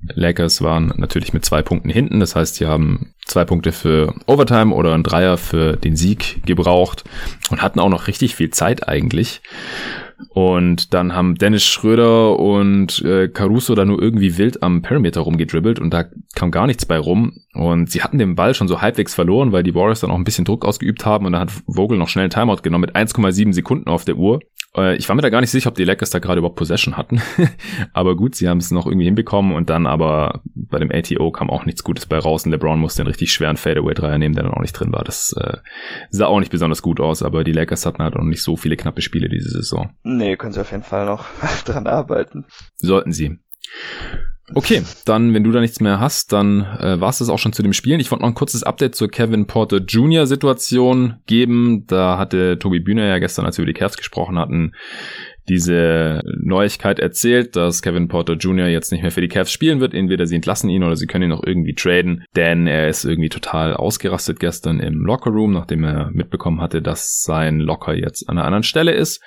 Lakers 0.08 0.62
waren 0.62 0.94
natürlich 0.98 1.34
mit 1.34 1.46
zwei 1.46 1.62
Punkten 1.62 1.90
hinten. 1.90 2.20
Das 2.20 2.36
heißt, 2.36 2.56
sie 2.56 2.66
haben 2.66 3.14
zwei 3.26 3.46
Punkte 3.46 3.72
für 3.72 4.14
Overtime 4.26 4.74
oder 4.74 4.94
ein 4.94 5.04
Dreier 5.04 5.38
für 5.38 5.78
den 5.78 5.96
Sieg 5.96 6.46
gebraucht 6.46 7.04
und 7.50 7.62
hatten 7.62 7.80
auch 7.80 7.90
noch 7.90 8.08
richtig 8.08 8.36
viel 8.36 8.50
Zeit 8.50 8.88
eigentlich. 8.88 9.42
Und 10.30 10.94
dann 10.94 11.14
haben 11.14 11.36
Dennis 11.36 11.64
Schröder 11.64 12.40
und 12.40 13.02
äh, 13.04 13.28
Caruso 13.28 13.76
da 13.76 13.86
nur 13.86 14.02
irgendwie 14.02 14.38
wild 14.38 14.64
am 14.64 14.82
Perimeter 14.82 15.22
rumgedribbelt 15.22 15.80
und 15.80 15.94
da 15.94 16.06
kam 16.36 16.52
gar 16.52 16.68
nichts 16.68 16.86
bei 16.86 16.98
rum. 16.98 17.40
Und 17.54 17.92
sie 17.92 18.02
hatten 18.02 18.18
den 18.18 18.36
Ball 18.36 18.54
schon 18.54 18.68
so 18.68 18.82
halbwegs 18.82 19.14
verloren, 19.14 19.52
weil 19.52 19.64
die 19.64 19.76
Warriors 19.76 20.02
dann 20.02 20.12
auch 20.12 20.16
ein 20.16 20.24
bisschen 20.24 20.46
Druck 20.46 20.66
ausgeübt 20.66 21.06
haben 21.06 21.26
und 21.26 21.34
dann 21.34 21.42
hat 21.42 21.52
Vogel 21.52 21.98
noch 21.98 22.08
schnell 22.08 22.24
einen 22.24 22.32
Timeout 22.32 22.62
genommen 22.64 22.82
mit 22.82 22.96
1,7 22.96 23.54
Sekunden 23.54 23.90
auf 23.90 24.06
der 24.06 24.16
Uhr. 24.16 24.40
Äh, 24.76 24.96
ich 24.96 25.08
war 25.10 25.16
mir 25.16 25.22
da 25.22 25.30
gar 25.30 25.42
nicht 25.42 25.50
sicher, 25.50 25.70
ob 25.70 25.76
die 25.76 25.84
Lakers 25.84 26.10
da 26.12 26.20
gerade 26.20 26.40
überhaupt 26.40 26.58
Possession 26.58 26.98
hatten. 26.98 27.22
aber 27.94 28.16
gut, 28.16 28.36
sie 28.36 28.48
haben 28.48 28.60
es 28.60 28.72
noch 28.72 28.86
irgendwie 28.86 29.06
hinbekommen 29.06 29.54
und 29.54 29.70
dann 29.70 29.86
aber 29.86 30.42
bei 30.56 30.80
dem 30.80 30.92
ATO 30.92 31.32
kam 31.32 31.50
auch 31.50 31.66
nichts 31.66 31.84
Gutes 31.84 32.06
bei 32.06 32.18
raus 32.18 32.46
und 32.46 32.52
LeBron 32.52 32.80
musste 32.80 33.02
einen 33.02 33.08
richtig 33.08 33.34
schweren 33.34 33.58
Fadeaway-Dreier 33.58 34.18
nehmen, 34.18 34.36
der 34.36 34.44
dann 34.44 34.54
auch 34.54 34.62
nicht 34.62 34.74
drin 34.74 34.94
war. 34.94 35.04
Das 35.04 35.34
äh, 35.34 35.58
sah 36.10 36.28
auch 36.28 36.40
nicht 36.40 36.52
besonders 36.52 36.82
gut 36.82 37.00
aus, 37.00 37.24
aber 37.24 37.44
die 37.44 37.52
Lakers 37.52 37.86
hatten 37.86 38.02
halt 38.02 38.16
auch 38.16 38.24
nicht 38.24 38.44
so 38.44 38.56
viele 38.56 38.78
knappe 38.78 39.02
Spiele 39.02 39.30
diese 39.30 39.50
Saison. 39.50 39.92
Nee, 40.18 40.38
können 40.38 40.54
sie 40.54 40.62
auf 40.62 40.72
jeden 40.72 40.84
Fall 40.84 41.06
noch 41.06 41.26
dran 41.66 41.88
arbeiten. 41.88 42.46
Sollten 42.78 43.12
sie. 43.12 43.40
Okay, 44.54 44.84
dann, 45.06 45.34
wenn 45.34 45.44
du 45.44 45.52
da 45.52 45.62
nichts 45.62 45.80
mehr 45.80 46.00
hast, 46.00 46.34
dann 46.34 46.62
äh, 46.62 47.00
war 47.00 47.10
es 47.10 47.20
das 47.20 47.30
auch 47.30 47.40
schon 47.40 47.54
zu 47.54 47.64
dem 47.64 47.72
Spielen. 47.72 48.02
Ich 48.02 48.12
wollte 48.12 48.24
noch 48.24 48.30
ein 48.30 48.36
kurzes 48.36 48.64
Update 48.64 48.96
zur 48.96 49.08
Kevin 49.08 49.48
Porter 49.48 49.78
Jr. 49.78 50.28
Situation 50.28 51.22
geben. 51.26 51.86
Da 51.88 52.18
hatte 52.18 52.60
Tobi 52.60 52.82
Bühner 52.82 53.06
ja 53.06 53.20
gestern, 53.20 53.46
als 53.46 53.58
wir 53.58 53.64
über 53.64 53.72
die 53.72 53.80
Cavs 53.80 53.96
gesprochen 53.96 54.38
hatten, 54.38 54.74
diese 55.48 56.22
Neuigkeit 56.42 57.00
erzählt, 57.00 57.56
dass 57.56 57.82
Kevin 57.82 58.10
Porter 58.10 58.34
Jr. 58.34 58.68
jetzt 58.68 58.92
nicht 58.92 59.02
mehr 59.02 59.12
für 59.12 59.22
die 59.22 59.30
Cavs 59.30 59.52
spielen 59.52 59.80
wird. 59.80 59.94
Entweder 59.94 60.26
sie 60.26 60.36
entlassen 60.36 60.70
ihn 60.70 60.84
oder 60.84 60.98
sie 60.98 61.08
können 61.08 61.24
ihn 61.24 61.30
noch 61.30 61.46
irgendwie 61.46 61.74
traden, 61.74 62.26
denn 62.36 62.68
er 62.68 62.90
ist 62.90 63.06
irgendwie 63.06 63.30
total 63.30 63.74
ausgerastet 63.74 64.40
gestern 64.40 64.80
im 64.80 65.06
Lockerroom, 65.06 65.54
nachdem 65.54 65.84
er 65.84 66.10
mitbekommen 66.12 66.62
hatte, 66.62 66.82
dass 66.82 67.22
sein 67.22 67.60
Locker 67.60 67.94
jetzt 67.94 68.28
an 68.28 68.38
einer 68.38 68.46
anderen 68.46 68.64
Stelle 68.64 68.92
ist. 68.92 69.22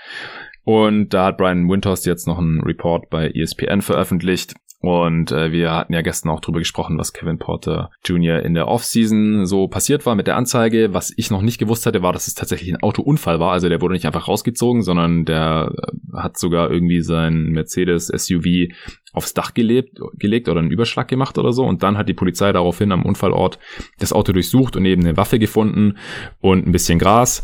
Und 0.64 1.10
da 1.10 1.26
hat 1.26 1.36
Brian 1.38 1.68
Windhorst 1.68 2.06
jetzt 2.06 2.26
noch 2.26 2.38
einen 2.38 2.62
Report 2.62 3.10
bei 3.10 3.30
ESPN 3.30 3.82
veröffentlicht, 3.82 4.54
Und 4.84 5.32
äh, 5.32 5.50
wir 5.50 5.72
hatten 5.72 5.94
ja 5.94 6.02
gestern 6.02 6.28
auch 6.28 6.40
drüber 6.40 6.58
gesprochen, 6.58 6.98
was 6.98 7.14
Kevin 7.14 7.38
Porter 7.38 7.90
Jr. 8.04 8.40
in 8.40 8.52
der 8.52 8.68
Offseason 8.68 9.46
so 9.46 9.66
passiert 9.66 10.04
war 10.04 10.14
mit 10.14 10.26
der 10.26 10.36
Anzeige. 10.36 10.92
Was 10.92 11.10
ich 11.16 11.30
noch 11.30 11.40
nicht 11.40 11.56
gewusst 11.56 11.86
hatte, 11.86 12.02
war, 12.02 12.12
dass 12.12 12.26
es 12.26 12.34
tatsächlich 12.34 12.70
ein 12.70 12.82
Autounfall 12.82 13.40
war. 13.40 13.52
Also 13.52 13.70
der 13.70 13.80
wurde 13.80 13.94
nicht 13.94 14.04
einfach 14.04 14.28
rausgezogen, 14.28 14.82
sondern 14.82 15.24
der 15.24 15.72
äh, 15.74 16.18
hat 16.18 16.36
sogar 16.36 16.70
irgendwie 16.70 17.00
sein 17.00 17.44
Mercedes 17.44 18.08
SUV 18.08 18.74
aufs 19.14 19.32
Dach 19.32 19.54
gelebt, 19.54 20.00
gelegt 20.18 20.50
oder 20.50 20.60
einen 20.60 20.70
Überschlag 20.70 21.08
gemacht 21.08 21.38
oder 21.38 21.54
so. 21.54 21.64
Und 21.64 21.82
dann 21.82 21.96
hat 21.96 22.10
die 22.10 22.14
Polizei 22.14 22.52
daraufhin 22.52 22.92
am 22.92 23.06
Unfallort 23.06 23.58
das 24.00 24.12
Auto 24.12 24.32
durchsucht 24.32 24.76
und 24.76 24.84
eben 24.84 25.00
eine 25.00 25.16
Waffe 25.16 25.38
gefunden 25.38 25.96
und 26.42 26.66
ein 26.66 26.72
bisschen 26.72 26.98
Gras. 26.98 27.42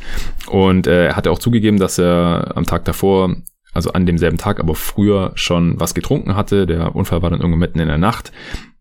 Und 0.51 0.86
äh, 0.86 1.07
er 1.07 1.16
hatte 1.16 1.30
auch 1.30 1.38
zugegeben, 1.38 1.78
dass 1.78 1.99
er 1.99 2.55
am 2.55 2.64
Tag 2.64 2.84
davor 2.84 3.34
also 3.73 3.93
an 3.93 4.07
demselben 4.07 4.39
Tag, 4.39 4.61
aber 4.61 4.75
früher 4.75 5.33
schon 5.35 5.79
was 5.79 5.95
getrunken 5.95 6.37
hatte. 6.37 6.66
Der 6.66 6.95
Unfall 6.95 7.23
war 7.23 7.31
dann 7.31 7.41
irgendwo 7.41 7.59
mitten 7.59 7.79
in 7.79 7.89
der 7.89 7.99
Nacht. 7.99 8.33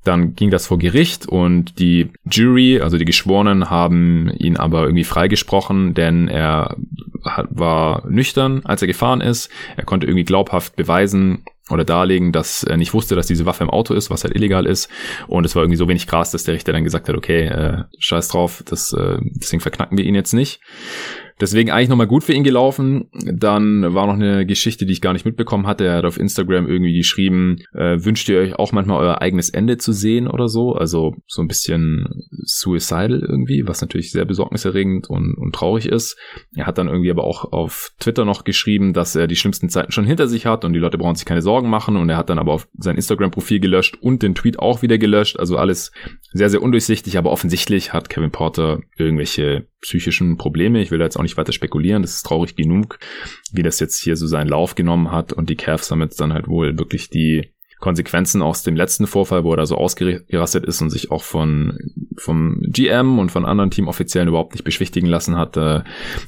Dann 0.04 0.34
ging 0.34 0.50
das 0.50 0.68
vor 0.68 0.80
Gericht 0.80 1.28
und 1.28 1.78
die 1.78 2.12
Jury, 2.30 2.80
also 2.80 2.98
die 2.98 3.06
Geschworenen, 3.06 3.70
haben 3.70 4.32
ihn 4.38 4.56
aber 4.58 4.84
irgendwie 4.84 5.04
freigesprochen, 5.04 5.94
denn 5.94 6.30
er 6.30 6.78
war 7.50 8.08
nüchtern, 8.08 8.62
als 8.64 8.82
er 8.82 8.88
gefahren 8.88 9.20
ist. 9.20 9.50
Er 9.76 9.84
konnte 9.84 10.08
irgendwie 10.08 10.24
glaubhaft 10.24 10.78
beweisen, 10.78 11.44
oder 11.70 11.86
darlegen, 11.86 12.32
dass 12.32 12.64
er 12.64 12.78
nicht 12.78 12.94
wusste, 12.94 13.16
dass 13.16 13.28
diese 13.28 13.46
Waffe 13.46 13.64
im 13.64 13.70
Auto 13.70 13.94
ist, 13.94 14.10
was 14.10 14.24
halt 14.24 14.36
illegal 14.36 14.66
ist. 14.66 14.90
Und 15.28 15.46
es 15.46 15.56
war 15.56 15.64
irgendwie 15.64 15.78
so 15.78 15.88
wenig 15.88 16.08
Gras, 16.08 16.32
dass 16.32 16.44
der 16.44 16.56
Richter 16.56 16.74
dann 16.74 16.84
gesagt 16.84 17.08
hat, 17.08 17.16
okay, 17.16 17.46
äh, 17.46 17.84
scheiß 18.00 18.30
drauf, 18.30 18.64
das, 18.66 18.94
äh, 18.94 19.18
deswegen 19.22 19.62
verknacken 19.62 19.98
wir 19.98 20.06
ihn 20.06 20.16
jetzt 20.16 20.34
nicht. 20.34 20.62
Deswegen 21.40 21.72
eigentlich 21.72 21.90
nochmal 21.90 22.08
gut 22.08 22.24
für 22.24 22.34
ihn 22.34 22.44
gelaufen. 22.44 23.10
Dann 23.14 23.94
war 23.94 24.08
noch 24.08 24.16
eine 24.16 24.46
Geschichte, 24.46 24.86
die 24.86 24.94
ich 24.94 25.02
gar 25.02 25.14
nicht 25.14 25.26
mitbekommen 25.26 25.68
hatte. 25.68 25.86
Er 25.86 25.98
hat 25.98 26.06
auf 26.06 26.20
Instagram 26.20 26.68
irgendwie 26.68 26.98
geschrieben, 26.98 27.60
äh, 27.74 28.04
wünscht 28.04 28.28
ihr 28.28 28.40
euch 28.40 28.56
auch 28.56 28.74
manchmal 28.74 29.00
euer 29.02 29.22
eigenes 29.22 29.50
Ende 29.50 29.78
zu 29.78 29.94
sehen 29.94 30.28
oder 30.28 30.50
so? 30.50 30.74
Also 30.74 31.16
so 31.28 31.42
ein 31.42 31.48
bisschen 31.48 32.08
suicidal 32.44 33.22
irgendwie, 33.22 33.64
was 33.66 33.80
natürlich 33.82 34.12
sehr 34.12 34.26
besorgniserregend 34.26 35.10
und, 35.10 35.36
und 35.36 35.56
traurig 35.56 35.88
ist. 35.88 36.18
Er 36.56 36.68
hat 36.68 36.78
dann 36.78 36.90
irgendwie 36.90 37.12
aber 37.12 37.24
auch 37.24 37.52
auf 37.52 37.92
Twitter 38.00 38.26
noch 38.26 38.44
geschrieben, 38.44 38.94
dass 38.94 39.16
er 39.16 39.28
die 39.28 39.38
schlimmsten 39.38 39.70
Zeiten 39.70 39.92
schon 39.94 40.06
hinter 40.06 40.28
sich 40.28 40.46
hat 40.46 40.66
und 40.66 40.74
die 40.74 40.80
Leute 40.80 40.98
brauchen 40.98 41.16
sich 41.16 41.26
keine 41.26 41.42
Sorgen 41.42 41.70
machen. 41.70 41.96
Und 41.96 42.10
er 42.10 42.18
hat 42.18 42.30
dann 42.30 42.40
aber 42.40 42.54
auf 42.54 42.68
sein 42.78 42.98
Instagram-Profil 42.98 43.62
gelöscht 43.62 43.98
und 44.02 44.24
den 44.24 44.36
Tweet 44.36 44.60
auch 44.60 44.82
wieder 44.82 44.98
gelöscht. 44.98 45.40
Also 45.40 45.58
alles 45.58 45.92
sehr, 46.34 46.50
sehr 46.50 46.62
undurchsichtig, 46.62 47.18
aber 47.18 47.32
offensichtlich 47.32 47.94
hat 47.94 48.10
Kevin 48.10 48.32
Porter 48.32 48.82
irgendwelche 48.98 49.68
psychischen 49.82 50.38
Probleme. 50.38 50.82
Ich 50.82 50.92
will 50.92 51.00
da 51.00 51.06
jetzt 51.06 51.18
auch 51.18 51.24
nicht 51.24 51.29
weiter 51.38 51.52
spekulieren. 51.52 52.02
Das 52.02 52.16
ist 52.16 52.26
traurig 52.26 52.56
genug, 52.56 53.00
wie 53.52 53.64
das 53.64 53.80
jetzt 53.80 54.02
hier 54.02 54.16
so 54.16 54.28
seinen 54.28 54.48
Lauf 54.48 54.76
genommen 54.76 55.12
hat 55.12 55.34
und 55.34 55.50
die 55.50 55.56
Cavs 55.56 55.92
haben 55.92 56.02
jetzt 56.02 56.20
dann 56.20 56.34
halt 56.34 56.48
wohl 56.48 56.78
wirklich 56.78 57.10
die 57.10 57.52
Konsequenzen 57.80 58.42
aus 58.42 58.64
dem 58.64 58.76
letzten 58.76 59.08
Vorfall, 59.08 59.46
wo 59.46 59.54
er 59.54 59.58
da 59.58 59.66
so 59.66 59.78
ausgerastet 59.78 60.66
ist 60.66 60.82
und 60.82 60.90
sich 60.90 61.12
auch 61.12 61.24
von 61.24 61.78
vom 62.18 62.60
GM 62.62 63.20
und 63.20 63.32
von 63.32 63.46
anderen 63.46 63.72
Teamoffiziellen 63.72 64.28
überhaupt 64.28 64.54
nicht 64.54 64.66
beschwichtigen 64.66 65.08
lassen 65.08 65.38
hat, 65.38 65.56
äh, 65.56 65.82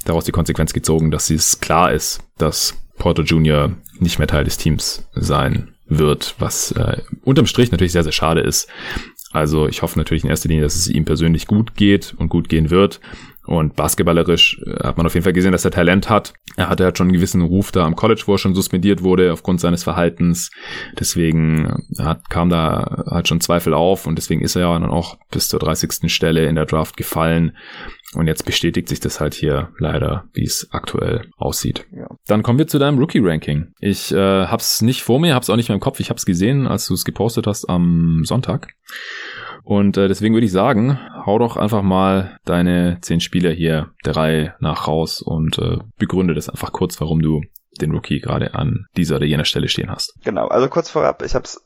daraus 0.05 0.23
die 0.23 0.31
Konsequenz 0.31 0.71
gezogen, 0.71 1.11
dass 1.11 1.29
es 1.29 1.59
klar 1.59 1.91
ist, 1.91 2.23
dass 2.37 2.77
Porter 2.97 3.23
Jr. 3.23 3.75
nicht 3.99 4.17
mehr 4.17 4.27
Teil 4.27 4.45
des 4.45 4.57
Teams 4.57 5.09
sein 5.13 5.73
wird, 5.87 6.35
was 6.39 6.71
äh, 6.71 7.01
unterm 7.23 7.47
Strich 7.47 7.71
natürlich 7.71 7.91
sehr, 7.91 8.03
sehr 8.03 8.13
schade 8.13 8.39
ist. 8.39 8.69
Also 9.33 9.67
ich 9.67 9.81
hoffe 9.81 9.99
natürlich 9.99 10.23
in 10.23 10.29
erster 10.29 10.49
Linie, 10.49 10.63
dass 10.63 10.75
es 10.75 10.87
ihm 10.87 11.05
persönlich 11.05 11.47
gut 11.47 11.75
geht 11.75 12.13
und 12.17 12.29
gut 12.29 12.47
gehen 12.47 12.69
wird. 12.69 13.01
Und 13.51 13.75
basketballerisch 13.75 14.61
äh, 14.65 14.81
hat 14.81 14.95
man 14.95 15.05
auf 15.05 15.13
jeden 15.13 15.25
Fall 15.25 15.33
gesehen, 15.33 15.51
dass 15.51 15.65
er 15.65 15.71
Talent 15.71 16.09
hat. 16.09 16.33
Er 16.55 16.69
hatte 16.69 16.85
halt 16.85 16.97
schon 16.97 17.07
einen 17.07 17.13
gewissen 17.13 17.41
Ruf 17.41 17.73
da 17.73 17.85
am 17.85 17.97
College, 17.97 18.23
wo 18.25 18.35
er 18.35 18.37
schon 18.37 18.55
suspendiert 18.55 19.03
wurde 19.03 19.33
aufgrund 19.33 19.59
seines 19.59 19.83
Verhaltens. 19.83 20.51
Deswegen 20.97 21.65
äh, 21.97 22.01
hat, 22.01 22.29
kam 22.29 22.49
da 22.49 23.03
halt 23.11 23.27
schon 23.27 23.41
Zweifel 23.41 23.73
auf 23.73 24.07
und 24.07 24.15
deswegen 24.15 24.41
ist 24.41 24.55
er 24.55 24.61
ja 24.61 24.79
dann 24.79 24.89
auch 24.89 25.17
bis 25.31 25.49
zur 25.49 25.59
30. 25.59 26.09
Stelle 26.09 26.45
in 26.45 26.55
der 26.55 26.65
Draft 26.65 26.95
gefallen. 26.95 27.57
Und 28.13 28.27
jetzt 28.27 28.45
bestätigt 28.45 28.87
sich 28.87 29.01
das 29.01 29.19
halt 29.19 29.33
hier 29.33 29.69
leider, 29.79 30.25
wie 30.33 30.45
es 30.45 30.69
aktuell 30.71 31.25
aussieht. 31.35 31.85
Ja. 31.91 32.07
Dann 32.27 32.43
kommen 32.43 32.59
wir 32.59 32.67
zu 32.67 32.79
deinem 32.79 32.99
Rookie-Ranking. 32.99 33.73
Ich 33.81 34.13
äh, 34.13 34.45
hab's 34.45 34.81
nicht 34.81 35.01
vor 35.01 35.19
mir, 35.19 35.35
hab's 35.35 35.49
auch 35.49 35.57
nicht 35.57 35.67
mehr 35.67 35.75
im 35.75 35.81
Kopf. 35.81 35.99
Ich 35.99 36.09
hab's 36.09 36.25
gesehen, 36.25 36.67
als 36.67 36.87
du 36.87 36.93
es 36.93 37.03
gepostet 37.03 37.47
hast 37.47 37.69
am 37.69 38.21
Sonntag. 38.23 38.69
Und 39.63 39.97
äh, 39.97 40.07
deswegen 40.07 40.33
würde 40.33 40.45
ich 40.45 40.51
sagen, 40.51 40.99
hau 41.25 41.39
doch 41.39 41.57
einfach 41.57 41.81
mal 41.81 42.37
deine 42.45 42.97
zehn 43.01 43.19
Spieler 43.19 43.51
hier 43.51 43.91
drei 44.03 44.53
nach 44.59 44.87
raus 44.87 45.21
und 45.21 45.57
äh, 45.59 45.77
begründe 45.97 46.33
das 46.33 46.49
einfach 46.49 46.71
kurz, 46.71 46.99
warum 46.99 47.21
du 47.21 47.41
den 47.79 47.91
Rookie 47.91 48.19
gerade 48.19 48.53
an 48.53 48.85
dieser 48.97 49.15
oder 49.15 49.25
jener 49.25 49.45
Stelle 49.45 49.67
stehen 49.67 49.89
hast. 49.89 50.13
Genau, 50.23 50.47
also 50.47 50.67
kurz 50.67 50.89
vorab, 50.89 51.23
ich 51.23 51.35
habe 51.35 51.45
es 51.45 51.63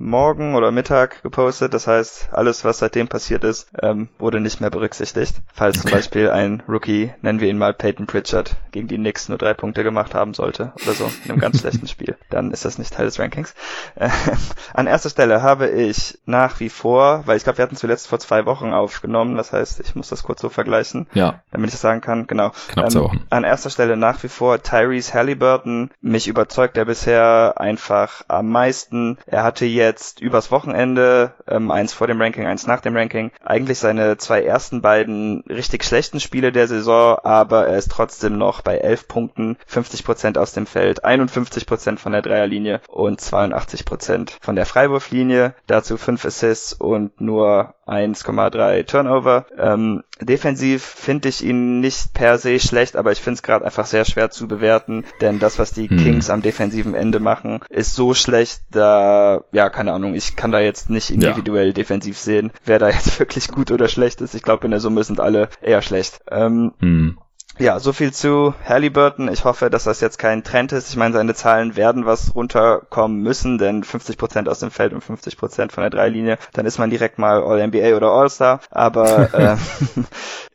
Sonntagmorgen 0.00 0.54
oder 0.54 0.70
Mittag 0.70 1.22
gepostet, 1.22 1.74
das 1.74 1.86
heißt, 1.86 2.30
alles, 2.32 2.64
was 2.64 2.78
seitdem 2.78 3.08
passiert 3.08 3.44
ist, 3.44 3.68
ähm, 3.82 4.08
wurde 4.18 4.40
nicht 4.40 4.60
mehr 4.60 4.70
berücksichtigt. 4.70 5.36
Falls 5.52 5.76
okay. 5.76 5.88
zum 5.88 5.98
Beispiel 5.98 6.30
ein 6.30 6.62
Rookie, 6.66 7.12
nennen 7.20 7.40
wir 7.40 7.48
ihn 7.48 7.58
mal 7.58 7.74
Peyton 7.74 8.06
Pritchard, 8.06 8.56
gegen 8.72 8.88
die 8.88 8.96
Knicks 8.96 9.28
nur 9.28 9.36
drei 9.36 9.52
Punkte 9.52 9.84
gemacht 9.84 10.14
haben 10.14 10.32
sollte 10.32 10.72
oder 10.82 10.94
so, 10.94 11.10
in 11.24 11.32
einem 11.32 11.40
ganz 11.40 11.58
schlechten 11.60 11.86
Spiel, 11.86 12.16
dann 12.30 12.50
ist 12.50 12.64
das 12.64 12.78
nicht 12.78 12.94
Teil 12.94 13.04
des 13.04 13.18
Rankings. 13.18 13.54
Äh, 13.94 14.08
an 14.74 14.86
erster 14.86 15.10
Stelle 15.10 15.42
habe 15.42 15.68
ich 15.68 16.18
nach 16.24 16.60
wie 16.60 16.70
vor, 16.70 17.22
weil 17.26 17.36
ich 17.36 17.44
glaube, 17.44 17.58
wir 17.58 17.62
hatten 17.64 17.76
zuletzt 17.76 18.08
vor 18.08 18.18
zwei 18.18 18.46
Wochen 18.46 18.72
aufgenommen, 18.72 19.36
das 19.36 19.52
heißt, 19.52 19.80
ich 19.80 19.94
muss 19.94 20.08
das 20.08 20.22
kurz 20.22 20.40
so 20.40 20.48
vergleichen, 20.48 21.06
ja. 21.12 21.40
damit 21.50 21.68
ich 21.68 21.74
das 21.74 21.82
sagen 21.82 22.00
kann, 22.00 22.26
genau. 22.26 22.52
Knapp 22.68 22.90
zwei 22.90 22.98
ähm, 23.00 23.04
Wochen. 23.04 23.26
An 23.28 23.44
erster 23.44 23.68
Stelle 23.70 23.98
nach 23.98 24.22
wie 24.22 24.28
vor 24.28 24.62
Tyrese 24.62 25.12
Halliburton. 25.12 25.90
Mich 26.00 26.26
überzeugt 26.26 26.78
er 26.78 26.86
bisher 26.86 27.54
einfach 27.56 28.22
am 28.28 28.48
meisten. 28.48 29.18
Er 29.26 29.42
hatte 29.42 29.66
jetzt 29.66 29.89
übers 30.20 30.50
Wochenende, 30.50 31.34
ähm, 31.46 31.70
eins 31.70 31.92
vor 31.92 32.06
dem 32.06 32.20
Ranking, 32.20 32.46
eins 32.46 32.66
nach 32.66 32.80
dem 32.80 32.96
Ranking, 32.96 33.30
eigentlich 33.44 33.78
seine 33.78 34.16
zwei 34.16 34.42
ersten 34.42 34.82
beiden 34.82 35.42
richtig 35.48 35.84
schlechten 35.84 36.20
Spiele 36.20 36.52
der 36.52 36.68
Saison, 36.68 37.18
aber 37.22 37.66
er 37.66 37.78
ist 37.78 37.90
trotzdem 37.90 38.38
noch 38.38 38.60
bei 38.62 38.78
11 38.78 39.08
Punkten, 39.08 39.56
50 39.66 40.04
Prozent 40.04 40.38
aus 40.38 40.52
dem 40.52 40.66
Feld, 40.66 41.04
51 41.04 41.66
Prozent 41.66 42.00
von 42.00 42.12
der 42.12 42.22
Dreierlinie 42.22 42.80
und 42.88 43.20
82 43.20 43.84
Prozent 43.84 44.38
von 44.40 44.56
der 44.56 44.66
Freiwurflinie. 44.66 45.54
Dazu 45.66 45.96
fünf 45.96 46.24
Assists 46.24 46.72
und 46.72 47.20
nur 47.20 47.74
1,3 47.90 48.86
Turnover. 48.86 49.46
Ähm, 49.58 50.02
defensiv 50.20 50.84
finde 50.84 51.28
ich 51.28 51.44
ihn 51.44 51.80
nicht 51.80 52.14
per 52.14 52.38
se 52.38 52.60
schlecht, 52.60 52.96
aber 52.96 53.12
ich 53.12 53.20
finde 53.20 53.36
es 53.36 53.42
gerade 53.42 53.64
einfach 53.64 53.86
sehr 53.86 54.04
schwer 54.04 54.30
zu 54.30 54.46
bewerten, 54.46 55.04
denn 55.20 55.38
das, 55.38 55.58
was 55.58 55.72
die 55.72 55.88
hm. 55.88 55.98
Kings 55.98 56.30
am 56.30 56.42
defensiven 56.42 56.94
Ende 56.94 57.20
machen, 57.20 57.60
ist 57.68 57.94
so 57.94 58.14
schlecht, 58.14 58.62
da, 58.70 59.44
ja, 59.52 59.70
keine 59.70 59.92
Ahnung, 59.92 60.14
ich 60.14 60.36
kann 60.36 60.52
da 60.52 60.60
jetzt 60.60 60.90
nicht 60.90 61.10
individuell 61.10 61.68
ja. 61.68 61.72
defensiv 61.72 62.18
sehen, 62.18 62.52
wer 62.64 62.78
da 62.78 62.88
jetzt 62.88 63.18
wirklich 63.18 63.48
gut 63.48 63.70
oder 63.70 63.88
schlecht 63.88 64.20
ist. 64.20 64.34
Ich 64.34 64.42
glaube, 64.42 64.64
in 64.64 64.70
der 64.70 64.80
Summe 64.80 65.02
sind 65.04 65.20
alle 65.20 65.48
eher 65.60 65.82
schlecht. 65.82 66.20
Ähm, 66.30 66.72
hm. 66.80 67.18
Ja, 67.60 67.78
so 67.78 67.92
viel 67.92 68.10
zu 68.10 68.54
Halliburton. 68.64 69.30
Ich 69.30 69.44
hoffe, 69.44 69.68
dass 69.68 69.84
das 69.84 70.00
jetzt 70.00 70.18
kein 70.18 70.42
Trend 70.42 70.72
ist. 70.72 70.88
Ich 70.88 70.96
meine, 70.96 71.12
seine 71.12 71.34
Zahlen 71.34 71.76
werden 71.76 72.06
was 72.06 72.34
runterkommen 72.34 73.20
müssen, 73.20 73.58
denn 73.58 73.84
50% 73.84 74.48
aus 74.48 74.60
dem 74.60 74.70
Feld 74.70 74.94
und 74.94 75.04
50% 75.04 75.70
von 75.70 75.82
der 75.82 75.90
Dreilinie, 75.90 76.38
dann 76.54 76.64
ist 76.64 76.78
man 76.78 76.88
direkt 76.88 77.18
mal 77.18 77.42
All-NBA 77.42 77.94
oder 77.96 78.12
All-Star. 78.12 78.60
Aber 78.70 79.34
äh, 79.34 79.56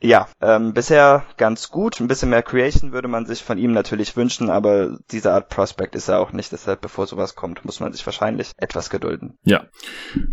ja, 0.04 0.26
ähm, 0.40 0.74
bisher 0.74 1.22
ganz 1.36 1.70
gut. 1.70 2.00
Ein 2.00 2.08
bisschen 2.08 2.30
mehr 2.30 2.42
Creation 2.42 2.90
würde 2.90 3.06
man 3.06 3.24
sich 3.24 3.44
von 3.44 3.56
ihm 3.56 3.72
natürlich 3.72 4.16
wünschen, 4.16 4.50
aber 4.50 4.98
diese 5.12 5.32
Art 5.32 5.48
Prospect 5.48 5.94
ist 5.94 6.08
er 6.08 6.18
auch 6.18 6.32
nicht. 6.32 6.50
Deshalb, 6.50 6.80
bevor 6.80 7.06
sowas 7.06 7.36
kommt, 7.36 7.64
muss 7.64 7.78
man 7.78 7.92
sich 7.92 8.04
wahrscheinlich 8.04 8.50
etwas 8.56 8.90
gedulden. 8.90 9.38
Ja. 9.44 9.66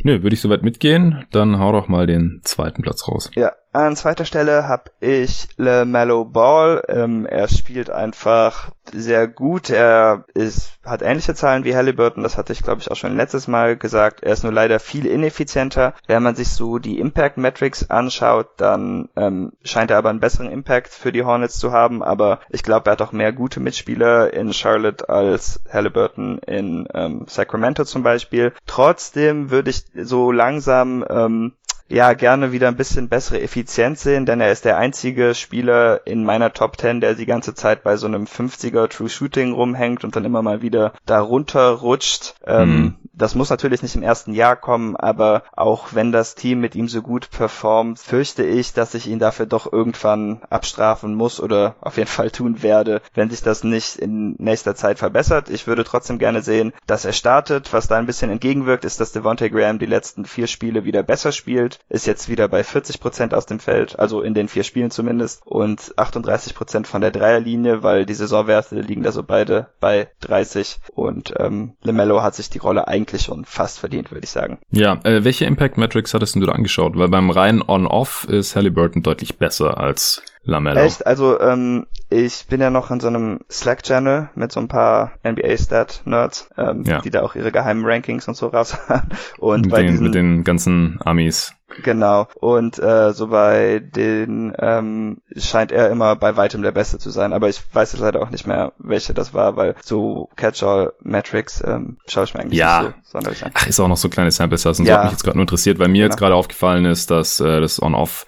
Nö, 0.03 0.24
würde 0.24 0.34
ich 0.34 0.41
soweit 0.41 0.63
mitgehen. 0.63 1.28
Dann 1.32 1.59
hau 1.59 1.71
doch 1.71 1.88
mal 1.88 2.07
den 2.07 2.41
zweiten 2.43 2.82
Platz 2.82 3.07
raus. 3.07 3.30
Ja, 3.36 3.51
an 3.74 3.95
zweiter 3.95 4.26
Stelle 4.26 4.67
habe 4.67 4.91
ich 4.99 5.47
LeMelo 5.57 6.26
Ball. 6.26 6.84
Ähm, 6.88 7.26
er 7.26 7.47
spielt 7.47 7.89
einfach 7.89 8.71
sehr 8.91 9.28
gut. 9.28 9.69
Er 9.69 10.26
ist, 10.34 10.74
hat 10.86 11.01
ähnliche 11.01 11.34
Zahlen 11.34 11.63
wie 11.63 11.76
Halliburton. 11.76 12.21
Das 12.24 12.38
hatte 12.38 12.53
ich, 12.53 12.61
glaube 12.61 12.82
ich, 12.82 12.91
auch 12.91 12.95
schon 12.95 13.17
letztes 13.17 13.47
Mal 13.47 13.76
gesagt. 13.76 14.21
Er 14.21 14.34
ist 14.34 14.43
nur 14.43 14.53
leider 14.53 14.80
viel 14.80 15.05
ineffizienter. 15.05 15.95
Wenn 16.05 16.21
man 16.21 16.36
sich 16.36 16.49
so 16.49 16.78
die 16.78 16.99
Impact 16.99 17.38
Metrics 17.38 17.89
anschaut, 17.89 18.49
dann 18.57 19.09
ähm, 19.15 19.53
scheint 19.63 19.89
er 19.89 19.97
aber 19.97 20.09
einen 20.09 20.19
besseren 20.19 20.51
Impact 20.51 20.93
für 20.93 21.11
die 21.11 21.24
Hornets 21.24 21.57
zu 21.57 21.71
haben. 21.71 22.03
Aber 22.03 22.41
ich 22.49 22.61
glaube, 22.61 22.89
er 22.89 22.93
hat 22.93 23.01
auch 23.01 23.11
mehr 23.11 23.34
gute 23.34 23.59
Mitspieler 23.59 24.34
in 24.34 24.53
Charlotte 24.53 25.09
als 25.09 25.61
Halliburton 25.71 26.38
in 26.39 26.88
ähm, 26.93 27.26
Sacramento 27.28 27.86
zum 27.86 28.03
Beispiel. 28.03 28.53
Trotzdem 28.67 29.49
würde 29.49 29.71
ich 29.71 29.86
so 29.95 30.32
langsam 30.32 31.03
ähm, 31.09 31.53
ja 31.88 32.13
gerne 32.13 32.51
wieder 32.51 32.67
ein 32.67 32.75
bisschen 32.75 33.09
bessere 33.09 33.41
Effizienz 33.41 34.03
sehen, 34.03 34.25
denn 34.25 34.41
er 34.41 34.51
ist 34.51 34.65
der 34.65 34.77
einzige 34.77 35.36
Spieler 35.36 36.05
in 36.05 36.23
meiner 36.23 36.53
Top 36.53 36.79
10, 36.79 37.01
der 37.01 37.13
die 37.13 37.25
ganze 37.25 37.53
Zeit 37.53 37.84
bei 37.84 37.97
so 37.97 38.07
einem 38.07 38.25
50er 38.25 38.88
True 38.89 39.09
Shooting 39.09 39.53
rumhängt 39.53 40.03
und 40.03 40.15
dann 40.15 40.25
immer 40.25 40.41
mal 40.41 40.61
wieder 40.61 40.93
darunter 41.05 41.69
rutscht. 41.69 42.36
Ähm, 42.45 42.69
mhm. 42.69 42.95
Das 43.14 43.36
muss 43.36 43.49
natürlich 43.49 43.84
nicht 43.84 43.95
im 43.95 44.03
ersten 44.03 44.34
Jahr 44.34 44.55
kommen, 44.55 44.95
aber 44.95 45.43
auch 45.53 45.89
wenn 45.91 46.11
das 46.11 46.36
Team 46.36 46.59
mit 46.59 46.76
ihm 46.76 46.88
so 46.88 47.01
gut 47.01 47.30
performt, 47.30 47.99
fürchte 47.99 48.43
ich, 48.43 48.74
dass 48.74 48.95
ich 48.95 49.07
ihn 49.07 49.20
dafür 49.20 49.45
doch 49.45 49.72
irgendwann 49.72 50.41
abstrafen 50.49 51.14
muss 51.14 51.39
oder 51.39 51.76
auf 51.82 51.97
jeden 51.97 52.09
Fall 52.09 52.32
tun 52.32 52.64
werde, 52.64 53.01
wenn 53.14 53.30
sich 53.30 53.41
das 53.41 53.64
nicht 53.64 53.97
in 53.97 54.36
nächster 54.39 54.76
Zeit 54.76 54.97
verbessert. 54.97 55.49
Ich 55.49 55.68
würde 55.68 55.84
trotzdem 55.84 56.18
gerne 56.18 56.41
sehen, 56.41 56.74
dass 56.88 57.05
er 57.05 57.14
startet. 57.14 57.72
Was 57.72 57.88
da 57.88 57.97
ein 57.97 58.07
bisschen 58.07 58.32
entgegenwirkt, 58.32 58.84
ist, 58.84 58.99
dass 58.99 59.11
Devontae 59.11 59.49
Graham 59.49 59.80
die 59.80 59.86
letzten 59.86 60.26
vier 60.26 60.47
Spiele 60.47 60.84
wieder 60.84 61.03
besser 61.03 61.32
spielt, 61.32 61.80
ist 61.89 62.07
jetzt 62.07 62.30
wieder 62.30 62.47
bei 62.47 62.64
40 62.64 62.99
Prozent 62.99 63.34
aus 63.34 63.45
dem 63.45 63.59
Feld, 63.59 63.99
also 63.99 64.22
in 64.22 64.34
den 64.34 64.47
vier 64.47 64.64
Spielen 64.64 64.89
zumindest 64.89 65.45
und 65.45 65.93
38 65.97 66.55
Prozent 66.55 66.88
von 66.88 67.01
der 67.01 67.11
Dreierlinie, 67.11 67.84
weil 67.84 68.05
die 68.05 68.14
Saisonwerte 68.14 68.80
liegen 68.80 69.03
da 69.03 69.11
so 69.11 69.24
beide 69.24 69.68
bei 69.80 70.07
30 70.22 70.80
und 70.93 71.34
ähm, 71.38 71.74
LeMelo 71.84 72.24
hat 72.24 72.36
sich 72.36 72.49
die 72.49 72.57
Rolle 72.57 72.88
eigentlich 72.88 73.03
schon 73.12 73.45
fast 73.45 73.80
verdient, 73.80 74.12
würde 74.12 74.24
ich 74.24 74.32
sagen. 74.32 74.60
Ja, 74.72 74.99
äh, 75.04 75.24
welche 75.24 75.45
Impact 75.45 75.78
Metrics 75.78 76.14
hattest 76.14 76.36
du 76.36 76.41
da 76.41 76.51
angeschaut? 76.51 76.97
Weil 76.97 77.10
beim 77.10 77.30
reinen 77.30 77.62
On-Off 77.62 78.26
ist 78.30 78.56
Halliburton 78.56 79.04
deutlich 79.04 79.38
besser 79.38 79.78
als 79.78 80.22
Lamello. 80.45 80.79
Echt? 80.81 81.05
Also 81.07 81.39
ähm, 81.39 81.87
ich 82.09 82.45
bin 82.47 82.59
ja 82.61 82.69
noch 82.69 82.91
in 82.91 82.99
so 82.99 83.07
einem 83.07 83.39
Slack-Channel 83.49 84.29
mit 84.35 84.51
so 84.51 84.59
ein 84.59 84.67
paar 84.67 85.13
NBA-Stat-Nerds, 85.25 86.49
ähm, 86.57 86.83
ja. 86.83 86.99
die 87.01 87.09
da 87.09 87.21
auch 87.21 87.35
ihre 87.35 87.51
geheimen 87.51 87.85
Rankings 87.85 88.27
und 88.27 88.35
so 88.35 88.47
raus 88.47 88.77
haben. 88.89 89.09
Und 89.39 89.61
mit, 89.61 89.71
bei 89.71 89.81
den, 89.81 89.91
diesen, 89.91 90.03
mit 90.03 90.15
den 90.15 90.43
ganzen 90.43 90.99
Amis. 91.03 91.53
Genau. 91.81 92.27
Und 92.35 92.77
äh, 92.77 93.13
so 93.13 93.27
bei 93.29 93.79
den 93.79 94.53
ähm, 94.59 95.17
scheint 95.35 95.71
er 95.71 95.89
immer 95.89 96.15
bei 96.15 96.35
weitem 96.37 96.61
der 96.61 96.71
Beste 96.71 96.99
zu 96.99 97.09
sein. 97.09 97.33
Aber 97.33 97.49
ich 97.49 97.61
weiß 97.73 97.93
jetzt 97.93 98.01
leider 98.01 98.21
auch 98.21 98.29
nicht 98.29 98.45
mehr, 98.45 98.73
welche 98.77 99.15
das 99.15 99.33
war, 99.33 99.55
weil 99.55 99.73
so 99.81 100.29
Catch-all-Metrics 100.35 101.63
ähm, 101.65 101.97
schaue 102.07 102.25
ich 102.25 102.33
mir 102.35 102.41
eigentlich 102.41 102.59
ja. 102.59 102.83
nicht 102.83 102.95
so 103.05 103.11
sonderlich 103.13 103.43
an. 103.43 103.51
Ach, 103.55 103.65
ist 103.65 103.79
auch 103.79 103.87
noch 103.87 103.97
so 103.97 104.09
kleine 104.09 104.29
Sample 104.29 104.57
Size. 104.59 104.81
Und 104.81 104.87
Ja. 104.87 104.93
so 104.93 104.97
hat 104.97 105.03
mich 105.05 105.11
jetzt 105.13 105.23
gerade 105.23 105.37
nur 105.37 105.43
interessiert, 105.43 105.79
weil 105.79 105.87
mir 105.87 106.03
Genau. 106.03 106.11
jetzt 106.11 106.19
gerade 106.19 106.35
aufgefallen 106.35 106.85
ist, 106.85 107.09
dass 107.09 107.39
äh, 107.39 107.59
das 107.61 107.81
On-Off 107.81 108.25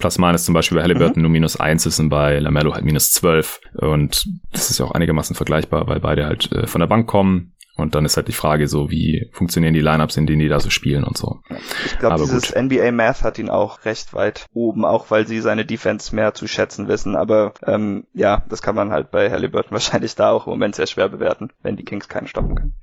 Plus 0.00 0.18
Minus 0.18 0.44
zum 0.44 0.54
Beispiel 0.54 0.76
bei 0.78 0.82
Halliburton 0.82 1.16
Mhm. 1.16 1.22
nur 1.22 1.30
minus 1.30 1.49
eins 1.56 1.86
ist 1.86 1.98
und 1.98 2.08
bei 2.08 2.38
Lamello 2.38 2.74
halt 2.74 2.84
minus 2.84 3.10
zwölf. 3.10 3.60
Und 3.74 4.26
das 4.52 4.70
ist 4.70 4.78
ja 4.78 4.86
auch 4.86 4.92
einigermaßen 4.92 5.36
vergleichbar, 5.36 5.86
weil 5.86 6.00
beide 6.00 6.26
halt 6.26 6.50
äh, 6.52 6.66
von 6.66 6.80
der 6.80 6.88
Bank 6.88 7.06
kommen. 7.06 7.52
Und 7.76 7.94
dann 7.94 8.04
ist 8.04 8.16
halt 8.16 8.28
die 8.28 8.32
Frage 8.32 8.68
so, 8.68 8.90
wie 8.90 9.30
funktionieren 9.32 9.72
die 9.72 9.80
Lineups, 9.80 10.16
in 10.16 10.26
denen 10.26 10.40
die 10.40 10.48
da 10.48 10.60
so 10.60 10.70
spielen 10.70 11.02
und 11.02 11.16
so. 11.16 11.40
Ich 11.86 11.98
glaube, 11.98 12.16
dieses 12.20 12.54
NBA 12.54 12.92
Math 12.92 13.22
hat 13.22 13.38
ihn 13.38 13.48
auch 13.48 13.84
recht 13.84 14.12
weit 14.12 14.46
oben, 14.52 14.84
auch 14.84 15.10
weil 15.10 15.26
sie 15.26 15.40
seine 15.40 15.64
Defense 15.64 16.14
mehr 16.14 16.34
zu 16.34 16.46
schätzen 16.46 16.88
wissen. 16.88 17.16
Aber 17.16 17.54
ähm, 17.66 18.04
ja, 18.12 18.44
das 18.48 18.60
kann 18.60 18.74
man 18.74 18.92
halt 18.92 19.10
bei 19.10 19.30
Halliburton 19.30 19.70
wahrscheinlich 19.72 20.14
da 20.14 20.30
auch 20.30 20.46
im 20.46 20.50
Moment 20.50 20.74
sehr 20.74 20.86
schwer 20.86 21.08
bewerten, 21.08 21.50
wenn 21.62 21.76
die 21.76 21.84
Kings 21.84 22.08
keinen 22.08 22.26
stoppen 22.26 22.54
können. 22.54 22.74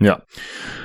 Ja. 0.00 0.22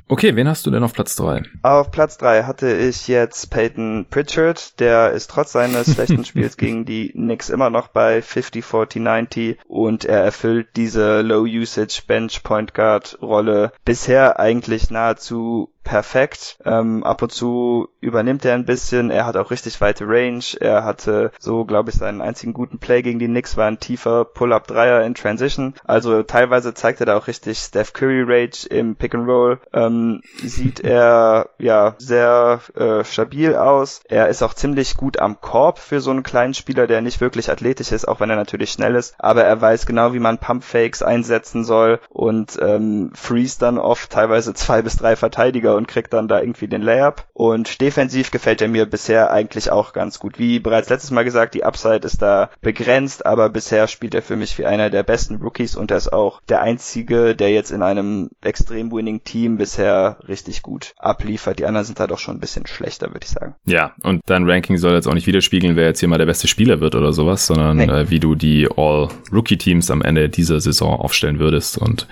Okay, 0.08 0.36
wen 0.36 0.48
hast 0.48 0.66
du 0.66 0.72
denn 0.72 0.84
auf 0.84 0.94
Platz 0.94 1.16
drei? 1.16 1.44
Auf 1.62 1.92
Platz 1.92 2.18
drei 2.18 2.44
hatte 2.44 2.74
ich 2.76 3.08
jetzt 3.08 3.50
Peyton 3.50 4.06
Pritchard. 4.10 4.80
Der 4.80 5.12
ist 5.12 5.30
trotz 5.30 5.52
seines 5.52 5.94
schlechten 5.94 6.26
Spiels 6.26 6.58
gegen 6.58 6.86
die 6.86 7.10
Knicks 7.10 7.50
immer 7.50 7.70
noch 7.70 7.88
bei 7.88 8.22
50, 8.22 8.66
40, 8.66 9.02
90 9.02 9.58
und 9.68 10.06
er 10.06 10.24
erfüllt 10.24 10.70
diese 10.76 11.22
Low-Usage 11.22 12.04
Bench 12.08 12.44
Point 12.44 12.74
Guard 12.74 13.18
Rolle 13.22 13.72
bisher 13.86 14.40
eigentlich 14.40 14.90
nahezu 14.90 15.73
perfekt. 15.84 16.58
Ähm, 16.66 17.04
ab 17.04 17.22
und 17.22 17.32
zu 17.32 17.90
übernimmt 18.00 18.46
er 18.46 18.54
ein 18.56 18.66
bisschen. 18.66 19.10
Er 19.10 19.26
hat 19.26 19.38
auch 19.38 19.52
richtig 19.52 19.80
weite 19.82 20.06
Range. 20.08 20.44
Er 20.60 20.84
hatte 20.84 21.32
so, 21.40 21.66
glaube 21.66 21.90
ich, 21.90 21.96
seinen 21.96 22.22
einzigen 22.22 22.54
guten 22.54 22.80
Play 22.80 23.02
gegen 23.02 23.20
die 23.20 23.28
Knicks 23.28 23.58
war 23.58 23.68
ein 23.68 23.80
tiefer 23.80 24.26
Pull-Up-Dreier 24.26 25.04
in 25.04 25.16
Transition. 25.16 25.74
Also 25.86 26.24
teilweise 26.24 26.74
zeigt 26.74 27.00
er 27.00 27.06
da 27.06 27.18
auch 27.18 27.28
richtig 27.28 27.60
Steph 27.60 27.94
Curry 27.94 28.24
Rage 28.26 28.68
im 28.70 28.96
Pick 28.96 29.16
and 29.16 29.28
Roll. 29.28 29.60
Ähm, 29.74 30.22
sieht 30.42 30.80
er 30.80 31.50
ja 31.58 31.96
sehr 31.98 32.62
äh, 32.76 33.04
stabil 33.04 33.56
aus. 33.56 34.02
Er 34.08 34.30
ist 34.30 34.44
auch 34.44 34.54
ziemlich 34.54 34.96
gut 34.98 35.20
am 35.20 35.42
Korb 35.42 35.80
für 35.80 36.02
so 36.02 36.12
einen 36.12 36.24
kleinen 36.24 36.54
Spieler, 36.54 36.88
der 36.88 37.02
nicht 37.02 37.22
wirklich 37.22 37.52
athletisch 37.52 37.92
ist, 37.92 38.08
auch 38.08 38.20
wenn 38.20 38.30
er 38.30 38.36
natürlich 38.36 38.72
schnell 38.72 38.96
ist. 38.96 39.16
Aber 39.20 39.44
er 39.44 39.60
weiß 39.60 39.86
genau, 39.86 40.14
wie 40.14 40.20
man 40.20 40.38
Pump-Fakes 40.38 41.04
einsetzen 41.04 41.64
soll 41.64 42.00
und 42.10 42.58
ähm, 42.62 43.12
freeze 43.14 43.60
dann 43.60 43.78
oft 43.78 44.10
teilweise 44.10 44.54
zwei 44.64 44.82
bis 44.82 44.98
drei 44.98 45.16
Verteidiger 45.16 45.73
und 45.76 45.88
kriegt 45.88 46.14
dann 46.14 46.28
da 46.28 46.40
irgendwie 46.42 46.68
den 46.68 46.82
Layup. 46.82 47.26
Und 47.34 47.82
defensiv 47.82 48.32
gefällt 48.32 48.62
er 48.62 48.68
mir 48.68 48.86
bisher 48.86 49.32
eigentlich 49.32 49.70
auch 49.72 49.94
ganz 49.94 50.20
gut. 50.20 50.40
Wie 50.40 50.60
bereits 50.60 50.90
letztes 50.90 51.12
Mal 51.12 51.24
gesagt, 51.24 51.54
die 51.54 51.64
Upside 51.64 52.06
ist 52.06 52.22
da 52.22 52.50
begrenzt, 52.62 53.26
aber 53.26 53.50
bisher 53.50 53.88
spielt 53.88 54.16
er 54.16 54.22
für 54.22 54.36
mich 54.36 54.58
wie 54.58 54.66
einer 54.66 54.90
der 54.90 55.04
besten 55.04 55.36
Rookies 55.38 55.76
und 55.76 55.92
er 55.92 55.98
ist 55.98 56.12
auch 56.14 56.42
der 56.50 56.62
einzige, 56.62 57.36
der 57.36 57.52
jetzt 57.52 57.72
in 57.72 57.82
einem 57.82 58.30
extrem 58.42 58.92
winning 58.92 59.24
Team 59.24 59.58
bisher 59.58 60.18
richtig 60.28 60.62
gut 60.62 60.94
abliefert. 60.98 61.60
Die 61.60 61.66
anderen 61.66 61.86
sind 61.86 62.00
da 62.00 62.08
doch 62.08 62.20
schon 62.20 62.38
ein 62.38 62.40
bisschen 62.40 62.68
schlechter, 62.68 63.08
würde 63.08 63.24
ich 63.26 63.30
sagen. 63.32 63.56
Ja, 63.66 63.94
und 64.04 64.22
dein 64.26 64.50
Ranking 64.50 64.78
soll 64.78 64.94
jetzt 64.94 65.08
auch 65.08 65.14
nicht 65.14 65.28
widerspiegeln, 65.28 65.76
wer 65.76 65.86
jetzt 65.88 66.00
hier 66.00 66.10
mal 66.10 66.18
der 66.18 66.26
beste 66.26 66.48
Spieler 66.48 66.80
wird 66.80 66.96
oder 66.96 67.14
sowas, 67.14 67.46
sondern 67.48 67.78
Nee. 67.78 67.86
äh, 67.86 68.10
wie 68.10 68.20
du 68.20 68.36
die 68.36 68.68
All-Rookie-Teams 68.76 69.90
am 69.92 70.02
Ende 70.02 70.30
dieser 70.30 70.60
Saison 70.60 71.00
aufstellen 71.00 71.40
würdest. 71.40 71.78
Und 71.78 72.08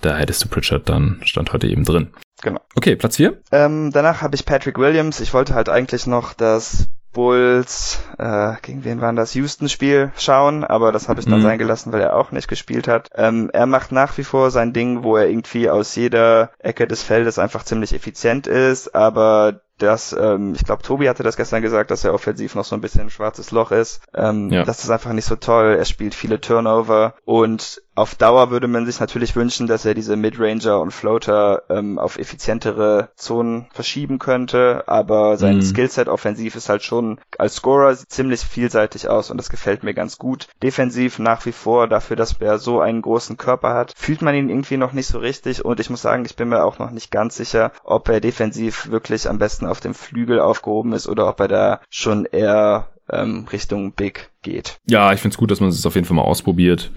da 0.00 0.16
hättest 0.16 0.44
du 0.44 0.48
Pritchard 0.48 0.88
dann 0.88 1.20
Stand 1.24 1.52
heute 1.52 1.66
eben 1.68 1.84
drin. 1.84 2.08
Genau. 2.42 2.60
Okay, 2.76 2.96
Platz 2.96 3.16
vier. 3.16 3.40
Ähm, 3.50 3.90
danach 3.92 4.20
habe 4.20 4.34
ich 4.34 4.44
Patrick 4.44 4.76
Williams. 4.78 5.20
Ich 5.20 5.32
wollte 5.32 5.54
halt 5.54 5.68
eigentlich 5.68 6.06
noch 6.06 6.34
das 6.34 6.88
Bulls, 7.12 8.00
äh, 8.18 8.54
gegen 8.62 8.84
wen 8.84 9.00
waren 9.00 9.16
das? 9.16 9.34
Houston-Spiel 9.34 10.12
schauen, 10.16 10.64
aber 10.64 10.92
das 10.92 11.08
habe 11.08 11.20
ich 11.20 11.26
dann 11.26 11.38
Mhm. 11.40 11.42
sein 11.44 11.58
gelassen, 11.58 11.92
weil 11.92 12.00
er 12.00 12.16
auch 12.16 12.32
nicht 12.32 12.48
gespielt 12.48 12.88
hat. 12.88 13.10
Ähm, 13.14 13.50
er 13.52 13.66
macht 13.66 13.92
nach 13.92 14.16
wie 14.18 14.24
vor 14.24 14.50
sein 14.50 14.72
Ding, 14.72 15.02
wo 15.04 15.16
er 15.16 15.28
irgendwie 15.28 15.68
aus 15.70 15.94
jeder 15.94 16.50
Ecke 16.58 16.86
des 16.86 17.02
Feldes 17.02 17.38
einfach 17.38 17.64
ziemlich 17.64 17.94
effizient 17.94 18.46
ist, 18.46 18.94
aber 18.94 19.60
das, 19.78 20.16
ähm, 20.18 20.54
ich 20.54 20.64
glaube, 20.64 20.82
Tobi 20.82 21.08
hatte 21.08 21.22
das 21.22 21.36
gestern 21.36 21.60
gesagt, 21.60 21.90
dass 21.90 22.04
er 22.04 22.14
offensiv 22.14 22.54
noch 22.54 22.64
so 22.64 22.76
ein 22.76 22.80
bisschen 22.80 23.02
ein 23.02 23.10
schwarzes 23.10 23.50
Loch 23.50 23.72
ist. 23.72 24.00
Ähm, 24.14 24.48
Ja. 24.50 24.64
Das 24.64 24.82
ist 24.84 24.90
einfach 24.90 25.12
nicht 25.12 25.24
so 25.26 25.34
toll. 25.36 25.74
Er 25.78 25.84
spielt 25.84 26.14
viele 26.14 26.40
Turnover 26.40 27.14
und 27.24 27.82
auf 27.94 28.14
Dauer 28.14 28.50
würde 28.50 28.68
man 28.68 28.86
sich 28.86 29.00
natürlich 29.00 29.36
wünschen, 29.36 29.66
dass 29.66 29.84
er 29.84 29.94
diese 29.94 30.16
Midranger 30.16 30.80
und 30.80 30.92
Floater 30.92 31.62
ähm, 31.68 31.98
auf 31.98 32.18
effizientere 32.18 33.10
Zonen 33.16 33.66
verschieben 33.72 34.18
könnte, 34.18 34.84
aber 34.86 35.36
sein 35.36 35.56
Mhm. 35.56 35.62
Skillset 35.62 36.08
offensiv 36.08 36.56
ist 36.56 36.68
halt 36.68 36.82
schon 36.82 37.20
als 37.38 37.56
Scorer 37.56 37.94
ziemlich 37.94 38.40
vielseitig 38.40 39.08
aus 39.08 39.30
und 39.30 39.36
das 39.36 39.50
gefällt 39.50 39.82
mir 39.82 39.94
ganz 39.94 40.16
gut. 40.18 40.48
Defensiv 40.62 41.18
nach 41.18 41.44
wie 41.44 41.52
vor 41.52 41.88
dafür, 41.88 42.16
dass 42.16 42.36
er 42.40 42.58
so 42.58 42.80
einen 42.80 43.02
großen 43.02 43.36
Körper 43.36 43.74
hat, 43.74 43.92
fühlt 43.96 44.22
man 44.22 44.34
ihn 44.34 44.48
irgendwie 44.48 44.78
noch 44.78 44.92
nicht 44.92 45.06
so 45.06 45.18
richtig 45.18 45.64
und 45.64 45.78
ich 45.78 45.90
muss 45.90 46.02
sagen, 46.02 46.24
ich 46.24 46.36
bin 46.36 46.48
mir 46.48 46.64
auch 46.64 46.78
noch 46.78 46.90
nicht 46.90 47.10
ganz 47.10 47.36
sicher, 47.36 47.72
ob 47.84 48.08
er 48.08 48.20
defensiv 48.20 48.90
wirklich 48.90 49.28
am 49.28 49.38
besten 49.38 49.66
auf 49.66 49.80
dem 49.80 49.94
Flügel 49.94 50.40
aufgehoben 50.40 50.92
ist 50.92 51.08
oder 51.08 51.28
ob 51.28 51.40
er 51.40 51.48
da 51.48 51.80
schon 51.90 52.24
eher 52.24 52.88
ähm, 53.10 53.46
Richtung 53.52 53.94
Big 53.94 54.30
geht. 54.42 54.78
Ja, 54.86 55.12
ich 55.12 55.20
find's 55.20 55.36
gut, 55.36 55.50
dass 55.50 55.60
man 55.60 55.68
es 55.68 55.86
auf 55.86 55.94
jeden 55.94 56.06
Fall 56.06 56.16
mal 56.16 56.22
ausprobiert. 56.22 56.90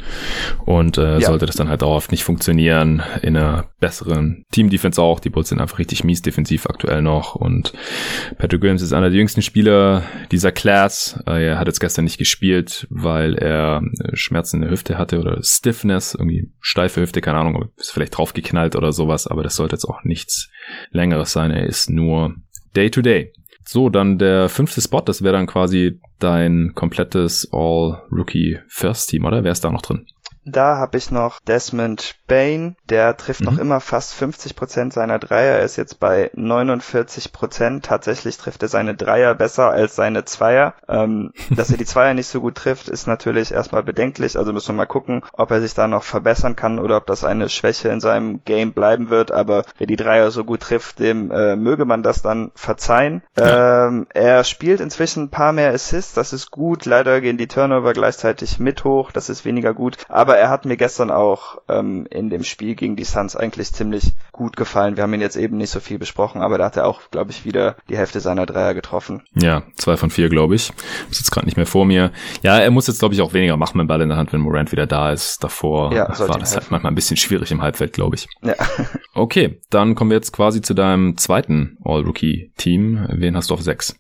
Und 0.65 0.98
äh, 0.98 1.19
Ja. 1.19 1.27
sollte 1.27 1.45
das 1.45 1.56
dann 1.56 1.69
halt 1.69 1.82
dauerhaft 1.82 2.11
nicht 2.11 2.23
funktionieren, 2.23 3.03
in 3.22 3.36
einer 3.38 3.69
besseren 3.80 4.44
Team-Defense 4.52 5.02
auch. 5.02 5.19
Die 5.19 5.30
Bulls 5.30 5.49
sind 5.49 5.60
einfach 5.61 5.77
richtig 5.80 6.03
mies 6.03 6.22
defensiv 6.22 6.65
aktuell 6.68 7.02
noch. 7.02 7.36
Und 7.36 7.73
Patrick 8.38 8.61
Williams 8.61 8.82
ist 8.82 8.94
einer 8.94 9.10
der 9.10 9.18
jüngsten 9.19 9.41
Spieler 9.41 10.03
dieser 10.32 10.52
Class. 10.52 11.19
Äh, 11.27 11.45
er 11.48 11.60
hat 11.60 11.68
jetzt 11.68 11.80
gestern 11.80 12.06
nicht 12.06 12.18
gespielt, 12.18 12.88
weil 12.90 13.36
er 13.36 13.82
Schmerzen 14.14 14.57
in 14.57 14.61
der 14.64 14.72
Hüfte 14.72 14.98
hatte 14.98 15.19
oder 15.19 15.38
Stiffness, 15.44 16.15
irgendwie 16.15 16.52
steife 16.61 17.02
Hüfte, 17.02 17.22
keine 17.22 17.40
Ahnung, 17.40 17.69
ist 17.77 17.91
vielleicht 17.91 18.18
draufgeknallt 18.18 18.76
oder 18.76 18.91
sowas. 18.91 19.27
Aber 19.27 19.44
das 19.44 19.56
sollte 19.56 19.76
jetzt 19.76 19.86
auch 19.86 20.03
nichts 20.03 20.49
Längeres 20.91 21.32
sein. 21.32 21.52
Er 21.52 21.65
ist 21.65 21.90
nur 21.90 22.36
Day-to-Day. 22.76 23.32
So, 23.67 23.89
dann 23.89 24.19
der 24.19 24.47
fünfte 24.47 24.79
Spot, 24.79 25.01
das 25.01 25.23
wäre 25.23 25.33
dann 25.33 25.47
quasi 25.47 25.99
dein 26.19 26.73
komplettes 26.75 27.49
All-Rookie 27.51 28.59
First 28.67 29.09
Team, 29.09 29.25
oder? 29.25 29.43
Wer 29.43 29.51
ist 29.51 29.63
da 29.63 29.71
noch 29.71 29.81
drin? 29.81 30.05
Da 30.45 30.77
habe 30.77 30.97
ich 30.97 31.11
noch 31.11 31.39
Desmond 31.39 32.15
Bain, 32.27 32.76
der 32.89 33.17
trifft 33.17 33.41
Mhm. 33.41 33.45
noch 33.47 33.57
immer 33.57 33.80
fast 33.81 34.13
50% 34.13 34.93
seiner 34.93 35.19
Dreier, 35.19 35.57
er 35.57 35.63
ist 35.65 35.76
jetzt 35.76 35.99
bei 35.99 36.30
49%. 36.35 37.81
Tatsächlich 37.85 38.38
trifft 38.38 38.61
er 38.61 38.69
seine 38.69 38.95
Dreier 38.95 39.34
besser 39.35 39.72
als 39.72 39.95
seine 39.95 40.26
Zweier. 40.26 40.73
Ähm, 40.88 41.34
dass 41.55 41.72
er 41.72 41.77
die 41.77 41.85
Zweier 41.85 42.13
nicht 42.13 42.27
so 42.27 42.41
gut 42.41 42.55
trifft, 42.55 42.89
ist 42.89 43.07
natürlich 43.07 43.51
erstmal 43.51 43.84
bedenklich, 43.84 44.38
also 44.38 44.53
müssen 44.53 44.69
wir 44.69 44.84
mal 44.84 44.85
gucken, 44.85 45.23
ob 45.34 45.51
er 45.51 45.61
sich 45.61 45.73
da 45.73 45.88
noch 45.88 46.03
verbessern 46.03 46.55
kann 46.55 46.80
oder 46.80 46.97
ob 46.97 47.07
das 47.07 47.23
eine 47.23 47.49
Schwäche 47.49 47.89
in 47.89 47.99
seinem 47.99 48.43
Game 48.43 48.73
bleiben 48.73 49.09
wird, 49.09 49.31
aber 49.31 49.63
wer 49.77 49.88
die 49.88 49.95
Dreier 49.95 50.31
so 50.31 50.43
gut 50.43 50.61
trifft, 50.61 50.99
dem 50.99 51.31
äh, 51.31 51.55
möge 51.55 51.85
man 51.85 52.03
das 52.03 52.22
dann 52.22 52.51
verzeihen. 52.55 53.23
Ähm, 53.38 54.07
er 54.13 54.43
spielt 54.43 54.80
inzwischen 54.80 55.23
ein 55.23 55.30
paar 55.30 55.53
mehr 55.53 55.73
Assists, 55.73 56.13
das 56.13 56.34
ist 56.34 56.51
gut, 56.51 56.85
leider 56.85 57.19
gehen 57.22 57.38
die 57.38 57.47
Turnover 57.47 57.93
gleichzeitig 57.93 58.59
mit 58.59 58.84
hoch, 58.84 59.11
das 59.11 59.30
ist 59.30 59.45
weniger 59.45 59.73
gut, 59.73 59.97
aber 60.07 60.34
aber 60.35 60.41
er 60.41 60.49
hat 60.49 60.65
mir 60.65 60.75
gestern 60.75 61.11
auch 61.11 61.61
ähm, 61.69 62.05
in 62.09 62.29
dem 62.29 62.43
Spiel 62.43 62.75
gegen 62.75 62.97
die 62.97 63.05
Suns 63.05 63.37
eigentlich 63.37 63.71
ziemlich 63.71 64.11
gut 64.33 64.57
gefallen. 64.57 64.97
Wir 64.97 65.03
haben 65.03 65.13
ihn 65.13 65.21
jetzt 65.21 65.37
eben 65.37 65.55
nicht 65.55 65.69
so 65.69 65.79
viel 65.79 65.97
besprochen, 65.97 66.41
aber 66.41 66.57
da 66.57 66.65
hat 66.65 66.75
er 66.75 66.87
auch, 66.87 66.99
glaube 67.09 67.31
ich, 67.31 67.45
wieder 67.45 67.77
die 67.87 67.95
Hälfte 67.95 68.19
seiner 68.19 68.45
Dreier 68.45 68.73
getroffen. 68.73 69.23
Ja, 69.33 69.63
zwei 69.77 69.95
von 69.95 70.09
vier, 70.09 70.27
glaube 70.27 70.55
ich. 70.55 70.73
Ist 71.09 71.19
jetzt 71.19 71.31
gerade 71.31 71.45
nicht 71.45 71.55
mehr 71.55 71.65
vor 71.65 71.85
mir. 71.85 72.11
Ja, 72.41 72.57
er 72.57 72.69
muss 72.69 72.87
jetzt, 72.87 72.99
glaube 72.99 73.13
ich, 73.13 73.21
auch 73.21 73.31
weniger 73.31 73.55
machen 73.55 73.77
mit 73.77 73.87
Ball 73.87 74.01
in 74.01 74.09
der 74.09 74.17
Hand, 74.17 74.33
wenn 74.33 74.41
Morant 74.41 74.73
wieder 74.73 74.87
da 74.87 75.13
ist. 75.13 75.41
Davor 75.41 75.93
ja, 75.93 76.09
war 76.19 76.37
das 76.37 76.53
halt 76.53 76.69
manchmal 76.69 76.91
ein 76.91 76.95
bisschen 76.95 77.15
schwierig 77.15 77.49
im 77.51 77.61
Halbfeld, 77.61 77.93
glaube 77.93 78.17
ich. 78.17 78.27
Ja. 78.41 78.55
Okay, 79.13 79.61
dann 79.69 79.95
kommen 79.95 80.09
wir 80.11 80.17
jetzt 80.17 80.33
quasi 80.33 80.61
zu 80.61 80.73
deinem 80.73 81.15
zweiten 81.15 81.77
All-Rookie-Team. 81.85 83.07
Wen 83.09 83.37
hast 83.37 83.51
du 83.51 83.53
auf 83.53 83.61
sechs? 83.61 83.95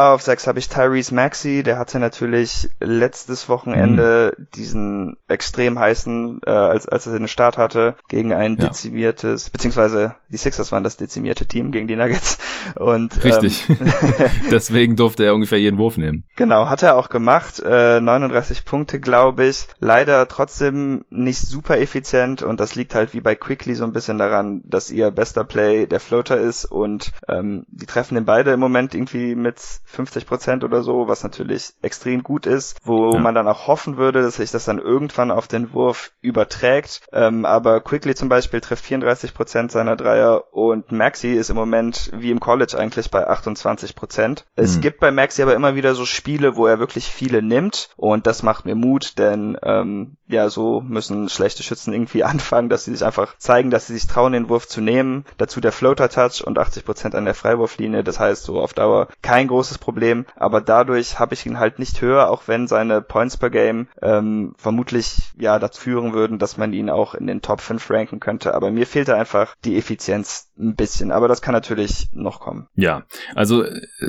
Auf 0.00 0.22
6 0.22 0.46
habe 0.46 0.58
ich 0.58 0.70
Tyrese 0.70 1.14
Maxey, 1.14 1.62
der 1.62 1.78
hatte 1.78 1.98
natürlich 1.98 2.70
letztes 2.80 3.50
Wochenende 3.50 4.34
mhm. 4.38 4.46
diesen 4.54 5.16
extrem 5.28 5.78
heißen, 5.78 6.40
äh, 6.46 6.50
als, 6.50 6.88
als 6.88 7.06
er 7.06 7.18
den 7.18 7.28
Start 7.28 7.58
hatte, 7.58 7.96
gegen 8.08 8.32
ein 8.32 8.56
ja. 8.56 8.68
dezimiertes, 8.68 9.50
beziehungsweise 9.50 10.14
die 10.30 10.38
Sixers 10.38 10.72
waren 10.72 10.84
das 10.84 10.96
dezimierte 10.96 11.44
Team 11.44 11.70
gegen 11.70 11.86
die 11.86 11.96
Nuggets. 11.96 12.38
Und, 12.76 13.22
Richtig. 13.22 13.68
Ähm, 13.68 13.76
Deswegen 14.50 14.96
durfte 14.96 15.24
er 15.24 15.34
ungefähr 15.34 15.58
jeden 15.60 15.76
Wurf 15.76 15.98
nehmen. 15.98 16.24
Genau, 16.36 16.70
hat 16.70 16.82
er 16.82 16.96
auch 16.96 17.10
gemacht. 17.10 17.60
Äh, 17.60 18.00
39 18.00 18.64
Punkte, 18.64 19.00
glaube 19.00 19.46
ich. 19.46 19.66
Leider 19.80 20.28
trotzdem 20.28 21.04
nicht 21.10 21.40
super 21.40 21.78
effizient 21.78 22.42
und 22.42 22.58
das 22.58 22.74
liegt 22.74 22.94
halt 22.94 23.12
wie 23.12 23.20
bei 23.20 23.34
Quickly 23.34 23.74
so 23.74 23.84
ein 23.84 23.92
bisschen 23.92 24.16
daran, 24.16 24.62
dass 24.64 24.90
ihr 24.90 25.10
bester 25.10 25.44
Play 25.44 25.86
der 25.86 26.00
Floater 26.00 26.38
ist 26.38 26.64
und 26.64 27.12
ähm, 27.28 27.66
die 27.68 27.86
treffen 27.86 28.14
den 28.14 28.24
beide 28.24 28.52
im 28.52 28.60
Moment 28.60 28.94
irgendwie 28.94 29.34
mit 29.34 29.60
50 29.90 30.26
Prozent 30.26 30.64
oder 30.64 30.82
so, 30.82 31.08
was 31.08 31.22
natürlich 31.22 31.72
extrem 31.82 32.22
gut 32.22 32.46
ist, 32.46 32.78
wo 32.84 33.12
ja. 33.12 33.20
man 33.20 33.34
dann 33.34 33.48
auch 33.48 33.66
hoffen 33.66 33.96
würde, 33.96 34.22
dass 34.22 34.36
sich 34.36 34.50
das 34.50 34.64
dann 34.64 34.78
irgendwann 34.78 35.30
auf 35.30 35.48
den 35.48 35.72
Wurf 35.72 36.12
überträgt. 36.20 37.02
Ähm, 37.12 37.44
aber 37.44 37.80
Quickly 37.80 38.14
zum 38.14 38.28
Beispiel 38.28 38.60
trifft 38.60 38.84
34 38.84 39.34
Prozent 39.34 39.72
seiner 39.72 39.96
Dreier 39.96 40.52
und 40.52 40.92
Maxi 40.92 41.32
ist 41.32 41.50
im 41.50 41.56
Moment 41.56 42.10
wie 42.14 42.30
im 42.30 42.40
College 42.40 42.76
eigentlich 42.78 43.10
bei 43.10 43.26
28 43.26 43.94
Prozent. 43.94 44.44
Mhm. 44.56 44.64
Es 44.64 44.80
gibt 44.80 45.00
bei 45.00 45.10
Maxi 45.10 45.42
aber 45.42 45.54
immer 45.54 45.74
wieder 45.74 45.94
so 45.94 46.06
Spiele, 46.06 46.56
wo 46.56 46.66
er 46.66 46.78
wirklich 46.78 47.06
viele 47.06 47.42
nimmt 47.42 47.90
und 47.96 48.26
das 48.26 48.42
macht 48.42 48.64
mir 48.64 48.74
Mut, 48.74 49.18
denn 49.18 49.58
ähm, 49.62 50.16
ja, 50.30 50.48
so 50.48 50.80
müssen 50.80 51.28
schlechte 51.28 51.62
Schützen 51.62 51.92
irgendwie 51.92 52.24
anfangen, 52.30 52.68
dass 52.68 52.84
sie 52.84 52.92
sich 52.92 53.04
einfach 53.04 53.36
zeigen, 53.38 53.70
dass 53.70 53.86
sie 53.86 53.94
sich 53.94 54.06
trauen, 54.06 54.32
den 54.32 54.48
Wurf 54.48 54.68
zu 54.68 54.80
nehmen. 54.80 55.24
Dazu 55.38 55.60
der 55.60 55.72
Floater 55.72 56.08
Touch 56.08 56.42
und 56.44 56.58
80 56.58 56.84
Prozent 56.84 57.14
an 57.14 57.24
der 57.24 57.34
Freiwurflinie. 57.34 58.04
Das 58.04 58.20
heißt, 58.20 58.44
so 58.44 58.60
auf 58.60 58.74
Dauer 58.74 59.08
kein 59.22 59.48
großes 59.48 59.78
Problem, 59.80 60.26
aber 60.36 60.60
dadurch 60.60 61.18
habe 61.18 61.34
ich 61.34 61.46
ihn 61.46 61.58
halt 61.58 61.78
nicht 61.78 62.00
höher, 62.00 62.30
auch 62.30 62.42
wenn 62.46 62.68
seine 62.68 63.02
Points 63.02 63.36
per 63.36 63.50
Game 63.50 63.88
ähm, 64.02 64.54
vermutlich 64.56 65.16
ja 65.38 65.58
dazu 65.58 65.80
führen 65.80 66.12
würden, 66.12 66.38
dass 66.38 66.58
man 66.58 66.72
ihn 66.72 66.90
auch 66.90 67.14
in 67.14 67.26
den 67.26 67.40
Top 67.40 67.60
5 67.60 67.90
ranken 67.90 68.20
könnte. 68.20 68.54
Aber 68.54 68.70
mir 68.70 68.86
fehlte 68.86 69.16
einfach 69.16 69.54
die 69.64 69.76
Effizienz 69.76 70.50
ein 70.58 70.74
bisschen. 70.74 71.10
Aber 71.10 71.26
das 71.26 71.42
kann 71.42 71.54
natürlich 71.54 72.08
noch 72.12 72.40
kommen. 72.40 72.68
Ja, 72.74 73.04
also 73.34 73.64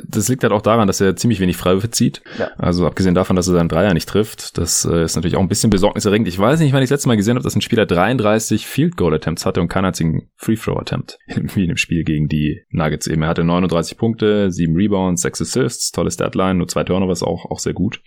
das 0.06 0.28
liegt 0.28 0.42
halt 0.42 0.52
auch 0.52 0.62
daran, 0.62 0.86
dass 0.86 1.00
er 1.00 1.16
ziemlich 1.16 1.40
wenig 1.40 1.56
Freiwürfe 1.56 1.90
zieht. 1.90 2.22
Ja. 2.38 2.50
Also 2.58 2.86
abgesehen 2.86 3.14
davon, 3.14 3.36
dass 3.36 3.48
er 3.48 3.54
seinen 3.54 3.68
Dreier 3.68 3.94
nicht 3.94 4.08
trifft, 4.08 4.58
das 4.58 4.84
äh, 4.84 5.02
ist 5.02 5.16
natürlich 5.16 5.36
auch 5.36 5.40
ein 5.40 5.48
bisschen 5.48 5.70
besorgniserregend. 5.70 6.28
Ich 6.28 6.38
weiß 6.38 6.60
nicht, 6.60 6.72
wann 6.72 6.82
ich 6.82 6.88
das 6.88 6.98
letzte 6.98 7.08
Mal 7.08 7.16
gesehen 7.16 7.36
habe, 7.36 7.44
dass 7.44 7.56
ein 7.56 7.62
Spieler 7.62 7.86
33 7.86 8.66
Field 8.66 8.96
Goal 8.96 9.14
Attempts 9.14 9.46
hatte 9.46 9.60
und 9.60 9.68
keinen 9.68 9.86
einzigen 9.86 10.28
Free 10.36 10.56
Throw 10.56 10.78
Attempt. 10.78 11.18
Wie 11.26 11.62
in 11.62 11.68
dem 11.68 11.76
Spiel 11.76 12.04
gegen 12.04 12.28
die 12.28 12.62
Nuggets 12.70 13.06
eben. 13.06 13.22
Er 13.22 13.28
hatte 13.28 13.44
39 13.44 13.96
Punkte, 13.96 14.50
7 14.50 14.76
Rebounds, 14.76 15.22
6 15.22 15.40
Assists 15.56 15.92
tolles 15.92 16.16
Deadline, 16.16 16.58
nur 16.58 16.68
zwei 16.68 16.84
Turnovers 16.84 17.22
auch, 17.22 17.50
auch 17.50 17.58
sehr 17.58 17.72
gut. 17.72 18.02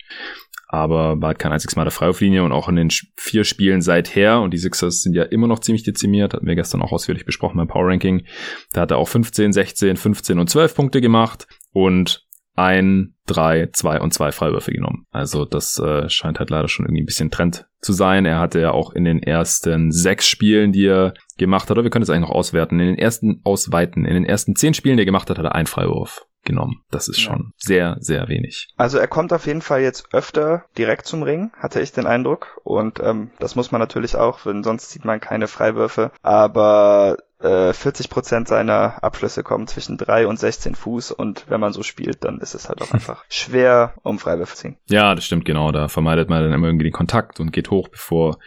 Aber 0.68 1.20
war 1.20 1.28
halt 1.28 1.38
kein 1.38 1.52
einziges 1.52 1.76
Mal 1.76 1.84
der 1.84 1.92
Freiwurflinie 1.92 2.42
und 2.42 2.50
auch 2.50 2.68
in 2.68 2.76
den 2.76 2.90
vier 3.16 3.44
Spielen 3.44 3.82
seither, 3.82 4.40
und 4.40 4.52
die 4.52 4.58
Sixers 4.58 5.00
sind 5.00 5.14
ja 5.14 5.22
immer 5.22 5.46
noch 5.46 5.60
ziemlich 5.60 5.84
dezimiert, 5.84 6.34
hatten 6.34 6.46
wir 6.46 6.56
gestern 6.56 6.82
auch 6.82 6.90
ausführlich 6.90 7.24
besprochen 7.24 7.56
beim 7.56 7.68
Power 7.68 7.86
Ranking. 7.86 8.24
Da 8.72 8.80
hat 8.80 8.90
er 8.90 8.98
auch 8.98 9.08
15, 9.08 9.52
16, 9.52 9.96
15 9.96 10.38
und 10.40 10.50
12 10.50 10.74
Punkte 10.74 11.00
gemacht 11.00 11.46
und 11.72 12.26
ein, 12.56 13.14
drei, 13.26 13.68
zwei 13.72 14.00
und 14.00 14.14
zwei 14.14 14.32
Freiwürfe 14.32 14.72
genommen. 14.72 15.06
Also 15.10 15.44
das 15.44 15.78
äh, 15.78 16.08
scheint 16.08 16.38
halt 16.38 16.50
leider 16.50 16.68
schon 16.68 16.86
irgendwie 16.86 17.02
ein 17.02 17.06
bisschen 17.06 17.30
Trend 17.30 17.66
zu 17.80 17.92
sein. 17.92 18.24
Er 18.24 18.40
hatte 18.40 18.60
ja 18.60 18.70
auch 18.72 18.92
in 18.92 19.04
den 19.04 19.22
ersten 19.22 19.92
sechs 19.92 20.26
Spielen, 20.26 20.72
die 20.72 20.86
er 20.86 21.14
gemacht 21.36 21.64
hat, 21.68 21.72
oder 21.72 21.84
wir 21.84 21.90
können 21.90 22.02
es 22.02 22.10
eigentlich 22.10 22.28
noch 22.28 22.34
auswerten, 22.34 22.80
in 22.80 22.86
den 22.86 22.98
ersten 22.98 23.40
ausweiten, 23.44 24.04
in 24.04 24.14
den 24.14 24.24
ersten 24.24 24.56
zehn 24.56 24.74
Spielen, 24.74 24.96
die 24.96 25.02
er 25.02 25.06
gemacht 25.06 25.28
hat, 25.28 25.38
hat 25.38 25.44
er 25.44 25.54
einen 25.54 25.66
Freiwurf 25.66 26.26
genommen. 26.46 26.82
Das 26.90 27.08
ist 27.08 27.20
schon 27.20 27.52
sehr, 27.58 27.96
sehr 28.00 28.28
wenig. 28.28 28.68
Also 28.76 28.98
er 28.98 29.08
kommt 29.08 29.32
auf 29.32 29.46
jeden 29.46 29.62
Fall 29.62 29.82
jetzt 29.82 30.14
öfter 30.14 30.64
direkt 30.78 31.06
zum 31.06 31.22
Ring, 31.22 31.52
hatte 31.58 31.80
ich 31.80 31.92
den 31.92 32.06
Eindruck. 32.06 32.60
Und 32.64 33.00
ähm, 33.00 33.30
das 33.38 33.56
muss 33.56 33.72
man 33.72 33.80
natürlich 33.80 34.16
auch, 34.16 34.40
denn 34.42 34.64
sonst 34.64 34.90
sieht 34.90 35.04
man 35.04 35.20
keine 35.20 35.48
Freiwürfe. 35.48 36.10
Aber 36.22 37.18
40 37.38 38.06
äh, 38.06 38.08
Prozent 38.08 38.48
seiner 38.48 39.02
Abschlüsse 39.04 39.42
kommen 39.42 39.66
zwischen 39.66 39.98
3 39.98 40.26
und 40.26 40.38
16 40.38 40.74
Fuß 40.74 41.12
und 41.12 41.44
wenn 41.48 41.60
man 41.60 41.74
so 41.74 41.82
spielt, 41.82 42.24
dann 42.24 42.38
ist 42.38 42.54
es 42.54 42.68
halt 42.68 42.80
auch 42.80 42.90
einfach 42.92 43.24
schwer, 43.28 43.94
um 44.02 44.18
Freiwürfe 44.18 44.54
zu 44.54 44.62
ziehen. 44.62 44.76
Ja, 44.88 45.14
das 45.14 45.26
stimmt 45.26 45.44
genau. 45.44 45.70
Da 45.70 45.88
vermeidet 45.88 46.30
man 46.30 46.42
dann 46.42 46.52
immer 46.52 46.68
irgendwie 46.68 46.84
den 46.84 46.94
Kontakt 46.94 47.38
und 47.38 47.52
geht 47.52 47.70
hoch, 47.70 47.88
bevor 47.88 48.38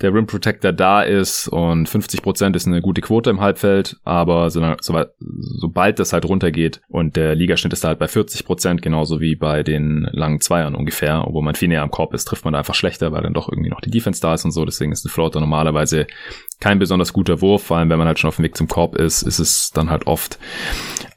der 0.00 0.12
Rim 0.12 0.26
Protector 0.26 0.72
da 0.72 1.02
ist 1.02 1.46
und 1.46 1.88
50 1.88 2.22
Prozent 2.22 2.56
ist 2.56 2.66
eine 2.66 2.82
gute 2.82 3.00
Quote 3.00 3.30
im 3.30 3.40
Halbfeld, 3.40 4.00
aber 4.02 4.50
so, 4.50 4.60
so, 4.80 5.04
sobald 5.20 6.00
das 6.00 6.12
halt 6.12 6.24
runtergeht 6.24 6.80
und 6.88 7.14
der 7.14 7.36
Ligaschnitt 7.36 7.72
ist 7.72 7.84
da 7.84 7.88
halt 7.88 8.00
bei 8.00 8.08
40 8.08 8.44
Prozent, 8.44 8.82
genauso 8.82 9.20
wie 9.20 9.36
bei 9.36 9.62
den 9.62 10.08
langen 10.10 10.40
Zweiern 10.40 10.74
ungefähr, 10.74 11.24
wo 11.28 11.42
man 11.42 11.54
viel 11.54 11.68
näher 11.68 11.82
am 11.82 11.92
Korb 11.92 12.12
ist, 12.12 12.24
trifft 12.24 12.44
man 12.44 12.52
da 12.52 12.58
einfach 12.58 12.74
schlechter, 12.74 13.12
weil 13.12 13.22
dann 13.22 13.34
doch 13.34 13.48
irgendwie 13.48 13.70
noch 13.70 13.80
die 13.80 13.90
Defense 13.90 14.20
da 14.20 14.34
ist 14.34 14.44
und 14.44 14.50
so. 14.50 14.64
Deswegen 14.64 14.90
ist 14.90 15.04
ein 15.04 15.10
Floater 15.10 15.38
normalerweise 15.38 16.08
kein 16.60 16.78
besonders 16.78 17.12
guter 17.12 17.40
Wurf, 17.40 17.62
vor 17.64 17.76
allem 17.76 17.90
wenn 17.90 17.98
man 17.98 18.06
halt 18.06 18.18
schon 18.18 18.31
auf 18.32 18.36
dem 18.36 18.44
Weg 18.44 18.56
zum 18.56 18.68
Korb 18.68 18.96
ist, 18.96 19.22
ist 19.22 19.38
es 19.38 19.70
dann 19.70 19.90
halt 19.90 20.06
oft 20.06 20.38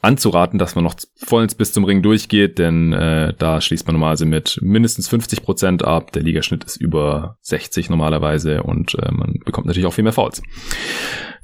anzuraten, 0.02 0.58
dass 0.58 0.74
man 0.74 0.84
noch 0.84 0.94
vollends 1.16 1.54
bis 1.54 1.72
zum 1.72 1.84
Ring 1.84 2.02
durchgeht, 2.02 2.58
denn 2.58 2.92
äh, 2.92 3.32
da 3.38 3.60
schließt 3.60 3.86
man 3.86 3.94
normalerweise 3.94 4.26
mit 4.26 4.58
mindestens 4.62 5.08
50 5.08 5.42
Prozent 5.42 5.84
ab. 5.84 6.12
Der 6.12 6.22
Ligaschnitt 6.22 6.64
ist 6.64 6.76
über 6.76 7.38
60 7.40 7.90
normalerweise 7.90 8.62
und 8.62 8.94
äh, 8.94 9.10
man 9.10 9.40
bekommt 9.44 9.66
natürlich 9.66 9.86
auch 9.86 9.94
viel 9.94 10.04
mehr 10.04 10.12
Fouls. 10.12 10.42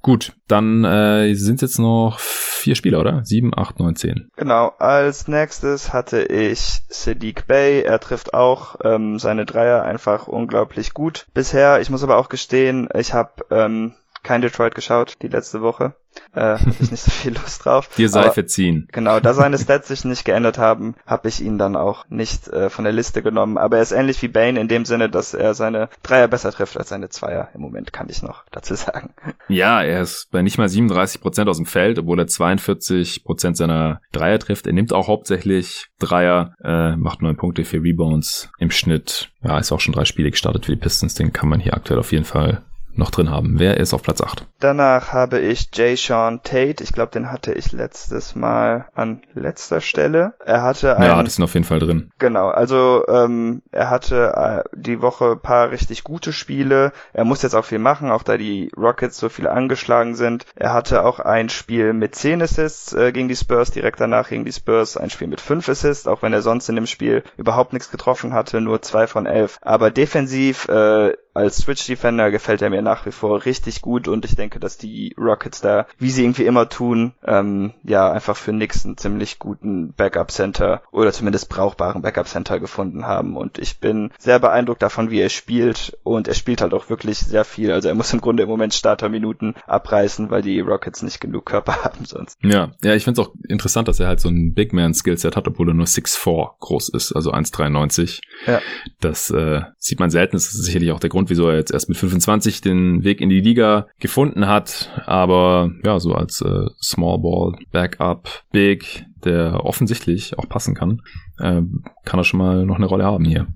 Gut, 0.02 0.32
dann 0.48 0.84
äh, 0.84 1.34
sind 1.34 1.62
jetzt 1.62 1.78
noch 1.78 2.18
vier 2.18 2.74
Spieler, 2.74 3.00
oder? 3.00 3.24
Sieben, 3.24 3.56
acht, 3.56 3.78
neun, 3.78 3.96
zehn. 3.96 4.28
Genau, 4.36 4.72
als 4.78 5.28
nächstes 5.28 5.92
hatte 5.92 6.22
ich 6.22 6.80
Sadiq 6.88 7.46
Bey. 7.46 7.82
Er 7.82 8.00
trifft 8.00 8.34
auch 8.34 8.76
ähm, 8.84 9.18
seine 9.18 9.46
Dreier 9.46 9.82
einfach 9.82 10.26
unglaublich 10.26 10.92
gut 10.92 11.26
bisher. 11.34 11.80
Ich 11.80 11.90
muss 11.90 12.02
aber 12.02 12.16
auch 12.18 12.28
gestehen, 12.28 12.88
ich 12.94 13.14
habe 13.14 13.44
ähm, 13.50 13.94
kein 14.22 14.40
Detroit 14.40 14.74
geschaut 14.74 15.16
die 15.22 15.28
letzte 15.28 15.62
Woche. 15.62 15.94
Äh, 16.34 16.58
hatte 16.58 16.74
ich 16.80 16.90
nicht 16.90 17.02
so 17.02 17.10
viel 17.22 17.32
Lust 17.32 17.64
drauf. 17.64 17.88
Dir 17.96 18.08
sei 18.08 18.22
Aber, 18.22 18.32
verziehen. 18.32 18.88
Genau, 18.92 19.20
da 19.20 19.34
seine 19.34 19.58
Stats 19.62 19.88
sich 19.88 20.04
nicht 20.04 20.24
geändert 20.24 20.58
haben, 20.58 20.94
habe 21.06 21.28
ich 21.28 21.42
ihn 21.42 21.58
dann 21.58 21.76
auch 21.76 22.04
nicht 22.08 22.48
äh, 22.48 22.70
von 22.70 22.84
der 22.84 22.92
Liste 22.92 23.22
genommen. 23.22 23.58
Aber 23.58 23.76
er 23.76 23.82
ist 23.82 23.92
ähnlich 23.92 24.20
wie 24.22 24.28
Bane 24.28 24.60
in 24.60 24.68
dem 24.68 24.84
Sinne, 24.84 25.08
dass 25.08 25.34
er 25.34 25.54
seine 25.54 25.88
Dreier 26.02 26.28
besser 26.28 26.52
trifft 26.52 26.76
als 26.76 26.90
seine 26.90 27.08
Zweier. 27.08 27.48
Im 27.54 27.60
Moment 27.60 27.92
kann 27.92 28.08
ich 28.08 28.22
noch 28.22 28.44
dazu 28.50 28.74
sagen. 28.74 29.14
Ja, 29.48 29.82
er 29.82 30.02
ist 30.02 30.28
bei 30.30 30.42
nicht 30.42 30.58
mal 30.58 30.68
37 30.68 31.20
Prozent 31.20 31.48
aus 31.48 31.56
dem 31.56 31.66
Feld, 31.66 31.98
obwohl 31.98 32.18
er 32.18 32.26
42 32.26 33.24
Prozent 33.24 33.56
seiner 33.56 34.00
Dreier 34.12 34.38
trifft. 34.38 34.66
Er 34.66 34.72
nimmt 34.72 34.92
auch 34.92 35.08
hauptsächlich 35.08 35.88
Dreier, 35.98 36.54
äh, 36.62 36.96
macht 36.96 37.22
neun 37.22 37.36
Punkte, 37.36 37.64
vier 37.64 37.82
Rebounds 37.82 38.50
im 38.58 38.70
Schnitt. 38.70 39.30
Ja, 39.42 39.58
ist 39.58 39.72
auch 39.72 39.80
schon 39.80 39.94
drei 39.94 40.04
Spiele 40.04 40.30
gestartet 40.30 40.66
für 40.66 40.72
die 40.72 40.80
Pistons. 40.80 41.14
Den 41.14 41.32
kann 41.32 41.48
man 41.48 41.60
hier 41.60 41.74
aktuell 41.74 42.00
auf 42.00 42.12
jeden 42.12 42.24
Fall 42.24 42.62
noch 42.94 43.10
drin 43.10 43.30
haben. 43.30 43.58
Wer 43.58 43.78
ist 43.78 43.94
auf 43.94 44.02
Platz 44.02 44.20
8? 44.20 44.46
Danach 44.60 45.12
habe 45.12 45.40
ich 45.40 45.70
Jay 45.72 45.96
Sean 45.96 46.42
Tate. 46.42 46.82
Ich 46.82 46.92
glaube, 46.92 47.12
den 47.12 47.30
hatte 47.30 47.52
ich 47.52 47.72
letztes 47.72 48.34
Mal 48.34 48.86
an 48.94 49.22
letzter 49.34 49.80
Stelle. 49.80 50.34
Er 50.44 50.62
hatte 50.62 50.96
einen, 50.96 51.06
Ja, 51.06 51.16
hattest 51.16 51.38
ihn 51.38 51.44
auf 51.44 51.54
jeden 51.54 51.64
Fall 51.64 51.78
drin. 51.78 52.10
Genau, 52.18 52.48
also 52.48 53.04
ähm, 53.08 53.62
er 53.70 53.90
hatte 53.90 54.34
äh, 54.36 54.76
die 54.76 55.00
Woche 55.02 55.36
paar 55.36 55.70
richtig 55.70 56.04
gute 56.04 56.32
Spiele. 56.32 56.92
Er 57.12 57.24
muss 57.24 57.42
jetzt 57.42 57.54
auch 57.54 57.64
viel 57.64 57.78
machen, 57.78 58.10
auch 58.10 58.22
da 58.22 58.36
die 58.36 58.70
Rockets 58.76 59.18
so 59.18 59.28
viele 59.28 59.50
angeschlagen 59.50 60.14
sind. 60.14 60.46
Er 60.54 60.72
hatte 60.72 61.04
auch 61.04 61.20
ein 61.20 61.48
Spiel 61.48 61.92
mit 61.92 62.14
10 62.14 62.42
Assists 62.42 62.92
äh, 62.92 63.12
gegen 63.12 63.28
die 63.28 63.36
Spurs, 63.36 63.70
direkt 63.70 64.00
danach 64.00 64.28
gegen 64.28 64.44
die 64.44 64.52
Spurs 64.52 64.96
ein 64.96 65.10
Spiel 65.10 65.28
mit 65.28 65.40
5 65.40 65.68
Assists, 65.68 66.06
auch 66.06 66.22
wenn 66.22 66.32
er 66.32 66.42
sonst 66.42 66.68
in 66.68 66.76
dem 66.76 66.86
Spiel 66.86 67.24
überhaupt 67.36 67.72
nichts 67.72 67.90
getroffen 67.90 68.32
hatte, 68.32 68.60
nur 68.60 68.82
2 68.82 69.06
von 69.06 69.26
11. 69.26 69.58
Aber 69.62 69.90
defensiv 69.90 70.68
äh, 70.68 71.12
als 71.34 71.58
Switch 71.58 71.86
Defender 71.86 72.30
gefällt 72.30 72.62
er 72.62 72.70
mir 72.70 72.82
nach 72.82 73.06
wie 73.06 73.12
vor 73.12 73.44
richtig 73.44 73.82
gut 73.82 74.08
und 74.08 74.24
ich 74.24 74.36
denke, 74.36 74.60
dass 74.60 74.78
die 74.78 75.14
Rockets 75.18 75.60
da, 75.60 75.86
wie 75.98 76.10
sie 76.10 76.24
irgendwie 76.24 76.44
immer 76.44 76.68
tun, 76.68 77.12
ähm, 77.24 77.72
ja, 77.84 78.10
einfach 78.10 78.36
für 78.36 78.52
Nix 78.52 78.84
einen 78.84 78.96
ziemlich 78.96 79.38
guten 79.38 79.92
Backup 79.92 80.30
Center 80.30 80.82
oder 80.90 81.12
zumindest 81.12 81.48
brauchbaren 81.48 82.02
Backup 82.02 82.28
Center 82.28 82.60
gefunden 82.60 83.06
haben 83.06 83.36
und 83.36 83.58
ich 83.58 83.78
bin 83.78 84.10
sehr 84.18 84.38
beeindruckt 84.38 84.82
davon, 84.82 85.10
wie 85.10 85.20
er 85.20 85.28
spielt 85.30 85.98
und 86.02 86.28
er 86.28 86.34
spielt 86.34 86.60
halt 86.60 86.74
auch 86.74 86.90
wirklich 86.90 87.18
sehr 87.18 87.44
viel. 87.44 87.72
Also 87.72 87.88
er 87.88 87.94
muss 87.94 88.12
im 88.12 88.20
Grunde 88.20 88.42
im 88.42 88.48
Moment 88.48 88.74
Starterminuten 88.74 89.54
abreißen, 89.66 90.30
weil 90.30 90.42
die 90.42 90.60
Rockets 90.60 91.02
nicht 91.02 91.20
genug 91.20 91.46
Körper 91.46 91.76
haben 91.84 92.04
sonst. 92.04 92.38
Ja, 92.42 92.72
ja, 92.82 92.94
ich 92.94 93.04
finde 93.04 93.20
es 93.20 93.26
auch 93.26 93.34
interessant, 93.48 93.88
dass 93.88 94.00
er 94.00 94.08
halt 94.08 94.20
so 94.20 94.28
ein 94.28 94.54
Big 94.54 94.72
Man 94.72 94.94
Skillset 94.94 95.36
hat, 95.36 95.48
obwohl 95.48 95.70
er 95.70 95.74
nur 95.74 95.86
6'4 95.86 96.50
groß 96.60 96.90
ist, 96.90 97.12
also 97.12 97.32
1,93. 97.32 98.20
Ja. 98.46 98.60
Das 99.00 99.30
äh, 99.30 99.62
sieht 99.78 100.00
man 100.00 100.10
selten, 100.10 100.36
das 100.36 100.46
ist 100.46 100.64
sicherlich 100.64 100.92
auch 100.92 101.00
der 101.00 101.10
Grund, 101.10 101.21
Grund, 101.22 101.30
wieso 101.30 101.48
er 101.48 101.56
jetzt 101.56 101.72
erst 101.72 101.88
mit 101.88 101.96
25 101.98 102.62
den 102.62 103.04
Weg 103.04 103.20
in 103.20 103.28
die 103.28 103.40
Liga 103.40 103.86
gefunden 104.00 104.48
hat. 104.48 104.90
Aber 105.06 105.70
ja, 105.84 106.00
so 106.00 106.14
als 106.14 106.40
äh, 106.40 106.66
Small 106.82 107.20
Ball, 107.20 107.52
Backup, 107.70 108.42
Big, 108.50 109.04
der 109.24 109.64
offensichtlich 109.64 110.36
auch 110.36 110.48
passen 110.48 110.74
kann, 110.74 111.02
äh, 111.38 111.62
kann 112.04 112.20
er 112.20 112.24
schon 112.24 112.38
mal 112.38 112.66
noch 112.66 112.76
eine 112.76 112.86
Rolle 112.86 113.04
haben 113.04 113.24
hier. 113.24 113.46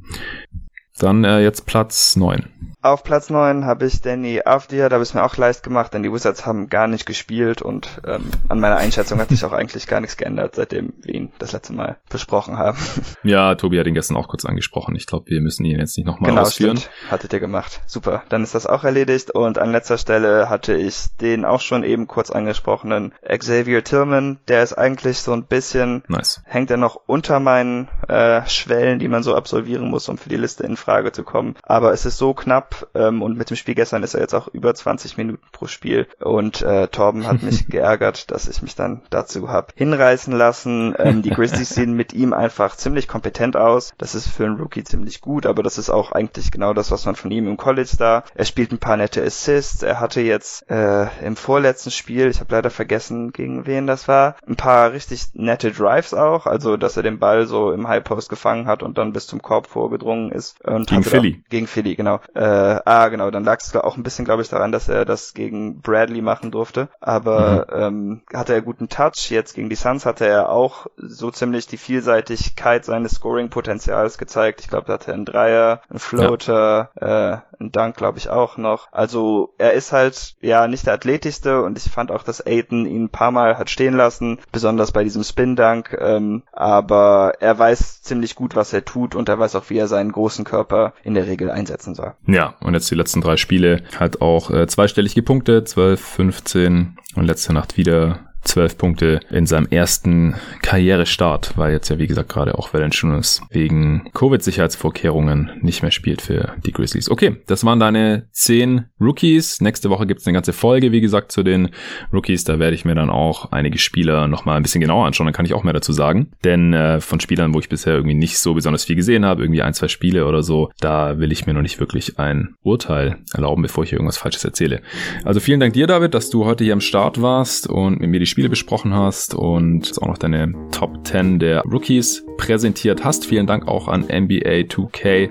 Dann 0.99 1.25
äh, 1.25 1.41
jetzt 1.41 1.67
Platz 1.67 2.17
9. 2.17 2.47
Auf 2.87 3.03
Platz 3.03 3.31
9 3.31 3.65
habe 3.65 3.85
ich 3.87 4.01
Danny 4.01 4.43
Avdia, 4.45 4.89
da 4.89 4.95
habe 4.95 5.03
ich 5.03 5.13
mir 5.13 5.25
auch 5.25 5.37
leicht 5.37 5.65
gemacht, 5.65 5.93
denn 5.93 6.05
die 6.05 6.13
Wizards 6.13 6.47
haben 6.47 6.69
gar 6.69 6.87
nicht 6.87 7.05
gespielt 7.05 7.61
und 7.61 8.01
ähm, 8.07 8.31
an 8.49 8.61
meiner 8.61 8.77
Einschätzung 8.77 9.19
hat 9.19 9.31
sich 9.31 9.45
auch 9.45 9.53
eigentlich 9.53 9.89
gar 9.89 10.01
nichts 10.01 10.17
geändert, 10.17 10.55
seitdem 10.55 10.93
wir 11.03 11.13
ihn 11.13 11.33
das 11.41 11.51
letzte 11.51 11.73
Mal 11.73 11.97
besprochen 12.09 12.59
haben. 12.59 12.79
Ja, 13.23 13.57
Tobi 13.57 13.81
hat 13.81 13.89
ihn 13.89 13.95
gestern 13.95 14.17
auch 14.17 14.29
kurz 14.29 14.45
angesprochen. 14.45 14.95
Ich 14.95 15.07
glaube, 15.07 15.29
wir 15.29 15.41
müssen 15.41 15.65
ihn 15.65 15.81
jetzt 15.81 15.97
nicht 15.97 16.07
nochmal 16.07 16.31
genau, 16.31 16.43
ausführen. 16.43 16.77
Stimmt. 16.77 17.11
Hattet 17.11 17.33
ihr 17.33 17.41
gemacht. 17.41 17.81
Super. 17.87 18.23
Dann 18.29 18.45
ist 18.45 18.55
das 18.55 18.67
auch 18.67 18.85
erledigt 18.85 19.33
und 19.33 19.59
an 19.59 19.73
letzter 19.73 19.99
Stelle 19.99 20.49
hatte 20.49 20.75
ich 20.75 21.07
den 21.21 21.45
auch 21.45 21.61
schon 21.61 21.83
eben 21.83 22.07
kurz 22.07 22.31
angesprochenen 22.31 23.13
Xavier 23.27 23.83
Tillman. 23.83 24.39
Der 24.47 24.63
ist 24.63 24.75
eigentlich 24.75 25.19
so 25.19 25.33
ein 25.33 25.45
bisschen, 25.45 26.05
nice. 26.07 26.41
hängt 26.45 26.71
er 26.71 26.77
noch 26.77 27.01
unter 27.07 27.41
meinen 27.41 27.89
äh, 28.07 28.47
Schwellen, 28.47 29.01
die 29.01 29.09
man 29.09 29.25
so 29.25 29.35
absolvieren 29.35 29.89
muss, 29.91 30.09
um 30.09 30.19
für 30.19 30.29
die 30.29 30.37
Liste 30.37 30.63
in 30.63 30.77
Frage 30.87 31.11
zu 31.11 31.25
kommen. 31.25 31.57
Aber 31.65 31.93
es 31.93 32.07
ist 32.07 32.17
so 32.17 32.33
knapp, 32.33 32.87
ähm, 32.95 33.21
und 33.21 33.37
mit 33.37 33.51
dem 33.51 33.57
Spiel 33.57 33.75
gestern 33.75 34.05
ist 34.05 34.15
er 34.15 34.21
jetzt 34.21 34.35
auch 34.35 34.47
über 34.49 34.73
20 34.73 35.17
Minuten 35.17 35.43
pro 35.51 35.67
Spiel 35.67 36.07
und 36.21 36.63
äh, 36.63 36.87
Torben 36.87 37.27
hat 37.27 37.43
mich 37.43 37.67
geärgert, 37.69 38.31
dass 38.31 38.47
ich 38.47 38.63
mich 38.63 38.77
dann 38.77 39.03
dazu 39.11 39.49
habe 39.49 39.73
hinreißen 39.75 40.33
lassen. 40.33 40.95
Ähm, 40.99 41.23
die 41.23 41.31
Grizzlies 41.31 41.69
sehen 41.75 41.95
mit 41.95 42.13
ihm 42.13 42.33
einfach 42.33 42.77
ziemlich 42.77 43.09
kompetent 43.09 43.57
aus. 43.57 43.95
Das 43.99 44.15
ist 44.15 44.29
für 44.29 44.45
einen 44.45 44.61
Rookie 44.61 44.85
ziemlich 44.85 45.21
gut, 45.21 45.45
aber 45.45 45.65
das 45.65 45.77
ist 45.77 45.91
auch 45.91 46.13
eigentlich 46.13 46.53
genau 46.53 46.73
das, 46.73 46.93
was 46.93 47.05
man 47.05 47.17
von 47.17 47.33
ihm 47.33 47.49
im 47.49 47.57
College 47.57 47.97
da. 47.99 48.23
Er 48.35 48.45
spielt 48.45 48.71
ein 48.71 48.79
paar 48.79 48.97
nette 48.97 49.25
Assists. 49.25 49.83
Er 49.83 49.99
hatte 49.99 50.21
jetzt 50.21 50.71
äh, 50.71 51.09
im 51.25 51.35
vorletzten 51.35 51.91
Spiel, 51.91 52.29
ich 52.29 52.39
habe 52.39 52.55
leider 52.55 52.71
vergessen, 52.71 53.33
gegen 53.33 53.67
wen 53.67 53.89
das 53.89 54.07
war, 54.07 54.37
ein 54.47 54.57
paar 54.57 54.93
richtig 54.93 55.35
nette 55.35 55.73
Drives 55.73 56.15
auch. 56.15 56.47
Also, 56.47 56.77
dass 56.77 56.97
er 56.97 57.03
den 57.03 57.19
Ball 57.19 57.47
so 57.47 57.73
im 57.73 57.89
High 57.89 58.05
Post 58.05 58.29
gefangen 58.29 58.69
hat 58.69 58.85
und 58.85 58.99
dann 58.99 59.13
bis 59.13 59.27
zum 59.27 59.43
Korb 59.43 59.67
vorgedrungen 59.67 60.31
ist. 60.31 60.65
Und 60.77 60.89
gegen 60.89 61.03
Philly. 61.03 61.43
gegen 61.49 61.67
Philly, 61.67 61.97
genau. 61.97 62.21
Äh, 62.35 62.41
ah, 62.85 63.09
genau, 63.09 63.31
dann 63.31 63.45
lag 63.45 63.61
es 63.61 63.75
auch 63.75 63.97
ein 63.97 64.03
bisschen, 64.03 64.25
glaube 64.25 64.43
ich, 64.43 64.49
daran, 64.49 64.73
dass 64.73 64.89
er 64.89 65.05
das 65.05 65.35
gegen 65.35 65.81
Bradley 65.81 66.23
machen 66.23 66.51
durfte. 66.51 66.89
Aber 67.01 67.67
mhm. 67.71 67.83
ähm, 67.83 68.23
hatte 68.33 68.55
er 68.55 68.63
guten 68.63 68.89
Touch. 68.89 69.31
Jetzt 69.31 69.55
gegen 69.55 69.69
die 69.69 69.77
Suns 69.77 70.07
hatte 70.07 70.27
er 70.27 70.51
auch 70.51 70.87
so 70.97 71.31
ziemlich 71.31 71.67
die 71.67 71.79
Vielseitigkeit 71.79 72.85
seines 72.85 73.13
Scoring-Potenzials 73.13 74.19
gezeigt. 74.19 74.61
Ich 74.61 74.69
glaube, 74.69 74.87
da 74.87 74.95
hatte 74.95 75.11
er 75.11 75.15
einen 75.15 75.25
Dreier, 75.25 75.81
einen 75.89 75.99
Floater, 75.99 76.91
ja. 77.01 77.35
äh, 77.35 77.39
einen 77.61 77.73
Dunk, 77.73 77.97
glaube 77.97 78.19
ich, 78.19 78.29
auch 78.29 78.57
noch. 78.57 78.89
Also 78.93 79.55
er 79.59 79.73
ist 79.73 79.93
halt 79.93 80.37
ja 80.41 80.69
nicht 80.69 80.87
der 80.87 80.95
athletischste 80.95 81.63
und 81.63 81.79
ich 81.79 81.91
fand 81.91 82.11
auch, 82.11 82.23
dass 82.23 82.47
Aiden 82.47 82.87
ihn 82.87 83.05
ein 83.05 83.11
paar 83.11 83.31
Mal 83.31 83.59
hat 83.59 83.71
stehen 83.71 83.95
lassen, 83.95 84.39
besonders 84.53 84.93
bei 84.93 85.05
diesem 85.05 85.23
Spin-Dunk. 85.23 85.97
Ähm, 86.01 86.43
aber 86.53 87.35
er 87.41 87.59
weiß 87.59 88.03
ziemlich 88.03 88.35
gut, 88.35 88.57
was 88.57 88.73
er 88.73 88.85
tut 88.85 89.15
und 89.15 89.29
er 89.29 89.39
weiß 89.39 89.57
auch, 89.57 89.71
wie 89.71 89.79
er 89.79 89.89
seinen 89.89 90.13
großen 90.13 90.45
Körper 90.45 90.95
in 91.03 91.15
der 91.15 91.27
Regel 91.27 91.51
einsetzen 91.51 91.95
soll. 91.95 92.15
Ja, 92.27 92.55
und 92.61 92.75
jetzt 92.75 92.91
die 92.91 92.95
letzten 92.95 93.21
drei 93.21 93.37
Spiele 93.37 93.83
halt 93.99 94.21
auch 94.21 94.51
äh, 94.51 94.67
zweistellig 94.67 95.15
gepunktet, 95.15 95.69
12, 95.69 96.01
15 96.01 96.97
und 97.17 97.25
letzte 97.25 97.53
Nacht 97.53 97.77
wieder 97.77 98.26
zwölf 98.47 98.79
Punkte 98.79 99.21
in 99.31 99.47
seinem 99.47 99.67
ersten 99.71 100.35
Karrierestart, 100.63 101.57
weil 101.57 101.73
jetzt 101.73 101.89
ja 101.89 101.99
wie 101.99 102.07
gesagt 102.07 102.29
gerade 102.29 102.59
auch 102.59 102.73
Valanciunas 102.73 103.43
wegen 103.51 104.09
Covid-Sicherheitsvorkehrungen 104.15 105.51
nicht 105.61 105.83
mehr 105.83 105.91
spielt 105.91 106.23
für 106.23 106.55
die 106.65 106.73
Grizzlies. 106.73 107.11
Okay, 107.11 107.37
das 107.47 107.65
waren 107.65 107.81
deine 107.81 108.29
zehn 108.33 108.87
Rookies. 109.01 109.61
Nächste 109.61 109.91
Woche 109.91 110.07
gibt's 110.07 110.27
eine 110.27 110.35
ganze 110.35 110.53
Folge, 110.53 110.93
wie 110.93 111.01
gesagt, 111.01 111.33
zu 111.33 111.43
den 111.43 111.71
Rookies. 112.13 112.45
Da 112.45 112.59
werde 112.59 112.75
ich 112.75 112.85
mir 112.85 112.95
dann 112.95 113.11
auch 113.11 113.53
einige 113.53 113.79
Spieler 113.79 114.29
nochmal 114.29 114.57
ein 114.57 114.63
bisschen 114.63 114.81
genauer 114.81 115.07
anschauen. 115.07 115.27
Dann 115.27 115.35
kann 115.35 115.47
ich 115.47 115.55
auch 115.55 115.65
mehr 115.65 115.73
dazu 115.73 115.93
sagen. 115.93 116.33
Denn 116.45 116.73
äh, 116.73 117.01
von 117.01 117.21
Spielern, 117.21 117.55
wo 117.55 117.59
ich 117.59 117.69
bisher 117.69 117.95
irgendwie 117.95 118.15
nicht 118.15 118.39
so 118.39 118.55
besonders 118.55 118.85
viel 118.85 118.97
gesehen 118.97 119.25
habe, 119.25 119.43
irgendwie 119.43 119.63
ein, 119.63 119.75
zwei 119.75 119.89
Spiele 119.89 120.27
oder 120.27 120.43
so, 120.43 120.71
da 120.81 121.19
will 121.19 121.33
ich 121.33 121.47
mir 121.47 121.55
noch 121.55 121.63
nicht 121.63 121.81
wirklich 121.81 122.19
ein 122.19 122.55
Urteil 122.63 123.19
erlauben, 123.33 123.63
bevor 123.63 123.85
ich 123.85 123.93
irgendwas 123.93 124.19
Falsches 124.19 124.45
erzähle. 124.45 124.81
Also 125.25 125.41
vielen 125.41 125.61
Dank 125.61 125.75
dir, 125.75 125.87
David, 125.87 126.15
dass 126.15 126.31
du 126.31 126.45
heute 126.45 126.65
hier 126.65 126.73
am 126.73 126.81
Start 126.81 127.21
warst 127.21 127.67
und 127.67 128.01
mit 128.01 128.11
mir 128.11 128.21
die 128.21 128.27
Spiele 128.37 128.51
besprochen 128.51 128.93
hast 128.93 129.35
und 129.35 129.97
auch 130.03 130.09
noch 130.09 130.19
deine 130.19 130.53
Top 130.71 131.07
10 131.07 131.39
der 131.39 131.63
Rookies 131.63 132.23
präsentiert 132.37 133.03
hast. 133.03 133.25
Vielen 133.25 133.47
Dank 133.47 133.67
auch 133.67 133.89
an 133.89 134.03
NBA 134.03 134.67
2K 134.69 135.31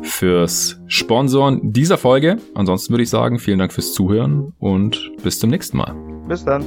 fürs 0.00 0.80
Sponsoren 0.86 1.60
dieser 1.74 1.98
Folge. 1.98 2.38
Ansonsten 2.54 2.94
würde 2.94 3.02
ich 3.02 3.10
sagen, 3.10 3.38
vielen 3.38 3.58
Dank 3.58 3.74
fürs 3.74 3.92
Zuhören 3.92 4.54
und 4.58 5.12
bis 5.22 5.38
zum 5.38 5.50
nächsten 5.50 5.76
Mal. 5.76 5.94
Bis 6.28 6.46
dann. 6.46 6.64